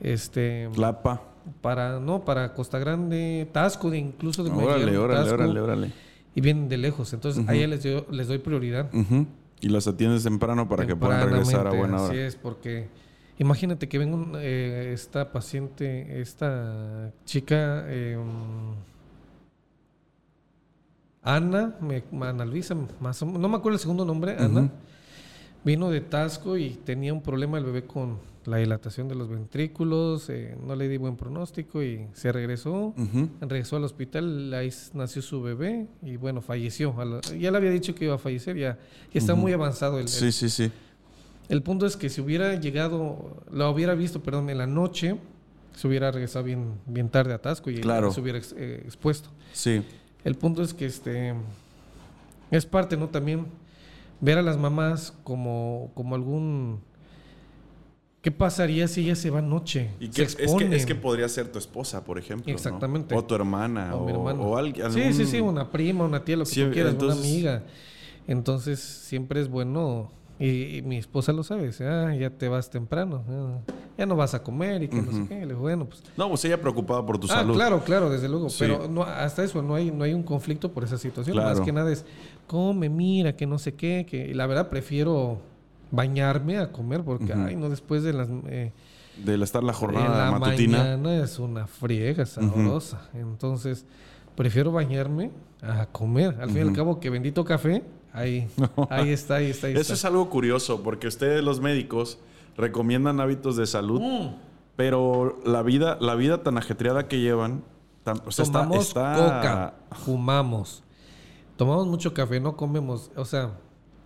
este 0.00 0.68
Tlapa. 0.74 1.22
para 1.62 1.98
no 2.00 2.24
para 2.24 2.52
Costa 2.52 2.78
Grande, 2.78 3.48
Tasco, 3.52 3.90
de 3.90 3.98
incluso 3.98 4.44
de 4.44 4.50
Órale, 4.50 4.96
órale, 4.98 5.20
Tasco, 5.20 5.34
órale, 5.34 5.60
órale. 5.60 5.92
y 6.34 6.40
vienen 6.42 6.68
de 6.68 6.76
lejos. 6.76 7.12
Entonces 7.14 7.48
a 7.48 7.52
les, 7.70 7.82
doy- 7.82 8.04
les 8.10 8.28
doy 8.28 8.38
prioridad. 8.38 8.90
Y 9.64 9.68
las 9.70 9.86
atiendes 9.86 10.22
temprano 10.24 10.68
para 10.68 10.84
que 10.86 10.94
puedan 10.94 11.30
regresar 11.30 11.66
a 11.66 11.70
buena 11.70 11.96
Así 11.96 12.12
hora. 12.12 12.26
es, 12.26 12.36
porque 12.36 12.86
imagínate 13.38 13.88
que 13.88 13.96
venga 13.98 14.14
un, 14.14 14.32
eh, 14.36 14.90
esta 14.92 15.32
paciente, 15.32 16.20
esta 16.20 17.10
chica, 17.24 17.84
eh, 17.88 18.18
Ana, 21.22 21.74
me, 21.80 22.04
Ana 22.20 22.44
Luisa, 22.44 22.76
más 23.00 23.22
o- 23.22 23.26
no 23.26 23.48
me 23.48 23.56
acuerdo 23.56 23.76
el 23.76 23.80
segundo 23.80 24.04
nombre, 24.04 24.36
Ana, 24.38 24.70
vino 25.64 25.88
de 25.88 26.02
Tasco 26.02 26.58
y 26.58 26.70
tenía 26.84 27.14
un 27.14 27.22
problema 27.22 27.56
el 27.56 27.64
bebé 27.64 27.84
con 27.84 28.18
la 28.46 28.58
dilatación 28.58 29.08
de 29.08 29.14
los 29.14 29.28
ventrículos, 29.28 30.28
eh, 30.30 30.56
no 30.66 30.74
le 30.76 30.88
di 30.88 30.96
buen 30.96 31.16
pronóstico 31.16 31.82
y 31.82 32.06
se 32.12 32.30
regresó. 32.32 32.94
Regresó 33.40 33.76
al 33.76 33.84
hospital, 33.84 34.52
ahí 34.54 34.70
nació 34.92 35.22
su 35.22 35.40
bebé 35.42 35.86
y 36.02 36.16
bueno, 36.16 36.40
falleció. 36.42 36.94
La- 37.04 37.20
ya 37.36 37.50
le 37.50 37.56
había 37.58 37.70
dicho 37.70 37.94
que 37.94 38.04
iba 38.06 38.14
a 38.14 38.18
fallecer, 38.18 38.56
ya, 38.56 38.78
ya 39.12 39.18
está 39.18 39.34
muy 39.34 39.52
avanzado 39.52 39.96
el, 39.98 40.02
el- 40.02 40.08
Sí, 40.08 40.30
sí, 40.32 40.48
sí. 40.50 40.70
el 41.48 41.62
punto 41.62 41.86
es 41.86 41.96
que 41.96 42.08
si 42.10 42.20
hubiera 42.20 42.54
llegado, 42.60 43.42
la 43.50 43.68
hubiera 43.70 43.94
visto, 43.94 44.22
perdón, 44.22 44.50
en 44.50 44.58
la 44.58 44.66
noche, 44.66 45.16
se 45.74 45.88
hubiera 45.88 46.10
regresado 46.12 46.44
bien, 46.44 46.74
bien 46.86 47.08
tarde 47.08 47.32
a 47.34 47.38
Tasco 47.42 47.70
y 47.70 47.80
Claro. 47.80 48.12
se 48.12 48.20
hubiera 48.20 48.38
ex- 48.38 48.54
eh, 48.56 48.82
expuesto. 48.84 49.30
Sí. 49.52 49.82
El 50.22 50.34
punto 50.36 50.62
es 50.62 50.72
que 50.74 50.86
este 50.86 51.34
es 52.50 52.66
parte, 52.66 52.96
¿no? 52.96 53.08
También 53.08 53.46
ver 54.20 54.38
a 54.38 54.42
las 54.42 54.56
mamás 54.56 55.12
como, 55.24 55.90
como 55.94 56.14
algún 56.14 56.80
¿qué 58.24 58.30
pasaría 58.30 58.88
si 58.88 59.02
ella 59.02 59.14
se 59.16 59.28
va 59.28 59.40
anoche? 59.40 59.90
Y 60.00 60.06
Se 60.06 60.12
que, 60.12 60.22
es, 60.22 60.34
que, 60.34 60.74
es 60.76 60.86
que 60.86 60.94
podría 60.94 61.28
ser 61.28 61.52
tu 61.52 61.58
esposa, 61.58 62.02
por 62.04 62.18
ejemplo. 62.18 62.50
¿no? 62.50 62.56
Exactamente. 62.56 63.14
O 63.14 63.22
tu 63.22 63.34
hermana. 63.34 63.94
O 63.94 64.06
O, 64.06 64.30
o 64.30 64.56
alguien. 64.56 64.90
Sí, 64.90 65.12
sí, 65.12 65.26
sí, 65.26 65.40
una 65.40 65.70
prima, 65.70 66.04
una 66.04 66.24
tía, 66.24 66.38
lo 66.38 66.44
que 66.44 66.50
Sí, 66.50 66.64
tú 66.64 66.70
quieras, 66.70 66.92
entonces- 66.94 67.20
una 67.20 67.28
amiga. 67.28 67.62
Entonces, 68.26 68.80
siempre 68.80 69.42
es 69.42 69.50
bueno, 69.50 70.10
y, 70.38 70.78
y 70.78 70.82
mi 70.82 70.96
esposa 70.96 71.34
lo 71.34 71.42
sabe, 71.42 71.66
dice, 71.66 71.86
ah, 71.86 72.14
ya 72.16 72.30
te 72.30 72.48
vas 72.48 72.70
temprano, 72.70 73.22
ah, 73.28 73.58
ya 73.98 74.06
no 74.06 74.16
vas 74.16 74.32
a 74.32 74.42
comer 74.42 74.84
y 74.84 74.88
que 74.88 75.02
no 75.02 75.12
sé 75.12 75.28
qué. 75.28 75.40
Le 75.40 75.48
digo, 75.48 75.60
bueno, 75.60 75.84
pues... 75.84 76.02
No, 76.16 76.30
pues 76.30 76.42
ella 76.46 76.58
preocupada 76.58 77.04
por 77.04 77.18
tu 77.18 77.26
ah, 77.26 77.34
salud. 77.34 77.52
claro, 77.54 77.84
claro, 77.84 78.08
desde 78.08 78.30
luego. 78.30 78.48
Sí. 78.48 78.56
Pero 78.60 78.88
no, 78.88 79.02
hasta 79.02 79.44
eso, 79.44 79.60
no 79.60 79.74
hay, 79.74 79.90
no 79.90 80.02
hay 80.02 80.14
un 80.14 80.22
conflicto 80.22 80.72
por 80.72 80.82
esa 80.84 80.96
situación. 80.96 81.36
Más 81.36 81.60
que 81.60 81.72
nada 81.72 81.92
es, 81.92 82.06
come, 82.46 82.88
mira, 82.88 83.36
que 83.36 83.46
no 83.46 83.58
sé 83.58 83.74
qué. 83.74 84.06
Que, 84.08 84.28
y 84.28 84.32
la 84.32 84.46
verdad, 84.46 84.70
prefiero 84.70 85.40
bañarme 85.94 86.58
a 86.58 86.72
comer 86.72 87.02
porque, 87.04 87.32
ay, 87.32 87.56
no, 87.56 87.68
después 87.70 88.02
de 88.02 88.12
las... 88.12 88.28
eh, 88.46 88.72
De 89.24 89.42
estar 89.42 89.62
la 89.62 89.72
en 89.72 89.78
jornada 89.78 90.30
la 90.30 90.38
matutina. 90.38 90.78
mañana 90.78 91.16
es 91.24 91.38
una 91.38 91.66
friega 91.66 92.26
sabrosa. 92.26 93.08
Entonces, 93.14 93.84
prefiero 94.36 94.72
bañarme 94.72 95.30
a 95.62 95.86
comer. 95.86 96.36
Al 96.40 96.48
fin 96.50 96.58
y 96.58 96.60
al 96.68 96.72
cabo, 96.72 96.98
que 97.00 97.10
bendito 97.10 97.44
café 97.44 97.82
ahí, 98.12 98.48
ahí 98.90 99.10
está, 99.10 99.36
ahí 99.36 99.50
está. 99.50 99.66
Ahí 99.68 99.72
Eso 99.74 99.80
está. 99.82 99.94
es 99.94 100.04
algo 100.04 100.28
curioso, 100.30 100.82
porque 100.82 101.06
ustedes 101.06 101.42
los 101.44 101.60
médicos 101.60 102.18
recomiendan 102.56 103.20
hábitos 103.20 103.56
de 103.56 103.66
salud, 103.66 104.00
Mm. 104.00 104.34
pero 104.76 105.38
la 105.44 105.62
vida, 105.62 105.96
la 106.00 106.14
vida 106.14 106.42
tan 106.42 106.58
ajetreada 106.58 107.08
que 107.08 107.20
llevan, 107.20 107.62
tan- 108.04 108.20
o 108.26 108.30
sea, 108.30 108.44
está- 108.44 108.62
Tomamos 108.64 108.88
está, 108.88 109.14
coca, 109.14 109.74
fumamos, 110.04 110.82
tomamos 111.56 111.86
mucho 111.86 112.12
café, 112.14 112.40
no 112.40 112.56
comemos, 112.56 113.10
o 113.16 113.24
sea, 113.24 113.52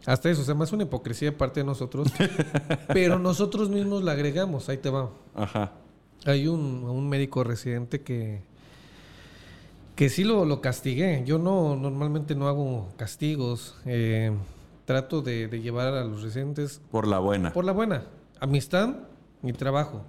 hasta 0.09 0.31
eso, 0.31 0.43
o 0.43 0.45
sea, 0.45 0.55
más 0.55 0.73
una 0.73 0.85
hipocresía 0.85 1.31
de 1.31 1.37
parte 1.37 1.61
de 1.61 1.65
nosotros, 1.67 2.09
pero 2.89 3.19
nosotros 3.19 3.69
mismos 3.69 4.03
la 4.03 4.13
agregamos, 4.13 4.69
ahí 4.69 4.79
te 4.79 4.91
va. 4.91 5.11
Ajá. 5.35 5.73
Hay 6.25 6.49
un, 6.49 6.85
un 6.85 7.09
médico 7.09 7.45
residente 7.45 8.01
que, 8.03 8.43
que 9.95 10.09
sí 10.09 10.25
lo, 10.25 10.45
lo 10.45 10.61
castigué. 10.61 11.23
Yo 11.27 11.39
no 11.39 11.77
normalmente 11.77 12.35
no 12.35 12.49
hago 12.49 12.89
castigos. 12.97 13.77
eh, 13.85 14.33
trato 14.85 15.21
de, 15.21 15.49
de 15.49 15.61
llevar 15.61 15.93
a 15.93 16.03
los 16.05 16.23
residentes 16.23 16.81
Por 16.91 17.07
la 17.07 17.19
buena. 17.19 17.53
por 17.53 17.65
la 17.67 17.73
buena. 17.73 18.05
Amistad 18.41 18.95
y 19.43 19.53
trabajo. 19.53 20.03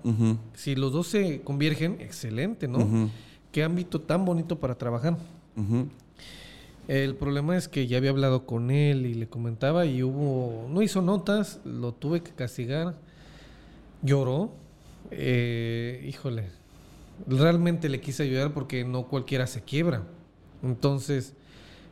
Si 0.53 0.73
los 0.75 0.93
dos 0.93 1.07
se 1.07 1.41
convergen, 1.41 1.97
excelente, 1.99 2.65
¿no? 2.69 3.09
Qué 3.51 3.63
ámbito 3.63 3.99
tan 3.99 4.23
bonito 4.23 4.57
para 4.57 4.75
trabajar. 4.77 5.17
ujú. 5.57 5.87
El 6.89 7.15
problema 7.15 7.55
es 7.55 7.67
que 7.67 7.85
ya 7.85 7.99
había 7.99 8.09
hablado 8.09 8.47
con 8.47 8.71
él 8.71 9.05
y 9.05 9.13
le 9.13 9.27
comentaba 9.27 9.85
y 9.85 10.01
hubo, 10.01 10.67
no 10.71 10.81
hizo 10.81 11.03
notas, 11.03 11.59
lo 11.63 11.93
tuve 11.93 12.23
que 12.23 12.31
castigar, 12.31 12.95
lloró, 14.01 14.53
eh, 15.11 16.03
híjole, 16.09 16.47
realmente 17.27 17.89
le 17.89 18.01
quise 18.01 18.23
ayudar 18.23 18.55
porque 18.55 18.85
no 18.85 19.03
cualquiera 19.03 19.45
se 19.45 19.61
quiebra. 19.61 20.01
Entonces, 20.63 21.35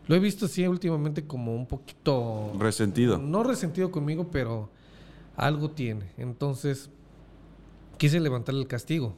lo 0.07 0.15
he 0.15 0.19
visto 0.19 0.47
así 0.47 0.65
últimamente 0.65 1.27
como 1.27 1.53
un 1.53 1.67
poquito... 1.67 2.53
Resentido. 2.57 3.19
No 3.19 3.43
resentido 3.43 3.91
conmigo, 3.91 4.29
pero 4.31 4.71
algo 5.35 5.69
tiene. 5.69 6.09
Entonces, 6.17 6.89
quise 7.99 8.19
levantarle 8.19 8.61
el 8.61 8.67
castigo. 8.67 9.13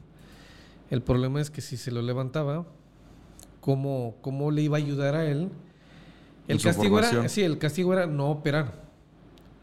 El 0.90 1.02
problema 1.02 1.40
es 1.40 1.50
que 1.50 1.62
si 1.62 1.78
se 1.78 1.90
lo 1.90 2.02
levantaba, 2.02 2.66
¿cómo, 3.62 4.18
cómo 4.20 4.52
le 4.52 4.62
iba 4.62 4.76
a 4.76 4.82
ayudar 4.82 5.16
a 5.16 5.26
él? 5.26 5.50
El 6.50 6.58
castigo 6.64 7.00
era, 7.00 7.30
sí, 7.30 7.42
el 7.44 7.58
castigo 7.58 7.94
era 7.94 8.06
no 8.08 8.30
operar. 8.32 8.90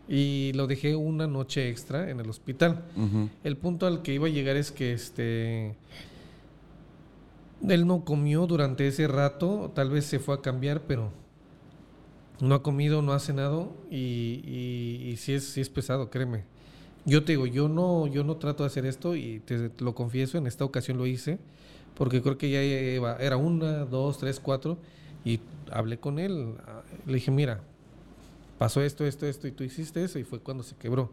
Y 0.09 0.53
lo 0.55 0.67
dejé 0.69 0.95
una 0.95 1.27
noche 1.27 1.69
extra 1.69 2.11
en 2.11 2.21
el 2.21 2.31
hospital. 2.31 2.85
El 3.43 3.57
punto 3.57 3.87
al 3.87 4.03
que 4.03 4.15
iba 4.15 4.27
a 4.29 4.31
llegar 4.31 4.57
es 4.57 4.71
que 4.71 4.93
este 4.93 5.75
él 7.67 7.87
no 7.87 8.05
comió 8.05 8.47
durante 8.47 8.87
ese 8.87 9.09
rato, 9.09 9.73
tal 9.75 9.91
vez 9.91 10.05
se 10.05 10.19
fue 10.19 10.35
a 10.37 10.41
cambiar, 10.43 10.83
pero 10.83 11.11
no 12.41 12.55
ha 12.55 12.63
comido, 12.63 13.01
no 13.03 13.13
ha 13.13 13.19
cenado 13.19 13.73
y, 13.91 13.97
y, 14.45 15.09
y 15.11 15.17
sí, 15.17 15.33
es, 15.33 15.45
sí 15.45 15.61
es 15.63 15.71
pesado, 15.71 16.11
créeme. 16.11 16.45
Yo 17.07 17.25
te 17.25 17.33
digo, 17.33 17.47
yo 17.47 17.69
no, 17.69 18.07
yo 18.09 18.25
no 18.25 18.37
trato 18.37 18.63
de 18.63 18.67
hacer 18.69 18.85
esto 18.85 19.17
y 19.17 19.41
te, 19.41 19.71
te 19.71 19.85
lo 19.85 19.95
confieso, 19.95 20.39
en 20.39 20.47
esta 20.47 20.65
ocasión 20.65 20.99
lo 20.99 21.07
hice, 21.07 21.39
porque 21.97 22.21
creo 22.21 22.37
que 22.37 22.51
ya 22.51 22.63
iba- 22.63 23.17
era 23.17 23.37
una, 23.37 23.85
dos, 23.87 24.19
tres, 24.19 24.39
cuatro, 24.39 24.77
y 25.25 25.41
hablé 25.73 25.99
con 25.99 26.19
él, 26.19 26.55
le 27.07 27.15
dije, 27.15 27.31
mira, 27.31 27.61
pasó 28.59 28.83
esto, 28.83 29.05
esto, 29.07 29.27
esto, 29.27 29.47
y 29.49 29.53
tú 29.53 29.65
hiciste 29.65 30.03
eso, 30.05 30.19
y 30.19 30.25
fue 30.25 30.41
cuando 30.41 30.63
se 30.63 30.75
quebró. 30.77 31.13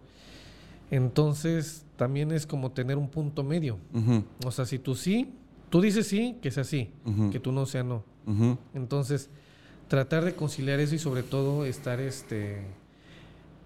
Entonces, 0.92 1.86
también 1.96 2.32
es 2.32 2.46
como 2.46 2.72
tener 2.72 2.98
un 2.98 3.10
punto 3.10 3.44
medio. 3.44 3.80
O 4.46 4.52
sea, 4.52 4.66
si 4.66 4.78
tú 4.80 4.96
sí, 4.96 5.32
tú 5.70 5.82
dices 5.82 6.08
sí, 6.08 6.38
que 6.42 6.52
sea 6.52 6.64
sí, 6.64 6.90
que 7.32 7.40
tú 7.40 7.52
no 7.52 7.66
sea 7.66 7.84
no. 7.84 8.04
Entonces, 8.74 9.30
tratar 9.88 10.24
de 10.26 10.34
conciliar 10.36 10.80
eso 10.80 10.96
y 10.96 11.00
sobre 11.00 11.24
todo 11.24 11.66
estar 11.66 12.00
este 12.00 12.66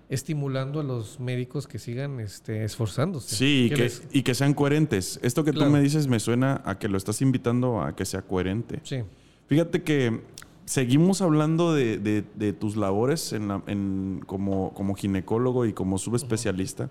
estimulando 0.09 0.79
a 0.79 0.83
los 0.83 1.19
médicos 1.19 1.67
que 1.67 1.79
sigan 1.79 2.21
este 2.21 2.63
esforzándose. 2.63 3.35
Sí, 3.35 3.65
y 3.65 3.69
¿Qué 3.69 3.75
que, 3.75 3.81
les- 3.83 4.03
y 4.11 4.23
que 4.23 4.35
sean 4.35 4.53
coherentes. 4.53 5.19
Esto 5.21 5.43
que 5.43 5.51
Claro. 5.51 5.67
tú 5.67 5.73
me 5.73 5.81
dices 5.81 6.07
me 6.07 6.21
suena 6.21 6.61
a 6.63 6.79
que 6.79 6.87
lo 6.87 6.97
estás 6.97 7.21
invitando 7.21 7.81
a 7.81 7.93
que 7.93 8.05
sea 8.05 8.21
coherente. 8.21 8.79
Sí. 8.83 9.03
Fíjate 9.47 9.83
que 9.83 10.21
seguimos 10.67 11.21
hablando 11.21 11.73
de, 11.73 11.97
de- 11.97 12.23
de 12.35 12.51
tus 12.53 12.75
labores 12.75 13.31
en 13.33 13.47
la- 13.47 13.63
en- 13.67 14.21
como, 14.27 14.73
como 14.73 14.93
ginecólogo 14.95 15.65
y 15.65 15.71
como 15.73 15.97
subespecialista, 15.97 16.89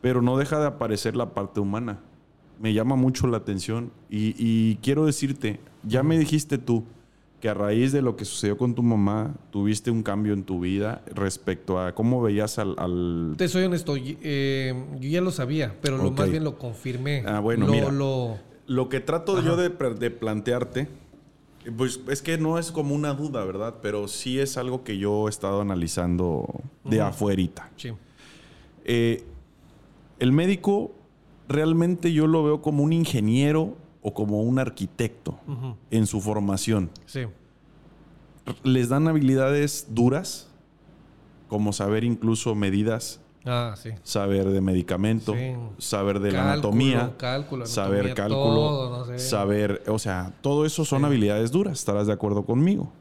pero 0.00 0.22
no 0.22 0.36
deja 0.38 0.58
de 0.58 0.66
aparecer 0.66 1.14
la 1.14 1.34
parte 1.34 1.60
humana. 1.60 2.00
Me 2.60 2.72
llama 2.72 2.96
mucho 2.96 3.26
la 3.26 3.36
atención 3.36 3.92
y, 4.10 4.34
y 4.38 4.76
quiero 4.82 5.04
decirte, 5.06 5.60
ya 5.84 6.02
me 6.02 6.18
dijiste 6.18 6.56
tú 6.58 6.84
que 7.40 7.48
a 7.48 7.54
raíz 7.54 7.92
de 7.92 8.02
lo 8.02 8.14
que 8.16 8.24
sucedió 8.24 8.56
con 8.56 8.74
tu 8.74 8.82
mamá, 8.82 9.34
tuviste 9.50 9.90
un 9.90 10.02
cambio 10.02 10.32
en 10.32 10.44
tu 10.44 10.60
vida 10.60 11.02
respecto 11.12 11.78
a 11.80 11.92
cómo 11.92 12.22
veías 12.22 12.58
al... 12.58 12.76
al- 12.78 13.34
Te 13.36 13.48
soy 13.48 13.64
honesto, 13.64 13.94
eh, 13.98 14.74
yo 15.00 15.08
ya 15.10 15.20
lo 15.20 15.32
sabía, 15.32 15.76
pero 15.82 15.96
lo 15.98 16.12
más 16.12 16.30
bien 16.30 16.44
lo 16.44 16.56
confirmé. 16.56 17.24
Ah, 17.26 17.40
bueno, 17.40 17.66
lo, 17.66 17.72
mira. 17.72 17.90
lo- 17.92 18.38
Lo 18.68 18.88
que 18.88 19.00
trato 19.00 19.36
Ajá. 19.36 19.44
yo 19.44 19.56
de, 19.56 19.70
de 19.70 20.10
plantearte, 20.12 20.86
pues 21.76 22.00
es 22.08 22.22
que 22.22 22.38
no 22.38 22.58
es 22.58 22.72
como 22.72 22.94
una 22.94 23.14
duda, 23.14 23.44
¿verdad? 23.44 23.76
Pero 23.82 24.08
sí 24.08 24.38
es 24.38 24.56
algo 24.56 24.82
que 24.84 24.98
yo 24.98 25.26
he 25.26 25.30
estado 25.30 25.60
analizando 25.60 26.48
de 26.84 26.98
Ujú. 26.98 27.06
afuerita. 27.06 27.70
sí. 27.76 27.92
Eh, 28.84 29.24
el 30.18 30.32
médico 30.32 30.92
realmente 31.48 32.12
yo 32.12 32.26
lo 32.26 32.42
veo 32.44 32.62
como 32.62 32.82
un 32.82 32.92
ingeniero 32.92 33.76
o 34.02 34.12
como 34.14 34.42
un 34.42 34.58
arquitecto 34.58 35.38
en 35.90 36.06
su 36.08 36.20
formación. 36.20 36.90
Sí. 37.06 37.20
Les 38.64 38.88
dan 38.88 39.06
habilidades 39.06 39.86
duras, 39.90 40.48
como 41.48 41.72
saber 41.72 42.02
incluso 42.04 42.54
medidas, 42.56 43.20
Ah, 43.44 43.74
sí. 43.76 43.90
saber 44.02 44.48
de 44.50 44.60
medicamento, 44.60 45.34
Sí. 45.34 45.54
saber 45.78 46.20
de 46.20 46.30
la 46.30 46.38
Cálculo, 46.38 46.52
anatomía, 46.52 47.12
saber 47.66 48.14
cálculo, 48.14 48.36
todo, 48.54 48.98
no 48.98 49.04
sé. 49.04 49.18
saber, 49.18 49.82
o 49.88 49.98
sea, 49.98 50.32
todo 50.42 50.64
eso 50.64 50.84
son 50.84 51.00
Sí. 51.00 51.06
habilidades 51.06 51.50
duras, 51.50 51.78
estarás 51.78 52.06
de 52.06 52.12
acuerdo 52.12 52.44
conmigo. 52.44 52.92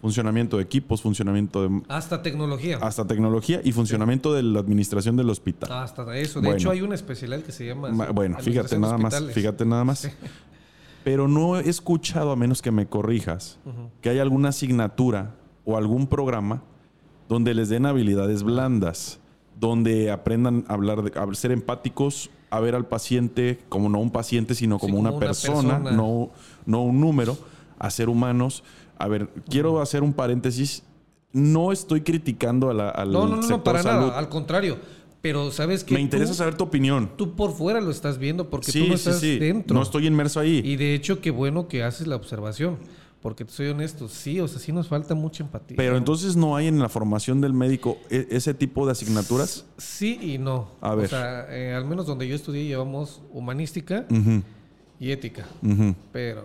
Funcionamiento 0.00 0.58
de 0.58 0.62
equipos, 0.64 1.00
funcionamiento 1.00 1.66
de 1.66 1.82
Hasta 1.88 2.22
tecnología. 2.22 2.78
hasta 2.82 3.06
tecnología 3.06 3.60
y 3.64 3.72
funcionamiento 3.72 4.34
de 4.34 4.42
la 4.42 4.60
administración 4.60 5.16
del 5.16 5.30
hospital. 5.30 5.72
Hasta 5.72 6.02
eso. 6.18 6.40
De 6.40 6.46
Bueno. 6.48 6.58
hecho, 6.58 6.70
hay 6.70 6.82
una 6.82 6.94
especialidad 6.94 7.40
que 7.42 7.52
se 7.52 7.66
llama. 7.66 7.90
Ma- 7.90 8.10
bueno, 8.10 8.36
fíjate 8.38 8.78
nada 8.78 8.98
más, 8.98 9.22
fíjate 9.32 9.64
nada 9.64 9.84
más. 9.84 10.10
Pero 11.04 11.28
no 11.28 11.58
he 11.58 11.68
escuchado, 11.68 12.32
a 12.32 12.36
menos 12.36 12.60
que 12.62 12.70
me 12.70 12.86
corrijas, 12.86 13.58
que 14.02 14.10
hay 14.10 14.18
alguna 14.18 14.50
asignatura 14.50 15.34
o 15.64 15.76
algún 15.76 16.06
programa 16.06 16.62
donde 17.28 17.54
les 17.54 17.68
den 17.70 17.86
habilidades 17.86 18.42
blandas, 18.42 19.20
donde 19.58 20.10
aprendan 20.10 20.64
a 20.68 20.74
hablar, 20.74 21.02
de, 21.02 21.18
a 21.18 21.34
ser 21.34 21.52
empáticos, 21.52 22.30
a 22.50 22.60
ver 22.60 22.74
al 22.74 22.86
paciente 22.86 23.58
como 23.68 23.88
no 23.88 23.98
un 23.98 24.10
paciente, 24.10 24.54
sino 24.54 24.78
como, 24.78 24.92
como 24.94 25.00
una, 25.00 25.10
una 25.10 25.18
persona, 25.20 25.78
persona. 25.78 25.90
No, 25.96 26.30
no 26.66 26.82
un 26.82 27.00
número, 27.00 27.36
a 27.78 27.90
ser 27.90 28.08
humanos. 28.08 28.62
A 28.98 29.08
ver, 29.08 29.28
quiero 29.48 29.80
hacer 29.80 30.02
un 30.02 30.12
paréntesis. 30.12 30.82
No 31.32 31.72
estoy 31.72 32.02
criticando 32.02 32.70
a 32.70 32.74
la- 32.74 32.90
al 32.90 33.10
No, 33.10 33.26
no, 33.26 33.36
no, 33.36 33.42
sector 33.42 33.58
no, 33.58 33.64
para 33.64 33.82
salud. 33.82 34.06
nada. 34.06 34.18
Al 34.18 34.28
contrario. 34.28 34.78
Pero 35.20 35.50
sabes 35.50 35.82
que. 35.84 35.94
Me 35.94 36.00
interesa 36.00 36.34
saber 36.34 36.54
tu 36.54 36.64
opinión. 36.64 37.10
Tú 37.16 37.34
por 37.34 37.52
fuera 37.54 37.80
lo 37.80 37.90
estás 37.90 38.18
viendo 38.18 38.50
porque 38.50 38.70
Sí, 38.70 38.82
tú 38.82 38.88
no 38.88 38.94
estás 38.94 39.20
sí. 39.20 39.38
dentro. 39.38 39.74
No 39.74 39.82
estoy 39.82 40.06
inmerso 40.06 40.38
ahí. 40.38 40.60
Y 40.62 40.76
de 40.76 40.94
hecho, 40.94 41.20
qué 41.22 41.30
bueno 41.30 41.66
que 41.66 41.82
haces 41.82 42.06
la 42.06 42.14
observación. 42.16 42.76
Porque 43.24 43.46
te 43.46 43.52
soy 43.52 43.68
honesto, 43.68 44.06
sí, 44.06 44.38
o 44.38 44.46
sea, 44.46 44.58
sí 44.60 44.70
nos 44.70 44.86
falta 44.88 45.14
mucha 45.14 45.42
empatía. 45.42 45.78
Pero 45.78 45.96
entonces 45.96 46.36
no 46.36 46.56
hay 46.56 46.66
en 46.66 46.78
la 46.78 46.90
formación 46.90 47.40
del 47.40 47.54
médico 47.54 47.96
e- 48.10 48.26
ese 48.30 48.52
tipo 48.52 48.84
de 48.84 48.92
asignaturas. 48.92 49.64
Sí 49.78 50.18
y 50.20 50.36
no. 50.36 50.68
A 50.82 50.94
ver. 50.94 51.06
O 51.06 51.08
sea, 51.08 51.46
eh, 51.48 51.72
al 51.72 51.86
menos 51.86 52.04
donde 52.04 52.28
yo 52.28 52.34
estudié 52.34 52.66
llevamos 52.66 53.22
humanística 53.32 54.04
y 55.00 55.10
ética. 55.10 55.46
ujú. 55.62 55.94
Pero. 56.12 56.44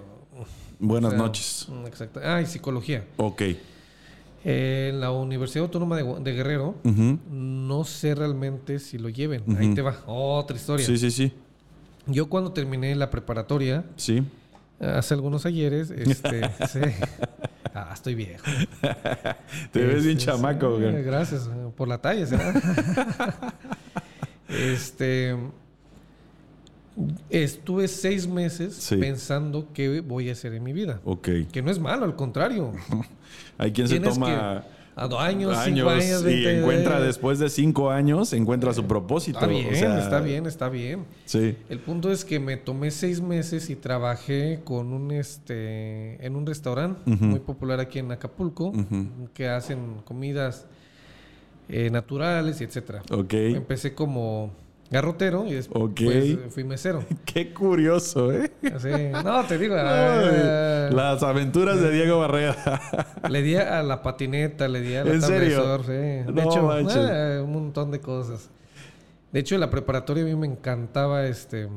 Buenas 0.80 1.10
o 1.10 1.16
sea, 1.18 1.18
noches. 1.22 1.68
mm, 1.70 1.86
Exacto. 1.86 2.22
Ah, 2.24 2.42
y 2.42 2.46
psicología. 2.46 3.06
Ok. 3.18 3.42
En 4.46 5.02
la 5.02 5.12
Universidad 5.12 5.66
Autónoma 5.66 5.98
de, 5.98 6.32
Guerrero, 6.32 6.76
no 7.30 7.84
sé 7.84 8.16
realmente 8.16 8.80
si 8.80 8.98
lo 8.98 9.10
lleven. 9.10 9.44
Ahí 9.58 9.74
te 9.76 9.82
va. 9.82 9.98
Otra 10.08 10.56
historia. 10.56 10.86
Sí, 10.86 10.98
sí, 10.98 11.12
sí. 11.12 11.34
Yo 12.08 12.30
cuando 12.30 12.54
terminé 12.54 12.96
la 12.96 13.10
preparatoria, 13.10 13.84
Sí. 13.98 14.24
Hace 14.80 15.14
algunos 15.14 15.46
ayeres, 15.46 15.92
este, 15.96 16.42
sí. 16.68 16.80
Ah, 17.74 17.92
estoy 17.94 18.16
viejo. 18.16 18.44
Te 19.72 19.84
ves 19.86 20.04
bien 20.04 20.18
Este, 20.18 20.32
chamaco, 20.32 20.78
sí, 20.78 20.84
güey. 20.84 21.04
Gracias 21.04 21.48
eh, 21.48 21.70
por 21.76 21.88
la 21.88 21.98
talla, 22.00 22.26
este. 24.50 25.36
Estuve 27.30 27.88
seis 27.88 28.28
meses 28.28 28.76
Sí. 28.76 28.98
pensando 28.98 29.68
qué 29.74 30.02
voy 30.02 30.28
a 30.30 30.34
hacer 30.34 30.54
en 30.54 30.64
mi 30.64 30.74
vida. 30.74 31.00
Ok. 31.06 31.30
Que 31.52 31.62
no 31.62 31.72
es 31.72 31.80
malo, 31.80 32.04
al 32.04 32.16
contrario. 32.18 32.74
Hay 33.58 33.72
quien 33.72 33.88
se 33.88 34.00
toma 34.02 34.64
que- 34.66 34.79
a 35.00 35.08
dos 35.08 35.22
años, 35.22 35.58
cinco 35.64 35.90
años. 35.90 36.26
y 36.28 36.46
encuentra 36.46 37.00
después 37.00 37.40
de 37.40 37.50
cinco 37.50 37.90
años, 37.90 38.34
encuentra 38.34 38.74
su 38.74 38.86
propósito. 38.86 39.40
Está 39.40 39.48
bien, 39.48 39.68
O 39.74 39.76
sea, 39.76 40.00
está 40.00 40.20
bien, 40.20 40.46
está 40.46 40.70
bien. 40.70 41.06
Sí. 41.26 41.56
El 41.70 41.80
punto 41.80 42.12
es 42.12 42.26
que 42.26 42.40
me 42.40 42.58
tomé 42.58 42.92
seis 42.92 43.22
meses 43.22 43.70
y 43.70 43.76
trabajé 43.76 44.60
con 44.64 44.92
un 44.92 45.12
este 45.12 46.24
en 46.26 46.36
un 46.36 46.46
restaurante 46.46 47.10
muy 47.10 47.40
popular 47.40 47.80
aquí 47.80 48.00
en 48.00 48.12
Acapulco 48.12 48.74
que 49.34 49.48
hacen 49.48 50.02
comidas 50.04 50.66
eh, 51.70 51.90
naturales 51.90 52.60
y 52.60 52.66
etcétera. 52.66 53.02
Ok. 53.12 53.34
Empecé 53.34 53.94
como 53.94 54.52
garrotero 54.92 55.46
y 55.46 55.54
después 55.54 55.84
Ok. 55.84 56.50
fui 56.50 56.64
mesero. 56.64 57.04
Qué 57.26 57.54
curioso, 57.54 58.32
¿eh? 58.32 58.52
Así, 58.74 58.90
no, 59.24 59.44
te 59.46 59.58
digo, 59.58 59.76
ah, 59.78 60.90
Las 60.92 61.22
aventuras 61.24 61.80
de 61.80 61.92
Diego 61.92 62.20
Barrera. 62.20 62.56
le 63.30 63.42
di 63.42 63.56
a 63.56 63.84
la 63.84 64.02
patineta, 64.02 64.68
le 64.68 64.82
di 64.82 64.96
a 64.96 65.04
la 65.04 65.12
¿En 65.14 65.20
tabla 65.22 65.36
de 65.40 65.46
serio? 65.52 65.78
sí. 65.84 65.92
De 65.92 66.24
No 66.34 66.42
hecho, 66.42 66.72
ah, 66.72 67.42
un 67.44 67.52
montón 67.54 67.92
de 67.92 68.00
cosas. 68.00 68.50
De 69.32 69.40
hecho, 69.42 69.54
en 69.56 69.62
la 69.62 69.70
preparatoria 69.70 70.24
a 70.24 70.26
mí 70.26 70.36
me 70.36 70.48
encantaba 70.48 71.26
este 71.26 71.70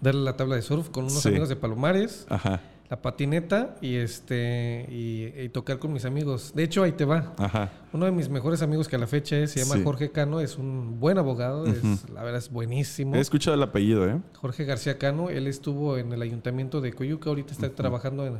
darle 0.00 0.22
la 0.22 0.36
tabla 0.36 0.56
de 0.56 0.62
surf 0.62 0.88
con 0.90 1.04
unos 1.04 1.22
Sí. 1.22 1.28
amigos 1.28 1.48
de 1.48 1.56
Palomares, 1.56 2.26
Ajá, 2.28 2.60
la 2.94 3.02
patineta 3.02 3.74
y 3.80 3.96
este 3.96 4.86
y, 4.88 5.24
y 5.36 5.48
tocar 5.48 5.80
con 5.80 5.92
mis 5.92 6.04
amigos. 6.04 6.52
De 6.54 6.62
hecho, 6.62 6.84
ahí 6.84 6.92
te 6.92 7.04
va. 7.04 7.34
ajá. 7.38 7.72
Uno 7.92 8.04
de 8.06 8.12
mis 8.12 8.28
mejores 8.28 8.62
amigos 8.62 8.86
que 8.88 8.94
a 8.94 9.00
la 9.00 9.08
fecha 9.08 9.36
es, 9.36 9.50
se 9.50 9.60
llama 9.60 9.74
Sí. 9.74 9.82
Jorge 9.82 10.10
Cano, 10.12 10.38
es 10.38 10.56
un 10.58 11.00
buen 11.00 11.18
abogado, 11.18 11.66
es, 11.66 12.08
la 12.10 12.22
verdad 12.22 12.38
es 12.38 12.50
buenísimo. 12.50 13.16
He 13.16 13.20
escuchado 13.20 13.56
el 13.56 13.62
apellido, 13.64 14.08
¿eh? 14.08 14.20
Jorge 14.34 14.64
García 14.64 14.96
Cano, 14.96 15.28
él 15.28 15.48
estuvo 15.48 15.98
en 15.98 16.12
el 16.12 16.22
ayuntamiento 16.22 16.80
de 16.80 16.92
Coyuca, 16.92 17.30
ahorita 17.30 17.52
está 17.52 17.68
trabajando 17.68 18.26
en, 18.26 18.38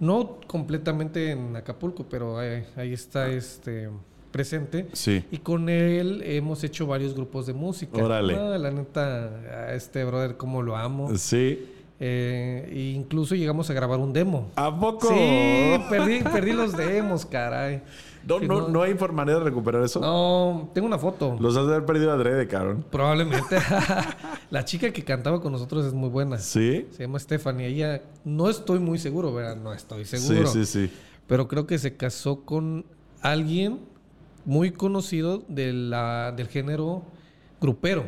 no 0.00 0.40
completamente 0.48 1.30
en 1.30 1.54
Acapulco, 1.54 2.06
pero 2.08 2.38
ahí, 2.40 2.64
ahí 2.74 2.92
está 2.92 3.28
este 3.28 3.88
presente. 4.32 4.88
Sí. 4.94 5.24
Y 5.30 5.38
con 5.38 5.68
él 5.68 6.22
hemos 6.24 6.64
hecho 6.64 6.88
varios 6.88 7.14
grupos 7.14 7.46
de 7.46 7.52
música. 7.52 8.02
Órale. 8.02 8.34
Ah, 8.34 8.58
la 8.58 8.70
neta, 8.72 9.26
a 9.68 9.74
este 9.74 10.04
brother, 10.04 10.36
cómo 10.36 10.60
lo 10.62 10.76
amo. 10.76 11.16
Sí. 11.16 11.76
Eh, 12.02 12.94
incluso 12.96 13.34
llegamos 13.34 13.68
a 13.68 13.74
grabar 13.74 13.98
un 13.98 14.14
demo. 14.14 14.50
¿A 14.56 14.74
poco? 14.80 15.08
Sí, 15.08 15.78
perdí, 15.90 16.22
perdí 16.22 16.52
los 16.52 16.74
demos, 16.74 17.26
caray. 17.26 17.82
No, 18.26 18.38
Sí, 18.38 18.46
no, 18.46 18.68
no 18.68 18.82
hay 18.82 18.94
manera 18.94 19.38
de 19.38 19.44
recuperar 19.44 19.82
eso. 19.82 20.00
No, 20.00 20.70
tengo 20.72 20.86
una 20.86 20.98
foto. 20.98 21.36
Los 21.38 21.56
has 21.56 21.66
de 21.66 21.74
haber 21.74 21.86
perdido 21.86 22.10
adrede, 22.10 22.46
cabrón. 22.48 22.84
Probablemente. 22.90 23.58
la 24.50 24.64
chica 24.64 24.90
que 24.92 25.04
cantaba 25.04 25.42
con 25.42 25.52
nosotros 25.52 25.84
es 25.84 25.92
muy 25.92 26.08
buena. 26.08 26.38
¿Sí? 26.38 26.86
Se 26.90 27.02
llama 27.02 27.18
Stephanie. 27.18 27.66
Ella, 27.66 28.02
no 28.24 28.48
estoy 28.48 28.78
muy 28.78 28.98
seguro, 28.98 29.32
¿verdad? 29.34 29.56
No 29.56 29.72
estoy 29.72 30.06
seguro. 30.06 30.46
Sí, 30.48 30.64
sí, 30.64 30.86
sí. 30.88 30.92
Pero 31.26 31.48
creo 31.48 31.66
que 31.66 31.78
se 31.78 31.96
casó 31.96 32.44
con 32.44 32.86
alguien 33.20 33.80
muy 34.46 34.70
conocido 34.70 35.42
de 35.48 35.72
la, 35.72 36.32
del 36.32 36.48
género 36.48 37.02
grupero. 37.60 38.04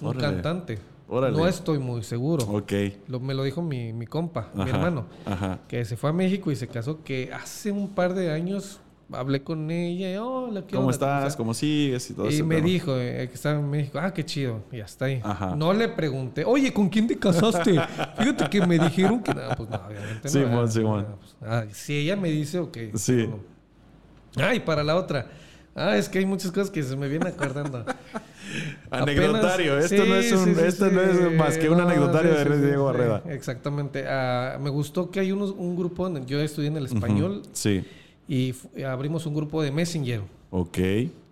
Un 0.00 0.08
Órale. 0.08 0.24
cantante. 0.34 0.78
Órale. 1.14 1.36
No 1.36 1.46
estoy 1.46 1.78
muy 1.78 2.02
seguro. 2.02 2.44
Ok. 2.46 2.72
Lo- 3.08 3.20
me 3.20 3.34
lo 3.34 3.42
dijo 3.44 3.62
mi, 3.62 3.92
mi 3.92 4.06
compa, 4.06 4.48
mi 4.54 4.68
hermano, 4.68 5.06
Ajá. 5.24 5.60
que 5.68 5.84
se 5.84 5.96
fue 5.96 6.10
a 6.10 6.12
México 6.12 6.50
y 6.50 6.56
se 6.56 6.66
casó, 6.68 7.02
que 7.04 7.30
hace 7.32 7.70
un 7.70 7.88
par 7.88 8.14
de 8.14 8.30
años 8.32 8.80
hablé 9.12 9.42
con 9.42 9.70
ella 9.70 10.10
y, 10.12 10.16
hola, 10.16 10.62
¿qué 10.66 10.74
¿Cómo 10.74 10.86
onda? 10.88 10.92
estás? 10.92 11.36
¿Cómo 11.36 11.54
sigues? 11.54 12.10
Y 12.10 12.14
todo 12.14 12.26
Y 12.26 12.34
ese 12.34 12.42
me 12.42 12.56
tema. 12.56 12.66
dijo 12.66 12.96
eh, 12.98 13.28
que 13.28 13.34
estaba 13.34 13.60
en 13.60 13.70
México. 13.70 13.98
Ah, 14.00 14.12
qué 14.12 14.24
chido. 14.24 14.62
Y 14.72 14.80
hasta 14.80 15.04
ahí. 15.04 15.20
Ajá. 15.22 15.54
No 15.54 15.72
le 15.72 15.88
pregunté, 15.88 16.44
oye, 16.44 16.72
¿con 16.72 16.88
quién 16.88 17.06
te 17.06 17.16
casaste? 17.18 17.72
Fíjate 18.18 18.50
que 18.50 18.66
me 18.66 18.78
dijeron 18.78 19.22
que. 19.22 19.32
No, 19.34 19.42
pues 19.56 19.68
no, 19.70 19.76
obviamente 19.86 20.20
no. 20.24 20.28
Simón, 20.30 20.72
Simón. 20.72 21.06
pues, 21.20 21.36
ah, 21.48 21.64
si 21.70 21.96
ella 21.98 22.16
me 22.16 22.28
dice, 22.30 22.58
ok. 22.58 22.76
Sí. 22.94 23.28
no. 23.28 23.38
Ah, 24.42 24.54
y 24.54 24.58
para 24.60 24.82
la 24.82 24.96
otra. 24.96 25.26
Ah, 25.74 25.96
es 25.96 26.08
que 26.08 26.20
hay 26.20 26.26
muchas 26.26 26.50
cosas 26.52 26.70
que 26.70 26.82
se 26.82 26.96
me 26.96 27.08
vienen 27.08 27.28
acordando. 27.28 27.84
Anecdotario. 28.90 29.72
Apenas- 29.74 29.92
esto 29.92 30.04
no 30.06 30.14
es, 30.14 30.32
un, 30.32 30.44
sí, 30.44 30.54
sí, 30.54 30.60
esto 30.66 30.88
sí. 30.88 30.94
no 30.94 31.02
es 31.02 31.32
más 31.36 31.58
que 31.58 31.68
un 31.68 31.78
No, 31.78 31.84
anecdotario 31.84 32.32
de 32.32 32.66
Diego 32.66 32.90
sí, 32.92 32.96
Barrera. 32.98 33.22
Exactamente. 33.28 34.04
Ah, 34.06 34.58
me 34.60 34.70
gustó 34.70 35.10
que 35.10 35.20
hay 35.20 35.32
unos, 35.32 35.50
un 35.50 35.76
grupo, 35.76 36.08
yo 36.26 36.40
estudié 36.40 36.68
en 36.68 36.76
el 36.76 36.86
español 36.86 37.42
Sí. 37.52 37.84
y 38.28 38.54
abrimos 38.84 39.26
un 39.26 39.34
grupo 39.34 39.62
de 39.62 39.72
Messenger. 39.72 40.20
Ok. 40.50 40.78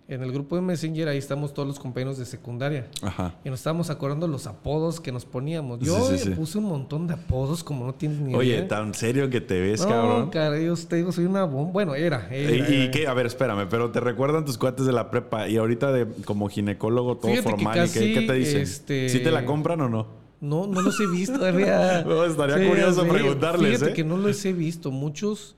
En 0.05 0.21
el 0.21 0.33
grupo 0.33 0.57
de 0.57 0.61
Messenger 0.61 1.07
ahí 1.07 1.17
estamos 1.17 1.53
todos 1.53 1.65
los 1.65 1.79
compañeros 1.79 2.17
de 2.17 2.25
secundaria. 2.25 2.87
Ajá. 3.01 3.35
Y 3.45 3.49
nos 3.49 3.61
estábamos 3.61 3.89
acordando 3.89 4.27
los 4.27 4.47
apodos 4.47 4.99
que 4.99 5.13
nos 5.13 5.23
poníamos. 5.23 5.79
Yo 5.79 5.97
Sí, 6.09 6.17
sí, 6.17 6.23
sí. 6.25 6.29
puse 6.31 6.57
un 6.57 6.65
montón 6.65 7.07
de 7.07 7.13
apodos 7.13 7.63
como 7.63 7.85
no 7.85 7.93
tienes 7.93 8.19
ni 8.19 8.35
Oye, 8.35 8.49
idea. 8.55 8.67
tan 8.67 8.93
serio 8.93 9.29
que 9.29 9.39
te 9.39 9.61
ves, 9.61 9.79
no, 9.81 9.87
cabrón. 9.87 10.29
cara, 10.29 10.59
yo 10.59 10.75
te 10.75 10.97
digo, 10.97 11.13
soy 11.13 11.23
una 11.25 11.45
bomba. 11.45 11.71
Bueno, 11.71 11.95
era. 11.95 12.27
era, 12.29 12.51
¿Y, 12.69 12.73
y 12.73 12.81
era. 12.83 12.91
qué? 12.91 13.07
A 13.07 13.13
ver, 13.13 13.27
espérame, 13.27 13.65
pero 13.69 13.91
te 13.91 14.01
recuerdan 14.01 14.43
tus 14.43 14.57
cuates 14.57 14.85
de 14.85 14.91
la 14.91 15.09
prepa 15.09 15.47
y 15.47 15.55
ahorita 15.55 15.93
de 15.93 16.05
como 16.25 16.49
ginecólogo 16.49 17.15
todo 17.17 17.31
Fíjate 17.31 17.43
que 17.45 17.51
formal. 17.63 17.87
¿y 17.87 17.89
qué 18.13 18.21
te 18.27 18.33
dicen? 18.33 18.61
este- 18.61 19.07
¿Sí 19.09 19.19
te 19.19 19.31
la 19.31 19.45
compran 19.45 19.79
o 19.81 19.89
no? 19.89 20.07
No, 20.41 20.67
no 20.67 20.81
los 20.81 20.99
he 20.99 21.07
visto 21.07 21.37
todavía. 21.39 22.03
No, 22.05 22.25
estaría 22.25 22.67
curioso 22.67 23.07
preguntarles, 23.07 23.71
Fíjate 23.79 23.91
¿eh? 23.91 23.93
que 23.93 24.03
no 24.03 24.17
los 24.17 24.43
he 24.43 24.51
visto. 24.51 24.91
Muchos 24.91 25.55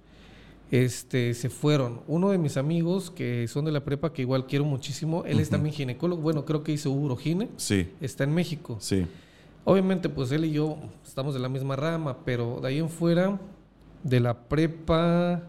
este, 0.72 1.34
se 1.34 1.50
fueron. 1.50 2.02
Uno 2.08 2.30
de 2.30 2.38
mis 2.38 2.58
amigos 2.58 3.12
que 3.12 3.48
son 3.48 3.66
de 3.66 3.72
la 3.72 3.84
prepa, 3.84 4.14
que 4.14 4.22
igual 4.22 4.48
quiero 4.48 4.66
muchísimo, 4.66 5.24
él 5.26 5.40
es 5.40 5.50
también 5.50 5.74
ginecólogo. 5.76 6.22
Bueno, 6.22 6.46
creo 6.46 6.64
que 6.64 6.72
hizo 6.72 6.92
urogine. 6.92 7.50
Sí, 7.58 7.92
Está 8.02 8.24
en 8.24 8.34
México. 8.34 8.78
sí. 8.80 9.06
Obviamente, 9.68 10.10
pues 10.10 10.32
él 10.32 10.46
y 10.46 10.52
yo 10.52 10.78
estamos 11.04 11.34
de 11.34 11.40
la 11.40 11.50
misma 11.50 11.76
rama, 11.76 12.18
pero 12.24 12.60
de 12.62 12.68
ahí 12.68 12.78
en 12.78 12.88
fuera, 12.88 13.40
de 14.04 14.20
la 14.20 14.48
prepa, 14.48 15.42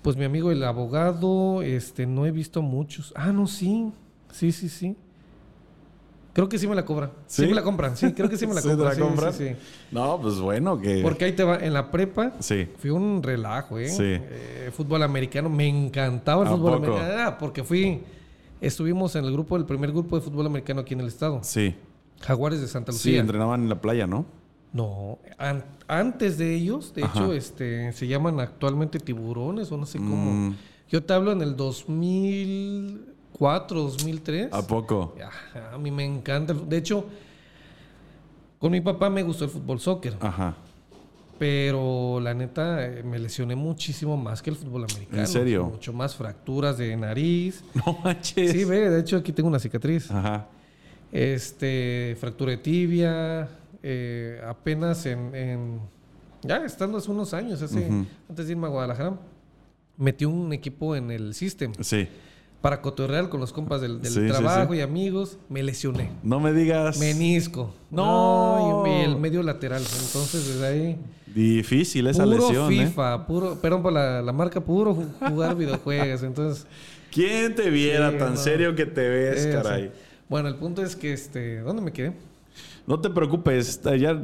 pues 0.00 0.16
mi 0.16 0.24
amigo 0.24 0.50
el 0.50 0.64
abogado, 0.64 1.60
este, 1.60 2.06
no 2.06 2.24
he 2.24 2.30
visto 2.30 2.62
muchos. 2.62 3.12
Ah, 3.14 3.30
no, 3.30 3.46
sí, 3.46 3.92
sí, 4.30 4.50
sí, 4.50 4.70
sí. 4.70 4.96
Creo 6.32 6.48
que 6.48 6.58
sí 6.58 6.66
me 6.66 6.74
la 6.74 6.84
cobran. 6.84 7.10
¿Sí? 7.26 7.42
¿Sí? 7.42 7.48
me 7.48 7.54
la 7.54 7.62
compran, 7.62 7.94
sí, 7.96 8.12
creo 8.14 8.28
que 8.28 8.36
sí 8.38 8.46
me 8.46 8.54
la 8.54 8.60
¿Sí 8.62 8.68
te 8.68 8.74
compran. 8.74 8.88
la 8.90 8.94
sí, 8.94 9.00
compran? 9.02 9.32
sí, 9.34 9.48
sí. 9.50 9.54
No, 9.90 10.18
pues 10.20 10.38
bueno, 10.40 10.78
que. 10.80 11.00
Porque 11.02 11.26
ahí 11.26 11.32
te 11.32 11.44
va, 11.44 11.58
en 11.58 11.72
la 11.74 11.90
prepa 11.90 12.32
Sí. 12.40 12.68
fui 12.78 12.90
un 12.90 13.22
relajo, 13.22 13.78
¿eh? 13.78 13.88
Sí. 13.88 14.02
Eh, 14.04 14.70
fútbol 14.74 15.02
americano, 15.02 15.50
me 15.50 15.68
encantaba 15.68 16.42
el 16.42 16.48
¿A 16.48 16.52
fútbol 16.52 16.80
poco? 16.80 16.86
americano. 16.96 17.22
Ah, 17.28 17.36
porque 17.38 17.62
fui, 17.64 18.00
estuvimos 18.60 19.14
en 19.16 19.24
el 19.26 19.32
grupo, 19.32 19.56
el 19.56 19.66
primer 19.66 19.92
grupo 19.92 20.16
de 20.16 20.22
fútbol 20.22 20.46
americano 20.46 20.80
aquí 20.80 20.94
en 20.94 21.00
el 21.00 21.08
estado. 21.08 21.40
Sí. 21.42 21.74
Jaguares 22.20 22.60
de 22.60 22.68
Santa 22.68 22.92
Sí, 22.92 23.10
Lucía. 23.10 23.20
entrenaban 23.20 23.62
en 23.64 23.68
la 23.68 23.80
playa, 23.80 24.06
¿no? 24.06 24.24
No, 24.72 25.18
an- 25.36 25.64
antes 25.86 26.38
de 26.38 26.54
ellos, 26.54 26.94
de 26.94 27.02
Ajá. 27.04 27.18
hecho, 27.18 27.32
este, 27.34 27.92
se 27.92 28.06
llaman 28.06 28.40
actualmente 28.40 28.98
tiburones 29.00 29.70
o 29.70 29.76
no 29.76 29.84
sé 29.84 29.98
cómo. 29.98 30.32
Mm, 30.32 30.54
Yo 30.88 31.02
te 31.02 31.12
hablo 31.12 31.32
en 31.32 31.42
el 31.42 31.56
2004, 33.42 33.80
2003. 33.82 34.48
¿A 34.52 34.62
poco? 34.66 35.14
Ajá, 35.24 35.74
a 35.74 35.78
mí 35.78 35.90
me 35.90 36.04
encanta. 36.04 36.54
De 36.54 36.76
hecho, 36.76 37.04
con 38.58 38.70
mi 38.72 38.80
papá 38.80 39.10
me 39.10 39.22
gustó 39.22 39.44
el 39.44 39.50
fútbol 39.50 39.80
soccer, 39.80 40.14
Ajá. 40.20 40.54
pero 41.38 42.20
la 42.20 42.34
neta 42.34 42.86
eh, 42.86 43.02
me 43.02 43.18
lesioné 43.18 43.56
muchísimo 43.56 44.16
más 44.16 44.40
que 44.42 44.50
el 44.50 44.56
fútbol 44.56 44.84
americano. 44.84 45.18
¿En 45.20 45.26
serio? 45.26 45.64
Mucho 45.66 45.92
más 45.92 46.14
fracturas 46.14 46.78
de 46.78 46.96
nariz. 46.96 47.64
No 47.74 47.98
manches. 48.04 48.52
Sí, 48.52 48.64
ve, 48.64 48.88
de 48.90 49.00
hecho 49.00 49.16
aquí 49.16 49.32
tengo 49.32 49.48
una 49.48 49.58
cicatriz. 49.58 50.10
Ajá. 50.10 50.46
Este, 51.10 52.16
fractura 52.20 52.52
de 52.52 52.58
tibia, 52.58 53.48
eh, 53.82 54.40
apenas 54.46 55.04
en, 55.06 55.34
en- 55.34 55.80
ya 56.42 56.64
estando 56.64 56.98
hace 56.98 57.10
unos 57.10 57.34
años, 57.34 57.60
hace, 57.62 57.86
antes 58.28 58.46
de 58.46 58.52
irme 58.52 58.66
a 58.66 58.70
Guadalajara, 58.70 59.16
metí 59.96 60.24
un 60.24 60.52
equipo 60.52 60.96
en 60.96 61.10
el 61.10 61.34
System 61.34 61.72
Sí. 61.80 62.08
Para 62.62 62.80
cotorrear 62.80 63.28
con 63.28 63.40
los 63.40 63.52
compas 63.52 63.80
del, 63.82 64.00
del 64.00 64.10
Sí, 64.12 64.20
sí, 64.20 64.26
trabajo 64.28 64.72
sí. 64.72 64.78
y 64.78 64.82
amigos, 64.82 65.36
me 65.50 65.62
lesioné. 65.62 66.10
No 66.22 66.40
me 66.40 66.52
digas. 66.52 66.98
Menisco. 66.98 67.74
No. 67.90 68.84
y, 68.86 68.90
y 68.90 68.92
el 69.02 69.16
medio 69.16 69.42
lateral. 69.42 69.82
Entonces, 69.82 70.46
desde 70.46 70.66
ahí. 70.66 70.98
Difícil 71.26 72.06
esa 72.06 72.24
puro 72.24 72.36
lesión, 72.48 72.72
¿eh? 72.72 72.86
FIFA, 72.86 73.26
puro, 73.26 73.54
perdón 73.60 73.82
por 73.82 73.92
la, 73.92 74.22
la 74.22 74.32
marca, 74.32 74.60
puro 74.60 74.94
ju- 74.94 75.28
jugar 75.30 75.56
videojuegos. 75.56 76.22
Entonces, 76.22 76.66
¿Quién 77.10 77.54
te 77.54 77.68
viera 77.68 78.16
tan 78.16 78.34
no. 78.34 78.36
serio 78.40 78.74
que 78.74 78.86
te 78.86 79.08
ves, 79.08 79.44
eh, 79.46 79.50
caray? 79.52 79.92
Bueno, 80.28 80.48
el 80.48 80.54
punto 80.54 80.82
es 80.82 80.94
que, 80.96 81.12
este, 81.12 81.60
¿dónde 81.60 81.82
me 81.82 81.92
quedé? 81.92 82.12
No 82.86 83.00
te 83.00 83.10
preocupes, 83.10 83.80
ya 83.98 84.20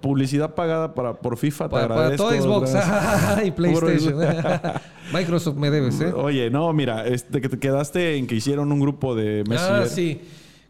publicidad 0.00 0.54
pagada 0.54 0.94
para 0.94 1.14
por 1.20 1.36
FIFA 1.36 1.64
te 1.66 1.70
Para, 1.70 1.88
para 1.88 2.00
agradezco. 2.06 2.28
todo 2.28 2.40
Xbox 2.40 2.74
y 3.44 3.50
PlayStation. 3.50 4.16
Microsoft 5.12 5.56
me 5.56 5.70
debes, 5.70 6.00
¿eh? 6.00 6.12
Oye, 6.12 6.50
no, 6.50 6.72
mira, 6.72 7.06
este, 7.06 7.40
que 7.40 7.48
te 7.48 7.58
quedaste 7.58 8.16
en 8.16 8.26
que 8.26 8.34
hicieron 8.34 8.72
un 8.72 8.80
grupo 8.80 9.14
de 9.14 9.44
Messenger. 9.46 9.82
Ah, 9.82 9.86
sí. 9.86 10.20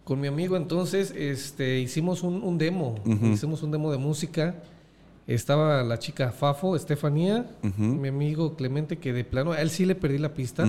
Con 0.05 0.21
mi 0.21 0.27
amigo 0.27 0.57
entonces 0.57 1.13
este, 1.17 1.79
hicimos 1.81 2.23
un, 2.23 2.43
un 2.43 2.57
demo. 2.59 2.97
Hicimos 3.33 3.63
un 3.63 3.71
demo 3.71 3.93
de 3.93 3.99
música. 3.99 4.55
Estaba 5.29 5.83
la 5.83 5.99
chica 5.99 6.33
Fafo, 6.33 6.75
Estefanía, 6.75 7.45
mi 7.77 8.09
amigo 8.09 8.57
Clemente, 8.57 8.97
que 8.97 9.13
de 9.13 9.25
plano, 9.25 9.53
a 9.53 9.61
él 9.61 9.69
sí 9.69 9.85
le 9.85 9.95
perdí 9.95 10.17
la 10.17 10.33
pista. 10.33 10.67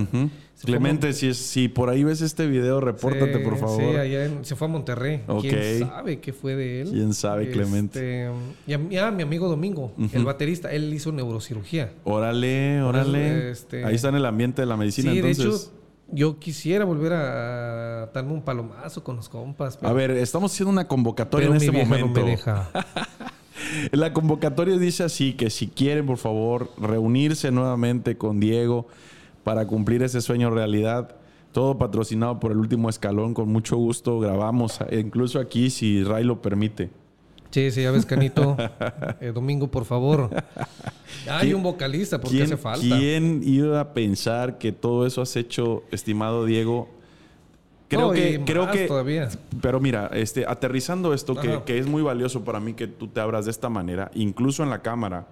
Clemente, 0.66 1.14
si, 1.14 1.30
es- 1.30 1.38
si 1.38 1.70
por 1.70 1.90
ahí 1.90 2.04
ves 2.04 2.20
este 2.20 2.46
video, 2.46 2.82
repórtate, 2.82 3.38
Sí, 3.38 3.44
por 3.46 3.58
favor. 3.58 3.80
Sí, 3.80 3.96
allá 3.96 4.26
en- 4.26 4.44
se 4.44 4.58
fue 4.58 4.68
a 4.68 4.72
Monterrey. 4.72 5.22
¿Quién 5.40 5.80
sabe 5.88 6.20
qué 6.20 6.34
fue 6.34 6.58
de 6.58 6.82
él? 6.82 6.90
¿Quién 6.92 7.14
sabe, 7.14 7.50
Clemente? 7.52 8.26
Este, 8.28 8.34
y 8.68 8.98
a, 8.98 9.08
ah, 9.08 9.12
mi 9.12 9.24
amigo 9.24 9.48
Domingo, 9.48 9.94
el 10.12 10.26
baterista, 10.26 10.70
él 10.74 10.94
hizo 10.94 11.14
neurocirugía. 11.14 11.94
Órale, 12.04 12.82
órale. 12.82 13.52
Este- 13.52 13.86
Ahí 13.86 13.96
está 13.96 14.10
en 14.10 14.16
el 14.16 14.26
ambiente 14.26 14.62
de 14.62 14.66
la 14.66 14.76
medicina, 14.76 15.12
sí, 15.14 15.20
entonces. 15.20 15.38
de 15.38 15.50
hecho, 15.56 15.72
yo 16.12 16.38
quisiera 16.38 16.84
volver 16.84 17.14
a, 17.14 18.10
darme 18.14 18.34
un 18.34 18.42
palomazo 18.42 19.06
con 19.06 19.16
los 19.16 19.30
compas. 19.30 19.80
A 19.82 19.94
ver, 19.94 20.12
estamos 20.12 20.52
haciendo 20.52 20.72
una 20.72 20.86
convocatoria 20.86 21.48
pero 21.48 21.56
en 21.56 21.62
mi 21.62 21.66
este 21.66 21.78
vieja 21.78 21.90
momento. 21.98 22.20
no 22.20 22.26
me 22.26 22.32
deja. 22.32 22.70
La 23.92 24.14
convocatoria 24.14 24.78
dice 24.78 25.04
así 25.04 25.34
que 25.34 25.50
si 25.50 25.68
quieren, 25.68 26.06
por 26.06 26.18
favor, 26.18 26.72
reunirse 26.78 27.52
nuevamente 27.52 28.18
con 28.18 28.40
Diego 28.40 28.88
para 29.44 29.68
cumplir 29.68 30.04
ese 30.04 30.22
sueño 30.22 30.50
realidad, 30.50 31.16
Todo 31.52 31.80
patrocinado 31.80 32.40
por 32.40 32.52
el 32.52 32.60
último 32.60 32.90
escalón, 32.90 33.34
con 33.34 33.50
mucho 33.50 33.76
gusto 33.76 34.20
grabamos, 34.20 34.80
eh, 34.90 35.00
incluso 35.00 35.40
aquí 35.40 35.72
si 35.72 36.04
Ray 36.04 36.24
lo 36.24 36.44
permite. 36.44 36.92
Sí, 37.50 37.72
sí, 37.72 37.82
ya 37.82 37.92
ves, 37.92 38.06
Canito. 38.06 38.56
Eh, 39.22 39.32
domingo, 39.34 39.70
por 39.70 39.86
favor. 39.86 40.30
Hay 41.28 41.54
un 41.54 41.64
vocalista, 41.64 42.22
porque 42.22 42.44
hace 42.44 42.58
falta. 42.58 42.98
¿Quién 42.98 43.42
iba 43.44 43.80
a 43.80 43.94
pensar 43.94 44.60
que 44.60 44.72
todo 44.72 45.06
eso 45.08 45.22
has 45.22 45.36
hecho, 45.36 45.84
estimado 45.92 46.46
Diego? 46.46 46.88
Creo 47.90 48.08
No, 48.08 48.12
que, 48.14 48.42
creo 48.46 48.70
que, 48.72 48.86
todavía. 48.88 49.28
pero 49.62 49.80
mira, 49.82 50.10
este, 50.14 50.46
aterrizando 50.48 51.14
esto, 51.14 51.36
que, 51.36 51.64
que 51.66 51.78
es 51.80 51.88
muy 51.88 52.02
valioso 52.04 52.44
para 52.46 52.60
mí 52.60 52.74
que 52.76 52.88
tú 52.88 53.08
te 53.08 53.20
abras 53.20 53.46
de 53.46 53.52
esta 53.52 53.68
manera, 53.68 54.12
incluso 54.14 54.62
en 54.64 54.70
la 54.70 54.82
cámara, 54.82 55.28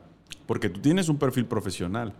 porque 0.48 0.68
tú 0.70 0.80
tienes 0.82 1.08
un 1.08 1.18
perfil 1.18 1.46
profesional 1.46 2.14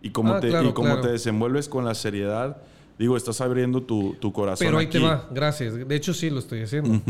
y 0.00 0.10
como, 0.10 0.34
Ah, 0.34 0.40
te, 0.40 0.48
claro, 0.48 0.68
y 0.68 0.72
como 0.72 0.88
claro. 0.90 1.02
te 1.02 1.08
desenvuelves 1.10 1.68
con 1.68 1.84
la 1.84 1.94
seriedad, 1.94 2.58
digo, 3.00 3.16
estás 3.16 3.40
abriendo 3.40 3.82
tu, 3.82 4.14
tu 4.20 4.32
corazón. 4.32 4.64
Pero 4.66 4.78
ahí 4.78 4.86
aquí. 4.86 4.98
te 4.98 5.04
va, 5.04 5.28
gracias. 5.32 5.74
De 5.88 5.96
hecho, 5.96 6.14
sí 6.14 6.30
lo 6.30 6.38
estoy 6.38 6.62
haciendo. 6.62 7.00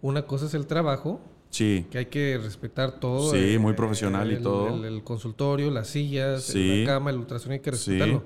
Una 0.00 0.22
cosa 0.22 0.46
es 0.46 0.54
el 0.54 0.66
trabajo, 0.66 1.20
Sí, 1.50 1.86
que 1.90 1.96
hay 1.98 2.06
que 2.06 2.38
respetar 2.40 3.00
todo. 3.00 3.32
Sí, 3.32 3.56
muy 3.58 3.72
profesional 3.72 4.30
y 4.30 4.34
el- 4.34 4.42
todo. 4.42 4.84
El, 4.84 5.02
consultorio, 5.02 5.70
las 5.70 5.88
sillas, 5.88 6.42
Sí. 6.44 6.84
la 6.84 6.86
cama, 6.92 7.08
el 7.10 7.16
ultrasonido, 7.16 7.54
hay 7.54 7.60
que 7.60 7.72
Sí. 7.72 7.92
respetarlo. 7.92 8.22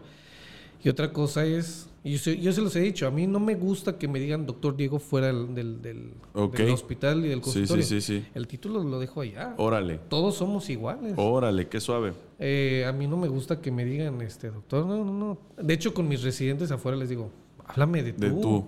Y 0.83 0.89
otra 0.89 1.13
cosa 1.13 1.45
es, 1.47 1.89
y 2.05 2.13
yo, 2.13 2.19
se- 2.19 2.39
yo 2.39 2.53
se 2.53 2.61
los 2.61 2.75
he 2.77 2.81
dicho, 2.81 3.07
a 3.07 3.11
mí 3.11 3.27
no 3.27 3.39
me 3.41 3.55
gusta 3.55 3.97
que 3.99 4.09
me 4.09 4.19
digan 4.19 4.45
doctor 4.47 4.77
Diego 4.77 4.99
fuera 4.99 5.29
del, 5.29 5.55
del, 5.55 5.83
del- 5.83 6.15
Ok. 6.35 6.57
del 6.57 6.71
hospital 6.71 7.25
y 7.25 7.29
del 7.29 7.41
consultorio. 7.41 7.85
sí, 7.85 8.01
sí, 8.01 8.21
sí. 8.21 8.27
El 8.35 8.47
título 8.49 8.83
lo 8.83 8.99
dejo 8.99 9.21
allá. 9.21 9.55
Órale, 9.59 9.99
Todos 10.09 10.35
somos 10.37 10.69
iguales. 10.71 11.15
órale, 11.17 11.69
qué 11.69 11.81
suave. 11.81 12.13
Eh, 12.39 12.85
a 12.89 12.93
mí 12.93 13.07
no 13.07 13.17
me 13.17 13.29
gusta 13.29 13.61
que 13.61 13.71
me 13.71 13.85
digan, 13.85 14.21
este, 14.23 14.51
doctor, 14.51 14.85
no, 14.87 15.05
no, 15.05 15.13
no. 15.13 15.39
De 15.63 15.75
hecho, 15.75 15.95
con 15.95 16.09
mis 16.09 16.23
residentes 16.23 16.71
afuera 16.73 16.97
les 16.97 17.09
digo, 17.09 17.31
háblame 17.67 18.03
de 18.03 18.13
tú. 18.15 18.21
De 18.21 18.31
tú. 18.31 18.65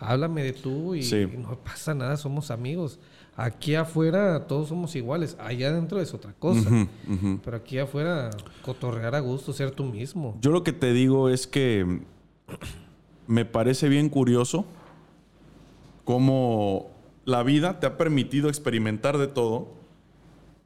Háblame 0.00 0.44
de 0.44 0.52
tú 0.52 0.94
y, 0.94 1.02
no 1.38 1.58
pasa 1.64 1.92
nada, 1.92 2.16
somos 2.16 2.50
amigos. 2.52 3.00
Aquí 3.36 3.74
afuera 3.74 4.46
todos 4.46 4.68
somos 4.68 4.94
iguales. 4.96 5.36
Allá 5.40 5.68
adentro 5.70 6.00
es 6.00 6.14
otra 6.14 6.32
cosa. 6.38 6.70
Pero 7.44 7.56
aquí 7.56 7.78
afuera, 7.78 8.30
cotorrear 8.64 9.14
a 9.16 9.20
gusto, 9.20 9.52
ser 9.52 9.72
tú 9.72 9.84
mismo. 9.84 10.38
Yo 10.40 10.50
lo 10.52 10.62
que 10.62 10.72
te 10.72 10.92
digo 10.92 11.28
es 11.28 11.46
que 11.48 12.00
me 13.26 13.44
parece 13.44 13.88
bien 13.88 14.08
curioso 14.08 14.64
cómo 16.04 16.90
la 17.24 17.42
vida 17.42 17.80
te 17.80 17.86
ha 17.86 17.96
permitido 17.98 18.48
experimentar 18.48 19.18
de 19.18 19.26
todo 19.26 19.68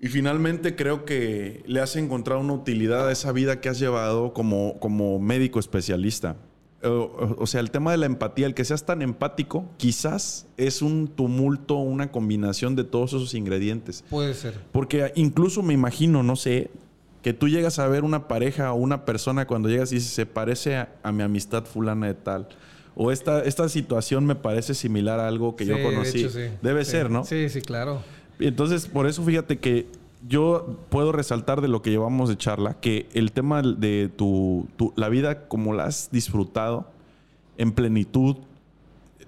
y 0.00 0.08
finalmente 0.08 0.74
creo 0.76 1.04
que 1.04 1.62
le 1.66 1.80
has 1.80 1.96
encontrado 1.96 2.40
una 2.40 2.52
utilidad 2.54 3.08
a 3.08 3.12
esa 3.12 3.32
vida 3.32 3.60
que 3.60 3.68
has 3.68 3.78
llevado 3.78 4.32
como, 4.32 4.78
como 4.80 5.18
médico 5.20 5.60
especialista. 5.60 6.36
O, 6.82 6.88
o- 6.88 7.36
o 7.42 7.46
sea, 7.46 7.60
el 7.60 7.70
tema 7.70 7.92
de 7.92 7.98
la 7.98 8.06
empatía, 8.06 8.46
el 8.46 8.54
que 8.54 8.64
seas 8.64 8.84
tan 8.84 9.02
empático, 9.02 9.64
quizás 9.76 10.48
es 10.56 10.82
un 10.82 11.06
tumulto, 11.06 11.76
una 11.76 12.10
combinación 12.10 12.74
de 12.74 12.82
todos 12.82 13.12
esos 13.12 13.34
ingredientes. 13.34 14.04
Puede 14.10 14.34
ser. 14.34 14.58
Porque 14.72 15.12
incluso 15.14 15.62
me 15.62 15.74
imagino, 15.74 16.24
no 16.24 16.34
sé, 16.34 16.70
que 17.22 17.32
tú 17.32 17.48
llegas 17.48 17.78
a 17.78 17.86
ver 17.88 18.04
una 18.04 18.26
pareja 18.28 18.72
o 18.72 18.76
una 18.76 19.04
persona 19.04 19.46
cuando 19.46 19.68
llegas 19.68 19.92
y 19.92 19.96
dices, 19.96 20.10
se 20.12 20.26
parece 20.26 20.76
a, 20.76 20.92
a 21.02 21.12
mi 21.12 21.22
amistad 21.22 21.64
fulana 21.64 22.06
de 22.08 22.14
tal. 22.14 22.48
O 22.94 23.10
esta, 23.12 23.42
esta 23.44 23.68
situación 23.68 24.26
me 24.26 24.34
parece 24.34 24.74
similar 24.74 25.18
a 25.20 25.28
algo 25.28 25.56
que 25.56 25.64
yo 25.64 25.76
de 25.76 25.82
conocí. 25.82 26.18
hecho, 26.20 26.30
sí. 26.30 26.40
Debe 26.60 26.84
Sí. 26.84 26.90
ser, 26.90 27.10
¿no? 27.10 27.24
Sí, 27.24 27.48
sí, 27.48 27.62
claro. 27.62 28.02
Entonces, 28.38 28.86
por 28.86 29.06
eso 29.06 29.22
fíjate 29.24 29.58
que 29.60 29.86
yo 30.28 30.78
puedo 30.90 31.10
resaltar 31.12 31.60
de 31.60 31.68
lo 31.68 31.80
que 31.80 31.90
llevamos 31.90 32.28
de 32.28 32.36
charla, 32.36 32.74
que 32.80 33.08
el 33.14 33.32
tema 33.32 33.62
de 33.62 34.10
tu, 34.14 34.68
tu- 34.76 34.92
la 34.96 35.08
vida 35.08 35.46
como 35.48 35.72
la 35.74 35.84
has 35.84 36.10
disfrutado 36.12 36.86
en 37.56 37.72
plenitud, 37.72 38.36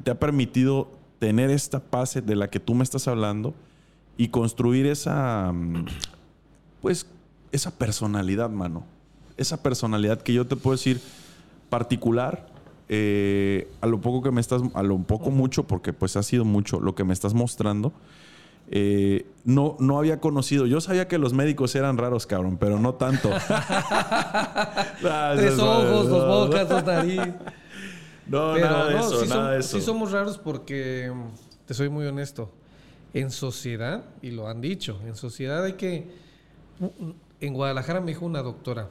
te 0.02 0.10
ha 0.10 0.18
permitido 0.18 0.88
tener 1.20 1.50
esta 1.50 1.80
paz 1.80 2.18
de 2.24 2.36
la 2.36 2.50
que 2.50 2.60
tú 2.60 2.74
me 2.74 2.82
estás 2.84 3.06
hablando 3.08 3.54
y 4.16 4.28
construir 4.28 4.86
esa, 4.86 5.52
mm, 5.52 5.86
pues, 6.82 7.06
esa 7.54 7.70
personalidad, 7.78 8.50
mano. 8.50 8.84
Esa 9.36 9.62
personalidad 9.62 10.20
que 10.22 10.32
yo 10.32 10.46
te 10.46 10.56
puedo 10.56 10.76
decir 10.76 11.00
particular, 11.70 12.46
eh, 12.88 13.68
a 13.80 13.86
lo 13.86 14.00
poco 14.00 14.22
que 14.22 14.30
me 14.30 14.40
estás, 14.40 14.62
a 14.74 14.82
lo 14.82 14.98
poco 14.98 15.30
mucho, 15.30 15.64
porque 15.64 15.92
pues 15.92 16.16
ha 16.16 16.22
sido 16.22 16.44
mucho 16.44 16.80
lo 16.80 16.94
que 16.94 17.04
me 17.04 17.12
estás 17.12 17.34
mostrando. 17.34 17.92
eh, 18.70 19.26
no, 19.44 19.76
no 19.78 19.98
había 19.98 20.20
conocido. 20.20 20.66
Yo 20.66 20.80
sabía 20.80 21.06
que 21.08 21.18
los 21.18 21.32
médicos 21.32 21.74
eran 21.74 21.98
raros, 21.98 22.26
cabrón, 22.26 22.56
pero 22.58 22.78
no 22.78 22.94
tanto. 22.94 23.30
Tres 25.00 25.58
ojos, 25.58 26.08
dos 26.08 26.26
bocas, 26.26 26.68
dos 26.68 26.84
nariz. 26.84 27.20
No, 28.26 28.54
Pero 28.54 28.70
nada 28.70 28.86
de 28.88 28.94
no, 28.94 29.00
eso, 29.00 29.20
sí, 29.20 29.28
nada 29.28 29.50
de 29.50 29.60
eso. 29.60 29.76
sí 29.78 29.84
somos 29.84 30.10
raros 30.12 30.38
porque, 30.38 31.12
te 31.66 31.74
soy 31.74 31.90
muy 31.90 32.06
honesto, 32.06 32.50
en 33.12 33.30
sociedad, 33.30 34.02
y 34.22 34.30
lo 34.30 34.48
han 34.48 34.62
dicho, 34.62 34.98
en 35.06 35.14
sociedad 35.14 35.62
hay 35.62 35.74
que... 35.74 36.08
En 37.40 37.52
Guadalajara 37.54 38.00
me 38.00 38.08
dijo 38.08 38.24
una 38.26 38.42
doctora, 38.42 38.90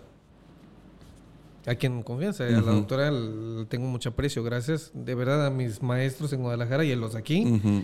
a 1.66 1.76
quien 1.76 2.04
confianza, 2.04 2.46
a 2.46 2.50
la 2.50 2.62
doctora 2.62 3.10
le 3.10 3.66
tengo 3.66 3.88
mucho 3.88 4.10
aprecio, 4.10 4.44
gracias 4.44 4.92
de 4.94 5.16
verdad 5.16 5.46
a 5.46 5.50
mis 5.50 5.82
maestros 5.82 6.34
en 6.34 6.42
Guadalajara 6.42 6.84
y 6.84 6.92
a 6.92 6.96
los 6.96 7.14
de 7.14 7.20
aquí, 7.20 7.46
Ujú, 7.46 7.84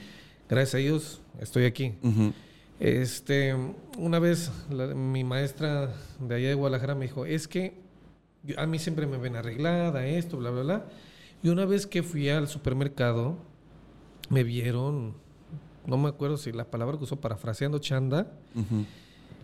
gracias 0.49 0.75
a 0.75 0.79
ellos 0.79 1.21
estoy 1.39 1.65
aquí. 1.65 1.93
ujú. 2.03 2.33
Este, 2.79 3.55
una 3.97 4.19
vez 4.19 4.51
la- 4.69 4.87
mi 4.87 5.23
maestra 5.23 5.93
de 6.19 6.35
allá 6.35 6.47
de 6.49 6.53
Guadalajara 6.55 6.95
me 6.95 7.05
dijo, 7.05 7.25
es 7.25 7.47
que 7.47 7.73
a 8.57 8.65
mí 8.65 8.79
siempre 8.79 9.05
me 9.07 9.17
ven 9.17 9.35
arreglada, 9.35 10.05
esto, 10.05 10.37
bla, 10.37 10.49
bla, 10.49 10.61
bla. 10.63 10.85
Y 11.43 11.49
una 11.49 11.65
vez 11.65 11.87
que 11.87 12.03
fui 12.03 12.29
al 12.29 12.47
supermercado, 12.47 13.37
me 14.29 14.43
vieron, 14.43 15.13
no 15.85 15.97
me 15.97 16.09
acuerdo 16.09 16.37
si 16.37 16.51
la 16.51 16.65
palabra 16.65 16.97
que 16.97 17.03
usó, 17.05 17.15
parafraseando 17.17 17.79
chanda, 17.79 18.31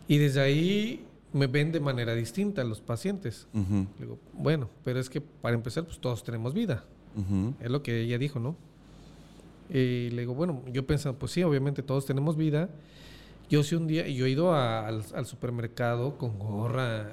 y 0.08 0.18
desde 0.18 0.42
ahí 0.42 1.06
me 1.34 1.48
ven 1.48 1.72
de 1.72 1.80
manera 1.80 2.14
distinta 2.16 2.64
los 2.64 2.80
pacientes. 2.82 3.48
Le 4.00 4.06
digo, 4.06 4.20
bueno, 4.34 4.70
pero 4.84 5.00
es 5.00 5.10
que 5.10 5.20
para 5.22 5.56
empezar, 5.56 5.84
pues 5.86 6.00
todos 6.00 6.24
tenemos 6.24 6.54
vida. 6.54 6.84
Es 7.62 7.70
lo 7.72 7.82
que 7.84 8.02
ella 8.02 8.18
dijo, 8.18 8.40
¿no? 8.40 8.56
Y 9.70 10.10
le 10.12 10.22
digo, 10.22 10.36
bueno, 10.36 10.62
yo 10.72 10.86
pensando, 10.86 11.18
pues 11.18 11.32
sí, 11.32 11.42
obviamente 11.44 11.82
todos 11.84 12.06
tenemos 12.06 12.38
vida. 12.38 12.70
Yo 13.50 13.64
sí 13.64 13.76
un 13.76 13.88
día, 13.88 14.08
yo 14.08 14.26
he 14.26 14.30
ido 14.30 14.54
a- 14.54 14.88
al, 14.88 15.04
al 15.14 15.26
supermercado 15.26 16.18
con 16.18 16.38
gorra, 16.40 17.08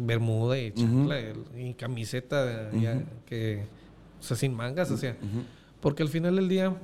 bermuda 0.00 0.58
y 0.58 0.72
chancla 0.72 1.16
y 1.56 1.74
camiseta 1.74 2.70
ya 2.72 3.04
que, 3.26 3.64
o 4.18 4.22
sea, 4.22 4.36
sin 4.36 4.54
mangas, 4.54 4.90
o 4.90 4.96
sea, 4.96 5.16
porque 5.80 6.02
al 6.02 6.08
final 6.08 6.36
del 6.36 6.48
día, 6.48 6.74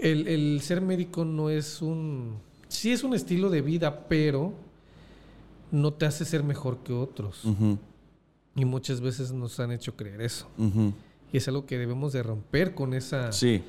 el, 0.00 0.26
el 0.28 0.60
ser 0.60 0.80
médico 0.80 1.24
no 1.24 1.50
es 1.50 1.80
un, 1.82 2.38
sí 2.74 2.92
es 2.92 3.04
un 3.04 3.14
estilo 3.14 3.50
de 3.50 3.62
vida, 3.62 4.06
pero 4.08 4.52
no 5.70 5.92
te 5.92 6.06
hace 6.06 6.24
ser 6.24 6.42
mejor 6.42 6.78
que 6.78 6.92
otros. 6.92 7.42
Y 8.56 8.64
muchas 8.64 9.00
veces 9.00 9.32
nos 9.32 9.58
han 9.60 9.72
hecho 9.72 9.96
creer 9.96 10.20
eso. 10.20 10.46
Y 11.32 11.36
es 11.36 11.48
algo 11.48 11.66
que 11.66 11.78
debemos 11.78 12.12
de 12.12 12.22
romper 12.22 12.74
con 12.74 12.94
esa 12.94 13.32
Sí. 13.32 13.62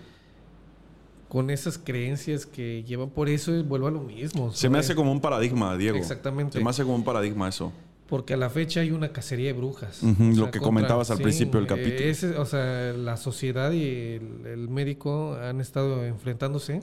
con 1.29 1.49
esas 1.49 1.77
creencias 1.79 2.45
que 2.45 2.83
llevan. 2.83 3.09
Por 3.09 3.27
eso 3.29 3.51
vuelvo 3.63 3.87
a 3.87 3.91
lo 3.91 4.01
mismo. 4.01 4.51
Se 4.53 4.69
me 4.69 4.77
hace 4.77 4.93
como 4.95 5.11
un 5.11 5.19
paradigma, 5.19 5.75
Diego. 5.75 5.97
Exactamente. 5.97 6.57
Se 6.59 6.63
me 6.63 6.69
hace 6.69 6.83
como 6.83 6.95
un 6.95 7.03
paradigma 7.03 7.49
eso. 7.49 7.73
Porque 8.07 8.35
a 8.35 8.37
la 8.37 8.51
fecha 8.51 8.81
hay 8.81 8.91
una 8.91 9.11
cacería 9.11 9.47
de 9.47 9.53
brujas. 9.53 10.03
Lo 10.03 10.51
que 10.51 10.59
comentabas 10.59 11.09
al 11.09 11.17
principio 11.17 11.59
del 11.59 11.65
eh, 11.65 11.67
capítulo. 11.67 12.09
ese- 12.09 12.37
o 12.37 12.45
sea, 12.45 12.93
la 12.93 13.17
sociedad 13.17 13.71
y 13.71 13.81
el, 13.83 14.45
el 14.45 14.69
médico 14.69 15.33
han 15.33 15.59
estado 15.59 16.05
enfrentándose. 16.05 16.79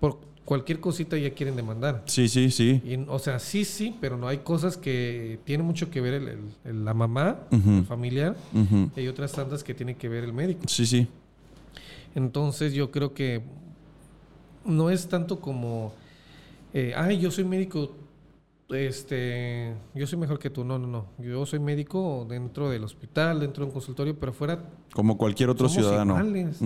Por 0.00 0.18
cualquier 0.44 0.80
cosita 0.80 1.16
ya 1.16 1.30
quieren 1.34 1.54
demandar. 1.56 2.02
Sí, 2.06 2.28
sí, 2.28 2.50
sí. 2.50 2.82
Y, 2.84 2.96
o 3.08 3.18
sea, 3.18 3.38
sí, 3.38 3.64
sí, 3.64 3.94
pero 4.00 4.16
no 4.16 4.26
hay 4.28 4.38
cosas 4.38 4.76
que 4.76 5.38
tiene 5.44 5.62
mucho 5.62 5.88
que 5.90 6.00
ver 6.00 6.14
el- 6.14 6.28
el- 6.28 6.38
el- 6.64 6.84
la 6.84 6.94
mamá, 6.94 7.38
el 7.50 7.84
familiar, 7.84 8.36
y 8.96 9.00
hay 9.00 9.08
otras 9.08 9.32
tantas 9.32 9.62
que 9.64 9.72
tiene 9.74 9.96
que 9.96 10.08
ver 10.08 10.24
el 10.24 10.32
médico. 10.32 10.62
Sí, 10.66 10.84
sí. 10.86 11.06
Entonces 12.14 12.74
yo 12.74 12.90
creo 12.90 13.14
que 13.14 13.42
no 14.64 14.90
es 14.90 15.08
tanto 15.08 15.40
como, 15.40 15.92
eh, 16.74 16.92
ay, 16.96 17.18
yo 17.18 17.30
soy 17.30 17.44
médico, 17.44 17.92
este, 18.68 19.74
yo 19.94 20.06
soy 20.06 20.18
mejor 20.18 20.38
que 20.38 20.50
tú. 20.50 20.64
No, 20.64 20.78
no, 20.78 20.86
no. 20.86 21.06
Yo 21.18 21.44
soy 21.46 21.58
médico 21.58 22.26
dentro 22.28 22.70
del 22.70 22.84
hospital, 22.84 23.40
dentro 23.40 23.64
de 23.64 23.68
un 23.68 23.72
consultorio, 23.72 24.18
pero 24.18 24.32
fuera 24.32 24.62
Como 24.94 25.16
cualquier 25.16 25.50
otro 25.50 25.68
somos 25.68 25.84
ciudadano. 25.84 26.14
iguales. 26.18 26.58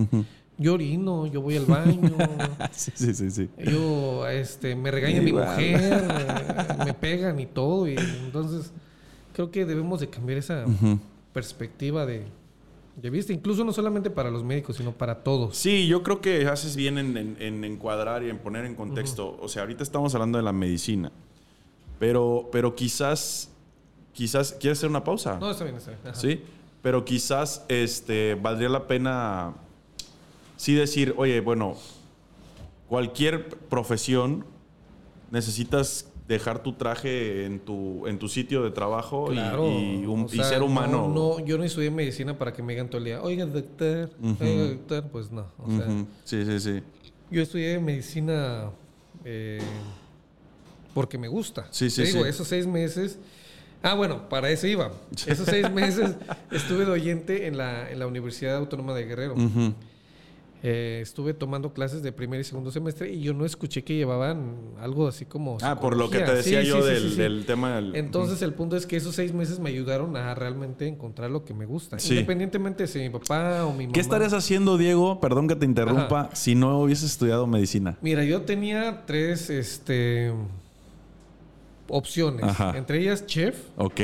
Yo 0.59 0.75
orino, 0.75 1.27
yo 1.27 1.43
voy 1.43 1.57
al 1.57 1.67
baño, 1.67 2.17
Sí, 2.73 2.91
sí, 2.95 3.15
sí, 3.15 3.31
sí. 3.31 3.51
yo, 3.71 4.27
este, 4.29 4.75
me 4.75 4.91
regaña 4.91 5.21
mi 5.21 5.29
Igual. 5.29 5.49
mujer, 5.49 6.77
me 6.85 6.95
pegan 6.95 7.39
y 7.41 7.47
todo. 7.47 7.87
Y 7.87 7.97
entonces 8.25 8.73
creo 9.35 9.51
que 9.51 9.67
debemos 9.67 10.01
de 10.01 10.09
cambiar 10.09 10.39
esa 10.39 10.65
perspectiva 11.35 12.07
de, 12.07 12.25
de 12.97 13.11
vista, 13.11 13.35
incluso 13.35 13.65
no 13.65 13.73
solamente 13.75 14.09
para 14.09 14.31
los 14.31 14.43
médicos, 14.45 14.77
sino 14.77 14.93
para 14.93 15.23
todos. 15.23 15.57
Sí, 15.59 15.87
yo 15.89 16.03
creo 16.03 16.23
que 16.23 16.47
haces 16.47 16.75
bien 16.75 16.97
en, 16.97 17.17
en- 17.19 17.37
en 17.39 17.63
encuadrar 17.65 18.23
y 18.23 18.31
en 18.31 18.39
poner 18.39 18.65
en 18.65 18.75
contexto. 18.75 19.37
O 19.43 19.49
sea, 19.49 19.63
ahorita 19.63 19.83
estamos 19.83 20.15
hablando 20.15 20.39
de 20.39 20.45
la 20.45 20.53
medicina. 20.53 21.13
Pero, 21.99 22.49
pero 22.53 22.75
quizás, 22.75 23.51
quizás, 24.15 24.53
¿quieres 24.59 24.79
hacer 24.79 24.89
una 24.89 25.05
pausa? 25.05 25.39
No, 25.39 25.51
está 25.51 25.65
bien, 25.65 25.77
está 25.77 25.91
bien. 25.91 26.01
Ajá. 26.05 26.15
Sí. 26.15 26.43
Pero 26.83 27.05
quizás 27.05 27.65
este, 27.69 28.35
valdría 28.37 28.69
la 28.69 28.87
pena 28.87 29.55
sí 30.57 30.75
decir, 30.75 31.15
oye, 31.17 31.41
bueno, 31.41 31.77
cualquier 32.89 33.49
profesión 33.49 34.45
necesitas 35.31 36.09
dejar 36.29 36.63
tu 36.63 36.73
traje 36.73 37.45
en 37.45 37.61
tu, 37.61 38.07
en 38.07 38.19
tu 38.19 38.29
sitio 38.29 38.63
de 38.65 38.71
trabajo 38.73 39.33
y- 39.33 39.39
y, 39.39 40.07
un- 40.07 40.25
o 40.25 40.27
y 40.27 40.37
sea, 40.37 40.45
ser 40.45 40.63
humano. 40.63 41.09
No, 41.09 41.39
no, 41.39 41.45
yo 41.45 41.57
no 41.57 41.65
estudié 41.65 41.91
medicina 41.91 42.37
para 42.37 42.53
que 42.53 42.63
me 42.63 42.73
digan 42.73 42.89
todo 42.89 42.99
el 42.99 43.05
día, 43.05 43.23
oiga, 43.23 43.47
doctor, 43.47 44.11
oiga, 44.41 44.65
doctor, 44.69 45.05
pues 45.11 45.31
no. 45.31 45.47
O 45.59 45.67
sea, 45.71 45.87
Ujú. 45.87 46.07
Sí, 46.25 46.45
sí, 46.45 46.59
sí. 46.61 46.83
yo 47.31 47.43
estudié 47.43 47.79
medicina 47.79 48.71
eh, 49.25 49.61
porque 50.95 51.19
me 51.19 51.29
gusta. 51.29 51.67
Sí, 51.71 51.91
sí, 51.91 52.03
Te 52.03 52.09
digo, 52.09 52.23
sí. 52.25 52.29
esos 52.31 52.49
seis 52.49 52.67
meses. 52.67 53.19
Ah, 53.83 53.95
bueno, 53.95 54.29
para 54.29 54.51
eso 54.51 54.67
iba. 54.67 54.91
Esos 55.27 55.47
seis 55.47 55.71
meses 55.73 56.17
estuve 56.51 56.85
de 56.87 56.91
oyente 56.91 57.47
en 57.47 57.57
la, 57.57 57.89
en 57.91 57.99
la 58.01 58.07
Universidad 58.07 58.57
Autónoma 58.57 58.95
de 58.95 59.05
Guerrero. 59.05 59.35
Eh, 60.63 61.01
estuve 61.03 61.35
tomando 61.35 61.73
clases 61.73 62.03
de 62.03 62.13
primer 62.13 62.41
y 62.41 62.45
segundo 62.45 62.71
semestre 62.71 63.13
y 63.13 63.21
yo 63.21 63.35
no 63.35 63.45
escuché 63.45 63.85
que 63.85 63.95
llevaban 63.95 64.57
algo 64.81 65.07
así 65.07 65.27
como. 65.27 65.59
Ah, 65.63 65.79
por 65.79 65.97
lo 65.97 66.09
que 66.09 66.21
te 66.21 66.35
decía 66.35 66.63
Sí, 66.63 66.69
yo 66.69 66.83
sí, 66.83 66.89
del, 66.89 67.11
sí, 67.11 67.17
del 67.17 67.45
tema 67.45 67.77
del... 67.77 67.95
Entonces 67.95 68.41
el 68.43 68.55
punto 68.55 68.77
es 68.77 68.87
que 68.87 68.97
esos 68.97 69.15
seis 69.15 69.33
meses 69.35 69.61
me 69.61 69.69
ayudaron 69.69 70.17
a 70.17 70.35
realmente 70.35 70.89
encontrar 70.89 71.31
lo 71.31 71.45
que 71.45 71.53
me 71.53 71.67
gusta. 71.67 71.99
Independientemente 72.09 72.85
de 72.85 72.89
si 72.89 72.99
mi 72.99 73.11
papá 73.11 73.65
o 73.65 73.73
mi 73.73 73.85
mamá. 73.85 73.93
¿Qué 73.93 74.01
estarías 74.01 74.33
haciendo, 74.33 74.79
Diego? 74.79 75.21
Perdón 75.21 75.47
que 75.47 75.57
te 75.57 75.67
interrumpa, 75.67 76.31
si 76.33 76.55
no 76.55 76.81
hubieses 76.81 77.11
estudiado 77.11 77.47
medicina. 77.47 77.99
Mira, 78.01 78.25
yo 78.25 78.43
tenía 78.43 79.05
tres 79.07 79.51
este, 79.51 80.33
opciones. 81.89 82.45
Ajá. 82.45 82.77
Entre 82.77 83.01
ellas, 83.01 83.27
chef. 83.27 83.57
Ok. 83.77 84.01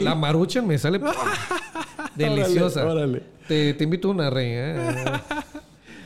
La 0.00 0.14
maruchan 0.14 0.66
me 0.66 0.78
sale 0.78 0.98
deliciosa. 2.16 2.84
Órale, 2.84 3.00
órale. 3.00 3.22
Te, 3.46 3.74
te 3.74 3.84
invito 3.84 4.08
a 4.08 4.10
una 4.12 4.30
rey. 4.30 4.48
¿eh? 4.50 4.76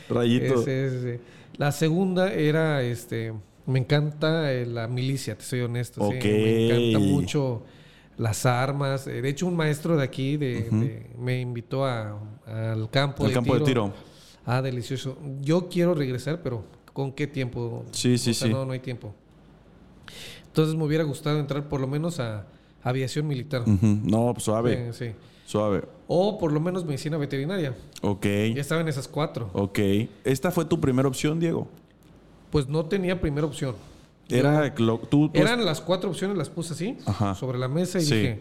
Rayito. 0.09 0.63
La 1.57 1.71
segunda 1.71 2.31
era, 2.33 2.81
este, 2.83 3.33
me 3.65 3.79
encanta 3.79 4.51
eh, 4.53 4.65
la 4.65 4.87
milicia, 4.87 5.37
te 5.37 5.43
soy 5.43 5.61
honesto. 5.61 6.01
sí. 6.11 6.19
Me 6.27 6.65
encanta 6.65 6.99
mucho 6.99 7.63
las 8.17 8.45
armas. 8.45 9.07
Eh, 9.07 9.21
De 9.21 9.29
hecho, 9.29 9.45
un 9.47 9.55
maestro 9.55 9.97
de 9.97 10.03
aquí 10.03 10.37
de, 10.37 10.69
de- 10.71 11.09
me 11.17 11.39
invitó 11.41 11.85
a- 11.85 12.17
al 12.45 12.89
campo, 12.89 13.23
de, 13.27 13.33
campo 13.33 13.53
de 13.53 13.65
tiro. 13.65 13.93
Ah, 14.45 14.61
delicioso. 14.61 15.17
Yo 15.41 15.67
quiero 15.69 15.93
regresar, 15.93 16.41
pero 16.41 16.63
¿con 16.93 17.11
qué 17.11 17.27
tiempo? 17.27 17.85
Sí, 17.91 18.17
sí, 18.17 18.31
O 18.31 18.33
sea, 18.33 18.47
sí. 18.47 18.53
No, 18.53 18.65
no 18.65 18.71
hay 18.73 18.79
tiempo. 18.79 19.13
Entonces 20.47 20.75
me 20.75 20.83
hubiera 20.83 21.03
gustado 21.03 21.39
entrar 21.39 21.67
por 21.69 21.79
lo 21.79 21.87
menos 21.87 22.19
a 22.19 22.45
aviación 22.81 23.27
militar. 23.27 23.63
No, 23.67 24.33
pues, 24.33 24.43
suave. 24.43 24.91
Sí, 24.93 25.05
sí. 25.07 25.11
Suave. 25.49 25.81
O 26.07 26.37
por 26.37 26.51
lo 26.51 26.59
menos 26.59 26.85
medicina 26.85 27.17
veterinaria. 27.17 27.75
Ok. 28.03 28.23
Ya 28.53 28.61
estaba 28.61 28.81
en 28.81 28.87
esas 28.87 29.07
cuatro. 29.07 29.49
Ok. 29.53 29.79
¿Esta 30.23 30.51
fue 30.51 30.63
tu 30.65 30.79
primera 30.79 31.07
opción, 31.07 31.39
Diego? 31.39 31.67
Pues 32.51 32.67
no 32.67 32.85
tenía 32.85 33.19
primera 33.19 33.47
opción. 33.47 33.73
Era 34.29 34.71
lo- 34.77 34.99
tú, 34.99 35.29
tú- 35.29 35.31
Eran 35.39 35.65
las 35.65 35.81
cuatro 35.81 36.11
opciones, 36.11 36.37
las 36.37 36.49
puse 36.51 36.73
así, 36.73 36.97
Ajá. 37.07 37.33
sobre 37.33 37.57
la 37.57 37.67
mesa 37.67 37.97
y 37.97 38.03
Sí. 38.03 38.15
dije, 38.15 38.39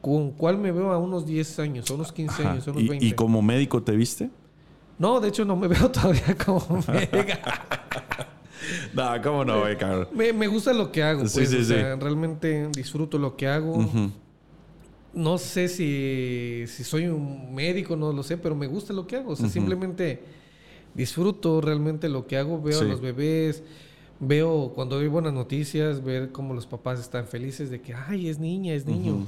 ¿con 0.00 0.30
cuál 0.30 0.56
me 0.56 0.72
veo 0.72 0.90
a 0.90 0.96
unos 0.96 1.26
10 1.26 1.58
años, 1.58 1.90
a 1.90 1.94
unos 1.94 2.12
15 2.12 2.40
Ajá. 2.42 2.52
años, 2.52 2.66
a 2.66 2.70
unos 2.70 2.82
¿Y, 2.82 2.88
20? 2.88 3.04
y 3.04 3.12
como 3.12 3.42
médico 3.42 3.82
te 3.82 3.92
viste? 3.94 4.30
No, 4.98 5.20
de 5.20 5.28
hecho 5.28 5.44
no 5.44 5.54
me 5.54 5.68
veo 5.68 5.90
todavía 5.90 6.34
como 6.46 6.82
médica. 6.88 7.40
No, 8.94 9.04
cómo 9.22 9.44
no, 9.44 9.60
güey, 9.60 9.76
cabrón. 9.76 10.08
me, 10.14 10.32
me 10.32 10.46
gusta 10.48 10.72
lo 10.72 10.90
que 10.90 11.02
hago, 11.02 11.20
pues, 11.20 11.32
Sí, 11.32 11.46
sí, 11.46 11.56
o 11.56 11.58
sí. 11.58 11.64
sea, 11.66 11.94
realmente 11.96 12.68
disfruto 12.68 13.18
lo 13.18 13.36
que 13.36 13.46
hago. 13.46 13.72
Ujú. 13.76 14.10
No 15.16 15.38
sé 15.38 15.68
si, 15.68 16.64
si 16.68 16.84
soy 16.84 17.06
un 17.06 17.54
médico, 17.54 17.96
no 17.96 18.12
lo 18.12 18.22
sé, 18.22 18.36
pero 18.36 18.54
me 18.54 18.66
gusta 18.66 18.92
lo 18.92 19.06
que 19.06 19.16
hago. 19.16 19.32
O 19.32 19.36
sea, 19.36 19.48
simplemente 19.48 20.20
disfruto 20.94 21.60
realmente 21.60 22.08
lo 22.08 22.26
que 22.26 22.36
hago. 22.36 22.60
Veo 22.60 22.78
Sí. 22.78 22.84
a 22.84 22.88
los 22.88 23.00
bebés, 23.00 23.62
veo 24.20 24.72
cuando 24.74 24.96
doy 24.96 25.08
buenas 25.08 25.32
noticias, 25.32 26.04
ver 26.04 26.32
cómo 26.32 26.52
los 26.54 26.66
papás 26.66 27.00
están 27.00 27.26
felices 27.26 27.70
de 27.70 27.80
que, 27.80 27.94
ay, 27.94 28.28
es 28.28 28.38
niña, 28.38 28.74
es 28.74 28.86
niño. 28.86 29.26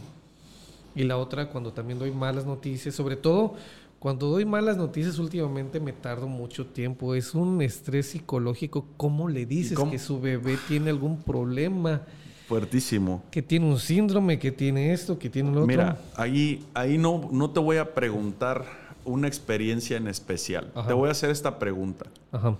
Y 0.95 1.05
la 1.05 1.17
otra, 1.17 1.49
cuando 1.49 1.73
también 1.73 1.99
doy 1.99 2.11
malas 2.11 2.45
noticias, 2.45 2.95
sobre 2.95 3.17
todo 3.17 3.55
cuando 3.99 4.29
doy 4.29 4.45
malas 4.45 4.77
noticias 4.77 5.19
últimamente 5.19 5.81
me 5.81 5.93
tardo 5.93 6.29
mucho 6.29 6.67
tiempo. 6.67 7.15
Es 7.15 7.35
un 7.35 7.63
estrés 7.63 8.07
psicológico. 8.11 8.87
¿Cómo 8.97 9.29
le 9.29 9.45
dices 9.47 9.77
cómo? 9.77 9.91
que 9.91 9.99
su 9.99 10.21
bebé 10.21 10.57
tiene 10.69 10.91
algún 10.91 11.23
problema? 11.23 12.03
Fuertísimo. 12.49 13.23
Que 13.31 13.43
tiene 13.43 13.67
un 13.67 13.79
síndrome, 13.79 14.39
que 14.39 14.51
tiene 14.51 14.93
esto, 14.95 15.19
que 15.19 15.29
tiene 15.29 15.51
lo 15.51 15.57
otro. 15.59 15.67
Mira, 15.67 15.99
ahí, 16.17 16.65
ahí 16.73 16.97
no, 16.97 17.29
no 17.31 17.51
te 17.51 17.61
voy 17.61 17.77
a 17.77 17.95
preguntar 17.95 18.65
una 19.05 19.29
experiencia 19.29 19.99
en 19.99 20.09
especial. 20.09 20.73
Ajá. 20.75 20.89
Te 20.89 20.95
voy 20.95 21.09
a 21.09 21.13
hacer 21.13 21.29
esta 21.31 21.59
pregunta. 21.59 22.07
Ajá. 22.33 22.57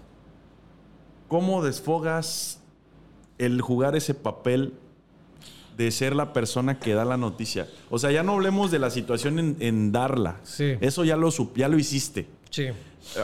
¿Cómo 1.29 1.65
desfogas 1.65 2.61
el 3.39 3.61
jugar 3.63 3.97
ese 3.97 4.15
papel 4.15 4.75
de 5.77 5.91
ser 5.91 6.15
la 6.15 6.33
persona 6.33 6.79
que 6.79 6.93
da 6.95 7.05
la 7.07 7.17
noticia? 7.17 7.67
O 7.89 7.99
sea, 7.99 8.11
ya 8.11 8.23
no 8.23 8.33
hablemos 8.33 8.71
de 8.71 8.79
la 8.79 8.91
situación 8.91 9.39
en, 9.39 9.57
en 9.61 9.91
darla. 9.93 10.37
Sí. 10.43 10.75
Eso 10.81 11.05
ya 11.05 11.17
lo, 11.17 11.31
ya 11.55 11.69
lo 11.69 11.79
hiciste. 11.79 12.27
Sí. 12.51 12.65
Eh, 12.65 12.75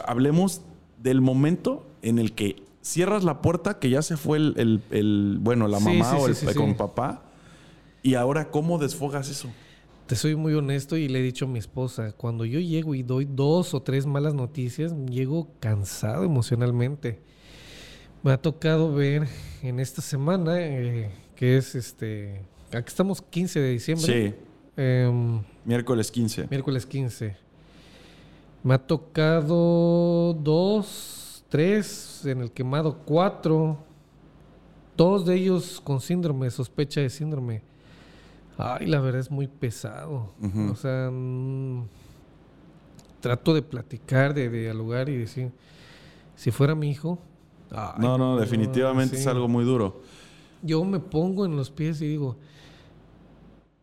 Hablemos 0.07 0.63
del 1.03 1.21
momento 1.21 1.87
en 2.03 2.19
el 2.19 2.33
que 2.33 2.63
cierras 2.85 3.25
la 3.25 3.41
puerta, 3.41 3.79
que 3.79 3.89
ya 3.89 4.03
se 4.03 4.17
fue 4.19 4.37
el, 4.39 4.55
el- 4.59 4.83
el- 4.91 5.39
bueno, 5.41 5.67
la 5.69 5.81
mamá 5.81 6.11
sí, 6.11 6.17
o 6.21 6.27
el 6.29 6.37
sí, 6.37 6.47
con 6.55 6.75
papá. 6.75 7.23
Y 8.03 8.15
ahora, 8.15 8.51
¿cómo 8.51 8.77
desfogas 8.79 9.31
eso? 9.31 9.49
Te 10.07 10.17
soy 10.17 10.37
muy 10.37 10.53
honesto 10.53 10.99
y 10.99 11.09
le 11.09 11.21
he 11.21 11.23
dicho 11.23 11.47
a 11.47 11.49
mi 11.49 11.59
esposa, 11.59 12.13
cuando 12.13 12.45
yo 12.45 12.61
llego 12.61 12.95
y 12.95 13.03
doy 13.03 13.25
dos 13.25 13.73
o 13.73 13.81
tres 13.81 14.05
malas 14.05 14.35
noticias, 14.35 14.93
llego 15.09 15.49
cansado 15.61 16.25
emocionalmente. 16.25 17.21
Me 18.23 18.33
ha 18.33 18.37
tocado 18.37 18.93
ver 18.93 19.27
en 19.63 19.81
esta 19.81 20.03
semana, 20.03 20.61
eh, 20.61 21.11
que 21.37 21.57
es 21.57 21.75
este, 21.75 22.43
aquí 22.71 22.89
estamos 22.89 23.23
15 23.23 23.61
de 23.61 23.71
diciembre, 23.71 24.07
Sí, 24.31 24.35
em, 24.77 25.43
miércoles 25.65 26.11
15. 26.11 26.49
miércoles 26.51 26.85
15. 26.85 27.37
Me 28.63 28.75
ha 28.75 28.79
tocado 28.79 30.35
dos, 30.35 31.24
tres, 31.55 32.27
en 32.27 32.41
el 32.41 32.51
quemado 32.51 32.99
cuatro, 33.05 33.79
dos 34.97 35.25
de 35.25 35.37
ellos 35.37 35.81
con 35.81 36.01
síndrome, 36.01 36.51
sospecha 36.51 37.01
de 37.01 37.09
síndrome. 37.09 37.63
Ay, 38.59 38.87
la 38.87 38.99
verdad 38.99 39.21
es 39.21 39.31
muy 39.31 39.47
pesado. 39.47 40.33
O 40.69 40.75
sea, 40.75 41.11
mm, 41.13 41.85
trato 43.21 43.55
de 43.55 43.63
platicar, 43.63 44.35
de, 44.35 44.51
de 44.51 44.63
dialogar 44.63 45.09
y 45.09 45.17
decir, 45.17 45.53
si 46.35 46.51
fuera 46.51 46.75
mi 46.75 46.91
hijo. 46.91 47.21
ay, 47.71 48.01
No, 48.01 48.19
no, 48.19 48.37
definitivamente 48.37 49.15
sí. 49.15 49.23
es 49.23 49.29
algo 49.29 49.47
muy 49.47 49.65
duro. 49.65 50.03
Yo 50.61 50.83
me 50.85 50.99
pongo 50.99 51.47
en 51.47 51.55
los 51.55 51.71
pies 51.71 52.01
y 52.01 52.09
digo, 52.09 52.37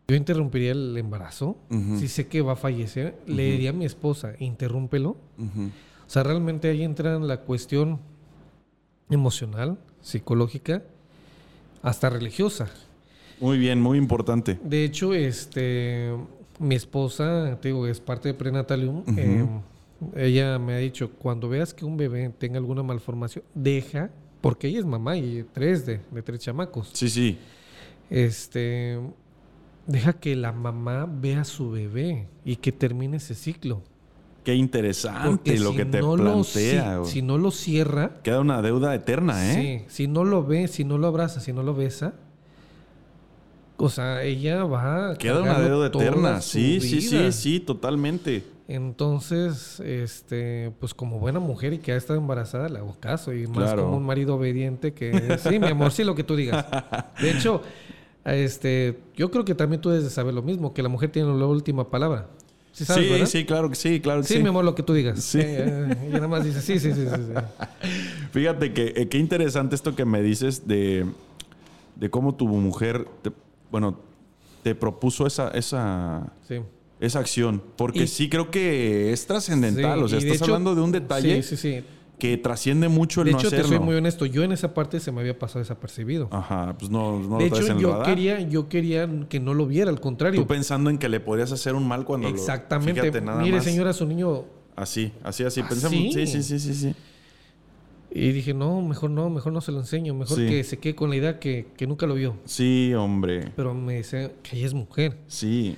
yo 0.09 0.15
interrumpiría 0.17 0.73
el 0.73 0.97
embarazo. 0.97 1.55
Si 1.97 2.09
sé 2.09 2.27
que 2.27 2.41
va 2.41 2.51
a 2.51 2.57
fallecer, 2.57 3.17
le 3.27 3.43
diría 3.51 3.69
a 3.69 3.73
mi 3.73 3.85
esposa, 3.85 4.33
interrúmpelo. 4.39 5.15
O 6.11 6.13
sea, 6.13 6.23
realmente 6.23 6.67
ahí 6.67 6.83
entra 6.83 7.15
en 7.15 7.25
la 7.25 7.39
cuestión 7.39 7.97
emocional, 9.09 9.77
psicológica, 10.01 10.83
hasta 11.81 12.09
religiosa. 12.09 12.69
Muy 13.39 13.57
bien, 13.57 13.79
muy 13.79 13.97
importante. 13.97 14.59
De 14.61 14.83
hecho, 14.83 15.13
este, 15.13 16.13
mi 16.59 16.75
esposa, 16.75 17.57
te 17.61 17.69
digo, 17.69 17.87
es 17.87 18.01
parte 18.01 18.27
de 18.27 18.33
Prenatalium. 18.33 19.05
eh, 19.15 19.47
ella 20.17 20.59
me 20.59 20.73
ha 20.73 20.79
dicho, 20.79 21.11
cuando 21.11 21.47
veas 21.47 21.73
que 21.73 21.85
un 21.85 21.95
bebé 21.95 22.27
tenga 22.37 22.57
alguna 22.57 22.83
malformación, 22.83 23.45
deja, 23.55 24.09
porque 24.41 24.67
ella 24.67 24.79
es 24.79 24.85
mamá 24.85 25.15
y 25.15 25.45
tres 25.53 25.85
de, 25.85 26.01
de 26.11 26.21
tres 26.21 26.41
chamacos. 26.41 26.89
Sí, 26.91 27.07
sí. 27.07 27.37
Este, 28.09 28.99
deja 29.87 30.11
que 30.11 30.35
la 30.35 30.51
mamá 30.51 31.09
vea 31.09 31.39
a 31.39 31.45
su 31.45 31.71
bebé 31.71 32.27
y 32.43 32.57
que 32.57 32.73
termine 32.73 33.15
ese 33.15 33.33
ciclo. 33.33 33.81
Qué 34.43 34.55
interesante 34.55 35.57
lo 35.59 35.71
si 35.71 35.77
que 35.77 35.85
te 35.85 36.01
no 36.01 36.17
lo 36.17 36.23
plantea. 36.33 36.95
ci- 36.95 36.99
güey. 37.01 37.11
si 37.11 37.21
no 37.21 37.37
lo 37.37 37.51
cierra, 37.51 38.21
Queda 38.23 38.39
una 38.39 38.61
deuda 38.61 38.93
eterna, 38.95 39.51
¿eh? 39.53 39.85
Sí, 39.87 39.93
si 39.93 40.07
no 40.07 40.23
lo 40.23 40.43
ve, 40.43 40.67
si 40.67 40.83
no 40.83 40.97
lo 40.97 41.07
abraza, 41.07 41.39
si 41.39 41.53
no 41.53 41.61
lo 41.63 41.75
besa, 41.75 42.13
o 43.77 43.89
sea, 43.89 44.23
ella 44.23 44.63
va 44.63 45.11
a 45.11 45.15
Queda 45.17 45.41
una 45.41 45.59
deuda 45.59 45.87
eterna. 45.87 46.41
Sí, 46.41 46.79
sí, 46.81 47.01
sí, 47.01 47.31
sí, 47.31 47.59
totalmente. 47.59 48.43
Entonces, 48.67 49.79
este, 49.81 50.71
pues 50.79 50.93
como 50.93 51.19
buena 51.19 51.39
mujer 51.39 51.73
y 51.73 51.79
que 51.79 51.91
ha 51.91 51.95
estado 51.97 52.17
embarazada, 52.19 52.69
le 52.69 52.79
hago 52.79 52.95
caso. 52.99 53.33
Y 53.33 53.45
más 53.47 53.57
Claro. 53.65 53.83
como 53.85 53.97
un 53.97 54.05
marido 54.05 54.35
obediente 54.35 54.93
que, 54.93 55.37
sí, 55.39 55.59
mi 55.59 55.67
amor, 55.67 55.91
sí, 55.91 56.03
lo 56.03 56.15
que 56.15 56.23
tú 56.23 56.35
digas. 56.35 56.65
De 57.21 57.31
hecho, 57.31 57.61
este, 58.23 58.97
yo 59.15 59.29
creo 59.29 59.43
que 59.45 59.55
también 59.55 59.81
tú 59.81 59.89
debes 59.89 60.05
de 60.05 60.09
saber 60.09 60.33
lo 60.33 60.41
mismo, 60.41 60.73
que 60.73 60.81
la 60.83 60.89
mujer 60.89 61.11
tiene 61.11 61.33
la 61.37 61.45
última 61.47 61.89
palabra. 61.89 62.27
Sí, 62.73 62.85
sabes, 62.85 63.29
sí, 63.29 63.45
claro 63.45 63.69
que 63.69 63.75
sí, 63.75 63.99
claro 63.99 64.21
que 64.21 64.27
Sí, 64.27 64.35
sí. 64.35 64.43
mi 64.43 64.47
amor, 64.49 64.63
lo 64.63 64.73
que 64.75 64.83
tú 64.83 64.93
digas. 64.93 65.21
Sí. 65.21 65.39
Eh, 65.41 65.95
ella 66.03 66.13
nada 66.15 66.27
más 66.29 66.45
dice, 66.45 66.61
sí, 66.61 66.79
sí, 66.79 66.93
sí, 66.93 67.05
sí. 67.05 67.87
Fíjate 68.31 68.73
que 68.73 68.93
eh, 68.95 69.07
qué 69.09 69.17
interesante 69.17 69.75
esto 69.75 69.95
que 69.95 70.05
me 70.05 70.21
dices 70.21 70.67
de, 70.67 71.05
de 71.95 72.09
cómo 72.09 72.35
tu 72.35 72.47
mujer, 72.47 73.05
te- 73.21 73.31
bueno, 73.71 73.99
te 74.63 74.73
propuso 74.75 75.27
esa, 75.27 75.49
esa, 75.49 76.31
Sí. 76.47 76.55
Esa 76.99 77.17
acción. 77.19 77.63
Porque 77.77 78.03
Y- 78.03 78.07
sí 78.07 78.29
creo 78.29 78.51
que 78.51 79.11
es 79.11 79.25
trascendental. 79.25 80.03
O 80.03 80.07
sea, 80.07 80.19
y 80.19 80.21
estás 80.23 80.35
hecho- 80.37 80.45
hablando 80.45 80.75
de 80.75 80.81
un 80.81 80.91
detalle 80.91 81.41
Sí, 81.41 81.55
sí, 81.55 81.57
sí. 81.79 81.83
Que 82.21 82.37
trasciende 82.37 82.87
mucho 82.87 83.21
el 83.21 83.25
De 83.25 83.31
no 83.31 83.39
hecho, 83.39 83.49
te 83.49 83.63
soy 83.63 83.79
muy 83.79 83.95
honesto. 83.95 84.27
Yo 84.27 84.43
en 84.43 84.51
esa 84.51 84.75
parte 84.75 84.99
se 84.99 85.11
me 85.11 85.21
había 85.21 85.39
pasado 85.39 85.57
desapercibido. 85.61 86.27
Ajá, 86.31 86.75
pues 86.77 86.91
no, 86.91 87.17
no 87.19 87.39
de 87.39 87.49
lo 87.49 87.55
hecho, 87.57 87.65
en 87.65 87.71
el 87.77 87.79
yo 87.79 87.91
radar. 87.93 88.05
quería, 88.05 88.39
yo 88.41 88.69
quería 88.69 89.09
que 89.27 89.39
no 89.39 89.55
lo 89.55 89.65
viera, 89.65 89.89
al 89.89 89.99
contrario. 89.99 90.39
Tú 90.39 90.45
pensando 90.45 90.91
en 90.91 90.99
que 90.99 91.09
le 91.09 91.19
podías 91.19 91.51
hacer 91.51 91.73
un 91.73 91.87
mal 91.87 92.05
cuando 92.05 92.29
lo- 92.29 92.35
Exactamente. 92.35 93.01
Fíjate, 93.01 93.21
nada 93.21 93.41
Mire, 93.41 93.55
más. 93.55 93.65
señora, 93.65 93.91
su 93.93 94.05
niño. 94.05 94.43
Así, 94.75 95.11
así, 95.23 95.43
así. 95.43 95.61
¿Ah, 95.61 95.65
Pensamos. 95.67 95.97
sí? 95.97 96.11
Sí, 96.13 96.27
sí, 96.27 96.43
sí, 96.43 96.59
sí, 96.59 96.73
sí. 96.75 96.95
Y 98.11 98.31
dije, 98.33 98.53
no, 98.53 98.81
mejor 98.83 99.09
no, 99.09 99.31
mejor 99.31 99.51
no 99.51 99.61
se 99.61 99.71
lo 99.71 99.79
enseño. 99.79 100.13
Mejor 100.13 100.37
Sí. 100.37 100.45
que 100.47 100.63
se 100.63 100.77
quede 100.77 100.93
con 100.93 101.09
la 101.09 101.15
idea 101.15 101.39
que, 101.39 101.69
que 101.75 101.87
nunca 101.87 102.05
lo 102.05 102.13
vio. 102.13 102.35
Sí, 102.45 102.93
hombre. 102.93 103.51
Pero 103.55 103.73
me 103.73 103.95
dice 103.97 104.35
que 104.43 104.57
ella 104.57 104.67
es 104.67 104.75
mujer. 104.75 105.17
Sí. 105.25 105.75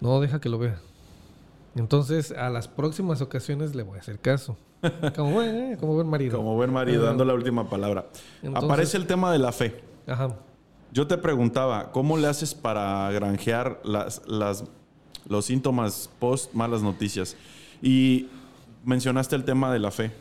No, 0.00 0.18
deja 0.20 0.40
que 0.40 0.48
lo 0.48 0.58
vea. 0.58 0.80
Entonces, 1.76 2.32
a 2.32 2.50
las 2.50 2.66
próximas 2.66 3.20
ocasiones 3.20 3.76
le 3.76 3.84
voy 3.84 3.98
a 3.98 4.00
hacer 4.00 4.18
caso. 4.18 4.56
Como 5.16 5.32
buen, 5.32 5.72
eh, 5.72 5.76
como 5.78 5.94
buen 5.94 6.08
marido. 6.08 6.36
Como 6.36 6.54
buen 6.54 6.72
marido, 6.72 7.04
dando 7.04 7.24
la 7.24 7.34
última 7.34 7.68
palabra. 7.68 8.06
Entonces- 8.42 8.64
Aparece 8.64 8.96
el 8.96 9.06
tema 9.06 9.32
de 9.32 9.38
la 9.38 9.52
fe. 9.52 9.80
Ajá. 10.06 10.36
Yo 10.92 11.06
te 11.06 11.18
preguntaba, 11.18 11.90
¿cómo 11.92 12.16
le 12.16 12.28
haces 12.28 12.54
para 12.54 13.10
granjear 13.10 13.80
las, 13.84 14.22
las, 14.26 14.64
los 15.28 15.44
síntomas 15.44 16.08
post 16.18 16.54
malas 16.54 16.82
noticias? 16.82 17.36
Y 17.82 18.28
mencionaste 18.84 19.36
el 19.36 19.44
tema 19.44 19.72
de 19.72 19.78
la 19.80 19.90
fe. 19.90 20.12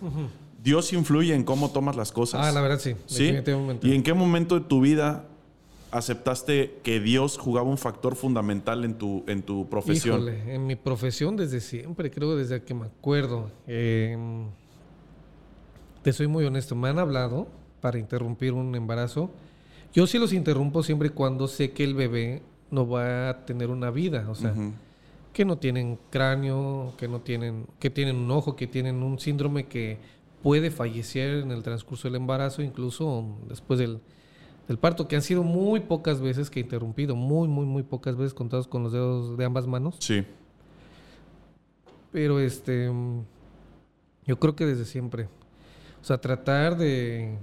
Dios 0.64 0.92
influye 0.92 1.34
en 1.34 1.44
cómo 1.44 1.70
tomas 1.72 1.96
las 1.96 2.12
cosas. 2.12 2.42
Ah, 2.46 2.52
la 2.52 2.62
verdad 2.62 2.80
sí. 2.80 2.96
¿Sí? 3.06 3.34
¿Y 3.84 3.94
en 3.96 4.04
qué 4.04 4.14
momento 4.14 4.60
de 4.60 4.66
tu 4.66 4.82
vida 4.82 5.24
aceptaste 5.92 6.80
que 6.84 7.00
Dios 7.00 7.38
jugaba 7.38 7.68
un 7.68 7.78
factor 7.78 8.16
fundamental 8.16 8.84
en 8.84 8.98
tu, 8.98 9.24
en 9.28 9.44
tu 9.44 9.68
profesión? 9.70 10.18
Híjole, 10.18 10.54
en 10.54 10.68
mi 10.68 10.76
profesión 10.76 11.36
desde 11.38 11.60
siempre, 11.60 12.12
creo 12.12 12.36
desde 12.36 12.62
que 12.64 12.74
me 12.74 12.86
acuerdo. 12.86 13.50
Eh, 13.68 14.18
te 16.04 16.14
soy 16.14 16.28
muy 16.28 16.46
honesto, 16.46 16.76
me 16.76 16.90
han 16.90 17.00
hablado 17.00 17.48
para 17.82 18.00
interrumpir 18.00 18.54
un 18.54 18.76
embarazo. 18.76 19.30
Yo 19.94 20.08
sí 20.08 20.18
los 20.18 20.34
interrumpo 20.34 20.84
siempre 20.84 21.10
y 21.10 21.12
cuando 21.12 21.48
sé 21.48 21.72
que 21.72 21.84
el 21.84 21.96
bebé 21.96 22.42
no 22.70 22.88
va 22.88 23.30
a 23.30 23.46
tener 23.46 23.70
una 23.70 23.92
vida, 23.92 24.30
o 24.30 24.36
sea, 24.36 24.54
que 25.34 25.46
no 25.46 25.58
tienen 25.58 25.98
cráneo, 26.10 26.94
que 26.98 27.08
no 27.08 27.22
tienen, 27.22 27.68
que 27.80 27.90
tienen 27.90 28.18
un 28.18 28.32
ojo, 28.32 28.56
que 28.56 28.68
tienen 28.68 29.04
un 29.04 29.20
síndrome 29.20 29.68
que 29.68 29.98
puede 30.44 30.72
fallecer 30.72 31.40
en 31.40 31.52
el 31.52 31.64
transcurso 31.64 32.08
del 32.08 32.16
embarazo, 32.16 32.62
incluso 32.62 33.26
después 33.48 33.80
del, 33.80 34.02
del 34.68 34.78
parto, 34.78 35.08
que 35.08 35.16
han 35.16 35.22
sido 35.22 35.44
muy 35.44 35.80
pocas 35.82 36.20
veces 36.20 36.50
que 36.50 36.60
he 36.60 36.64
interrumpido, 36.64 37.16
muy, 37.16 37.48
muy, 37.48 37.66
muy 37.66 37.84
pocas 37.84 38.16
veces 38.18 38.34
contados 38.34 38.68
con 38.68 38.84
los 38.84 38.92
dedos 38.92 39.38
de 39.38 39.46
ambas 39.46 39.66
manos. 39.68 39.96
Sí. 40.00 40.26
Pero 42.12 42.40
este. 42.40 42.92
Yo 44.26 44.40
creo 44.40 44.56
que 44.56 44.66
desde 44.66 44.86
siempre. 44.86 45.30
O 46.02 46.04
sea, 46.04 46.18
tratar 46.20 46.78
de. 46.78 47.38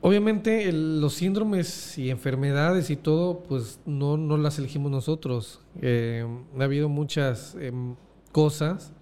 Obviamente, 0.00 0.68
el- 0.68 1.00
los 1.00 1.14
síndromes 1.14 1.96
y 1.96 2.10
enfermedades 2.10 2.90
y 2.90 2.96
todo, 2.96 3.40
pues 3.44 3.78
no, 3.86 4.16
no 4.16 4.36
las 4.36 4.58
elegimos 4.58 4.90
nosotros. 4.90 5.60
Eh, 5.80 6.26
ha 6.58 6.62
habido 6.64 6.88
muchas 6.88 7.54
em, 7.54 7.94
cosas 8.32 8.92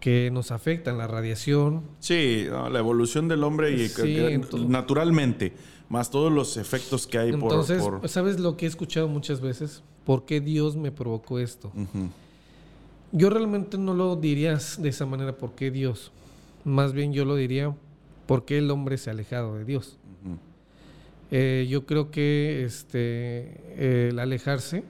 que 0.00 0.30
nos 0.30 0.50
afectan, 0.52 0.96
la 0.98 1.06
radiación. 1.06 1.82
Sí, 1.98 2.46
no, 2.48 2.70
la 2.70 2.78
evolución 2.78 3.26
del 3.28 3.42
hombre 3.44 3.72
y 3.72 3.88
Sí, 3.88 4.02
que- 4.02 4.32
entonces- 4.34 4.68
naturalmente, 4.68 5.52
más 5.88 6.10
todos 6.10 6.32
los 6.32 6.56
efectos 6.56 7.06
que 7.06 7.18
hay 7.18 7.32
por- 7.32 7.42
Entonces, 7.52 7.82
por... 7.82 8.08
¿sabes 8.08 8.38
lo 8.38 8.56
que 8.56 8.66
he 8.66 8.68
escuchado 8.68 9.08
muchas 9.08 9.40
veces? 9.40 9.82
¿Por 10.04 10.24
qué 10.24 10.40
Dios 10.40 10.76
me 10.76 10.92
provocó 10.92 11.38
esto? 11.38 11.72
Yo 13.12 13.30
realmente 13.30 13.78
no 13.78 13.94
lo 13.94 14.16
diría 14.16 14.58
de 14.78 14.88
esa 14.88 15.06
manera, 15.06 15.36
¿por 15.36 15.54
qué 15.54 15.70
Dios? 15.70 16.12
Más 16.64 16.92
bien 16.92 17.12
yo 17.12 17.24
lo 17.24 17.36
diría, 17.36 17.74
¿por 18.26 18.44
qué 18.44 18.58
el 18.58 18.70
hombre 18.70 18.98
se 18.98 19.10
ha 19.10 19.12
alejado 19.14 19.56
de 19.56 19.64
Dios? 19.64 19.98
Eh, 21.30 21.66
yo 21.68 21.84
creo 21.84 22.10
que 22.10 22.64
este, 22.64 24.08
el 24.08 24.18
alejarse, 24.18 24.84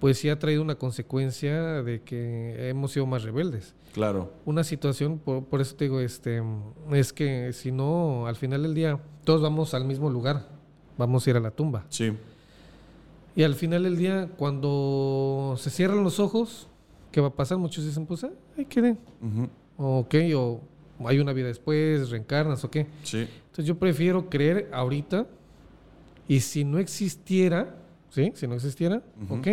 pues 0.00 0.18
sí 0.18 0.28
ha 0.28 0.38
traído 0.38 0.62
una 0.62 0.74
consecuencia 0.76 1.82
de 1.82 2.02
que 2.02 2.68
hemos 2.68 2.92
sido 2.92 3.06
más 3.06 3.22
rebeldes. 3.22 3.74
Claro. 3.94 4.32
Una 4.44 4.62
situación, 4.62 5.18
por, 5.18 5.44
por 5.44 5.60
eso 5.60 5.74
te 5.74 5.84
digo, 5.84 6.00
este, 6.00 6.42
es 6.92 7.12
que 7.12 7.52
si 7.52 7.72
no, 7.72 8.26
al 8.26 8.36
final 8.36 8.62
del 8.62 8.74
día, 8.74 9.00
todos 9.24 9.40
vamos 9.40 9.72
al 9.74 9.84
mismo 9.86 10.10
lugar, 10.10 10.48
vamos 10.98 11.26
a 11.26 11.30
ir 11.30 11.36
a 11.36 11.40
la 11.40 11.50
tumba. 11.50 11.86
Sí. 11.88 12.12
Y 13.34 13.42
al 13.42 13.54
final 13.54 13.84
del 13.84 13.96
día, 13.96 14.28
cuando 14.36 15.54
se 15.58 15.70
cierran 15.70 16.02
los 16.04 16.20
ojos, 16.20 16.68
¿qué 17.10 17.20
va 17.20 17.28
a 17.28 17.34
pasar? 17.34 17.58
Muchos 17.58 17.84
dicen, 17.84 18.06
pues, 18.06 18.24
ah, 18.24 18.30
ahí 18.56 18.64
quedé. 18.66 18.96
Ujú. 19.22 19.48
Ok, 19.78 20.14
o 20.34 20.60
hay 21.04 21.18
una 21.18 21.32
vida 21.32 21.46
después, 21.48 22.10
reencarnas 22.10 22.64
o 22.64 22.70
qué. 22.70 22.86
Sí. 23.02 23.26
Entonces 23.46 23.64
yo 23.66 23.78
prefiero 23.78 24.28
creer 24.28 24.68
ahorita 24.72 25.26
y 26.28 26.40
si 26.40 26.64
no 26.64 26.78
existiera, 26.78 27.76
¿sí? 28.10 28.32
Si 28.34 28.46
no 28.46 28.54
existiera, 28.54 29.02
Ujú. 29.22 29.34
ok, 29.36 29.46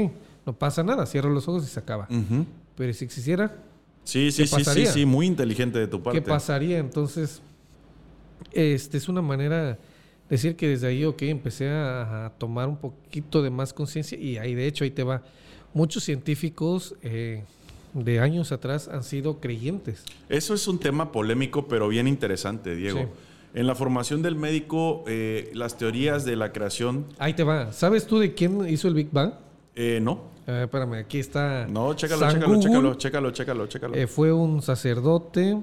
no 0.46 0.54
pasa 0.54 0.84
nada, 0.84 1.06
cierro 1.06 1.30
los 1.30 1.48
ojos 1.48 1.64
y 1.64 1.68
se 1.68 1.80
acaba. 1.80 2.08
Pero 2.76 2.94
si 2.94 3.06
existiera, 3.06 3.56
Sí, 4.04 4.32
sí, 4.32 4.44
¿Qué 4.44 4.64
sí, 4.66 4.86
sí, 4.86 5.06
muy 5.06 5.26
inteligente 5.26 5.80
de 5.80 5.88
tu 5.88 6.04
parte. 6.04 6.22
¿qué 6.22 6.28
pasaría? 6.28 6.78
Entonces, 6.78 7.42
este 8.52 8.98
es 8.98 9.08
una 9.08 9.22
manera 9.22 9.64
de 9.64 9.78
decir 10.30 10.56
que 10.56 10.68
desde 10.68 10.88
ahí, 10.88 11.06
ok, 11.06 11.22
empecé 11.24 11.70
a, 11.70 12.26
a 12.26 12.30
tomar 12.32 12.68
un 12.68 12.78
poquito 12.78 13.42
de 13.42 13.50
más 13.50 13.74
conciencia 13.74 14.18
y 14.18 14.38
ahí 14.38 14.56
de 14.56 14.68
hecho 14.68 14.84
ahí 14.84 14.92
te 14.92 15.04
va. 15.04 15.24
Muchos 15.74 16.04
científicos 16.04 16.96
eh, 17.02 17.44
de 17.94 18.20
años 18.20 18.52
atrás 18.52 18.90
han 18.90 19.04
sido 19.04 19.40
creyentes. 19.40 20.04
Eso 20.30 20.54
es 20.54 20.68
un 20.68 20.80
tema 20.80 21.12
polémico, 21.12 21.68
pero 21.68 21.88
bien 21.88 22.08
interesante, 22.08 22.76
Diego. 22.76 23.00
Sí. 23.00 23.06
En 23.60 23.68
la 23.68 23.76
formación 23.76 24.22
del 24.22 24.36
médico, 24.36 25.04
eh, 25.08 25.52
las 25.54 25.78
teorías 25.78 26.26
de 26.26 26.36
la 26.36 26.52
creación, 26.52 27.06
Ahí 27.20 27.34
te 27.36 27.44
va. 27.44 27.72
¿Sabes 27.72 28.06
tú 28.06 28.20
de 28.20 28.34
quién 28.34 28.68
hizo 28.68 28.88
el 28.88 28.96
Big 28.96 29.10
Bang? 29.12 29.34
eh, 29.76 30.00
no. 30.02 30.33
Eh, 30.48 30.64
espérame, 30.64 30.94
aquí 30.96 31.20
está. 31.20 31.66
No, 31.68 31.94
chécalo, 31.94 32.30
chécalo, 32.30 32.60
chécalo, 32.60 32.94
chécalo, 32.96 33.32
chécalo, 33.32 33.68
chécalo. 33.68 33.96
Eh, 33.96 34.08
fue 34.08 34.32
un 34.34 34.62
sacerdote. 34.62 35.62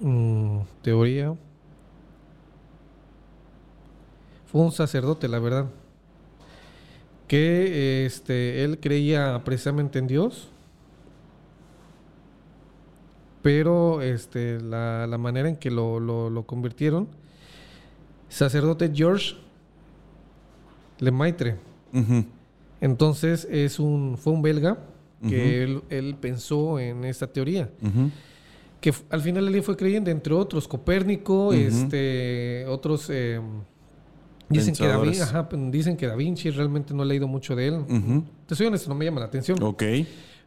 mm, 0.00 0.60
teoría. 0.82 1.34
Fue 4.46 4.62
un 4.62 4.72
sacerdote, 4.72 5.28
la 5.28 5.38
verdad. 5.38 5.66
Que 7.28 8.06
este, 8.06 8.64
él 8.64 8.80
creía 8.80 9.42
precisamente 9.44 9.98
en 9.98 10.06
Dios. 10.06 10.48
Pero 13.42 14.02
este, 14.02 14.60
la, 14.60 15.06
la 15.06 15.18
manera 15.18 15.48
en 15.48 15.56
que 15.56 15.70
lo, 15.70 16.00
lo- 16.00 16.28
lo 16.30 16.42
convirtieron. 16.44 17.08
Sacerdote 18.28 18.90
George 18.94 19.34
Lemaitre. 20.98 21.56
Ujú. 21.94 22.24
Entonces 22.80 23.46
es 23.50 23.78
un, 23.78 24.16
fue 24.18 24.32
un 24.32 24.42
belga 24.42 24.78
que 25.28 25.62
él, 25.62 25.82
él 25.90 26.16
pensó 26.20 26.78
en 26.78 27.04
esta 27.04 27.26
teoría. 27.26 27.68
Que 28.80 28.94
al 29.10 29.20
final 29.20 29.46
él 29.54 29.62
fue 29.62 29.76
creyente, 29.76 30.10
entre 30.10 30.32
otros, 30.32 30.66
Copérnico, 30.66 31.52
este, 31.52 32.64
otros 32.66 33.10
eh, 33.10 33.38
dicen 34.48 34.74
que, 34.74 34.86
da 34.86 34.96
Vin- 34.96 35.10
Pensadores. 35.10 35.20
ajá, 35.22 35.48
pues, 35.50 35.70
dicen 35.70 35.96
que 35.98 36.06
Da 36.06 36.16
Vinci, 36.16 36.48
realmente 36.50 36.94
no 36.94 37.02
he 37.02 37.06
leído 37.06 37.28
mucho 37.28 37.54
de 37.54 37.66
él. 37.68 37.84
Te 38.46 38.54
soy 38.54 38.66
honesto, 38.68 38.88
no 38.88 38.94
me 38.94 39.04
llama 39.04 39.20
la 39.20 39.26
atención. 39.26 39.62
Ok. 39.62 39.82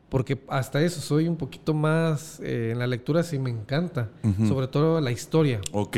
Porque 0.09 0.39
hasta 0.47 0.81
eso 0.81 1.01
soy 1.01 1.27
un 1.27 1.35
poquito 1.37 1.73
más 1.75 2.39
eh, 2.43 2.69
en 2.71 2.79
la 2.79 2.87
lectura, 2.87 3.21
sí 3.23 3.37
me 3.37 3.51
encanta. 3.51 4.09
Sobre 4.47 4.67
todo 4.67 4.99
la 5.01 5.11
historia. 5.11 5.61
Ok. 5.71 5.97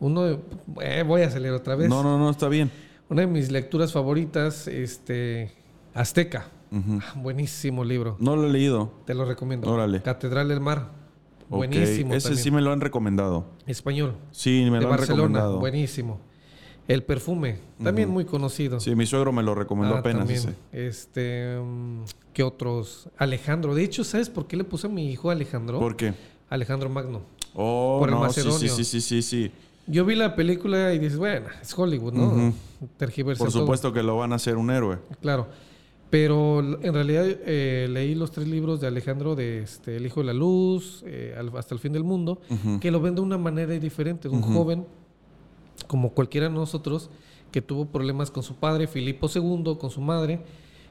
Uno, 0.00 0.26
eh, 0.80 1.04
voy 1.06 1.22
a 1.22 1.26
acelerar 1.26 1.54
otra 1.56 1.76
vez. 1.76 1.88
No, 1.88 2.02
no, 2.02 2.18
no, 2.18 2.30
está 2.30 2.48
bien. 2.48 2.70
Una 3.08 3.20
de 3.22 3.26
mis 3.28 3.50
lecturas 3.52 3.92
favoritas, 3.92 4.66
este, 4.66 5.52
Azteca. 5.94 6.48
Ah, 6.72 7.14
Buenísimo 7.16 7.84
libro. 7.84 8.16
No 8.20 8.36
lo 8.36 8.46
he 8.46 8.50
leído. 8.50 8.92
Te 9.06 9.14
lo 9.14 9.24
recomiendo. 9.24 9.70
Órale. 9.70 10.02
Catedral 10.02 10.48
del 10.48 10.60
Mar. 10.60 10.88
Buenísimo. 11.48 12.14
Ese 12.14 12.28
también. 12.28 12.44
sí 12.44 12.50
me 12.52 12.60
lo 12.60 12.72
han 12.72 12.80
recomendado. 12.80 13.46
Español. 13.66 14.14
Sí, 14.30 14.68
me 14.70 14.78
de 14.78 14.82
lo 14.84 14.90
han 14.92 14.96
Barcelona. 14.98 15.22
recomendado. 15.22 15.58
Buenísimo. 15.58 16.20
El 16.86 17.02
perfume. 17.02 17.58
También 17.82 18.08
muy 18.08 18.24
conocido. 18.24 18.78
Sí, 18.80 18.94
mi 18.94 19.06
suegro 19.06 19.32
me 19.32 19.42
lo 19.42 19.54
recomendó 19.54 19.96
Ah, 19.96 19.98
apenas 20.00 20.28
ese. 20.30 20.54
Este, 20.72 21.58
mm, 21.60 22.02
¿qué 22.32 22.42
otros? 22.42 23.08
Alejandro. 23.16 23.74
De 23.74 23.82
hecho, 23.84 24.04
¿sabes 24.04 24.28
por 24.30 24.46
qué 24.46 24.56
le 24.56 24.64
puse 24.64 24.86
a 24.86 24.90
mi 24.90 25.10
hijo 25.10 25.30
Alejandro? 25.30 25.78
¿Por 25.78 25.96
qué? 25.96 26.14
Alejandro 26.48 26.88
Magno. 26.88 27.22
Oh, 27.54 27.96
Por 28.00 28.08
el 28.10 28.14
no, 28.14 28.32
sí, 28.32 28.42
sí, 28.42 28.68
sí, 28.68 28.84
sí, 28.84 29.00
sí, 29.00 29.22
sí. 29.22 29.52
Yo 29.86 30.04
vi 30.04 30.14
la 30.14 30.36
película 30.36 30.92
y 30.94 30.98
dices, 31.00 31.18
bueno, 31.18 31.46
es 31.60 31.76
Hollywood, 31.76 32.12
¿no? 32.12 32.26
Ujú. 32.28 32.54
Tergiversan 32.96 33.44
Por 33.44 33.52
todo. 33.52 33.62
supuesto 33.62 33.92
que 33.92 34.02
lo 34.04 34.16
van 34.16 34.32
a 34.32 34.36
hacer 34.36 34.56
un 34.56 34.70
héroe. 34.70 34.98
Claro. 35.20 35.48
Pero 36.10 36.58
en 36.58 36.92
realidad 36.92 37.24
eh, 37.24 37.86
leí 37.88 38.16
los 38.16 38.32
tres 38.32 38.48
libros 38.48 38.80
de 38.80 38.88
Alejandro 38.88 39.36
de 39.36 39.60
este, 39.60 39.96
El 39.96 40.06
Hijo 40.06 40.20
de 40.20 40.26
la 40.26 40.32
Luz, 40.32 41.04
eh, 41.06 41.40
hasta 41.56 41.74
el 41.74 41.80
fin 41.80 41.92
del 41.92 42.02
mundo, 42.02 42.40
que 42.80 42.90
lo 42.90 43.00
ven 43.00 43.14
de 43.14 43.20
una 43.20 43.38
manera 43.38 43.72
diferente. 43.78 44.28
Un 44.28 44.42
joven, 44.42 44.84
como 45.86 46.10
cualquiera 46.10 46.48
de 46.48 46.54
nosotros, 46.54 47.10
que 47.52 47.62
tuvo 47.62 47.86
problemas 47.86 48.30
con 48.32 48.42
su 48.42 48.56
padre, 48.56 48.88
Filipo 48.88 49.28
II, 49.32 49.76
con 49.78 49.90
su 49.90 50.00
madre, 50.00 50.40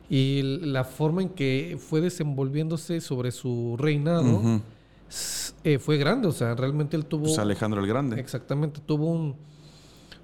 Y 0.09 0.41
la 0.41 0.85
forma 0.85 1.21
en 1.21 1.29
que 1.29 1.77
fue 1.79 2.01
desenvolviéndose 2.01 2.99
sobre 2.99 3.31
su 3.31 3.75
reinado 3.77 4.61
eh, 5.63 5.79
fue 5.79 5.97
grande. 5.97 6.27
O 6.27 6.31
sea, 6.31 6.55
realmente 6.55 6.95
él 6.95 7.05
tuvo... 7.05 7.25
Pues 7.25 7.39
Alejandro 7.39 7.81
el 7.81 7.87
Grande. 7.87 8.19
Exactamente, 8.19 8.79
tuvo 8.85 9.07
un, 9.07 9.35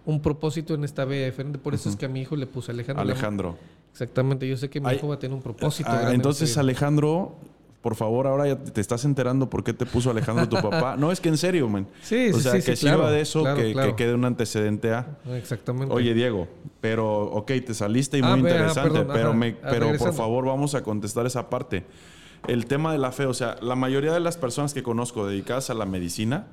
un 0.05 0.21
propósito 0.21 0.73
en 0.73 0.83
esta 0.85 1.05
vía 1.05 1.25
diferente. 1.25 1.59
Por 1.59 1.75
eso 1.75 1.89
es 1.89 1.95
que 1.95 2.05
a 2.05 2.09
mi 2.09 2.21
hijo 2.21 2.35
le 2.35 2.47
puse 2.47 2.71
Alejandro. 2.71 3.01
Alejandro. 3.01 3.57
Exactamente, 3.95 4.45
yo 4.45 4.57
sé 4.57 4.69
que 4.69 4.81
mi 4.81 4.89
Ay, 4.89 4.97
hijo 4.97 5.07
va 5.07 5.15
a 5.15 5.19
tener 5.19 5.33
un 5.33 5.41
propósito. 5.41 5.89
Ah, 5.89 6.11
entonces. 6.13 6.57
Alejandro, 6.57 7.33
por 7.81 7.95
favor, 7.95 8.27
ahora 8.27 8.45
ya 8.45 8.57
te 8.57 8.81
estás 8.81 9.05
enterando 9.05 9.49
por 9.49 9.63
qué 9.63 9.71
te 9.71 9.85
puso 9.85 10.11
Alejandro 10.11 10.49
tu 10.49 10.57
papá. 10.57 10.97
No, 10.97 11.13
es 11.13 11.21
que 11.21 11.29
en 11.29 11.37
serio, 11.37 11.69
man. 11.69 11.87
Sí, 12.03 12.29
o 12.33 12.35
sí, 12.35 12.41
sea, 12.41 12.51
sí, 12.51 12.57
que 12.57 12.75
sí, 12.75 12.87
sirva 12.87 12.95
claro, 12.95 13.11
de 13.11 13.21
eso, 13.21 13.43
claro, 13.43 13.57
que, 13.61 13.71
claro. 13.71 13.89
que 13.95 13.95
quede 14.03 14.13
un 14.13 14.25
antecedente 14.25 14.91
a. 14.93 15.17
Exactamente. 15.37 15.95
Oye, 15.95 16.13
Diego, 16.13 16.49
pero, 16.81 17.21
ok, 17.23 17.47
te 17.65 17.73
saliste 17.73 18.17
y 18.17 18.21
Ah, 18.21 18.35
muy 18.35 18.41
ve, 18.41 18.49
ah, 18.49 18.53
interesante, 18.55 18.89
perdón, 18.99 19.13
pero, 19.13 19.29
ajá. 19.29 19.37
me, 19.37 19.55
Ah, 19.63 19.67
pero 19.69 19.97
por 19.97 20.13
favor 20.13 20.45
vamos 20.45 20.75
a 20.75 20.83
contestar 20.83 21.25
esa 21.25 21.49
parte. 21.49 21.85
El 22.49 22.65
tema 22.65 22.91
de 22.91 22.97
la 22.97 23.13
fe, 23.13 23.27
o 23.27 23.33
sea, 23.33 23.55
la 23.61 23.75
mayoría 23.77 24.11
de 24.11 24.19
las 24.19 24.35
personas 24.35 24.73
que 24.73 24.83
conozco 24.83 25.25
dedicadas 25.25 25.69
a 25.69 25.73
la 25.73 25.85
medicina 25.85 26.47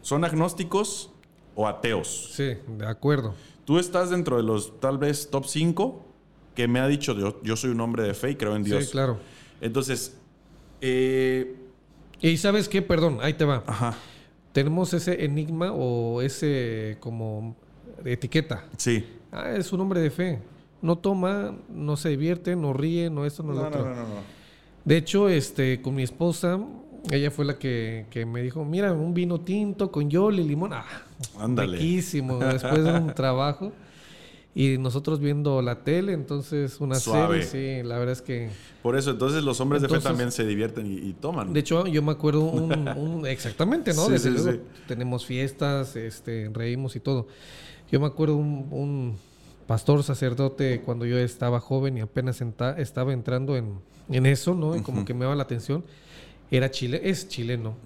son 0.00 0.24
agnósticos 0.24 1.10
o 1.54 1.68
ateos. 1.68 2.30
Sí, 2.32 2.54
de 2.78 2.86
acuerdo. 2.86 3.34
Tú 3.66 3.78
estás 3.78 4.08
dentro 4.08 4.38
de 4.38 4.42
los 4.42 4.80
tal 4.80 4.96
vez 4.96 5.28
top 5.28 5.44
5 5.44 6.06
que 6.60 6.68
me 6.68 6.80
ha 6.80 6.86
dicho 6.88 7.14
yo, 7.14 7.40
yo 7.42 7.56
soy 7.56 7.70
un 7.70 7.80
hombre 7.80 8.02
de 8.02 8.14
fe 8.14 8.30
y 8.32 8.36
creo 8.36 8.54
en 8.56 8.62
Dios. 8.64 8.84
Sí, 8.84 8.90
claro. 8.92 9.18
Entonces, 9.60 10.16
eh, 10.80 11.56
Y 12.20 12.36
sabes 12.36 12.68
qué, 12.68 12.82
perdón, 12.82 13.18
ahí 13.22 13.34
te 13.34 13.44
va. 13.44 13.62
ajá, 13.66 13.94
Tenemos 14.52 14.92
ese 14.94 15.24
enigma 15.24 15.72
o 15.72 16.20
ese 16.22 16.96
como 17.00 17.56
etiqueta. 18.04 18.64
sí. 18.76 19.04
Ah, 19.32 19.52
es 19.56 19.72
un 19.72 19.80
hombre 19.80 20.00
de 20.00 20.10
fe. 20.10 20.40
No 20.82 20.98
toma, 20.98 21.54
no 21.68 21.96
se 21.96 22.08
divierte, 22.08 22.56
no 22.56 22.72
ríe, 22.72 23.10
no 23.10 23.24
esto, 23.24 23.44
no, 23.44 23.52
lo 23.52 23.68
otro. 23.68 23.84
no, 23.84 23.94
no. 23.94 24.40
De 24.84 24.96
hecho, 24.96 25.28
este, 25.28 25.80
con 25.80 25.94
mi 25.94 26.02
esposa, 26.02 26.58
ella 27.12 27.30
fue 27.30 27.44
la 27.44 27.56
que, 27.56 28.06
que 28.10 28.26
me 28.26 28.42
dijo, 28.42 28.64
mira, 28.64 28.92
un 28.92 29.14
vino 29.14 29.40
tinto 29.40 29.92
con 29.92 30.10
yoli 30.10 30.42
y 30.42 30.48
limón. 30.48 30.72
Ah, 30.72 30.84
Ándale. 31.38 31.76
riquísimo. 31.76 32.38
Después 32.38 32.82
de 32.82 32.92
un 32.92 33.14
trabajo. 33.14 33.72
Y 34.54 34.78
nosotros 34.78 35.20
viendo 35.20 35.62
la 35.62 35.84
tele, 35.84 36.12
entonces 36.12 36.80
una 36.80 36.96
Suave. 36.96 37.42
serie, 37.44 37.82
sí, 37.82 37.86
la 37.88 37.98
verdad 37.98 38.12
es 38.14 38.22
que... 38.22 38.50
Por 38.82 38.96
eso, 38.96 39.10
entonces 39.12 39.44
los 39.44 39.60
hombres 39.60 39.80
de 39.82 39.88
fe 39.88 40.00
también 40.00 40.32
se 40.32 40.44
divierten 40.44 40.86
y, 40.86 40.94
y 40.96 41.12
toman. 41.12 41.52
De 41.52 41.60
hecho, 41.60 41.86
yo 41.86 42.02
me 42.02 42.10
acuerdo 42.12 42.40
un... 42.42 42.88
un- 42.96 43.26
exactamente, 43.26 43.94
¿no? 43.94 44.06
Sí, 44.06 44.12
Desde 44.12 44.30
sí, 44.30 44.34
luego, 44.42 44.52
sí. 44.52 44.58
tenemos 44.88 45.24
fiestas, 45.24 45.94
este, 45.94 46.50
reímos 46.52 46.96
y 46.96 47.00
todo. 47.00 47.28
Yo 47.92 48.00
me 48.00 48.06
acuerdo 48.06 48.36
un, 48.36 48.66
un 48.72 49.16
pastor 49.68 50.02
sacerdote 50.02 50.80
cuando 50.84 51.06
yo 51.06 51.16
estaba 51.18 51.60
joven 51.60 51.98
y 51.98 52.00
apenas 52.00 52.40
enta- 52.42 52.76
estaba 52.78 53.12
entrando 53.12 53.56
en, 53.56 53.74
en 54.08 54.26
eso, 54.26 54.54
¿no? 54.56 54.76
Y 54.76 54.80
como 54.82 55.04
que 55.04 55.14
me 55.14 55.20
daba 55.26 55.36
la 55.36 55.44
atención. 55.44 55.84
Era 56.50 56.70
chile, 56.72 57.00
es 57.04 57.28
chileno. 57.28 57.76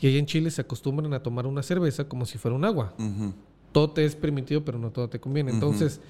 Y 0.00 0.08
allá 0.08 0.18
en 0.18 0.26
Chile 0.26 0.50
se 0.50 0.60
acostumbran 0.62 1.14
a 1.14 1.22
tomar 1.22 1.46
una 1.46 1.62
cerveza 1.62 2.08
como 2.08 2.26
si 2.26 2.38
fuera 2.38 2.56
un 2.56 2.64
agua. 2.64 2.92
ujú. 2.98 3.32
Todo 3.76 3.90
te 3.90 4.06
es 4.06 4.16
permitido, 4.16 4.64
pero 4.64 4.78
no 4.78 4.90
todo 4.90 5.10
te 5.10 5.20
conviene. 5.20 5.50
Entonces, 5.50 6.00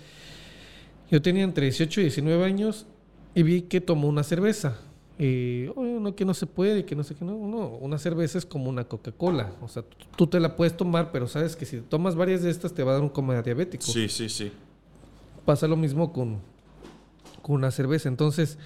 yo 1.10 1.20
tenía 1.20 1.42
entre 1.42 1.64
18 1.64 2.00
y 2.00 2.04
19 2.04 2.44
años 2.44 2.86
y 3.34 3.42
vi 3.42 3.62
que 3.62 3.80
tomó 3.80 4.06
una 4.06 4.22
cerveza. 4.22 4.78
Y, 5.18 5.66
"Oye, 5.74 5.98
no, 5.98 6.14
que 6.14 6.24
no 6.24 6.32
se 6.32 6.46
puede, 6.46 6.84
que 6.84 6.94
no 6.94 7.02
sé 7.02 7.16
qué, 7.16 7.24
no, 7.24 7.32
no. 7.36 7.66
Una 7.66 7.98
cerveza 7.98 8.38
es 8.38 8.46
como 8.46 8.70
una 8.70 8.84
Coca-Cola. 8.84 9.50
O 9.60 9.66
sea, 9.66 9.82
tú, 10.16 10.28
te 10.28 10.38
la 10.38 10.54
puedes 10.54 10.76
tomar, 10.76 11.10
pero 11.10 11.26
sabes 11.26 11.56
que 11.56 11.66
si 11.66 11.80
tomas 11.80 12.14
varias 12.14 12.44
de 12.44 12.50
estas 12.50 12.72
te 12.72 12.84
va 12.84 12.92
a 12.92 12.94
dar 12.94 13.02
un 13.02 13.08
coma 13.08 13.42
diabético. 13.42 13.82
Sí, 13.82 14.08
sí, 14.08 14.28
sí. 14.28 14.52
Pasa 15.44 15.66
lo 15.66 15.74
mismo 15.76 16.12
con, 16.12 16.38
con 17.42 17.56
una 17.56 17.72
cerveza. 17.72 18.08
Entonces, 18.08 18.58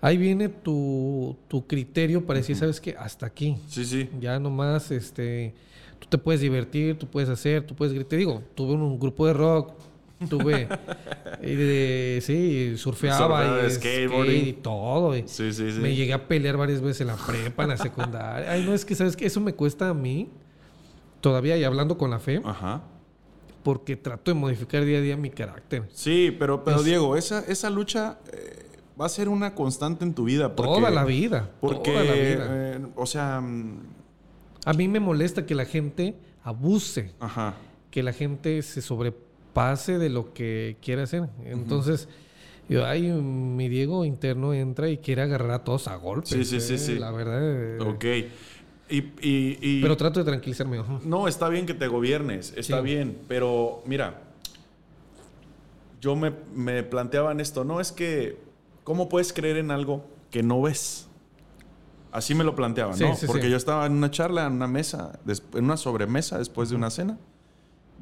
ahí 0.00 0.16
viene 0.16 0.48
tu, 0.48 1.36
tu 1.48 1.66
criterio 1.66 2.24
para 2.24 2.38
decir, 2.38 2.56
¿sabes 2.56 2.80
qué? 2.80 2.96
Hasta 2.98 3.26
aquí. 3.26 3.58
Sí, 3.68 3.84
sí. 3.84 4.08
Ya 4.18 4.38
nomás, 4.38 4.90
este, 4.92 5.52
tú 6.04 6.08
te 6.10 6.18
puedes 6.18 6.40
divertir, 6.42 6.98
tú 6.98 7.06
puedes 7.06 7.30
hacer, 7.30 7.66
tú 7.66 7.74
puedes 7.74 7.94
gritar. 7.94 8.10
Te 8.10 8.16
digo, 8.18 8.42
tuve 8.54 8.74
un, 8.74 8.82
un 8.82 8.98
grupo 9.00 9.26
de 9.26 9.32
rock, 9.32 9.72
tuve, 10.28 10.68
y 11.42 11.54
de, 11.54 12.18
sí, 12.22 12.74
surfeaba 12.76 13.66
y 13.66 13.70
skateboarding. 13.70 14.32
skate 14.40 14.46
y 14.48 14.52
todo. 14.52 15.16
y 15.16 15.22
Sí, 15.26 15.52
sí, 15.52 15.72
sí. 15.72 15.78
Me 15.80 15.94
llegué 15.94 16.12
a 16.12 16.28
pelear 16.28 16.56
varias 16.58 16.80
veces 16.82 17.00
en 17.02 17.06
la 17.08 17.16
prepa, 17.16 17.62
en 17.64 17.70
la 17.70 17.76
secundaria. 17.78 18.50
Ay, 18.52 18.64
no, 18.64 18.74
es 18.74 18.84
que, 18.84 18.94
¿sabes 18.94 19.16
qué? 19.16 19.26
Eso 19.26 19.40
me 19.40 19.54
cuesta 19.54 19.88
a 19.88 19.94
mí, 19.94 20.28
todavía, 21.20 21.56
y 21.56 21.64
hablando 21.64 21.96
con 21.98 22.10
la 22.10 22.18
fe, 22.18 22.42
Ajá. 22.44 22.82
porque 23.62 23.96
trato 23.96 24.30
de 24.30 24.34
modificar 24.34 24.84
día 24.84 24.98
a 24.98 25.00
día 25.00 25.16
mi 25.16 25.30
carácter. 25.30 25.84
Sí, 25.92 26.34
pero, 26.38 26.64
pero 26.64 26.78
Es- 26.78 26.84
Diego, 26.84 27.16
esa, 27.16 27.40
esa 27.40 27.70
lucha 27.70 28.18
eh, 28.32 28.66
va 29.00 29.06
a 29.06 29.08
ser 29.08 29.28
una 29.28 29.54
constante 29.54 30.04
en 30.04 30.14
tu 30.14 30.24
vida. 30.24 30.54
Porque, 30.54 30.72
toda 30.80 30.90
la 30.90 31.04
vida, 31.04 31.50
Porque, 31.60 31.90
toda 31.92 32.04
la 32.04 32.12
vida. 32.12 32.46
eh, 32.50 32.86
o 32.94 33.06
sea, 33.06 33.40
mm, 33.40 33.78
A 34.64 34.72
mí 34.72 34.88
me 34.88 35.00
molesta 35.00 35.46
que 35.46 35.54
la 35.54 35.64
gente 35.64 36.14
abuse. 36.42 37.12
ajá. 37.20 37.54
que 37.90 38.02
la 38.02 38.12
gente 38.12 38.60
se 38.62 38.82
sobrepase 38.82 39.98
de 39.98 40.08
lo 40.10 40.32
que 40.34 40.76
quiere 40.82 41.02
hacer. 41.02 41.28
Entonces, 41.44 42.08
yo, 42.68 42.84
ay, 42.84 43.02
mi 43.02 43.68
Diego 43.68 44.04
interno 44.04 44.52
entra 44.52 44.88
y 44.88 44.98
quiere 44.98 45.22
agarrar 45.22 45.52
a 45.52 45.62
todos 45.62 45.86
a 45.86 45.94
golpes. 45.94 46.30
Sí, 46.30 46.44
sí, 46.44 46.60
sí, 46.60 46.74
eh, 46.74 46.78
sí. 46.78 46.98
La 46.98 47.12
verdad. 47.12 47.38
eh, 47.40 47.78
Ok. 47.80 48.04
Y, 48.90 48.96
y- 48.98 49.58
y- 49.62 49.80
Pero 49.80 49.96
trato 49.96 50.18
de 50.18 50.24
tranquilizarme. 50.26 50.78
ajá. 50.78 50.98
No, 51.04 51.28
está 51.28 51.48
bien 51.48 51.66
que 51.66 51.74
te 51.74 51.86
gobiernes, 51.86 52.52
está 52.56 52.78
Sí. 52.78 52.84
bien, 52.84 53.16
pero 53.28 53.82
mira, 53.86 54.20
yo 56.00 56.16
me, 56.16 56.32
me 56.54 56.82
planteaban 56.82 57.38
esto, 57.40 57.62
no 57.64 57.80
es 57.80 57.92
que, 57.92 58.38
¿cómo 58.82 59.08
puedes 59.08 59.32
creer 59.32 59.56
en 59.56 59.70
algo 59.70 60.04
que 60.32 60.42
no 60.42 60.60
ves? 60.62 61.03
Así 62.14 62.34
me 62.34 62.44
lo 62.44 62.54
planteaban, 62.54 62.96
Sí, 62.96 63.04
¿no? 63.04 63.16
sí, 63.16 63.26
Porque 63.26 63.42
sí. 63.42 63.50
yo 63.50 63.56
estaba 63.56 63.84
en 63.86 63.92
una 63.92 64.10
charla, 64.10 64.46
en 64.46 64.52
una 64.54 64.68
mesa, 64.68 65.18
en 65.26 65.64
una 65.64 65.76
sobremesa 65.76 66.38
después 66.38 66.70
de 66.70 66.76
una 66.76 66.88
cena, 66.90 67.18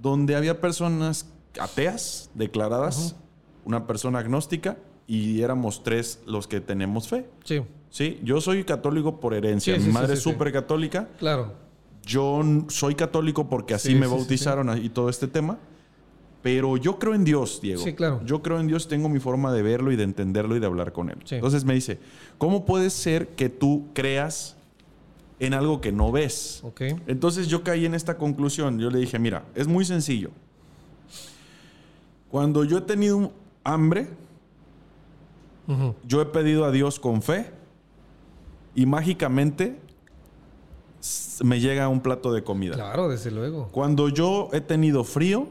donde 0.00 0.36
había 0.36 0.60
personas 0.60 1.26
ateas 1.58 2.30
declaradas, 2.34 3.16
una 3.64 3.86
persona 3.86 4.18
agnóstica, 4.18 4.76
y 5.06 5.40
éramos 5.42 5.82
tres 5.82 6.20
los 6.26 6.46
que 6.46 6.60
tenemos 6.60 7.08
fe. 7.08 7.28
Sí, 7.44 7.62
Sí, 7.90 8.18
yo 8.24 8.40
soy 8.40 8.64
católico 8.64 9.20
por 9.20 9.34
herencia. 9.34 9.76
Mi 9.78 9.88
madre 9.92 10.14
es 10.14 10.20
súper 10.20 10.52
católica. 10.52 11.08
claro. 11.18 11.54
Yo 12.04 12.40
soy 12.68 12.94
católico 12.96 13.48
porque 13.48 13.74
así 13.74 13.88
Sí, 13.90 13.94
me 13.94 14.06
sí, 14.06 14.10
sí, 14.12 14.16
bautizaron 14.18 14.84
y 14.84 14.88
todo 14.88 15.08
este 15.08 15.28
tema. 15.28 15.58
Pero 16.42 16.76
yo 16.76 16.98
creo 16.98 17.14
en 17.14 17.24
Dios, 17.24 17.60
Diego. 17.60 17.82
Sí, 17.82 17.92
claro. 17.92 18.20
Yo 18.24 18.42
creo 18.42 18.58
en 18.58 18.66
Dios, 18.66 18.88
tengo 18.88 19.08
mi 19.08 19.20
forma 19.20 19.52
de 19.52 19.62
verlo 19.62 19.92
y 19.92 19.96
de 19.96 20.02
entenderlo 20.02 20.56
y 20.56 20.60
de 20.60 20.66
hablar 20.66 20.92
con 20.92 21.08
él. 21.08 21.18
Sí. 21.24 21.36
Entonces 21.36 21.64
me 21.64 21.74
dice, 21.74 22.00
¿cómo 22.36 22.64
puede 22.64 22.90
ser 22.90 23.28
que 23.28 23.48
tú 23.48 23.86
creas 23.94 24.56
en 25.38 25.54
algo 25.54 25.80
que 25.80 25.92
no 25.92 26.10
ves? 26.10 26.60
Ok. 26.64 26.80
Entonces 27.06 27.46
yo 27.46 27.62
caí 27.62 27.86
en 27.86 27.94
esta 27.94 28.18
conclusión. 28.18 28.80
Yo 28.80 28.90
le 28.90 28.98
dije, 28.98 29.20
mira, 29.20 29.44
es 29.54 29.68
muy 29.68 29.84
sencillo. 29.84 30.30
Cuando 32.28 32.64
yo 32.64 32.78
he 32.78 32.82
tenido 32.82 33.32
hambre, 33.62 34.08
yo 36.06 36.20
he 36.20 36.26
pedido 36.26 36.64
a 36.64 36.72
Dios 36.72 36.98
con 36.98 37.22
fe 37.22 37.50
y 38.74 38.84
mágicamente 38.84 39.78
me 41.44 41.60
llega 41.60 41.88
un 41.88 42.00
plato 42.00 42.32
de 42.32 42.42
comida. 42.42 42.74
Claro, 42.74 43.08
desde 43.08 43.30
luego. 43.30 43.68
Cuando 43.70 44.08
yo 44.08 44.48
he 44.52 44.60
tenido 44.60 45.04
frío, 45.04 45.48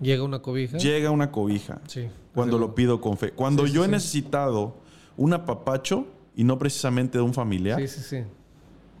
Llega 0.00 0.22
una 0.22 0.40
cobija. 0.40 0.78
llega 0.78 1.10
una 1.10 1.30
cobija. 1.32 1.80
Sí. 1.86 2.08
Cuando 2.34 2.58
lo 2.58 2.74
pido 2.74 3.00
con 3.00 3.16
fe. 3.18 3.32
Cuando 3.32 3.64
Sí, 3.64 3.70
sí, 3.70 3.74
yo 3.74 3.84
he 3.84 3.88
necesitado 3.88 4.76
un 5.16 5.32
apapacho 5.32 6.06
y 6.36 6.44
no 6.44 6.58
precisamente 6.58 7.18
de 7.18 7.24
un 7.24 7.34
familiar, 7.34 7.80
Sí, 7.80 7.88
sí, 7.88 8.00
sí. 8.02 8.16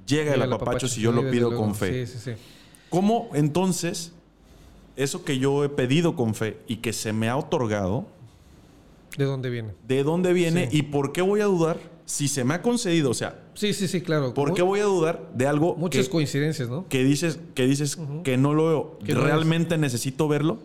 llega 0.06 0.34
el 0.34 0.42
apapacho 0.42 0.88
si 0.88 1.00
yo 1.00 1.12
lo 1.12 1.30
pido 1.30 1.54
con 1.54 1.74
fe. 1.74 2.04
Sí, 2.06 2.12
sí, 2.14 2.18
sí. 2.34 2.40
¿Cómo 2.90 3.28
entonces 3.34 4.12
eso 4.96 5.24
que 5.24 5.38
yo 5.38 5.62
he 5.64 5.68
pedido 5.68 6.16
con 6.16 6.34
fe 6.34 6.58
y 6.66 6.76
que 6.76 6.92
se 6.92 7.12
me 7.12 7.28
ha 7.28 7.36
otorgado, 7.36 8.06
¿De 9.16 9.24
dónde 9.24 9.50
viene? 9.50 9.70
de 9.86 10.02
dónde 10.02 10.32
viene 10.32 10.68
y 10.72 10.82
por 10.82 11.12
qué 11.12 11.22
voy 11.22 11.40
a 11.40 11.44
dudar 11.44 11.78
si 12.06 12.26
se 12.26 12.42
me 12.42 12.54
ha 12.54 12.62
concedido? 12.62 13.10
O 13.10 13.14
sea, 13.14 13.38
Sí, 13.54 13.72
sí, 13.74 13.86
sí, 13.88 14.00
claro. 14.00 14.34
¿por 14.34 14.54
qué 14.54 14.62
voy 14.62 14.80
a 14.80 14.84
dudar 14.84 15.28
de 15.34 15.46
algo 15.46 15.74
Muchas 15.76 16.06
que, 16.06 16.10
coincidencias, 16.10 16.68
¿no? 16.68 16.86
que 16.88 17.04
dices, 17.04 17.38
que, 17.54 17.66
dices 17.66 17.98
que 18.24 18.36
no 18.36 18.54
lo 18.54 18.66
veo? 18.66 18.98
No 19.14 19.20
realmente 19.22 19.76
necesito 19.78 20.26
verlo? 20.28 20.58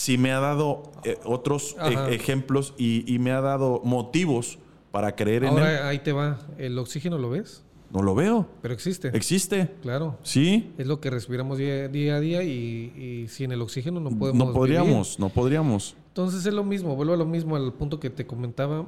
Si 0.00 0.16
me 0.16 0.32
ha 0.32 0.40
dado 0.40 0.92
eh, 1.04 1.18
otros 1.26 1.76
e- 1.76 1.94
Ajá. 1.94 2.08
ejemplos 2.08 2.72
y, 2.78 3.04
y 3.12 3.18
me 3.18 3.32
ha 3.32 3.42
dado 3.42 3.82
motivos 3.84 4.58
para 4.92 5.14
creer 5.14 5.44
en 5.44 5.50
él, 5.52 5.58
Ahora 5.58 5.88
ahí 5.88 5.98
te 5.98 6.12
va. 6.12 6.38
¿El 6.56 6.78
oxígeno 6.78 7.18
lo 7.18 7.28
ves? 7.28 7.62
no 7.90 8.00
lo 8.02 8.14
veo. 8.14 8.46
Pero 8.62 8.72
existe. 8.72 9.08
Existe. 9.14 9.68
claro. 9.82 10.16
Sí. 10.22 10.72
Es 10.78 10.86
lo 10.86 11.00
que 11.02 11.10
respiramos 11.10 11.58
día, 11.58 11.86
día 11.88 12.16
a 12.16 12.20
día 12.20 12.42
y, 12.42 12.94
y 12.96 13.28
sin 13.28 13.52
el 13.52 13.60
oxígeno 13.60 14.00
no 14.00 14.08
podemos 14.08 14.46
No 14.46 14.54
podríamos, 14.54 15.18
no 15.18 15.28
podríamos. 15.28 15.94
Entonces 16.08 16.46
es 16.46 16.54
lo 16.54 16.64
mismo, 16.64 16.96
vuelvo 16.96 17.12
a 17.12 17.18
lo 17.18 17.26
mismo, 17.26 17.56
al 17.56 17.70
punto 17.74 18.00
que 18.00 18.08
te 18.08 18.26
comentaba. 18.26 18.86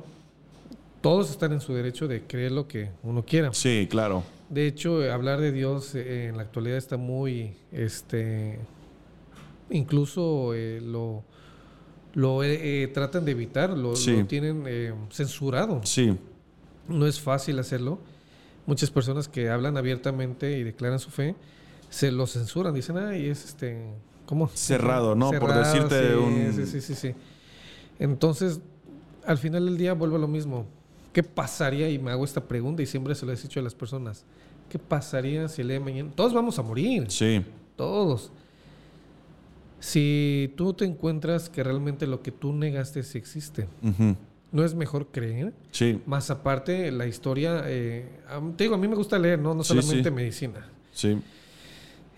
Todos 1.02 1.30
están 1.30 1.52
en 1.52 1.60
su 1.60 1.74
derecho 1.74 2.09
de 2.09 2.22
creer 2.22 2.52
lo 2.52 2.66
que 2.68 2.89
uno 3.02 3.22
quiera. 3.22 3.52
Sí, 3.52 3.86
claro. 3.90 4.22
De 4.48 4.66
hecho, 4.66 5.05
eh, 5.05 5.12
hablar 5.12 5.40
de 5.43 5.52
Dios 5.52 5.94
eh, 5.94 6.28
en 6.28 6.39
la 6.39 6.44
actualidad 6.44 6.78
está 6.78 6.97
muy, 6.97 7.52
este, 7.70 8.60
incluso 9.73 10.55
eh, 10.55 10.81
lo, 10.82 11.24
lo 12.15 12.43
eh, 12.44 12.82
eh, 12.85 12.89
tratan 12.89 13.24
de 13.24 13.32
evitar, 13.32 13.70
lo, 13.70 13.97
Sí. 13.97 14.16
lo 14.16 14.27
tienen 14.27 14.65
eh, 14.66 14.94
censurado. 15.11 15.81
Sí, 15.85 16.16
No 16.89 17.07
es 17.07 17.20
fácil 17.20 17.59
hacerlo. 17.59 17.99
Muchas 18.66 18.90
personas 18.90 19.28
que 19.28 19.51
hablan 19.51 19.77
abiertamente 19.77 20.59
y 20.59 20.62
declaran 20.62 20.99
su 20.99 21.11
fe 21.11 21.35
se 21.90 22.11
lo 22.12 22.27
censuran, 22.27 22.73
dicen, 22.74 22.97
ay, 22.97 23.27
es 23.28 23.44
este, 23.44 23.85
¿cómo? 24.27 24.49
Cerrado, 24.49 25.15
¿no? 25.15 25.31
Por 25.32 25.53
decirte 25.55 26.09
sí, 26.11 26.15
un- 26.15 26.53
Sí, 26.55 26.66
sí, 26.66 26.81
sí, 26.81 26.94
sí. 26.94 27.15
Entonces, 27.99 28.61
al 29.27 29.39
final 29.39 29.65
del 29.66 29.77
día 29.78 29.93
vuelvo 29.94 30.16
a 30.16 30.19
lo 30.19 30.28
mismo. 30.28 30.66
¿Qué 31.12 31.23
pasaría? 31.23 31.90
Y 31.90 31.99
me 31.99 32.11
hago 32.11 32.24
esta 32.24 32.43
pregunta 32.43 32.82
y 32.82 32.86
siempre 32.86 33.15
se 33.15 33.27
lo 33.27 33.32
he 33.32 33.36
dicho 33.36 33.61
a 33.61 33.62
las 33.62 33.74
personas. 33.74 34.24
¿Qué 34.70 34.78
pasaría 34.78 35.49
si 35.49 35.61
el 35.61 35.69
día 35.69 35.78
de 35.78 35.85
mañana... 35.85 36.11
Todos 36.15 36.32
vamos 36.32 36.59
a 36.59 36.62
morir. 36.62 37.05
sí, 37.11 37.44
Todos. 37.77 38.31
Si 39.82 40.54
tú 40.56 40.74
te 40.74 40.84
encuentras 40.84 41.48
que 41.50 41.64
realmente 41.64 42.06
lo 42.06 42.22
que 42.22 42.30
tú 42.30 42.52
negaste 42.52 43.02
sí 43.02 43.18
existe, 43.18 43.66
¿no 44.52 44.64
es 44.64 44.74
mejor 44.76 45.09
creer? 45.10 45.52
sí, 45.72 46.00
Más 46.06 46.30
aparte, 46.30 46.92
la 46.92 47.09
historia, 47.09 47.64
eh, 47.66 48.06
te 48.56 48.62
digo, 48.64 48.76
a 48.76 48.78
mí 48.78 48.86
me 48.86 48.94
gusta 48.94 49.18
leer, 49.18 49.40
no, 49.40 49.54
no 49.54 49.64
solamente 49.64 50.09
sí. 50.09 50.14
medicina. 50.14 50.68
sí, 50.92 51.18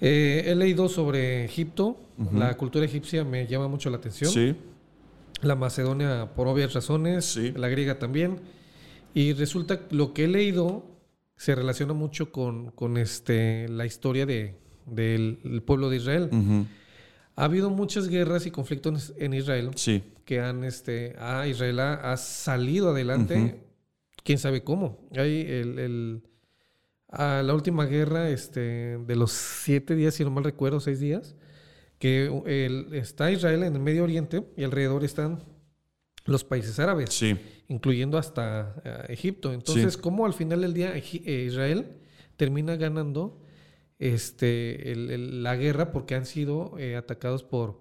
Eh, 0.03 0.43
he 0.47 0.55
leído 0.55 0.89
sobre 0.91 1.47
Egipto, 1.47 1.97
la 2.35 2.55
cultura 2.59 2.85
egipcia 2.85 3.25
me 3.25 3.47
llama 3.47 3.67
mucho 3.69 3.89
la 3.89 3.97
atención. 3.97 4.31
sí, 4.31 4.55
La 5.41 5.55
macedonia 5.55 6.29
por 6.37 6.47
obvias 6.49 6.75
razones, 6.75 7.25
Sí. 7.25 7.53
la 7.57 7.69
griega 7.69 7.99
también. 7.99 8.41
Y 9.15 9.33
resulta 9.33 9.87
que 9.89 9.95
lo 9.95 10.13
que 10.13 10.25
he 10.25 10.29
leído 10.29 10.85
se 11.37 11.55
relaciona 11.55 11.95
mucho 11.95 12.31
con, 12.31 12.73
con 12.73 12.99
este, 12.99 13.69
la 13.71 13.87
historia 13.87 14.27
de, 14.27 14.55
del 14.85 15.39
el 15.45 15.63
pueblo 15.63 15.89
de 15.89 15.97
Israel. 15.97 16.29
ujú, 16.31 16.67
Ha 17.37 17.45
habido 17.45 17.71
muchas 17.71 18.09
guerras 18.09 18.47
y 18.47 18.51
conflictos 18.51 19.13
en 19.19 19.35
Israel 19.35 19.71
sí, 19.75 20.03
que 20.25 20.41
han, 20.41 20.63
este, 20.65 21.17
a 21.19 21.47
Israel 21.49 21.81
ha, 21.81 22.13
ha 22.13 22.17
salido 22.17 22.91
adelante, 22.91 23.61
quién 24.23 24.39
sabe 24.39 24.63
cómo. 24.63 24.99
Hay 25.17 25.41
el, 25.49 25.79
el- 25.79 26.23
a 27.09 27.43
la 27.43 27.55
última 27.55 27.87
guerra 27.87 28.29
este, 28.31 28.99
de 28.99 29.17
los 29.17 29.31
siete 29.33 29.95
días, 29.95 30.15
si 30.15 30.25
no 30.25 30.31
mal 30.31 30.43
recuerdo, 30.45 30.81
seis 30.81 30.99
días, 31.01 31.37
que 31.99 32.27
el- 32.47 32.93
está 32.95 33.31
Israel 33.31 33.63
en 33.65 33.75
el 33.75 33.81
Medio 33.81 34.03
Oriente 34.05 34.45
y 34.57 34.65
alrededor 34.65 35.05
están 35.05 35.43
los 36.27 36.43
países 36.45 36.79
árabes, 36.79 37.11
sí, 37.13 37.37
incluyendo 37.69 38.17
hasta 38.19 38.75
eh, 38.85 39.13
Egipto. 39.13 39.53
Entonces, 39.53 39.97
¿cómo 39.97 40.25
al 40.27 40.33
final 40.35 40.63
del 40.63 40.73
día 40.75 40.93
eh, 40.97 41.45
Israel 41.47 41.87
termina 42.37 42.77
ganando 42.77 43.44
este, 43.99 44.93
el- 44.93 45.11
el- 45.11 45.43
la 45.43 45.57
guerra 45.57 45.93
porque 45.93 46.15
han 46.15 46.27
sido 46.27 46.75
eh, 46.79 46.97
atacados 46.97 47.43
por 47.45 47.81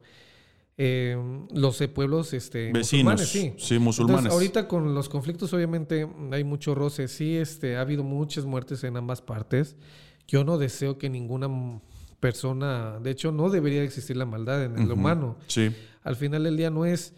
eh, 0.77 1.15
los 1.53 1.79
eh, 1.81 1.87
pueblos 1.87 2.33
este, 2.33 2.71
vecinos, 2.73 3.13
musulmanes? 3.13 3.29
Sí. 3.29 3.53
sí, 3.57 3.77
musulmanes. 3.79 4.19
Entonces, 4.25 4.31
ahorita 4.33 4.67
con 4.67 4.95
los 4.95 5.07
conflictos, 5.07 5.53
obviamente, 5.53 6.07
hay 6.31 6.43
mucho 6.43 6.73
roce. 6.73 7.07
Sí, 7.07 7.37
este, 7.37 7.75
ha 7.77 7.81
habido 7.81 8.03
muchas 8.03 8.45
muertes 8.45 8.83
en 8.83 8.97
ambas 8.97 9.21
partes. 9.21 9.75
Yo 10.27 10.43
no 10.43 10.57
deseo 10.57 10.97
que 10.97 11.09
ninguna 11.09 11.47
persona, 12.19 12.99
de 12.99 13.11
hecho, 13.11 13.31
no 13.31 13.49
debería 13.49 13.83
existir 13.83 14.17
la 14.17 14.25
maldad 14.25 14.63
en 14.63 14.77
el 14.79 14.91
humano. 14.91 15.37
Sí, 15.47 15.69
Al 16.03 16.15
final 16.15 16.43
del 16.45 16.57
día 16.57 16.69
no 16.71 16.85
es 16.85 17.13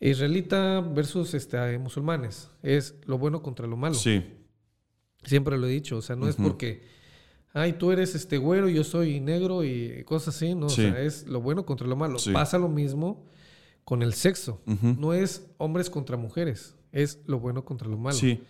israelita 0.00 0.80
versus 0.80 1.32
este, 1.34 1.78
musulmanes, 1.78 2.50
es 2.62 2.96
lo 3.06 3.18
bueno 3.18 3.40
contra 3.42 3.66
lo 3.66 3.76
malo. 3.76 3.94
sí, 3.94 4.22
Siempre 5.24 5.56
lo 5.56 5.66
he 5.68 5.70
dicho, 5.70 5.96
o 5.98 6.02
sea, 6.02 6.16
no 6.16 6.28
es 6.28 6.34
porque, 6.34 6.82
ay, 7.54 7.74
tú 7.74 7.92
eres 7.92 8.14
este 8.14 8.38
güero, 8.38 8.68
yo 8.68 8.84
soy 8.84 9.20
negro 9.20 9.64
y 9.64 10.02
cosas 10.04 10.34
así, 10.36 10.54
no, 10.54 10.68
Sí. 10.68 10.86
o 10.86 10.92
sea, 10.92 11.00
es 11.02 11.26
lo 11.26 11.40
bueno 11.40 11.64
contra 11.66 11.86
lo 11.86 11.96
malo. 11.96 12.18
Sí. 12.18 12.32
Pasa 12.32 12.58
lo 12.58 12.68
mismo 12.68 13.24
con 13.84 14.02
el 14.02 14.14
sexo. 14.14 14.60
No 14.82 15.12
es 15.14 15.46
hombres 15.58 15.90
contra 15.90 16.16
mujeres, 16.16 16.74
es 16.92 17.20
lo 17.26 17.38
bueno 17.40 17.64
contra 17.64 17.88
lo 17.88 17.98
malo. 17.98 18.16
sí, 18.16 18.42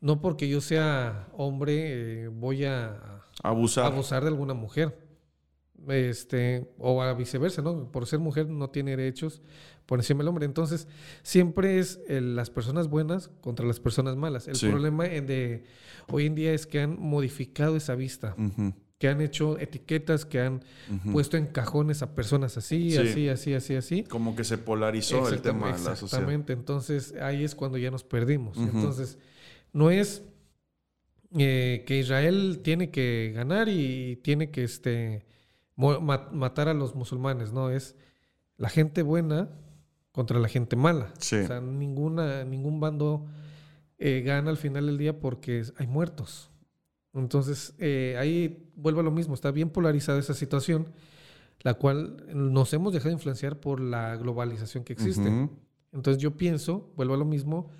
No 0.00 0.20
porque 0.20 0.48
yo 0.48 0.60
sea 0.60 1.28
hombre 1.36 2.24
eh, 2.24 2.28
voy 2.28 2.64
a 2.64 3.22
abusar. 3.42 3.86
abusar 3.86 4.22
de 4.22 4.28
alguna 4.28 4.54
mujer. 4.54 4.98
Este, 5.88 6.68
o 6.78 7.00
a 7.02 7.12
viceversa, 7.14 7.62
¿no? 7.62 7.90
Por 7.92 8.06
ser 8.06 8.18
mujer 8.18 8.48
no 8.48 8.70
tiene 8.70 8.96
derechos 8.96 9.40
por 9.86 9.98
encima 10.00 10.18
del 10.18 10.28
hombre. 10.28 10.44
Entonces, 10.46 10.88
siempre 11.22 11.78
es 11.78 12.00
eh, 12.08 12.20
las 12.20 12.50
personas 12.50 12.88
buenas 12.88 13.30
contra 13.40 13.64
las 13.66 13.80
personas 13.80 14.16
malas. 14.16 14.48
El 14.48 14.56
Sí. 14.56 14.68
problema 14.68 15.06
eh, 15.06 15.20
de 15.22 15.64
hoy 16.10 16.26
en 16.26 16.34
día 16.34 16.52
es 16.52 16.66
que 16.66 16.80
han 16.80 16.98
modificado 17.00 17.76
esa 17.76 17.94
vista, 17.94 18.34
que 18.98 19.08
han 19.08 19.20
hecho 19.20 19.58
etiquetas, 19.58 20.24
que 20.24 20.40
han 20.40 20.62
puesto 21.12 21.36
en 21.36 21.46
cajones 21.46 22.02
a 22.02 22.14
personas 22.14 22.56
así, 22.56 22.90
Sí. 22.92 22.96
así, 22.98 23.28
así, 23.28 23.54
así, 23.54 23.74
así. 23.76 24.02
Como 24.04 24.34
que 24.34 24.42
se 24.44 24.58
polarizó 24.58 25.28
el 25.28 25.40
tema 25.42 25.66
de 25.66 25.72
la 25.72 25.78
sociedad. 25.78 26.02
Exactamente, 26.04 26.52
entonces 26.52 27.14
ahí 27.20 27.44
es 27.44 27.54
cuando 27.54 27.78
ya 27.78 27.90
nos 27.90 28.04
perdimos. 28.04 28.56
Entonces, 28.58 29.18
no 29.72 29.90
es 29.90 30.22
eh, 31.38 31.84
que 31.86 31.98
Israel 31.98 32.60
tiene 32.64 32.90
que 32.90 33.32
ganar 33.34 33.68
y 33.68 34.16
tiene 34.22 34.50
que 34.50 34.64
este, 34.64 35.26
matar 35.76 36.68
a 36.68 36.74
los 36.74 36.94
musulmanes, 36.94 37.52
no, 37.52 37.68
es 37.70 37.94
la 38.56 38.70
gente 38.70 39.02
buena 39.02 39.50
contra 40.16 40.40
la 40.40 40.48
gente 40.48 40.74
mala. 40.74 41.12
Sí. 41.18 41.36
O 41.36 41.46
sea, 41.46 41.60
ninguna, 41.60 42.42
ningún 42.44 42.80
bando 42.80 43.26
eh, 43.98 44.22
gana 44.26 44.50
al 44.50 44.56
final 44.56 44.86
del 44.86 44.98
día 44.98 45.20
porque 45.20 45.62
hay 45.76 45.86
muertos. 45.86 46.50
Entonces, 47.14 47.74
eh, 47.78 48.16
ahí 48.18 48.68
vuelvo 48.74 49.00
a 49.00 49.02
lo 49.04 49.10
mismo, 49.10 49.34
está 49.34 49.50
bien 49.50 49.70
polarizada 49.70 50.18
esa 50.18 50.34
situación, 50.34 50.88
la 51.60 51.74
cual 51.74 52.26
nos 52.34 52.72
hemos 52.72 52.92
dejado 52.92 53.12
influenciar 53.12 53.60
por 53.60 53.78
la 53.80 54.16
globalización 54.16 54.84
que 54.84 54.94
existe. 54.94 55.48
Entonces 55.92 56.22
yo 56.22 56.36
pienso, 56.36 56.90
vuelvo 56.96 57.14
a 57.14 57.16
lo 57.18 57.24
mismo, 57.24 57.70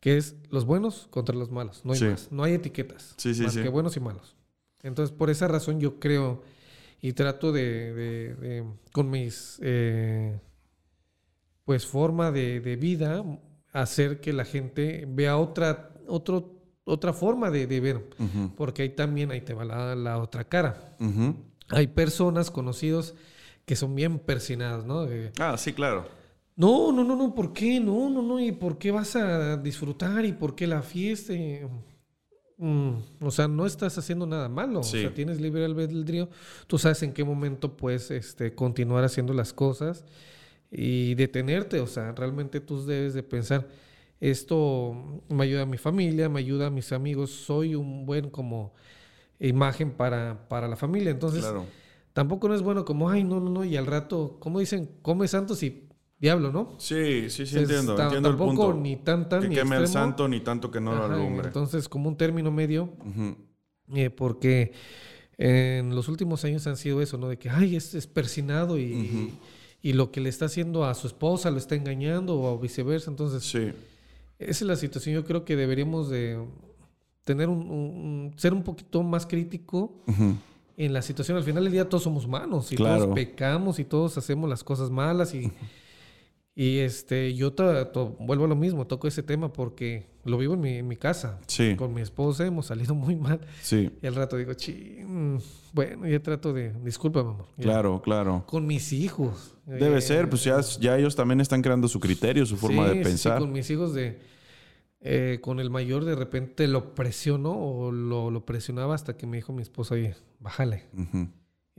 que 0.00 0.16
es 0.16 0.36
los 0.50 0.64
buenos 0.64 1.06
contra 1.10 1.34
los 1.36 1.50
malos, 1.50 1.82
no 1.84 1.92
hay 1.92 1.98
Sí. 1.98 2.04
más, 2.06 2.32
no 2.32 2.44
hay 2.44 2.54
etiquetas, 2.54 3.14
Sí, 3.16 3.34
sí, 3.34 3.42
más 3.42 3.56
que 3.56 3.68
buenos 3.68 3.96
y 3.96 4.00
malos. 4.00 4.36
Entonces 4.82 5.14
por 5.16 5.28
esa 5.30 5.48
razón 5.48 5.80
yo 5.80 5.98
creo 5.98 6.42
y 7.00 7.12
trato 7.14 7.52
de, 7.52 7.92
de- 7.94 8.34
de- 8.34 8.64
con 8.92 9.08
mis, 9.10 9.58
eh, 9.62 10.38
pues 11.68 11.84
forma 11.84 12.32
de, 12.32 12.60
de 12.60 12.76
vida, 12.76 13.22
hacer 13.74 14.22
que 14.22 14.32
la 14.32 14.46
gente 14.46 15.04
vea 15.06 15.36
otra, 15.36 15.90
otro, 16.06 16.62
otra 16.84 17.12
forma 17.12 17.50
de, 17.50 17.66
de 17.66 17.78
ver, 17.78 18.08
porque 18.56 18.80
ahí 18.80 18.88
también, 18.88 19.30
ahí 19.30 19.42
te 19.42 19.52
va 19.52 19.66
la, 19.66 19.94
la 19.94 20.16
otra 20.16 20.44
cara. 20.44 20.96
Hay 21.68 21.88
personas 21.88 22.50
conocidos 22.50 23.14
que 23.66 23.76
son 23.76 23.94
bien 23.94 24.18
persinados, 24.18 24.86
¿no? 24.86 25.06
Ah, 25.38 25.58
sí, 25.58 25.74
claro. 25.74 26.08
no, 26.56 26.90
no, 26.90 27.04
no, 27.04 27.14
no, 27.14 27.34
¿por 27.34 27.52
qué? 27.52 27.78
No, 27.80 28.08
no, 28.08 28.22
no, 28.22 28.40
¿y 28.40 28.50
por 28.52 28.78
qué 28.78 28.90
vas 28.90 29.14
a 29.14 29.58
disfrutar? 29.58 30.24
¿Y 30.24 30.32
por 30.32 30.54
qué 30.54 30.66
la 30.66 30.80
fiesta? 30.80 31.34
Mm, 32.56 32.92
o 33.20 33.30
sea, 33.30 33.46
no 33.46 33.66
estás 33.66 33.98
haciendo 33.98 34.24
nada 34.24 34.48
malo. 34.48 34.82
Sí. 34.82 34.96
O 34.96 35.00
sea, 35.02 35.12
tienes 35.12 35.38
libre 35.38 35.66
albedrío. 35.66 36.30
Tú 36.66 36.78
sabes 36.78 37.02
en 37.02 37.12
qué 37.12 37.24
momento 37.24 37.76
puedes 37.76 38.10
este, 38.10 38.54
continuar 38.54 39.04
haciendo 39.04 39.34
las 39.34 39.52
cosas 39.52 40.06
y 40.70 41.14
detenerte. 41.14 41.80
O 41.80 41.86
sea, 41.86 42.12
realmente 42.12 42.60
tú 42.60 42.84
debes 42.84 43.14
de 43.14 43.22
pensar, 43.22 43.68
esto 44.20 45.20
me 45.28 45.44
ayuda 45.44 45.62
a 45.62 45.66
mi 45.66 45.78
familia, 45.78 46.28
me 46.28 46.40
ayuda 46.40 46.66
a 46.66 46.70
mis 46.70 46.92
amigos, 46.92 47.30
soy 47.30 47.74
un 47.74 48.04
buen 48.06 48.30
como 48.30 48.72
imagen 49.40 49.92
para, 49.92 50.48
para 50.48 50.68
la 50.68 50.76
familia. 50.76 51.10
Entonces, 51.10 51.42
claro. 51.42 51.64
tampoco 52.12 52.48
no 52.48 52.54
es 52.54 52.62
bueno 52.62 52.84
como, 52.84 53.08
ay, 53.10 53.24
no, 53.24 53.40
no, 53.40 53.50
no, 53.50 53.64
y 53.64 53.76
al 53.76 53.86
rato, 53.86 54.36
como 54.40 54.58
dicen, 54.58 54.90
come 55.02 55.28
santos 55.28 55.62
y 55.62 55.84
diablo, 56.18 56.50
¿no? 56.50 56.74
Sí, 56.78 57.30
sí, 57.30 57.46
sí, 57.46 57.56
Entonces, 57.58 57.78
entiendo. 57.80 58.02
entiendo 58.02 58.28
el 58.30 58.36
tampoco 58.36 58.72
punto. 58.72 58.80
ni 58.80 58.96
tan 58.96 59.28
tan 59.28 59.42
que 59.42 59.48
ni 59.48 59.54
queme 59.54 59.76
extremo. 59.76 59.86
santo 59.86 60.26
ni 60.28 60.40
tanto 60.40 60.70
que 60.70 60.80
no 60.80 60.94
lo 60.94 61.04
alumbre. 61.04 61.46
Entonces, 61.46 61.88
como 61.88 62.08
un 62.08 62.16
término 62.16 62.50
medio, 62.50 62.92
eh, 63.94 64.10
porque 64.10 64.72
en 65.36 65.94
los 65.94 66.08
últimos 66.08 66.44
años 66.44 66.66
han 66.66 66.76
sido 66.76 67.00
eso, 67.00 67.16
¿no? 67.18 67.28
De 67.28 67.38
que, 67.38 67.48
ay, 67.50 67.76
es, 67.76 67.94
es 67.94 68.08
persinado 68.08 68.76
y. 68.78 69.32
y 69.82 69.92
lo 69.92 70.10
que 70.10 70.20
le 70.20 70.28
está 70.28 70.46
haciendo 70.46 70.84
a 70.84 70.94
su 70.94 71.06
esposa 71.06 71.50
lo 71.50 71.58
está 71.58 71.74
engañando 71.74 72.40
o 72.40 72.58
viceversa. 72.58 73.10
Entonces, 73.10 73.44
Sí, 73.44 73.72
esa 74.38 74.50
es 74.50 74.62
la 74.62 74.76
situación. 74.76 75.14
Yo 75.14 75.24
creo 75.24 75.44
que 75.44 75.56
deberíamos 75.56 76.08
de 76.08 76.38
tener 77.24 77.48
un, 77.48 78.32
ser 78.36 78.54
un 78.54 78.62
poquito 78.62 79.02
más 79.02 79.26
crítico 79.26 79.92
en 80.76 80.92
la 80.92 81.02
situación. 81.02 81.36
Al 81.36 81.44
final 81.44 81.64
del 81.64 81.72
día 81.72 81.88
todos 81.88 82.04
somos 82.04 82.24
humanos 82.24 82.72
y 82.72 82.76
Claro. 82.76 83.02
todos 83.04 83.14
pecamos 83.14 83.78
y 83.78 83.84
todos 83.84 84.16
hacemos 84.18 84.48
las 84.48 84.64
cosas 84.64 84.90
malas 84.90 85.34
y, 85.34 85.50
y 86.60 86.78
este 86.80 87.34
yo 87.36 87.52
to- 87.52 87.86
to- 87.88 88.16
vuelvo 88.18 88.46
a 88.46 88.48
lo 88.48 88.56
mismo, 88.56 88.84
toco 88.88 89.06
ese 89.06 89.22
tema 89.22 89.52
porque 89.52 90.08
lo 90.24 90.36
vivo 90.38 90.54
en 90.54 90.60
mi, 90.60 90.72
en 90.78 90.88
mi 90.88 90.96
casa. 90.96 91.38
sí, 91.46 91.76
Con 91.76 91.94
mi 91.94 92.00
esposa 92.00 92.44
hemos 92.44 92.66
salido 92.66 92.94
muy 93.04 93.14
mal 93.14 93.40
sí. 93.62 93.90
y 94.02 94.06
al 94.08 94.16
rato 94.16 94.36
digo, 94.36 94.54
"Chi, 94.54 94.98
mm, 95.06 95.36
bueno, 95.72 96.08
ya 96.08 96.20
trato 96.20 96.52
de, 96.52 96.72
disculpa, 96.82 97.20
amor. 97.20 97.46
ya". 97.56 97.62
Claro, 97.62 98.02
claro. 98.02 98.44
Con 98.48 98.66
mis 98.66 98.92
hijos. 98.92 99.54
Debe 99.66 99.98
Eh, 99.98 100.00
ser, 100.00 100.28
pues 100.28 100.42
ya, 100.42 100.60
ya 100.80 100.98
ellos 100.98 101.14
también 101.14 101.40
están 101.40 101.62
creando 101.62 101.86
su 101.86 102.00
criterio, 102.00 102.44
su 102.44 102.56
forma 102.56 102.82
sí, 102.84 102.88
de 102.88 102.94
sí, 102.96 102.98
sí, 103.04 103.08
pensar. 103.10 103.38
con 103.38 103.52
mis 103.52 103.70
hijos 103.70 103.94
de... 103.94 104.18
eh, 105.00 105.38
con 105.40 105.60
el 105.60 105.70
mayor 105.70 106.04
de 106.04 106.16
repente 106.16 106.66
lo 106.66 106.92
presiono 106.96 107.52
o 107.52 107.92
lo, 107.92 108.32
lo 108.32 108.44
presionaba 108.44 108.96
hasta 108.96 109.16
que 109.16 109.28
me 109.28 109.36
dijo 109.36 109.52
mi 109.52 109.62
esposa, 109.62 109.94
oye, 109.94 110.16
bájale. 110.40 110.86
Ujú, 110.92 111.28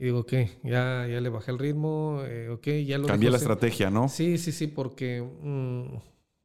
Y 0.00 0.04
digo, 0.04 0.20
ok, 0.20 0.32
ya, 0.64 1.06
ya 1.06 1.20
le 1.20 1.28
bajé 1.28 1.50
el 1.52 1.58
ritmo, 1.58 2.22
eh, 2.24 2.48
ok, 2.48 2.66
ya 2.86 2.96
lo 2.96 3.06
Cambié 3.06 3.28
la 3.30 3.36
hacer. 3.36 3.50
estrategia, 3.50 3.90
¿no? 3.90 4.08
Sí, 4.08 4.38
sí, 4.38 4.50
sí, 4.50 4.66
porque 4.66 5.20
mm, 5.22 5.94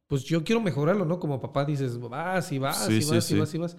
pues 0.08 0.24
yo 0.26 0.44
quiero 0.44 0.60
mejorarlo, 0.62 1.06
¿no? 1.06 1.20
Como 1.22 1.40
papá 1.40 1.64
dices, 1.66 1.98
vas 2.00 2.52
y 2.52 2.60
vas 2.60 2.86
Sí, 2.86 2.96
y 3.02 3.06
vas 3.16 3.24
sí. 3.26 3.36
y 3.36 3.40
vas 3.40 3.54
y 3.56 3.58
vas. 3.58 3.78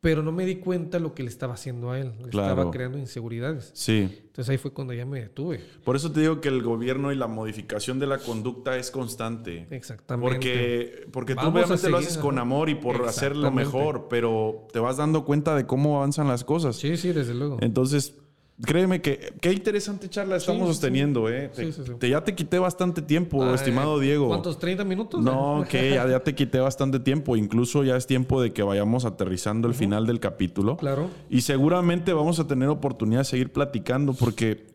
Pero 0.00 0.22
no 0.22 0.32
me 0.32 0.44
di 0.44 0.56
cuenta 0.56 0.98
lo 0.98 1.14
que 1.14 1.22
le 1.22 1.30
estaba 1.30 1.54
haciendo 1.54 1.90
a 1.92 1.98
él. 1.98 2.12
Le 2.22 2.28
Claro. 2.28 2.50
estaba 2.50 2.70
creando 2.70 2.98
inseguridades. 2.98 3.70
Sí. 3.72 4.00
Entonces 4.26 4.50
ahí 4.50 4.58
fue 4.58 4.72
cuando 4.72 4.92
ya 4.92 5.06
me 5.06 5.18
detuve. 5.20 5.60
Por 5.82 5.96
eso 5.96 6.12
te 6.12 6.20
digo 6.20 6.42
que 6.42 6.48
el 6.48 6.62
gobierno 6.62 7.10
y 7.10 7.16
la 7.16 7.26
modificación 7.26 7.98
de 8.00 8.06
la 8.08 8.18
conducta 8.18 8.76
es 8.76 8.90
constante. 8.90 9.66
Exactamente. 9.70 10.34
Porque, 10.34 11.06
porque 11.10 11.32
tú 11.34 11.36
Vamos 11.42 11.54
obviamente 11.54 11.88
lo 11.88 11.96
haces 11.98 12.18
con 12.18 12.38
amor 12.38 12.68
y 12.68 12.74
por 12.74 12.96
hacerlo 13.06 13.48
Exactamente. 13.48 13.64
mejor, 13.78 14.08
pero 14.10 14.66
te 14.72 14.78
vas 14.80 14.98
dando 14.98 15.24
cuenta 15.24 15.54
de 15.54 15.64
cómo 15.66 15.96
avanzan 15.96 16.28
las 16.28 16.44
cosas. 16.44 16.76
Sí, 16.76 16.98
sí, 16.98 17.12
desde 17.12 17.32
luego. 17.32 17.56
Entonces, 17.62 18.14
créeme 18.62 19.00
que 19.02 19.34
qué 19.40 19.52
interesante 19.52 20.08
charla 20.08 20.36
estamos 20.36 20.68
sí, 20.68 20.74
sosteniendo, 20.74 21.28
¿eh? 21.28 21.50
Sí, 21.54 21.72
sí, 21.72 21.82
sí. 21.84 21.92
te- 21.98 22.08
ya 22.08 22.22
te 22.22 22.34
quité 22.34 22.58
bastante 22.58 23.02
tiempo, 23.02 23.42
Ah, 23.42 23.54
estimado 23.54 24.00
eh, 24.00 24.04
Diego. 24.06 24.28
¿Cuántos? 24.28 24.60
¿30 24.60 24.84
minutos? 24.84 25.22
No, 25.22 25.64
que 25.68 25.90
ya, 25.94 26.08
ya 26.08 26.20
te 26.20 26.34
quité 26.34 26.60
bastante 26.60 27.00
tiempo. 27.00 27.36
Incluso 27.36 27.82
ya 27.84 27.96
es 27.96 28.06
tiempo 28.06 28.40
de 28.40 28.52
que 28.52 28.62
vayamos 28.62 29.04
aterrizando 29.04 29.66
el 29.68 29.74
final 29.74 30.06
del 30.06 30.20
capítulo. 30.20 30.76
Claro. 30.76 31.08
Y 31.28 31.40
seguramente 31.40 32.12
vamos 32.12 32.38
a 32.38 32.46
tener 32.46 32.68
oportunidad 32.68 33.20
de 33.22 33.24
seguir 33.24 33.52
platicando 33.52 34.12
porque, 34.14 34.66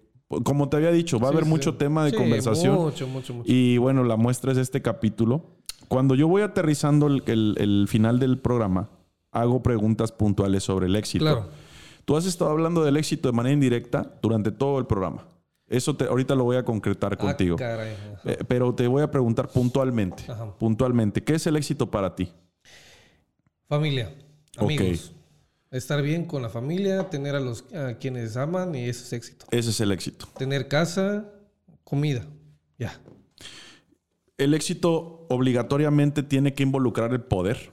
como 0.43 0.67
te 0.69 0.77
había 0.77 0.91
dicho, 0.91 1.19
va 1.19 1.27
a 1.27 1.31
Sí, 1.31 1.35
haber 1.35 1.45
sí. 1.45 1.49
mucho 1.49 1.75
tema 1.75 2.03
de 2.03 2.11
Sí, 2.11 2.17
conversación. 2.17 2.75
Mucho, 2.75 3.07
mucho, 3.07 3.33
mucho. 3.33 3.51
Y 3.51 3.77
bueno, 3.77 4.03
la 4.03 4.17
muestra 4.17 4.51
es 4.51 4.57
este 4.57 4.81
capítulo. 4.81 5.57
Cuando 5.87 6.15
yo 6.15 6.27
voy 6.27 6.41
aterrizando 6.41 7.07
el, 7.07 7.23
el- 7.27 7.55
el 7.57 7.87
final 7.87 8.19
del 8.19 8.37
programa, 8.39 8.89
hago 9.31 9.63
preguntas 9.63 10.11
puntuales 10.11 10.63
sobre 10.63 10.87
el 10.87 10.95
éxito. 10.95 11.23
Claro. 11.23 11.45
Tú 12.09 12.17
has 12.17 12.25
estado 12.25 12.49
hablando 12.49 12.83
del 12.83 12.97
éxito 12.97 13.29
de 13.29 13.33
manera 13.33 13.53
indirecta 13.53 14.17
durante 14.19 14.49
todo 14.49 14.79
el 14.79 14.87
programa. 14.87 15.27
Eso 15.67 15.95
te, 15.95 16.05
ahorita 16.05 16.33
lo 16.33 16.43
voy 16.43 16.57
a 16.57 16.65
concretar 16.65 17.15
contigo. 17.19 17.55
Ah, 17.57 17.59
caray. 17.59 17.93
ajá. 17.93 18.31
Eh, 18.31 18.43
pero 18.47 18.73
te 18.73 18.87
voy 18.87 19.03
a 19.03 19.11
preguntar 19.11 19.47
puntualmente. 19.47 20.23
Ajá. 20.27 20.57
Puntualmente, 20.57 21.23
¿qué 21.23 21.35
es 21.35 21.45
el 21.45 21.55
éxito 21.55 21.91
para 21.91 22.15
ti? 22.15 22.33
Familia, 23.67 24.11
amigos. 24.57 25.13
Estar 25.69 26.01
bien 26.01 26.25
con 26.25 26.41
la 26.41 26.49
familia, 26.49 27.11
tener 27.11 27.35
a 27.35 27.39
los 27.39 27.63
a 27.75 27.93
quienes 27.99 28.35
aman 28.37 28.73
y 28.73 28.85
eso 28.85 29.03
es 29.03 29.13
éxito. 29.13 29.45
Ese 29.51 29.69
es 29.69 29.79
el 29.79 29.91
éxito. 29.91 30.27
Tener 30.35 30.67
casa, 30.67 31.31
comida. 31.83 32.25
Ya. 32.79 32.99
El 34.39 34.55
éxito 34.55 35.27
obligatoriamente 35.29 36.23
tiene 36.23 36.55
que 36.55 36.63
involucrar 36.63 37.11
el 37.11 37.21
poder. 37.21 37.71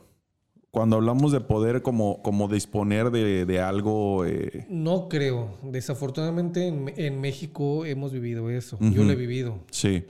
Cuando 0.76 0.96
hablamos 0.96 1.32
de 1.32 1.40
poder 1.40 1.80
como, 1.80 2.20
como 2.22 2.48
disponer 2.48 3.10
de, 3.10 3.46
de 3.46 3.60
algo, 3.60 4.26
eh, 4.26 4.66
No 4.68 5.08
creo. 5.08 5.56
Desafortunadamente 5.62 6.66
en, 6.66 6.92
en 6.98 7.18
México 7.18 7.86
hemos 7.86 8.12
vivido 8.12 8.50
eso. 8.50 8.76
Yo 8.82 9.02
lo 9.02 9.10
he 9.12 9.16
vivido. 9.16 9.58
sí, 9.70 10.04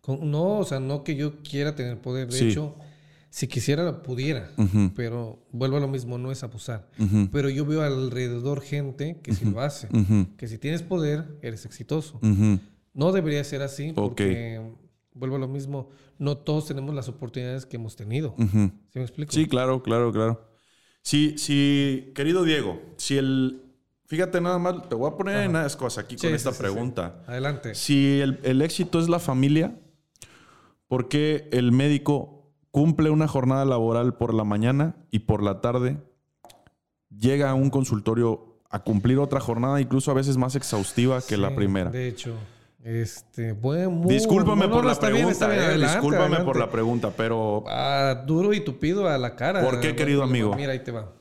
Con- 0.00 0.28
no, 0.28 0.58
o 0.58 0.64
sea, 0.64 0.80
no 0.80 1.04
que 1.04 1.14
yo 1.14 1.40
quiera 1.48 1.76
tener 1.76 2.00
poder. 2.00 2.26
De 2.26 2.36
Sí. 2.36 2.48
hecho, 2.48 2.74
si 3.30 3.46
quisiera, 3.46 4.02
pudiera. 4.02 4.50
Pero 4.96 5.38
vuelvo 5.52 5.76
a 5.76 5.80
lo 5.80 5.86
mismo, 5.86 6.18
no 6.18 6.32
es 6.32 6.42
abusar. 6.42 6.88
Pero 7.30 7.48
yo 7.48 7.64
veo 7.64 7.82
alrededor 7.82 8.60
gente 8.60 9.20
que 9.22 9.32
sí 9.32 9.44
lo 9.44 9.60
hace. 9.60 9.86
Que 10.36 10.48
si 10.48 10.58
tienes 10.58 10.82
poder, 10.82 11.38
eres 11.42 11.64
exitoso. 11.64 12.18
No 12.92 13.12
debería 13.12 13.44
ser 13.44 13.62
así 13.62 13.92
porque, 13.94 14.60
vuelvo 15.14 15.36
a 15.36 15.38
lo 15.38 15.48
mismo, 15.48 15.88
no 16.18 16.36
todos 16.38 16.66
tenemos 16.66 16.94
las 16.94 17.08
oportunidades 17.08 17.66
que 17.66 17.76
hemos 17.76 17.96
tenido. 17.96 18.34
¿Sí 18.38 18.98
me 18.98 19.02
explico? 19.02 19.32
Sí, 19.32 19.46
claro, 19.46 19.82
claro, 19.82 20.12
claro. 20.12 20.48
Sí, 21.02 21.34
sí, 21.38 22.12
querido 22.14 22.44
Diego, 22.44 22.80
si 22.96 23.18
el... 23.18 23.62
Fíjate 24.06 24.42
nada 24.42 24.58
más, 24.58 24.88
te 24.90 24.94
voy 24.94 25.10
a 25.10 25.16
poner 25.16 25.38
en 25.38 25.50
unas 25.50 25.74
cosas 25.74 26.04
aquí 26.04 26.18
Sí, 26.18 26.26
con 26.26 26.34
esta 26.36 26.50
sí, 26.50 26.56
sí. 26.56 26.62
pregunta. 26.62 27.22
Adelante. 27.26 27.74
Si 27.74 28.20
el, 28.20 28.40
el 28.42 28.60
éxito 28.60 29.00
es 29.00 29.08
la 29.08 29.18
familia, 29.18 29.74
¿por 30.86 31.08
qué 31.08 31.48
el 31.50 31.72
médico 31.72 32.52
cumple 32.70 33.08
una 33.08 33.26
jornada 33.26 33.64
laboral 33.64 34.14
por 34.18 34.34
la 34.34 34.44
mañana 34.44 34.96
y 35.10 35.20
por 35.20 35.42
la 35.42 35.62
tarde 35.62 35.96
llega 37.08 37.50
a 37.50 37.54
un 37.54 37.70
consultorio 37.70 38.60
a 38.68 38.82
cumplir 38.84 39.18
otra 39.18 39.40
jornada, 39.40 39.80
incluso 39.80 40.10
a 40.10 40.14
veces 40.14 40.36
más 40.36 40.56
exhaustiva 40.56 41.20
que 41.22 41.38
la 41.38 41.54
primera? 41.54 41.90
De 41.90 42.06
hecho, 42.08 42.34
este, 42.84 43.52
bueno, 43.52 44.02
Discúlpame 44.08 44.66
no, 44.66 44.74
por 44.74 44.84
no, 44.84 44.88
la 44.90 44.98
bien, 44.98 45.12
pregunta, 45.12 45.46
bien, 45.48 45.60
eh, 45.60 45.64
adelante, 45.64 45.94
discúlpame 45.94 46.40
por 46.44 46.58
la 46.58 46.70
pregunta, 46.70 47.12
pero 47.16 47.64
Ah, 47.68 48.24
duro 48.26 48.52
y 48.52 48.60
tupido 48.60 49.08
a 49.08 49.16
la 49.18 49.36
cara. 49.36 49.60
¿Por 49.62 49.80
qué, 49.80 49.94
querido 49.94 50.22
amigo? 50.22 50.54
Mira, 50.56 50.72
ahí 50.72 50.80
te 50.80 50.90
va. 50.90 51.12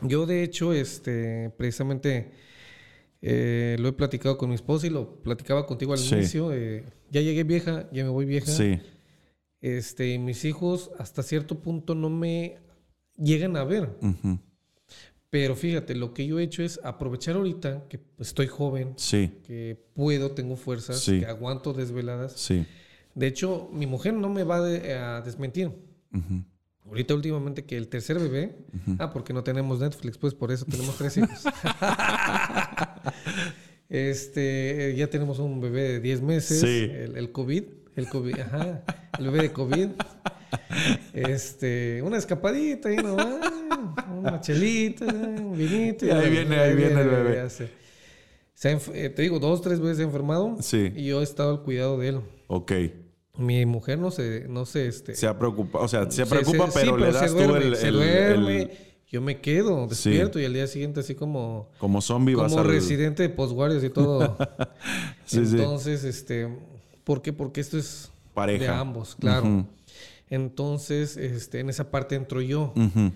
Yo, 0.00 0.26
de 0.26 0.42
hecho, 0.42 0.72
este, 0.72 1.50
precisamente 1.56 2.32
eh, 3.20 3.76
lo 3.78 3.88
he 3.88 3.92
platicado 3.92 4.36
con 4.38 4.48
mi 4.48 4.54
esposa 4.56 4.86
y 4.86 4.90
lo 4.90 5.22
platicaba 5.22 5.66
contigo 5.66 5.92
al 5.92 5.98
Sí. 5.98 6.14
inicio. 6.16 6.52
eh, 6.52 6.84
ya 7.10 7.20
llegué 7.20 7.44
vieja, 7.44 7.88
ya 7.92 8.04
me 8.04 8.10
voy 8.10 8.24
vieja. 8.24 8.46
sí, 8.46 8.80
Este, 9.60 10.18
mis 10.18 10.44
hijos 10.44 10.90
hasta 10.98 11.22
cierto 11.22 11.60
punto 11.60 11.94
no 11.94 12.10
me 12.10 12.58
llegan 13.16 13.56
a 13.56 13.64
ver. 13.64 13.90
ujú, 14.00 14.38
Pero 15.32 15.56
fíjate, 15.56 15.94
lo 15.94 16.12
que 16.12 16.26
yo 16.26 16.38
he 16.38 16.42
hecho 16.42 16.62
es 16.62 16.78
aprovechar 16.84 17.36
ahorita 17.36 17.84
que 17.88 17.98
estoy 18.18 18.48
joven, 18.48 18.92
sí, 18.96 19.32
que 19.46 19.82
puedo, 19.94 20.32
tengo 20.32 20.56
fuerzas, 20.56 21.00
Sí. 21.00 21.20
que 21.20 21.26
aguanto 21.26 21.72
desveladas. 21.72 22.34
sí, 22.36 22.66
De 23.14 23.28
hecho, 23.28 23.70
mi 23.72 23.86
mujer 23.86 24.12
no 24.12 24.28
me 24.28 24.44
va 24.44 24.60
de- 24.60 24.92
a 24.92 25.22
desmentir. 25.22 25.70
Ahorita 26.84 27.14
últimamente 27.14 27.64
que 27.64 27.78
el 27.78 27.88
tercer 27.88 28.18
bebé, 28.18 28.56
ah, 28.98 29.10
porque 29.10 29.32
no 29.32 29.42
tenemos 29.42 29.80
Netflix, 29.80 30.18
pues 30.18 30.34
por 30.34 30.52
eso 30.52 30.66
tenemos 30.66 30.98
tres 30.98 31.16
hijos. 31.16 31.30
este, 33.88 34.94
ya 34.96 35.08
tenemos 35.08 35.38
un 35.38 35.60
bebé 35.62 35.82
de 35.82 36.00
10 36.00 36.20
meses, 36.22 36.62
el, 36.62 37.16
el 37.16 37.32
COVID, 37.32 37.64
el 37.96 38.08
COVID, 38.08 38.38
ajá, 38.40 38.82
el 39.18 39.24
bebé 39.30 39.42
de 39.44 39.52
COVID. 39.52 39.88
Este, 41.12 42.00
una 42.02 42.16
escapadita 42.18 42.88
ahí 42.88 42.96
nomás, 42.96 43.52
una 44.18 44.40
chelita, 44.40 45.04
un 45.06 45.56
vinito. 45.56 46.06
Y 46.06 46.10
ahí 46.10 46.30
viene, 46.30 46.58
ahí 46.58 46.74
viene 46.74 47.00
el 47.00 47.08
bebé. 47.08 47.50
se- 47.50 47.70
se 48.54 48.68
ha 48.68 48.78
eh, 48.94 49.08
te 49.10 49.22
digo, 49.22 49.38
dos, 49.40 49.60
tres 49.62 49.80
veces 49.80 49.96
se 49.98 50.02
ha 50.04 50.06
enfermado 50.06 50.56
Sí. 50.60 50.92
y 50.94 51.06
yo 51.06 51.20
he 51.20 51.24
estado 51.24 51.50
al 51.50 51.62
cuidado 51.62 51.98
de 51.98 52.08
él. 52.10 52.20
Ok. 52.46 52.72
Mi 53.38 53.64
mujer 53.66 53.98
no 53.98 54.10
se, 54.10 54.46
no 54.48 54.66
se, 54.66 54.86
este, 54.86 55.14
Se 55.16 55.26
ha 55.26 55.38
preocupado, 55.38 55.84
o 55.84 55.88
sea, 55.88 56.04
se 56.10 56.24
se- 56.24 56.26
preocupa, 56.26 56.70
se- 56.70 56.80
pero 56.80 56.96
sí, 56.96 57.00
le 57.02 57.12
se 57.12 57.18
das 57.18 57.30
tú 57.32 57.38
duerme, 57.38 57.66
el, 57.68 57.76
se 57.76 57.88
el- 57.88 57.94
duerme. 57.94 58.62
el- 58.62 58.70
Yo 59.10 59.20
me 59.20 59.40
quedo 59.40 59.86
despierto 59.88 60.38
y 60.40 60.44
al 60.46 60.54
día 60.54 60.66
siguiente 60.66 61.00
así 61.00 61.14
como, 61.14 61.68
como 61.78 62.00
zombie 62.00 62.34
vas 62.34 62.50
como 62.52 62.62
al... 62.62 62.68
residente 62.68 63.22
de 63.22 63.28
postguardias 63.28 63.82
y 63.84 63.90
todo. 63.90 64.36
Sí, 65.26 65.44
sí. 65.46 65.56
Entonces, 65.56 66.04
este, 66.04 66.48
¿por 67.04 67.20
qué? 67.22 67.32
Porque 67.32 67.60
esto 67.60 67.76
es 67.78 68.10
Pareja. 68.34 68.64
de 68.64 68.68
ambos, 68.78 69.14
claro. 69.18 69.44
Ujú. 69.46 69.66
Entonces, 70.30 71.16
este, 71.16 71.60
en 71.60 71.68
esa 71.70 71.90
parte 71.90 72.14
entro 72.14 72.40
yo. 72.40 72.72
Ujú. 72.76 73.12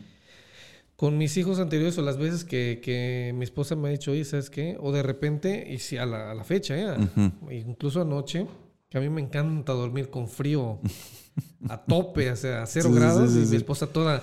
Con 0.96 1.18
mis 1.18 1.36
hijos 1.36 1.58
anteriores 1.58 1.98
o 1.98 2.02
las 2.02 2.16
veces 2.16 2.44
que, 2.44 2.80
que 2.82 3.32
mi 3.34 3.44
esposa 3.44 3.76
me 3.76 3.88
ha 3.88 3.90
dicho, 3.90 4.12
oye, 4.12 4.24
¿sabes 4.24 4.48
qué? 4.48 4.78
O 4.80 4.92
de 4.92 5.02
repente, 5.02 5.66
y 5.70 5.78
sí, 5.78 5.98
a 5.98 6.06
la, 6.06 6.30
a 6.30 6.34
la 6.34 6.42
fecha, 6.42 6.76
¿eh? 6.76 6.96
Ujú. 6.98 7.50
incluso 7.52 8.00
anoche, 8.00 8.46
que 8.88 8.96
a 8.96 9.00
mí 9.00 9.10
me 9.10 9.20
encanta 9.20 9.72
dormir 9.72 10.08
con 10.08 10.26
frío 10.26 10.78
a 11.68 11.76
tope, 11.76 12.30
o 12.30 12.36
sea, 12.36 12.62
a 12.62 12.66
cero 12.66 12.88
Sí, 12.88 12.94
grados, 12.94 13.30
sí, 13.30 13.42
y 13.42 13.46
mi 13.46 13.56
esposa 13.56 13.86
toda 13.88 14.22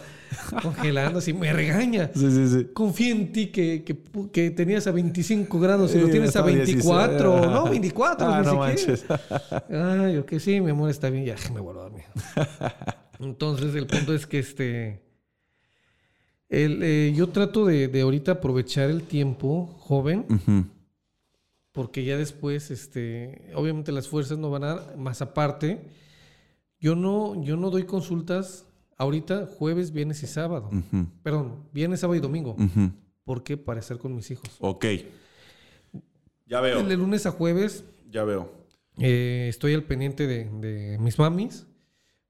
congelando, 0.64 1.20
así 1.20 1.32
me 1.32 1.54
regaña. 1.54 2.10
Sí, 2.16 2.32
sí, 2.32 2.48
sí. 2.48 2.68
Confía 2.74 3.12
en 3.12 3.32
ti 3.32 3.48
que, 3.48 3.84
que, 4.32 4.52
tenías 4.52 4.88
a 4.88 4.92
25 4.92 5.60
grados 5.60 5.94
y 5.94 6.00
lo 6.00 6.06
tienes 6.06 6.30
a 6.36 6.40
estaba 6.40 6.48
24, 6.48 7.32
16. 7.34 7.52
no, 7.52 7.70
24, 7.70 8.28
Ah, 8.28 8.42
no 8.42 8.56
manches. 8.56 9.06
Ay, 9.70 10.16
yo 10.16 10.26
que 10.26 10.40
sí, 10.40 10.60
mi 10.60 10.72
amor, 10.72 10.90
está 10.90 11.12
bien, 11.12 11.26
ya 11.26 11.36
me 11.54 11.60
vuelvo 11.60 11.82
a 11.82 11.84
dormir. 11.84 12.06
Entonces, 13.20 13.76
el 13.76 13.86
punto 13.86 14.14
es 14.16 14.26
que 14.26 14.40
este. 14.40 15.03
El, 16.54 16.84
eh, 16.84 17.14
yo 17.16 17.30
trato 17.30 17.66
de, 17.66 17.88
de 17.88 18.02
ahorita 18.02 18.34
aprovechar 18.34 18.90
el 18.90 19.04
tiempo 19.04 19.68
joven, 19.80 20.26
Ujú. 20.30 20.66
porque 21.72 22.04
ya 22.06 22.18
después, 22.18 22.70
este, 22.72 23.52
obviamente 23.56 23.92
las 23.92 24.08
fuerzas 24.08 24.38
no 24.38 24.50
van 24.52 24.64
a 24.64 24.76
dar, 24.76 24.98
más 24.98 25.22
aparte, 25.22 25.82
yo 26.80 26.96
no, 26.96 27.42
yo 27.44 27.56
no 27.58 27.70
doy 27.70 27.84
consultas 27.84 28.66
ahorita 28.98 29.48
jueves, 29.58 29.92
viernes 29.92 30.22
y 30.24 30.28
sábado. 30.28 30.70
Perdón, 31.24 31.56
viernes, 31.74 32.02
sábado 32.02 32.16
y 32.18 32.20
domingo. 32.22 32.52
Ujú. 32.60 32.92
¿Por 33.24 33.44
qué? 33.44 33.56
Para 33.58 33.80
estar 33.80 33.98
con 33.98 34.16
mis 34.16 34.30
hijos. 34.32 34.50
Ok. 34.60 34.86
Ya 36.46 36.60
veo. 36.62 36.84
De 36.84 36.98
lunes 36.98 37.26
a 37.26 37.32
jueves 37.32 37.84
Ya 38.12 38.24
veo. 38.24 38.52
Eh, 39.00 39.48
estoy 39.50 39.74
al 39.74 39.84
pendiente 39.84 40.28
de, 40.28 40.46
de 40.60 40.98
mis 41.00 41.18
mamis, 41.18 41.66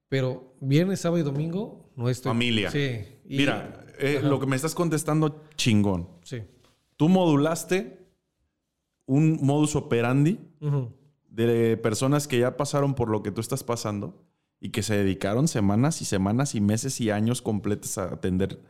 pero 0.08 0.54
viernes, 0.62 1.02
sábado 1.02 1.20
y 1.20 1.24
domingo 1.24 1.90
no 1.98 2.08
estoy. 2.10 2.30
Familia. 2.30 2.72
Sí. 2.72 3.02
y- 3.28 3.38
Mira, 3.38 3.83
eh, 4.00 4.22
lo 4.24 4.40
que 4.40 4.46
me 4.46 4.56
estás 4.56 4.76
contestando, 4.76 5.44
chingón. 5.56 6.08
Sí. 6.24 6.42
Tú 6.98 7.10
modulaste 7.10 8.00
un 9.06 9.40
modus 9.42 9.76
operandi 9.76 10.40
de 11.30 11.78
personas 11.78 12.28
que 12.28 12.40
ya 12.40 12.56
pasaron 12.58 12.94
por 12.94 13.10
lo 13.10 13.24
que 13.24 13.32
tú 13.32 13.42
estás 13.42 13.64
pasando 13.64 14.24
y 14.60 14.70
que 14.70 14.84
se 14.84 14.96
dedicaron 14.96 15.48
semanas 15.48 16.02
y 16.02 16.06
semanas 16.06 16.56
y 16.56 16.62
meses 16.62 17.02
y 17.02 17.10
años 17.10 17.42
completos 17.42 17.98
a 17.98 18.06
atender 18.06 18.62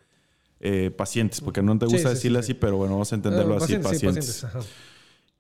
eh, 0.60 0.90
pacientes, 0.90 1.42
porque 1.42 1.62
no 1.62 1.78
te 1.78 1.86
gusta 1.86 2.10
sí, 2.10 2.16
decirle 2.16 2.40
sí, 2.42 2.48
sí. 2.48 2.52
así, 2.54 2.60
pero 2.60 2.78
bueno, 2.78 2.94
vamos 2.94 3.12
a 3.12 3.16
entenderlo 3.16 3.56
Ah, 3.56 3.58
así, 3.58 3.78
pacientes, 3.78 4.44
pacientes. 4.44 4.68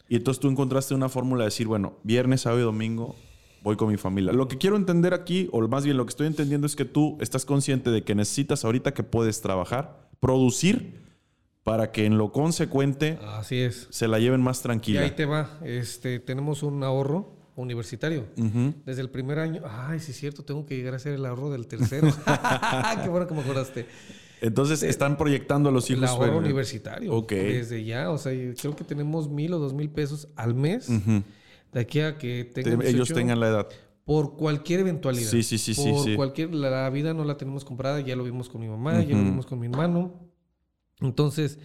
Y 0.09 0.17
entonces 0.17 0.39
tú 0.39 0.49
encontraste 0.49 0.93
una 0.93 1.09
fórmula 1.09 1.43
de 1.43 1.47
decir, 1.47 1.65
bueno, 1.65 1.93
viernes, 2.03 2.41
sábado 2.41 2.61
y 2.61 2.65
domingo 2.65 3.15
voy 3.63 3.75
con 3.77 3.89
mi 3.89 3.97
familia. 3.97 4.31
Lo 4.33 4.47
que 4.47 4.57
quiero 4.57 4.75
entender 4.75 5.13
aquí, 5.13 5.47
o 5.51 5.65
más 5.67 5.85
bien 5.85 5.97
lo 5.97 6.05
que 6.05 6.09
estoy 6.09 6.27
entendiendo 6.27 6.67
es 6.67 6.75
que 6.75 6.85
tú 6.85 7.17
estás 7.21 7.45
consciente 7.45 7.89
de 7.89 8.03
que 8.03 8.13
necesitas 8.13 8.65
ahorita 8.65 8.93
que 8.93 9.03
puedes 9.03 9.41
trabajar, 9.41 10.09
producir, 10.19 11.01
para 11.63 11.91
que 11.93 12.05
en 12.05 12.17
lo 12.17 12.33
consecuente 12.33 13.17
Así 13.25 13.55
es. 13.57 13.87
se 13.89 14.09
la 14.09 14.19
lleven 14.19 14.41
más 14.41 14.59
Y 14.59 14.63
tranquila. 14.63 15.01
ahí 15.01 15.11
te 15.11 15.25
va. 15.25 15.49
Este, 15.63 16.19
tenemos 16.19 16.61
un 16.61 16.83
ahorro 16.83 17.37
universitario. 17.55 18.25
Ujú. 18.37 18.73
Desde 18.85 19.01
el 19.01 19.09
primer 19.09 19.39
año. 19.39 19.61
Ay, 19.65 20.01
sí 20.01 20.11
es 20.11 20.17
cierto, 20.17 20.43
tengo 20.43 20.65
que 20.65 20.75
llegar 20.75 20.93
a 20.95 20.99
ser 20.99 21.13
el 21.13 21.25
ahorro 21.25 21.49
del 21.51 21.67
tercero. 21.67 22.07
Qué 23.03 23.07
bueno 23.09 23.27
que 23.27 23.33
me 23.33 23.41
acordaste. 23.41 23.85
Entonces 24.41 24.83
están 24.83 25.17
proyectando 25.17 25.69
a 25.69 25.71
los 25.71 25.89
El 25.89 25.99
hijos. 25.99 26.09
ahorro 26.09 26.33
eh, 26.33 26.39
universitario. 26.39 27.13
Ok. 27.13 27.31
Desde 27.31 27.85
ya. 27.85 28.09
O 28.11 28.17
sea, 28.17 28.33
creo 28.59 28.75
que 28.75 28.83
tenemos 28.83 29.29
mil 29.29 29.53
o 29.53 29.59
dos 29.59 29.73
mil 29.73 29.89
pesos 29.89 30.27
al 30.35 30.53
mes. 30.55 30.89
ujú. 30.89 31.23
De 31.73 31.79
aquí 31.81 31.99
a 32.01 32.17
que 32.17 32.45
Te- 32.45 32.61
ellos 32.61 32.79
18, 32.83 33.13
tengan 33.13 33.39
la 33.39 33.47
edad. 33.49 33.67
Por 34.05 34.35
cualquier 34.35 34.81
eventualidad. 34.81 35.29
Sí, 35.29 35.43
sí, 35.43 35.57
sí, 35.57 35.73
sí, 35.73 35.89
Por 35.91 36.03
sí. 36.03 36.15
cualquier. 36.15 36.53
La, 36.53 36.69
la 36.69 36.89
vida 36.89 37.13
no 37.13 37.23
la 37.23 37.37
tenemos 37.37 37.63
comprada. 37.65 37.99
Ya 38.01 38.15
lo 38.15 38.23
vimos 38.23 38.49
con 38.49 38.59
mi 38.61 38.67
mamá, 38.67 39.01
ya 39.03 39.15
lo 39.15 39.23
vimos 39.23 39.45
con 39.45 39.59
mi 39.59 39.67
hermano. 39.67 40.13
Entonces, 40.99 41.57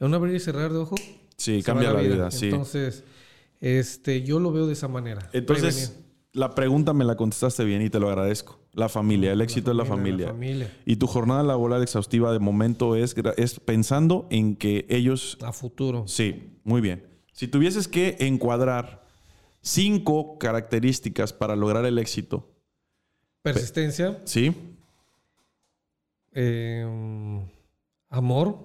en 0.00 0.06
un 0.08 0.14
abrir 0.14 0.34
y 0.34 0.40
cerrar 0.40 0.72
de 0.72 0.78
ojo. 0.78 0.94
Sí, 1.36 1.62
cambia 1.62 1.92
la 1.92 2.00
vida, 2.00 2.30
sí. 2.30 2.46
Entonces, 2.46 3.04
este, 3.60 4.22
yo 4.22 4.40
lo 4.40 4.52
veo 4.52 4.66
de 4.66 4.72
esa 4.74 4.88
manera. 4.88 5.28
Entonces, 5.32 5.88
Prevenir. 5.90 6.06
la 6.32 6.54
pregunta 6.54 6.92
me 6.92 7.04
la 7.04 7.16
contestaste 7.16 7.64
bien 7.64 7.82
y 7.82 7.90
te 7.90 7.98
lo 8.00 8.08
agradezco. 8.08 8.60
La 8.72 8.88
familia, 8.88 9.32
el 9.32 9.40
éxito 9.40 9.70
es 9.70 9.76
la 9.76 9.84
familia. 9.86 10.26
La 10.26 10.32
familia. 10.32 10.76
Y 10.84 10.96
tu 10.96 11.06
jornada 11.06 11.42
laboral 11.42 11.82
exhaustiva 11.82 12.32
de 12.32 12.38
momento 12.38 12.94
es, 12.94 13.14
es 13.38 13.58
pensando 13.60 14.26
en 14.30 14.54
que 14.56 14.86
ellos... 14.88 15.38
A 15.42 15.52
futuro. 15.52 16.04
Sí, 16.06 16.58
muy 16.64 16.80
bien. 16.80 17.06
Si 17.32 17.48
tuvieses 17.48 17.88
que 17.88 18.16
encuadrar 18.20 19.05
cinco 19.66 20.38
características 20.38 21.32
para 21.32 21.56
lograr 21.56 21.84
el 21.86 21.98
éxito, 21.98 22.48
Persistencia. 23.42 24.20
¿sí? 24.24 24.54
eh, 26.32 26.84
amor. 28.08 28.58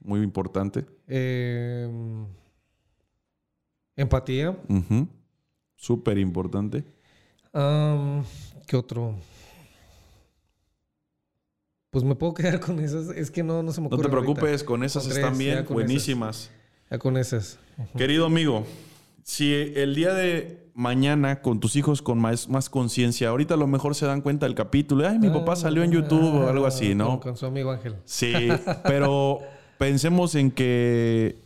Muy 0.00 0.20
importante. 0.22 0.86
eh, 1.06 1.88
empatía. 3.96 4.56
Ujú. 4.68 5.06
Súper 5.76 6.18
importante. 6.18 6.84
¿Qué 8.66 8.76
otro? 8.76 9.14
Pues 11.90 12.04
me 12.04 12.14
puedo 12.14 12.34
quedar 12.34 12.58
con 12.60 12.80
esas. 12.80 13.08
Es 13.10 13.30
que 13.30 13.42
no, 13.42 13.62
no 13.62 13.72
se 13.72 13.80
me 13.80 13.88
No 13.88 13.94
ocurre. 13.96 14.08
te 14.10 14.16
ahorita. 14.16 14.34
preocupes, 14.34 14.64
con 14.64 14.82
esas 14.82 15.04
Con 15.04 15.12
están 15.12 15.34
tres, 15.34 15.38
bien, 15.38 15.64
con 15.64 15.74
buenísimas. 15.74 16.50
Ya 16.90 16.98
con 16.98 17.16
esas. 17.16 17.58
Querido 17.96 18.26
amigo, 18.26 18.64
si 19.24 19.52
el 19.52 19.94
día 19.96 20.14
de 20.14 20.68
mañana 20.74 21.40
con 21.40 21.58
tus 21.58 21.74
hijos 21.76 22.02
con 22.02 22.18
más, 22.18 22.48
más 22.48 22.68
conciencia, 22.70 23.30
ahorita 23.30 23.54
a 23.54 23.56
lo 23.56 23.66
mejor 23.66 23.94
se 23.94 24.06
dan 24.06 24.20
cuenta 24.20 24.46
del 24.46 24.54
capítulo, 24.54 25.08
ay, 25.08 25.18
mi 25.18 25.30
papá 25.30 25.56
salió 25.56 25.82
en 25.82 25.90
YouTube 25.92 26.22
o 26.42 26.48
algo 26.48 26.66
así, 26.66 26.88
Con, 26.90 26.98
¿no? 26.98 27.20
con 27.20 27.36
su 27.36 27.46
amigo 27.46 27.70
Ángel. 27.72 27.96
Sí, 28.04 28.32
pero 28.84 29.40
pensemos 29.78 30.34
en 30.34 30.50
que 30.50 31.36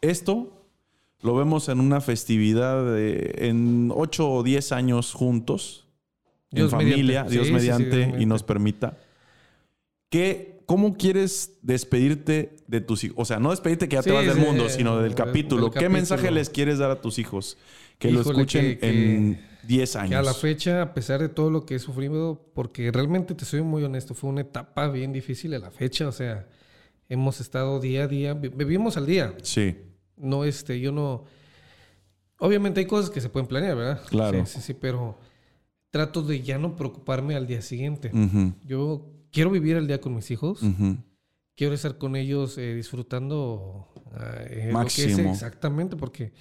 esto 0.00 0.56
lo 1.22 1.34
vemos 1.36 1.68
en 1.68 1.80
una 1.80 2.00
festividad 2.00 2.82
de- 2.94 3.34
en 3.48 3.90
8 3.94 4.30
o 4.30 4.42
10 4.42 4.72
años 4.72 5.12
juntos, 5.12 5.86
Dios 6.50 6.72
en 6.72 6.78
familia, 6.78 7.24
mediante. 7.24 7.32
Dios 7.32 7.46
Sí, 7.48 7.52
sí, 7.52 7.58
sí, 7.60 7.66
mediante, 7.66 8.22
y 8.22 8.26
nos 8.26 8.42
permita. 8.42 8.96
¿Qué, 10.08 10.49
¿Cómo 10.70 10.94
quieres 10.96 11.58
despedirte 11.62 12.54
de 12.68 12.80
tus 12.80 13.02
hijos? 13.02 13.16
O 13.18 13.24
sea, 13.24 13.40
no 13.40 13.50
despedirte 13.50 13.88
que 13.88 13.96
ya 13.96 14.02
te 14.02 14.10
Sí, 14.10 14.14
vas 14.14 14.24
del 14.24 14.36
sí, 14.36 14.40
mundo, 14.40 14.68
sino 14.68 14.98
del 14.98 15.16
capítulo. 15.16 15.62
del 15.64 15.70
¿Qué 15.72 15.74
capítulo. 15.80 15.90
mensaje 15.90 16.30
les 16.30 16.48
quieres 16.48 16.78
dar 16.78 16.92
a 16.92 17.00
tus 17.00 17.18
hijos? 17.18 17.58
Que 17.98 18.12
lo 18.12 18.20
Híjole, 18.20 18.38
escuchen 18.38 18.78
que- 18.78 18.88
en 18.88 19.40
10 19.66 19.96
años. 19.96 20.10
Que 20.10 20.14
a 20.16 20.22
la 20.22 20.32
fecha, 20.32 20.80
a 20.82 20.94
pesar 20.94 21.20
de 21.20 21.28
todo 21.28 21.50
lo 21.50 21.66
que 21.66 21.74
he 21.74 21.78
sufrido, 21.80 22.52
porque 22.54 22.92
realmente 22.92 23.34
te 23.34 23.44
soy 23.44 23.62
muy 23.62 23.82
honesto, 23.82 24.14
fue 24.14 24.30
una 24.30 24.42
etapa 24.42 24.86
bien 24.88 25.12
difícil 25.12 25.52
a 25.54 25.58
la 25.58 25.72
fecha. 25.72 26.06
O 26.06 26.12
sea, 26.12 26.46
hemos 27.08 27.40
estado 27.40 27.80
día 27.80 28.04
a 28.04 28.06
día, 28.06 28.34
vi- 28.34 28.48
vivimos 28.50 28.96
al 28.96 29.06
día. 29.06 29.34
Sí, 29.42 29.76
No, 30.16 30.44
este, 30.44 30.78
yo 30.78 30.92
no. 30.92 31.24
Obviamente 32.38 32.78
hay 32.78 32.86
cosas 32.86 33.10
que 33.10 33.20
se 33.20 33.28
pueden 33.28 33.46
planear, 33.48 33.74
¿verdad? 33.76 34.02
Claro. 34.08 34.46
Sí, 34.46 34.52
sí, 34.54 34.60
sí, 34.60 34.74
pero 34.74 35.18
trato 35.90 36.22
de 36.22 36.42
ya 36.42 36.58
no 36.58 36.76
preocuparme 36.76 37.34
al 37.34 37.46
día 37.48 37.60
siguiente. 37.60 38.12
Yo 38.64 39.10
quiero 39.30 39.50
vivir 39.50 39.76
el 39.76 39.86
día 39.86 40.00
con 40.00 40.14
mis 40.14 40.30
hijos. 40.30 40.60
Quiero 41.54 41.74
estar 41.74 41.98
con 41.98 42.16
ellos 42.16 42.56
eh, 42.56 42.74
disfrutando 42.74 43.88
ah, 44.14 44.34
eh, 44.46 44.46
lo 44.46 44.56
que 44.56 44.66
es 44.66 44.72
Máximo. 44.72 45.30
exactamente, 45.30 45.96
porque 45.96 46.32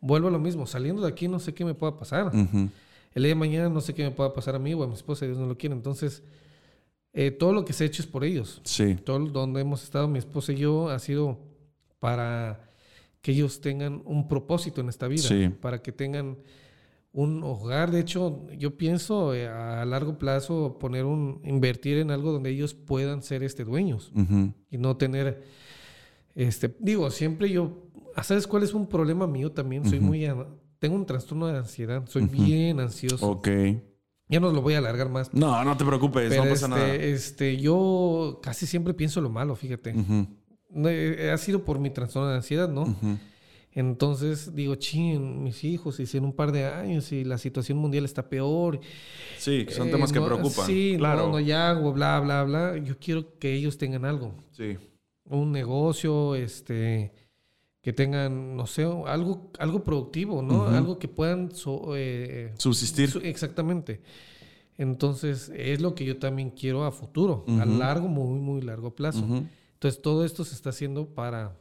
vuelvo 0.00 0.28
a 0.28 0.30
lo 0.30 0.38
mismo. 0.38 0.66
Saliendo 0.66 1.02
de 1.02 1.08
aquí 1.08 1.28
no 1.28 1.38
sé 1.38 1.54
qué 1.54 1.64
me 1.64 1.74
pueda 1.74 1.96
pasar. 1.96 2.32
El 2.34 3.22
día 3.22 3.30
de 3.30 3.34
mañana 3.34 3.68
no 3.68 3.80
sé 3.80 3.94
qué 3.94 4.02
me 4.02 4.10
pueda 4.10 4.32
pasar 4.32 4.56
a 4.56 4.58
mí 4.58 4.74
o 4.74 4.82
a 4.82 4.86
mi 4.86 4.94
esposa, 4.94 5.24
Dios 5.24 5.38
no 5.38 5.46
lo 5.46 5.56
quiere. 5.56 5.74
Entonces, 5.74 6.22
eh, 7.12 7.30
todo 7.30 7.52
lo 7.52 7.64
que 7.64 7.72
se 7.72 7.84
ha 7.84 7.86
hecho 7.86 8.02
es 8.02 8.08
por 8.08 8.24
ellos. 8.24 8.60
Sí, 8.64 8.96
Todo 8.96 9.18
donde 9.20 9.60
hemos 9.60 9.82
estado, 9.82 10.06
mi 10.06 10.18
esposa 10.18 10.52
y 10.52 10.56
yo, 10.56 10.90
ha 10.90 10.98
sido 10.98 11.38
para 11.98 12.68
que 13.22 13.32
ellos 13.32 13.60
tengan 13.60 14.02
un 14.04 14.28
propósito 14.28 14.82
en 14.82 14.90
esta 14.90 15.08
vida. 15.08 15.22
Sí. 15.22 15.48
Para 15.48 15.80
que 15.80 15.92
tengan 15.92 16.36
un 17.18 17.42
hogar. 17.44 17.90
De 17.90 18.00
hecho, 18.00 18.46
yo 18.58 18.76
pienso 18.76 19.32
eh, 19.34 19.48
a 19.48 19.84
largo 19.86 20.18
plazo 20.18 20.76
poner 20.78 21.06
un, 21.06 21.40
invertir 21.44 21.96
en 21.96 22.10
algo 22.10 22.30
donde 22.30 22.50
ellos 22.50 22.74
puedan 22.74 23.22
ser 23.22 23.42
este 23.42 23.64
dueños 23.64 24.12
ujú. 24.14 24.52
y 24.70 24.76
no 24.76 24.98
tener, 24.98 25.42
este, 26.34 26.76
digo, 26.78 27.10
siempre 27.10 27.48
yo, 27.50 27.84
ah, 28.14 28.22
¿sabes 28.22 28.46
cuál 28.46 28.64
es 28.64 28.74
un 28.74 28.86
problema 28.86 29.26
mío 29.26 29.50
también? 29.50 29.86
Soy 29.88 29.98
Ujú. 29.98 30.06
muy, 30.08 30.26
an- 30.26 30.46
tengo 30.78 30.94
un 30.94 31.06
trastorno 31.06 31.46
de 31.46 31.56
ansiedad, 31.56 32.04
soy 32.06 32.26
bien 32.26 32.80
ansioso. 32.80 33.30
ok. 33.30 33.48
Ya 34.28 34.40
no 34.40 34.50
lo 34.52 34.60
voy 34.60 34.74
a 34.74 34.78
alargar 34.78 35.08
más. 35.08 35.32
No, 35.32 35.64
no 35.64 35.76
te 35.76 35.84
preocupes, 35.86 36.28
Pero 36.28 36.44
no 36.44 36.50
pasa 36.50 36.66
este, 36.66 36.78
nada. 36.78 36.94
este, 36.96 37.56
yo 37.58 38.40
casi 38.42 38.66
siempre 38.66 38.92
pienso 38.92 39.20
lo 39.22 39.30
malo, 39.30 39.54
fíjate. 39.56 39.94
No, 40.68 40.88
eh, 40.90 41.30
Ha 41.30 41.38
sido 41.38 41.64
por 41.64 41.78
mi 41.78 41.88
trastorno 41.90 42.28
de 42.28 42.34
ansiedad, 42.36 42.68
¿no? 42.68 42.94
Entonces 43.76 44.54
digo, 44.54 44.74
chin, 44.76 45.42
mis 45.44 45.62
hijos, 45.62 46.00
y 46.00 46.06
si 46.06 46.16
en 46.16 46.24
un 46.24 46.32
par 46.32 46.50
de 46.50 46.64
años 46.64 47.12
y 47.12 47.24
la 47.24 47.36
situación 47.36 47.76
mundial 47.76 48.06
está 48.06 48.26
peor. 48.28 48.80
Sí, 49.38 49.66
que 49.66 49.74
son 49.74 49.88
eh, 49.88 49.90
temas 49.92 50.10
que 50.12 50.20
preocupan. 50.20 50.66
Sí, 50.66 50.94
claro. 50.96 51.30
no, 51.30 51.38
no, 51.38 51.54
hago, 51.56 51.92
bla, 51.92 52.18
bla, 52.20 52.42
bla. 52.44 52.78
Yo 52.78 52.98
quiero 52.98 53.38
que 53.38 53.52
ellos 53.52 53.76
tengan 53.78 54.04
algo. 54.06 54.34
Sí. 54.52 54.78
un 55.28 55.52
negocio, 55.52 56.34
este, 56.36 57.12
que 57.82 57.92
tengan, 57.92 58.56
no 58.56 58.66
sé, 58.66 58.84
algo, 59.06 59.50
algo 59.58 59.84
productivo, 59.84 60.40
¿no? 60.40 60.68
Algo 60.68 60.98
que 60.98 61.08
puedan 61.08 61.54
so- 61.54 61.94
eh, 61.96 62.54
Subsistir. 62.56 63.10
su- 63.10 63.18
exactamente. 63.18 64.00
Entonces, 64.78 65.50
es 65.54 65.80
lo 65.82 65.94
que 65.94 66.04
yo 66.06 66.18
también 66.18 66.50
quiero 66.50 66.84
a 66.84 66.92
futuro, 66.92 67.44
a 67.48 67.64
Ujú. 67.66 67.78
largo, 67.78 68.08
muy, 68.08 68.38
muy 68.40 68.60
largo 68.62 68.94
plazo. 68.94 69.26
Entonces, 69.74 70.00
todo 70.00 70.24
esto 70.24 70.44
se 70.44 70.54
está 70.54 70.70
haciendo 70.70 71.06
para 71.08 71.56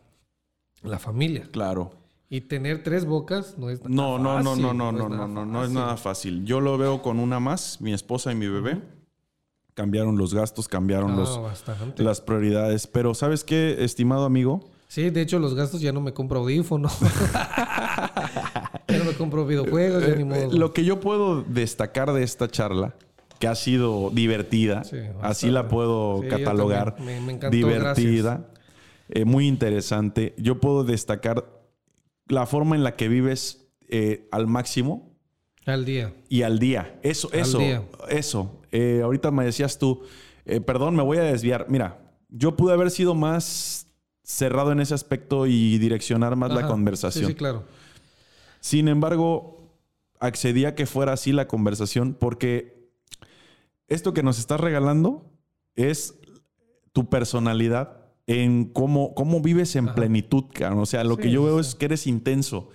la 0.83 0.99
familia. 0.99 1.47
Claro. 1.51 1.91
Y 2.29 2.41
tener 2.41 2.83
tres 2.83 3.05
bocas 3.05 3.57
no 3.57 3.69
es 3.69 3.81
nada 3.83 3.93
No, 3.93 4.17
no, 4.17 4.23
no, 4.41 4.49
fácil, 4.49 4.61
no, 4.63 4.73
no, 4.73 4.91
no, 4.91 4.97
es 4.97 5.03
no, 5.03 5.09
nada 5.09 5.27
no, 5.27 5.45
no 5.45 5.63
es 5.63 5.69
nada 5.71 5.97
fácil. 5.97 6.43
Yo 6.45 6.59
lo 6.59 6.77
veo 6.77 7.01
con 7.01 7.19
una 7.19 7.39
más, 7.39 7.79
mi 7.81 7.93
esposa 7.93 8.31
y 8.31 8.35
mi 8.35 8.47
bebé. 8.47 8.81
Cambiaron 9.75 10.17
los 10.17 10.33
gastos, 10.33 10.67
cambiaron 10.67 11.11
Ah, 11.11 11.15
los, 11.17 11.41
bastante. 11.41 12.01
las 12.01 12.21
prioridades. 12.21 12.87
Pero 12.87 13.13
¿sabes 13.13 13.43
qué, 13.43 13.83
estimado 13.83 14.25
amigo? 14.25 14.69
Sí, 14.87 15.09
de 15.09 15.21
hecho, 15.21 15.37
los 15.39 15.53
gastos 15.53 15.81
ya 15.81 15.91
no 15.91 15.99
me 16.01 16.13
compro 16.13 16.39
audífonos. 16.39 16.97
ya 18.87 18.97
no 18.97 19.05
me 19.05 19.13
compro 19.13 19.45
videojuegos, 19.45 20.05
ya 20.05 20.15
ni 20.15 20.21
Eh, 20.21 20.25
modo. 20.25 20.57
Lo 20.57 20.73
que 20.73 20.85
yo 20.85 20.99
puedo 20.99 21.41
destacar 21.43 22.13
de 22.13 22.23
esta 22.23 22.47
charla, 22.47 22.95
que 23.39 23.47
ha 23.47 23.55
sido 23.55 24.09
divertida, 24.11 24.83
Sí, 24.85 24.97
así 25.21 25.51
la 25.51 25.67
puedo 25.67 26.21
Sí, 26.21 26.29
catalogar. 26.29 26.95
Me- 26.99 27.19
me 27.19 27.33
encantó, 27.33 27.55
divertida, 27.57 28.47
eh, 29.09 29.25
muy 29.25 29.47
interesante. 29.47 30.33
Yo 30.37 30.59
puedo 30.61 30.83
destacar 30.85 31.45
la 32.27 32.45
forma 32.45 32.75
en 32.75 32.83
la 32.83 32.95
que 32.95 33.07
vives 33.07 33.67
eh, 33.87 34.27
al 34.31 34.47
máximo 34.47 35.15
Al 35.65 35.85
día. 35.85 36.13
y 36.29 36.41
al 36.41 36.59
día. 36.59 36.99
Eso, 37.03 37.29
Al 37.33 37.39
eso, 37.39 37.59
día. 37.59 37.83
eso. 38.09 38.61
Eh, 38.71 39.01
ahorita 39.03 39.31
me 39.31 39.45
decías 39.45 39.77
tú, 39.77 40.01
eh, 40.45 40.59
perdón, 40.61 40.95
me 40.95 41.03
voy 41.03 41.17
a 41.17 41.23
desviar. 41.23 41.67
Mira, 41.69 41.99
yo 42.29 42.55
pude 42.55 42.73
haber 42.73 42.91
sido 42.91 43.15
más 43.15 43.87
cerrado 44.23 44.71
en 44.71 44.79
ese 44.79 44.93
aspecto 44.93 45.45
y 45.45 45.77
direccionar 45.77 46.35
más 46.35 46.51
la 46.51 46.67
conversación. 46.67 47.25
Sí, 47.25 47.31
sí, 47.31 47.37
claro. 47.37 47.63
Sin 48.59 48.87
embargo, 48.87 49.71
accedí 50.19 50.65
a 50.65 50.73
que 50.73 50.87
fuera 50.87 51.13
así 51.13 51.31
la 51.31 51.47
conversación 51.47 52.15
porque 52.19 52.89
esto 53.87 54.13
que 54.13 54.23
nos 54.23 54.39
estás 54.39 54.59
regalando 54.59 55.31
es 55.75 56.15
tu 56.91 57.07
personalidad 57.09 58.04
en 58.27 58.65
cómo, 58.65 59.13
cómo 59.13 59.39
vives 59.41 59.75
en 59.75 59.85
Ajá. 59.85 59.95
plenitud, 59.95 60.45
cabrón. 60.53 60.79
O 60.79 60.85
sea, 60.85 61.03
lo 61.03 61.15
Sí, 61.15 61.23
que 61.23 61.31
yo 61.31 61.43
veo 61.43 61.61
sí. 61.61 61.69
es 61.69 61.75
que 61.75 61.85
eres 61.85 62.07
intenso. 62.07 62.69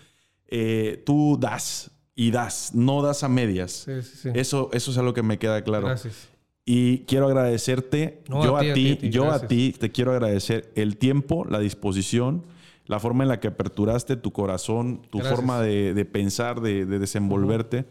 Eh, 0.48 1.02
tú 1.06 1.36
das 1.40 1.90
y 2.14 2.30
das, 2.30 2.74
no 2.74 3.02
das 3.02 3.22
a 3.24 3.28
medias. 3.28 3.86
Sí. 3.86 4.28
Eso, 4.34 4.68
eso 4.72 4.90
es 4.90 4.98
algo 4.98 5.14
que 5.14 5.22
me 5.22 5.38
queda 5.38 5.62
claro. 5.62 5.86
Gracias. 5.86 6.28
Y 6.64 6.98
quiero 7.00 7.26
agradecerte, 7.26 8.22
No, 8.28 8.44
yo 8.44 8.56
a 8.56 8.60
ti, 8.60 8.72
ti, 8.72 8.72
a 8.72 8.74
ti, 8.74 8.92
a 8.92 8.98
ti, 9.00 9.10
yo 9.10 9.30
a 9.32 9.46
ti 9.48 9.74
te 9.78 9.90
quiero 9.90 10.12
agradecer 10.12 10.70
el 10.76 10.98
tiempo, 10.98 11.44
la 11.48 11.58
disposición, 11.58 12.44
la 12.86 13.00
forma 13.00 13.24
en 13.24 13.28
la 13.28 13.40
que 13.40 13.48
aperturaste 13.48 14.16
tu 14.16 14.32
corazón, 14.32 15.02
tu 15.10 15.18
Gracias. 15.18 15.36
forma 15.36 15.60
de, 15.60 15.94
de 15.94 16.04
pensar, 16.04 16.60
de, 16.60 16.84
de 16.86 16.98
desenvolverte. 16.98 17.86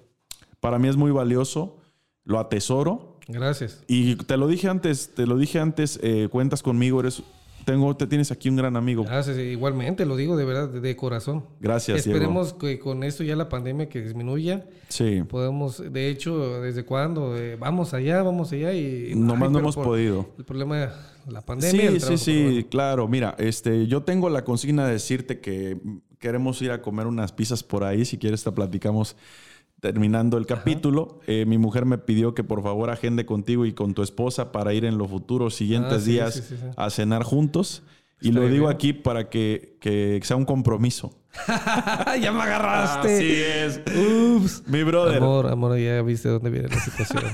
Para 0.60 0.78
mí 0.80 0.88
es 0.88 0.96
muy 0.98 1.12
valioso, 1.12 1.78
lo 2.24 2.40
atesoro. 2.40 3.18
Gracias. 3.28 3.84
Y 3.88 4.16
te 4.16 4.38
lo 4.38 4.48
dije 4.48 4.68
antes, 4.70 5.12
te 5.14 5.26
lo 5.26 5.38
dije 5.38 5.60
antes, 5.60 6.00
eh, 6.04 6.28
cuentas 6.32 6.62
conmigo, 6.64 7.00
eres, 7.00 7.24
tengo, 7.66 7.96
te 7.96 8.08
tienes 8.08 8.32
aquí 8.32 8.50
un 8.50 8.56
gran 8.56 8.76
amigo. 8.76 9.04
Gracias. 9.04 9.38
Igualmente, 9.38 10.06
lo 10.06 10.16
digo 10.16 10.36
de 10.38 10.46
verdad, 10.46 10.70
de, 10.70 10.80
de 10.80 10.96
corazón. 10.96 11.46
Gracias, 11.60 12.04
Diego. 12.04 12.18
Esperemos 12.18 12.54
que 12.54 12.80
con 12.80 13.04
esto 13.04 13.24
ya 13.24 13.36
la 13.36 13.50
pandemia 13.50 13.90
que 13.90 14.02
disminuya, 14.02 14.66
Sí, 14.90 15.22
podemos, 15.30 15.84
de 15.92 16.10
hecho, 16.10 16.62
¿desde 16.62 16.84
cuándo? 16.84 17.38
Eh, 17.38 17.56
vamos 17.58 17.94
allá, 17.94 18.24
vamos 18.24 18.52
allá 18.52 18.74
y... 18.74 19.14
nomás 19.16 19.50
Ay, 19.50 19.54
no 19.54 19.60
hemos 19.60 19.76
podido. 19.76 20.30
El 20.38 20.46
problema, 20.46 20.92
la 21.28 21.42
pandemia. 21.42 21.82
Sí, 21.82 21.88
el 21.88 21.94
sí, 21.94 22.00
trabajo, 22.00 22.18
sí, 22.18 22.44
bueno. 22.44 22.68
claro. 22.70 23.08
Mira, 23.08 23.36
este, 23.38 23.86
yo 23.86 24.02
tengo 24.02 24.30
la 24.30 24.44
consigna 24.44 24.88
de 24.88 24.94
decirte 24.94 25.40
que 25.40 25.78
queremos 26.18 26.62
ir 26.62 26.72
a 26.72 26.82
comer 26.82 27.06
unas 27.06 27.32
pizzas 27.32 27.64
por 27.64 27.84
ahí. 27.84 28.04
Si 28.04 28.18
quieres, 28.18 28.44
te 28.44 28.52
platicamos 28.52 29.16
terminando 29.80 30.38
el 30.38 30.46
capítulo. 30.46 31.20
Eh, 31.28 31.46
mi 31.48 31.58
mujer 31.58 31.86
me 31.86 31.98
pidió 31.98 32.34
que 32.34 32.44
por 32.44 32.62
favor 32.64 32.90
agende 32.90 33.26
contigo 33.26 33.66
y 33.66 33.74
con 33.74 33.94
tu 33.94 34.04
esposa 34.04 34.52
para 34.52 34.74
ir 34.74 34.86
en 34.86 34.98
los 34.98 35.10
futuros 35.10 35.56
siguientes 35.56 35.94
Ah, 35.94 36.00
sí, 36.02 36.12
días 36.12 36.34
sí, 36.34 36.42
sí, 36.50 36.56
sí. 36.58 36.68
a 36.76 36.90
cenar 36.90 37.24
juntos. 37.24 37.84
Y 38.22 38.32
lo 38.34 38.42
digo 38.48 38.66
bien. 38.66 38.76
aquí 38.76 38.92
para 38.94 39.30
que, 39.30 39.78
que 39.80 40.20
sea 40.24 40.36
un 40.36 40.44
compromiso. 40.46 41.14
ya 42.22 42.32
me 42.34 42.42
agarraste. 42.42 43.16
Así 43.16 43.32
es. 43.42 43.82
Ups. 43.96 44.64
Mi 44.68 44.84
brother, 44.84 45.18
Amor, 45.18 45.48
amor, 45.48 45.78
ya 45.78 46.02
viste 46.02 46.28
dónde 46.28 46.50
viene 46.50 46.68
la 46.68 46.80
situación. 46.82 47.24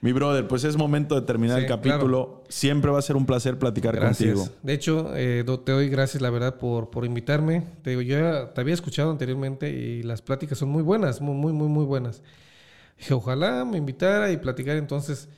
mi 0.00 0.12
brother, 0.12 0.46
pues 0.48 0.64
es 0.64 0.76
momento 0.76 1.14
de 1.14 1.22
terminar 1.26 1.58
Sí, 1.58 1.62
el 1.64 1.68
capítulo. 1.68 2.44
Siempre 2.48 2.90
va 2.90 2.98
a 2.98 3.02
ser 3.02 3.16
un 3.16 3.26
placer 3.26 3.58
platicar 3.58 3.94
Gracias. 3.94 4.34
contigo. 4.34 4.56
De 4.62 4.72
hecho, 4.72 5.12
eh, 5.16 5.44
te 5.64 5.72
doy 5.72 5.88
gracias, 5.88 6.22
la 6.22 6.30
verdad, 6.30 6.56
por, 6.58 6.90
por 6.90 7.04
invitarme. 7.04 7.62
Te 7.82 7.90
digo, 7.90 8.02
yo 8.02 8.18
ya 8.18 8.52
te 8.52 8.60
había 8.60 8.74
escuchado 8.74 9.10
anteriormente 9.10 9.70
y 9.70 10.02
las 10.02 10.22
pláticas 10.22 10.58
son 10.58 10.68
muy 10.68 10.82
buenas, 10.82 11.20
muy, 11.20 11.34
muy, 11.34 11.52
muy, 11.52 11.68
muy 11.68 11.84
buenas. 11.84 12.22
Dije, 12.98 13.14
ojalá 13.14 13.64
me 13.64 13.78
invitara 13.78 14.30
y 14.30 14.36
platicar. 14.36 14.76
Entonces, 14.76 15.28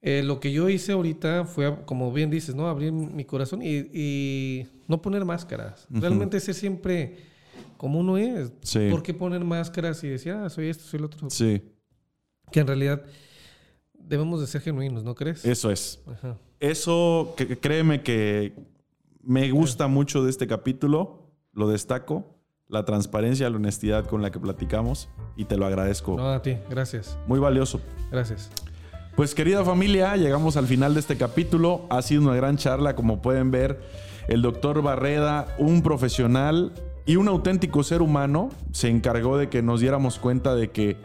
eh, 0.00 0.22
lo 0.24 0.40
que 0.40 0.52
yo 0.52 0.68
hice 0.68 0.92
ahorita 0.92 1.44
fue, 1.44 1.84
como 1.84 2.12
bien 2.12 2.30
dices, 2.30 2.54
¿no? 2.54 2.66
Abrir 2.68 2.92
mi 2.92 3.24
corazón 3.24 3.62
y, 3.62 3.88
y 3.92 4.66
no 4.88 5.00
poner 5.02 5.24
máscaras. 5.24 5.86
Realmente 5.90 6.40
ser 6.40 6.54
siempre 6.54 7.16
como 7.76 8.00
uno 8.00 8.16
es. 8.18 8.52
Sí. 8.62 8.88
¿Por 8.90 9.02
qué 9.02 9.12
poner 9.14 9.44
máscaras 9.44 10.02
y 10.04 10.08
decir, 10.08 10.32
ah, 10.32 10.48
soy 10.48 10.68
esto, 10.68 10.84
soy 10.84 10.98
el 10.98 11.04
otro? 11.04 11.28
Sí, 11.30 11.62
Que 12.50 12.60
en 12.60 12.66
realidad 12.66 13.02
debemos 14.16 14.40
de 14.40 14.46
ser 14.46 14.60
genuinos, 14.60 15.04
¿no 15.04 15.14
crees? 15.14 15.44
eso 15.44 15.70
es. 15.70 16.02
Ajá. 16.06 16.36
Eso, 16.60 17.34
que, 17.36 17.58
créeme 17.58 18.02
que 18.02 18.54
me 19.22 19.50
gusta 19.50 19.88
mucho 19.88 20.22
de 20.22 20.30
este 20.30 20.46
capítulo, 20.46 21.30
lo 21.52 21.68
destaco, 21.68 22.36
la 22.68 22.84
transparencia, 22.84 23.48
la 23.48 23.56
honestidad 23.56 24.06
con 24.06 24.22
la 24.22 24.30
que 24.30 24.38
platicamos 24.38 25.08
y 25.36 25.46
te 25.46 25.56
lo 25.56 25.66
agradezco. 25.66 26.16
No, 26.16 26.30
a 26.30 26.42
ti, 26.42 26.56
gracias. 26.68 27.18
Muy 27.26 27.38
valioso. 27.38 27.80
Gracias. 28.10 28.50
Pues 29.16 29.34
querida 29.34 29.64
familia, 29.64 30.16
llegamos 30.16 30.56
al 30.56 30.66
final 30.66 30.94
de 30.94 31.00
este 31.00 31.16
capítulo. 31.16 31.86
Ha 31.90 32.00
sido 32.02 32.22
una 32.22 32.34
gran 32.34 32.56
charla, 32.56 32.94
como 32.94 33.20
pueden 33.22 33.50
ver. 33.50 33.80
El 34.28 34.40
doctor 34.42 34.82
Barreda, 34.82 35.54
un 35.58 35.82
profesional 35.82 36.72
y 37.04 37.16
un 37.16 37.28
auténtico 37.28 37.82
ser 37.82 38.02
humano, 38.02 38.50
se 38.72 38.88
encargó 38.88 39.36
de 39.36 39.48
que 39.48 39.62
nos 39.62 39.80
diéramos 39.80 40.18
cuenta 40.18 40.54
de 40.54 40.70
que 40.70 40.96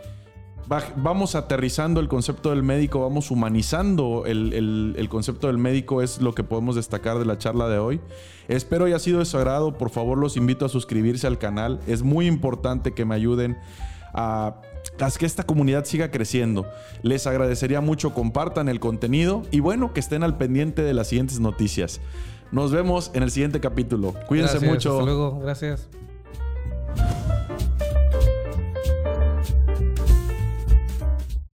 vamos 0.98 1.36
aterrizando 1.36 2.00
el 2.00 2.08
concepto 2.08 2.50
del 2.50 2.62
médico, 2.64 3.02
vamos 3.02 3.32
humanizando 3.32 4.24
el, 4.26 4.54
el- 4.54 4.96
el 4.98 5.10
concepto 5.10 5.48
del 5.48 5.58
médico, 5.58 6.02
es 6.02 6.22
lo 6.22 6.34
que 6.36 6.44
podemos 6.44 6.76
destacar 6.76 7.20
de 7.20 7.26
la 7.26 7.38
charla 7.38 7.68
de 7.70 7.78
hoy. 7.78 8.02
Espero 8.48 8.86
haya 8.86 9.00
sido 9.00 9.20
de 9.20 9.26
su 9.26 9.38
agrado. 9.38 9.78
Por 9.78 9.90
favor, 9.90 10.18
los 10.18 10.36
invito 10.38 10.66
a 10.66 10.70
suscribirse 10.70 11.28
al 11.28 11.38
canal. 11.38 11.80
Es 11.88 12.02
muy 12.04 12.28
importante 12.28 12.94
que 12.94 13.06
me 13.06 13.16
ayuden 13.16 13.58
a, 14.14 14.56
a 15.00 15.12
que 15.12 15.26
esta 15.26 15.44
comunidad 15.44 15.86
siga 15.86 16.12
creciendo. 16.12 16.66
Les 17.02 17.28
agradecería 17.28 17.82
mucho 17.82 18.14
compartan 18.14 18.68
el 18.70 18.80
contenido 18.80 19.44
y 19.52 19.60
bueno, 19.60 19.94
que 19.94 20.00
estén 20.00 20.24
al 20.24 20.38
pendiente 20.38 20.82
de 20.82 20.94
las 20.94 21.08
siguientes 21.08 21.40
noticias. 21.40 22.00
Nos 22.52 22.72
vemos 22.72 23.12
en 23.14 23.24
el 23.24 23.32
siguiente 23.32 23.60
capítulo. 23.60 24.14
Cuídense 24.28 24.54
Gracias, 24.60 24.72
mucho. 24.74 24.92
Hasta 25.00 25.06
luego. 25.06 25.40
Gracias. 25.40 25.88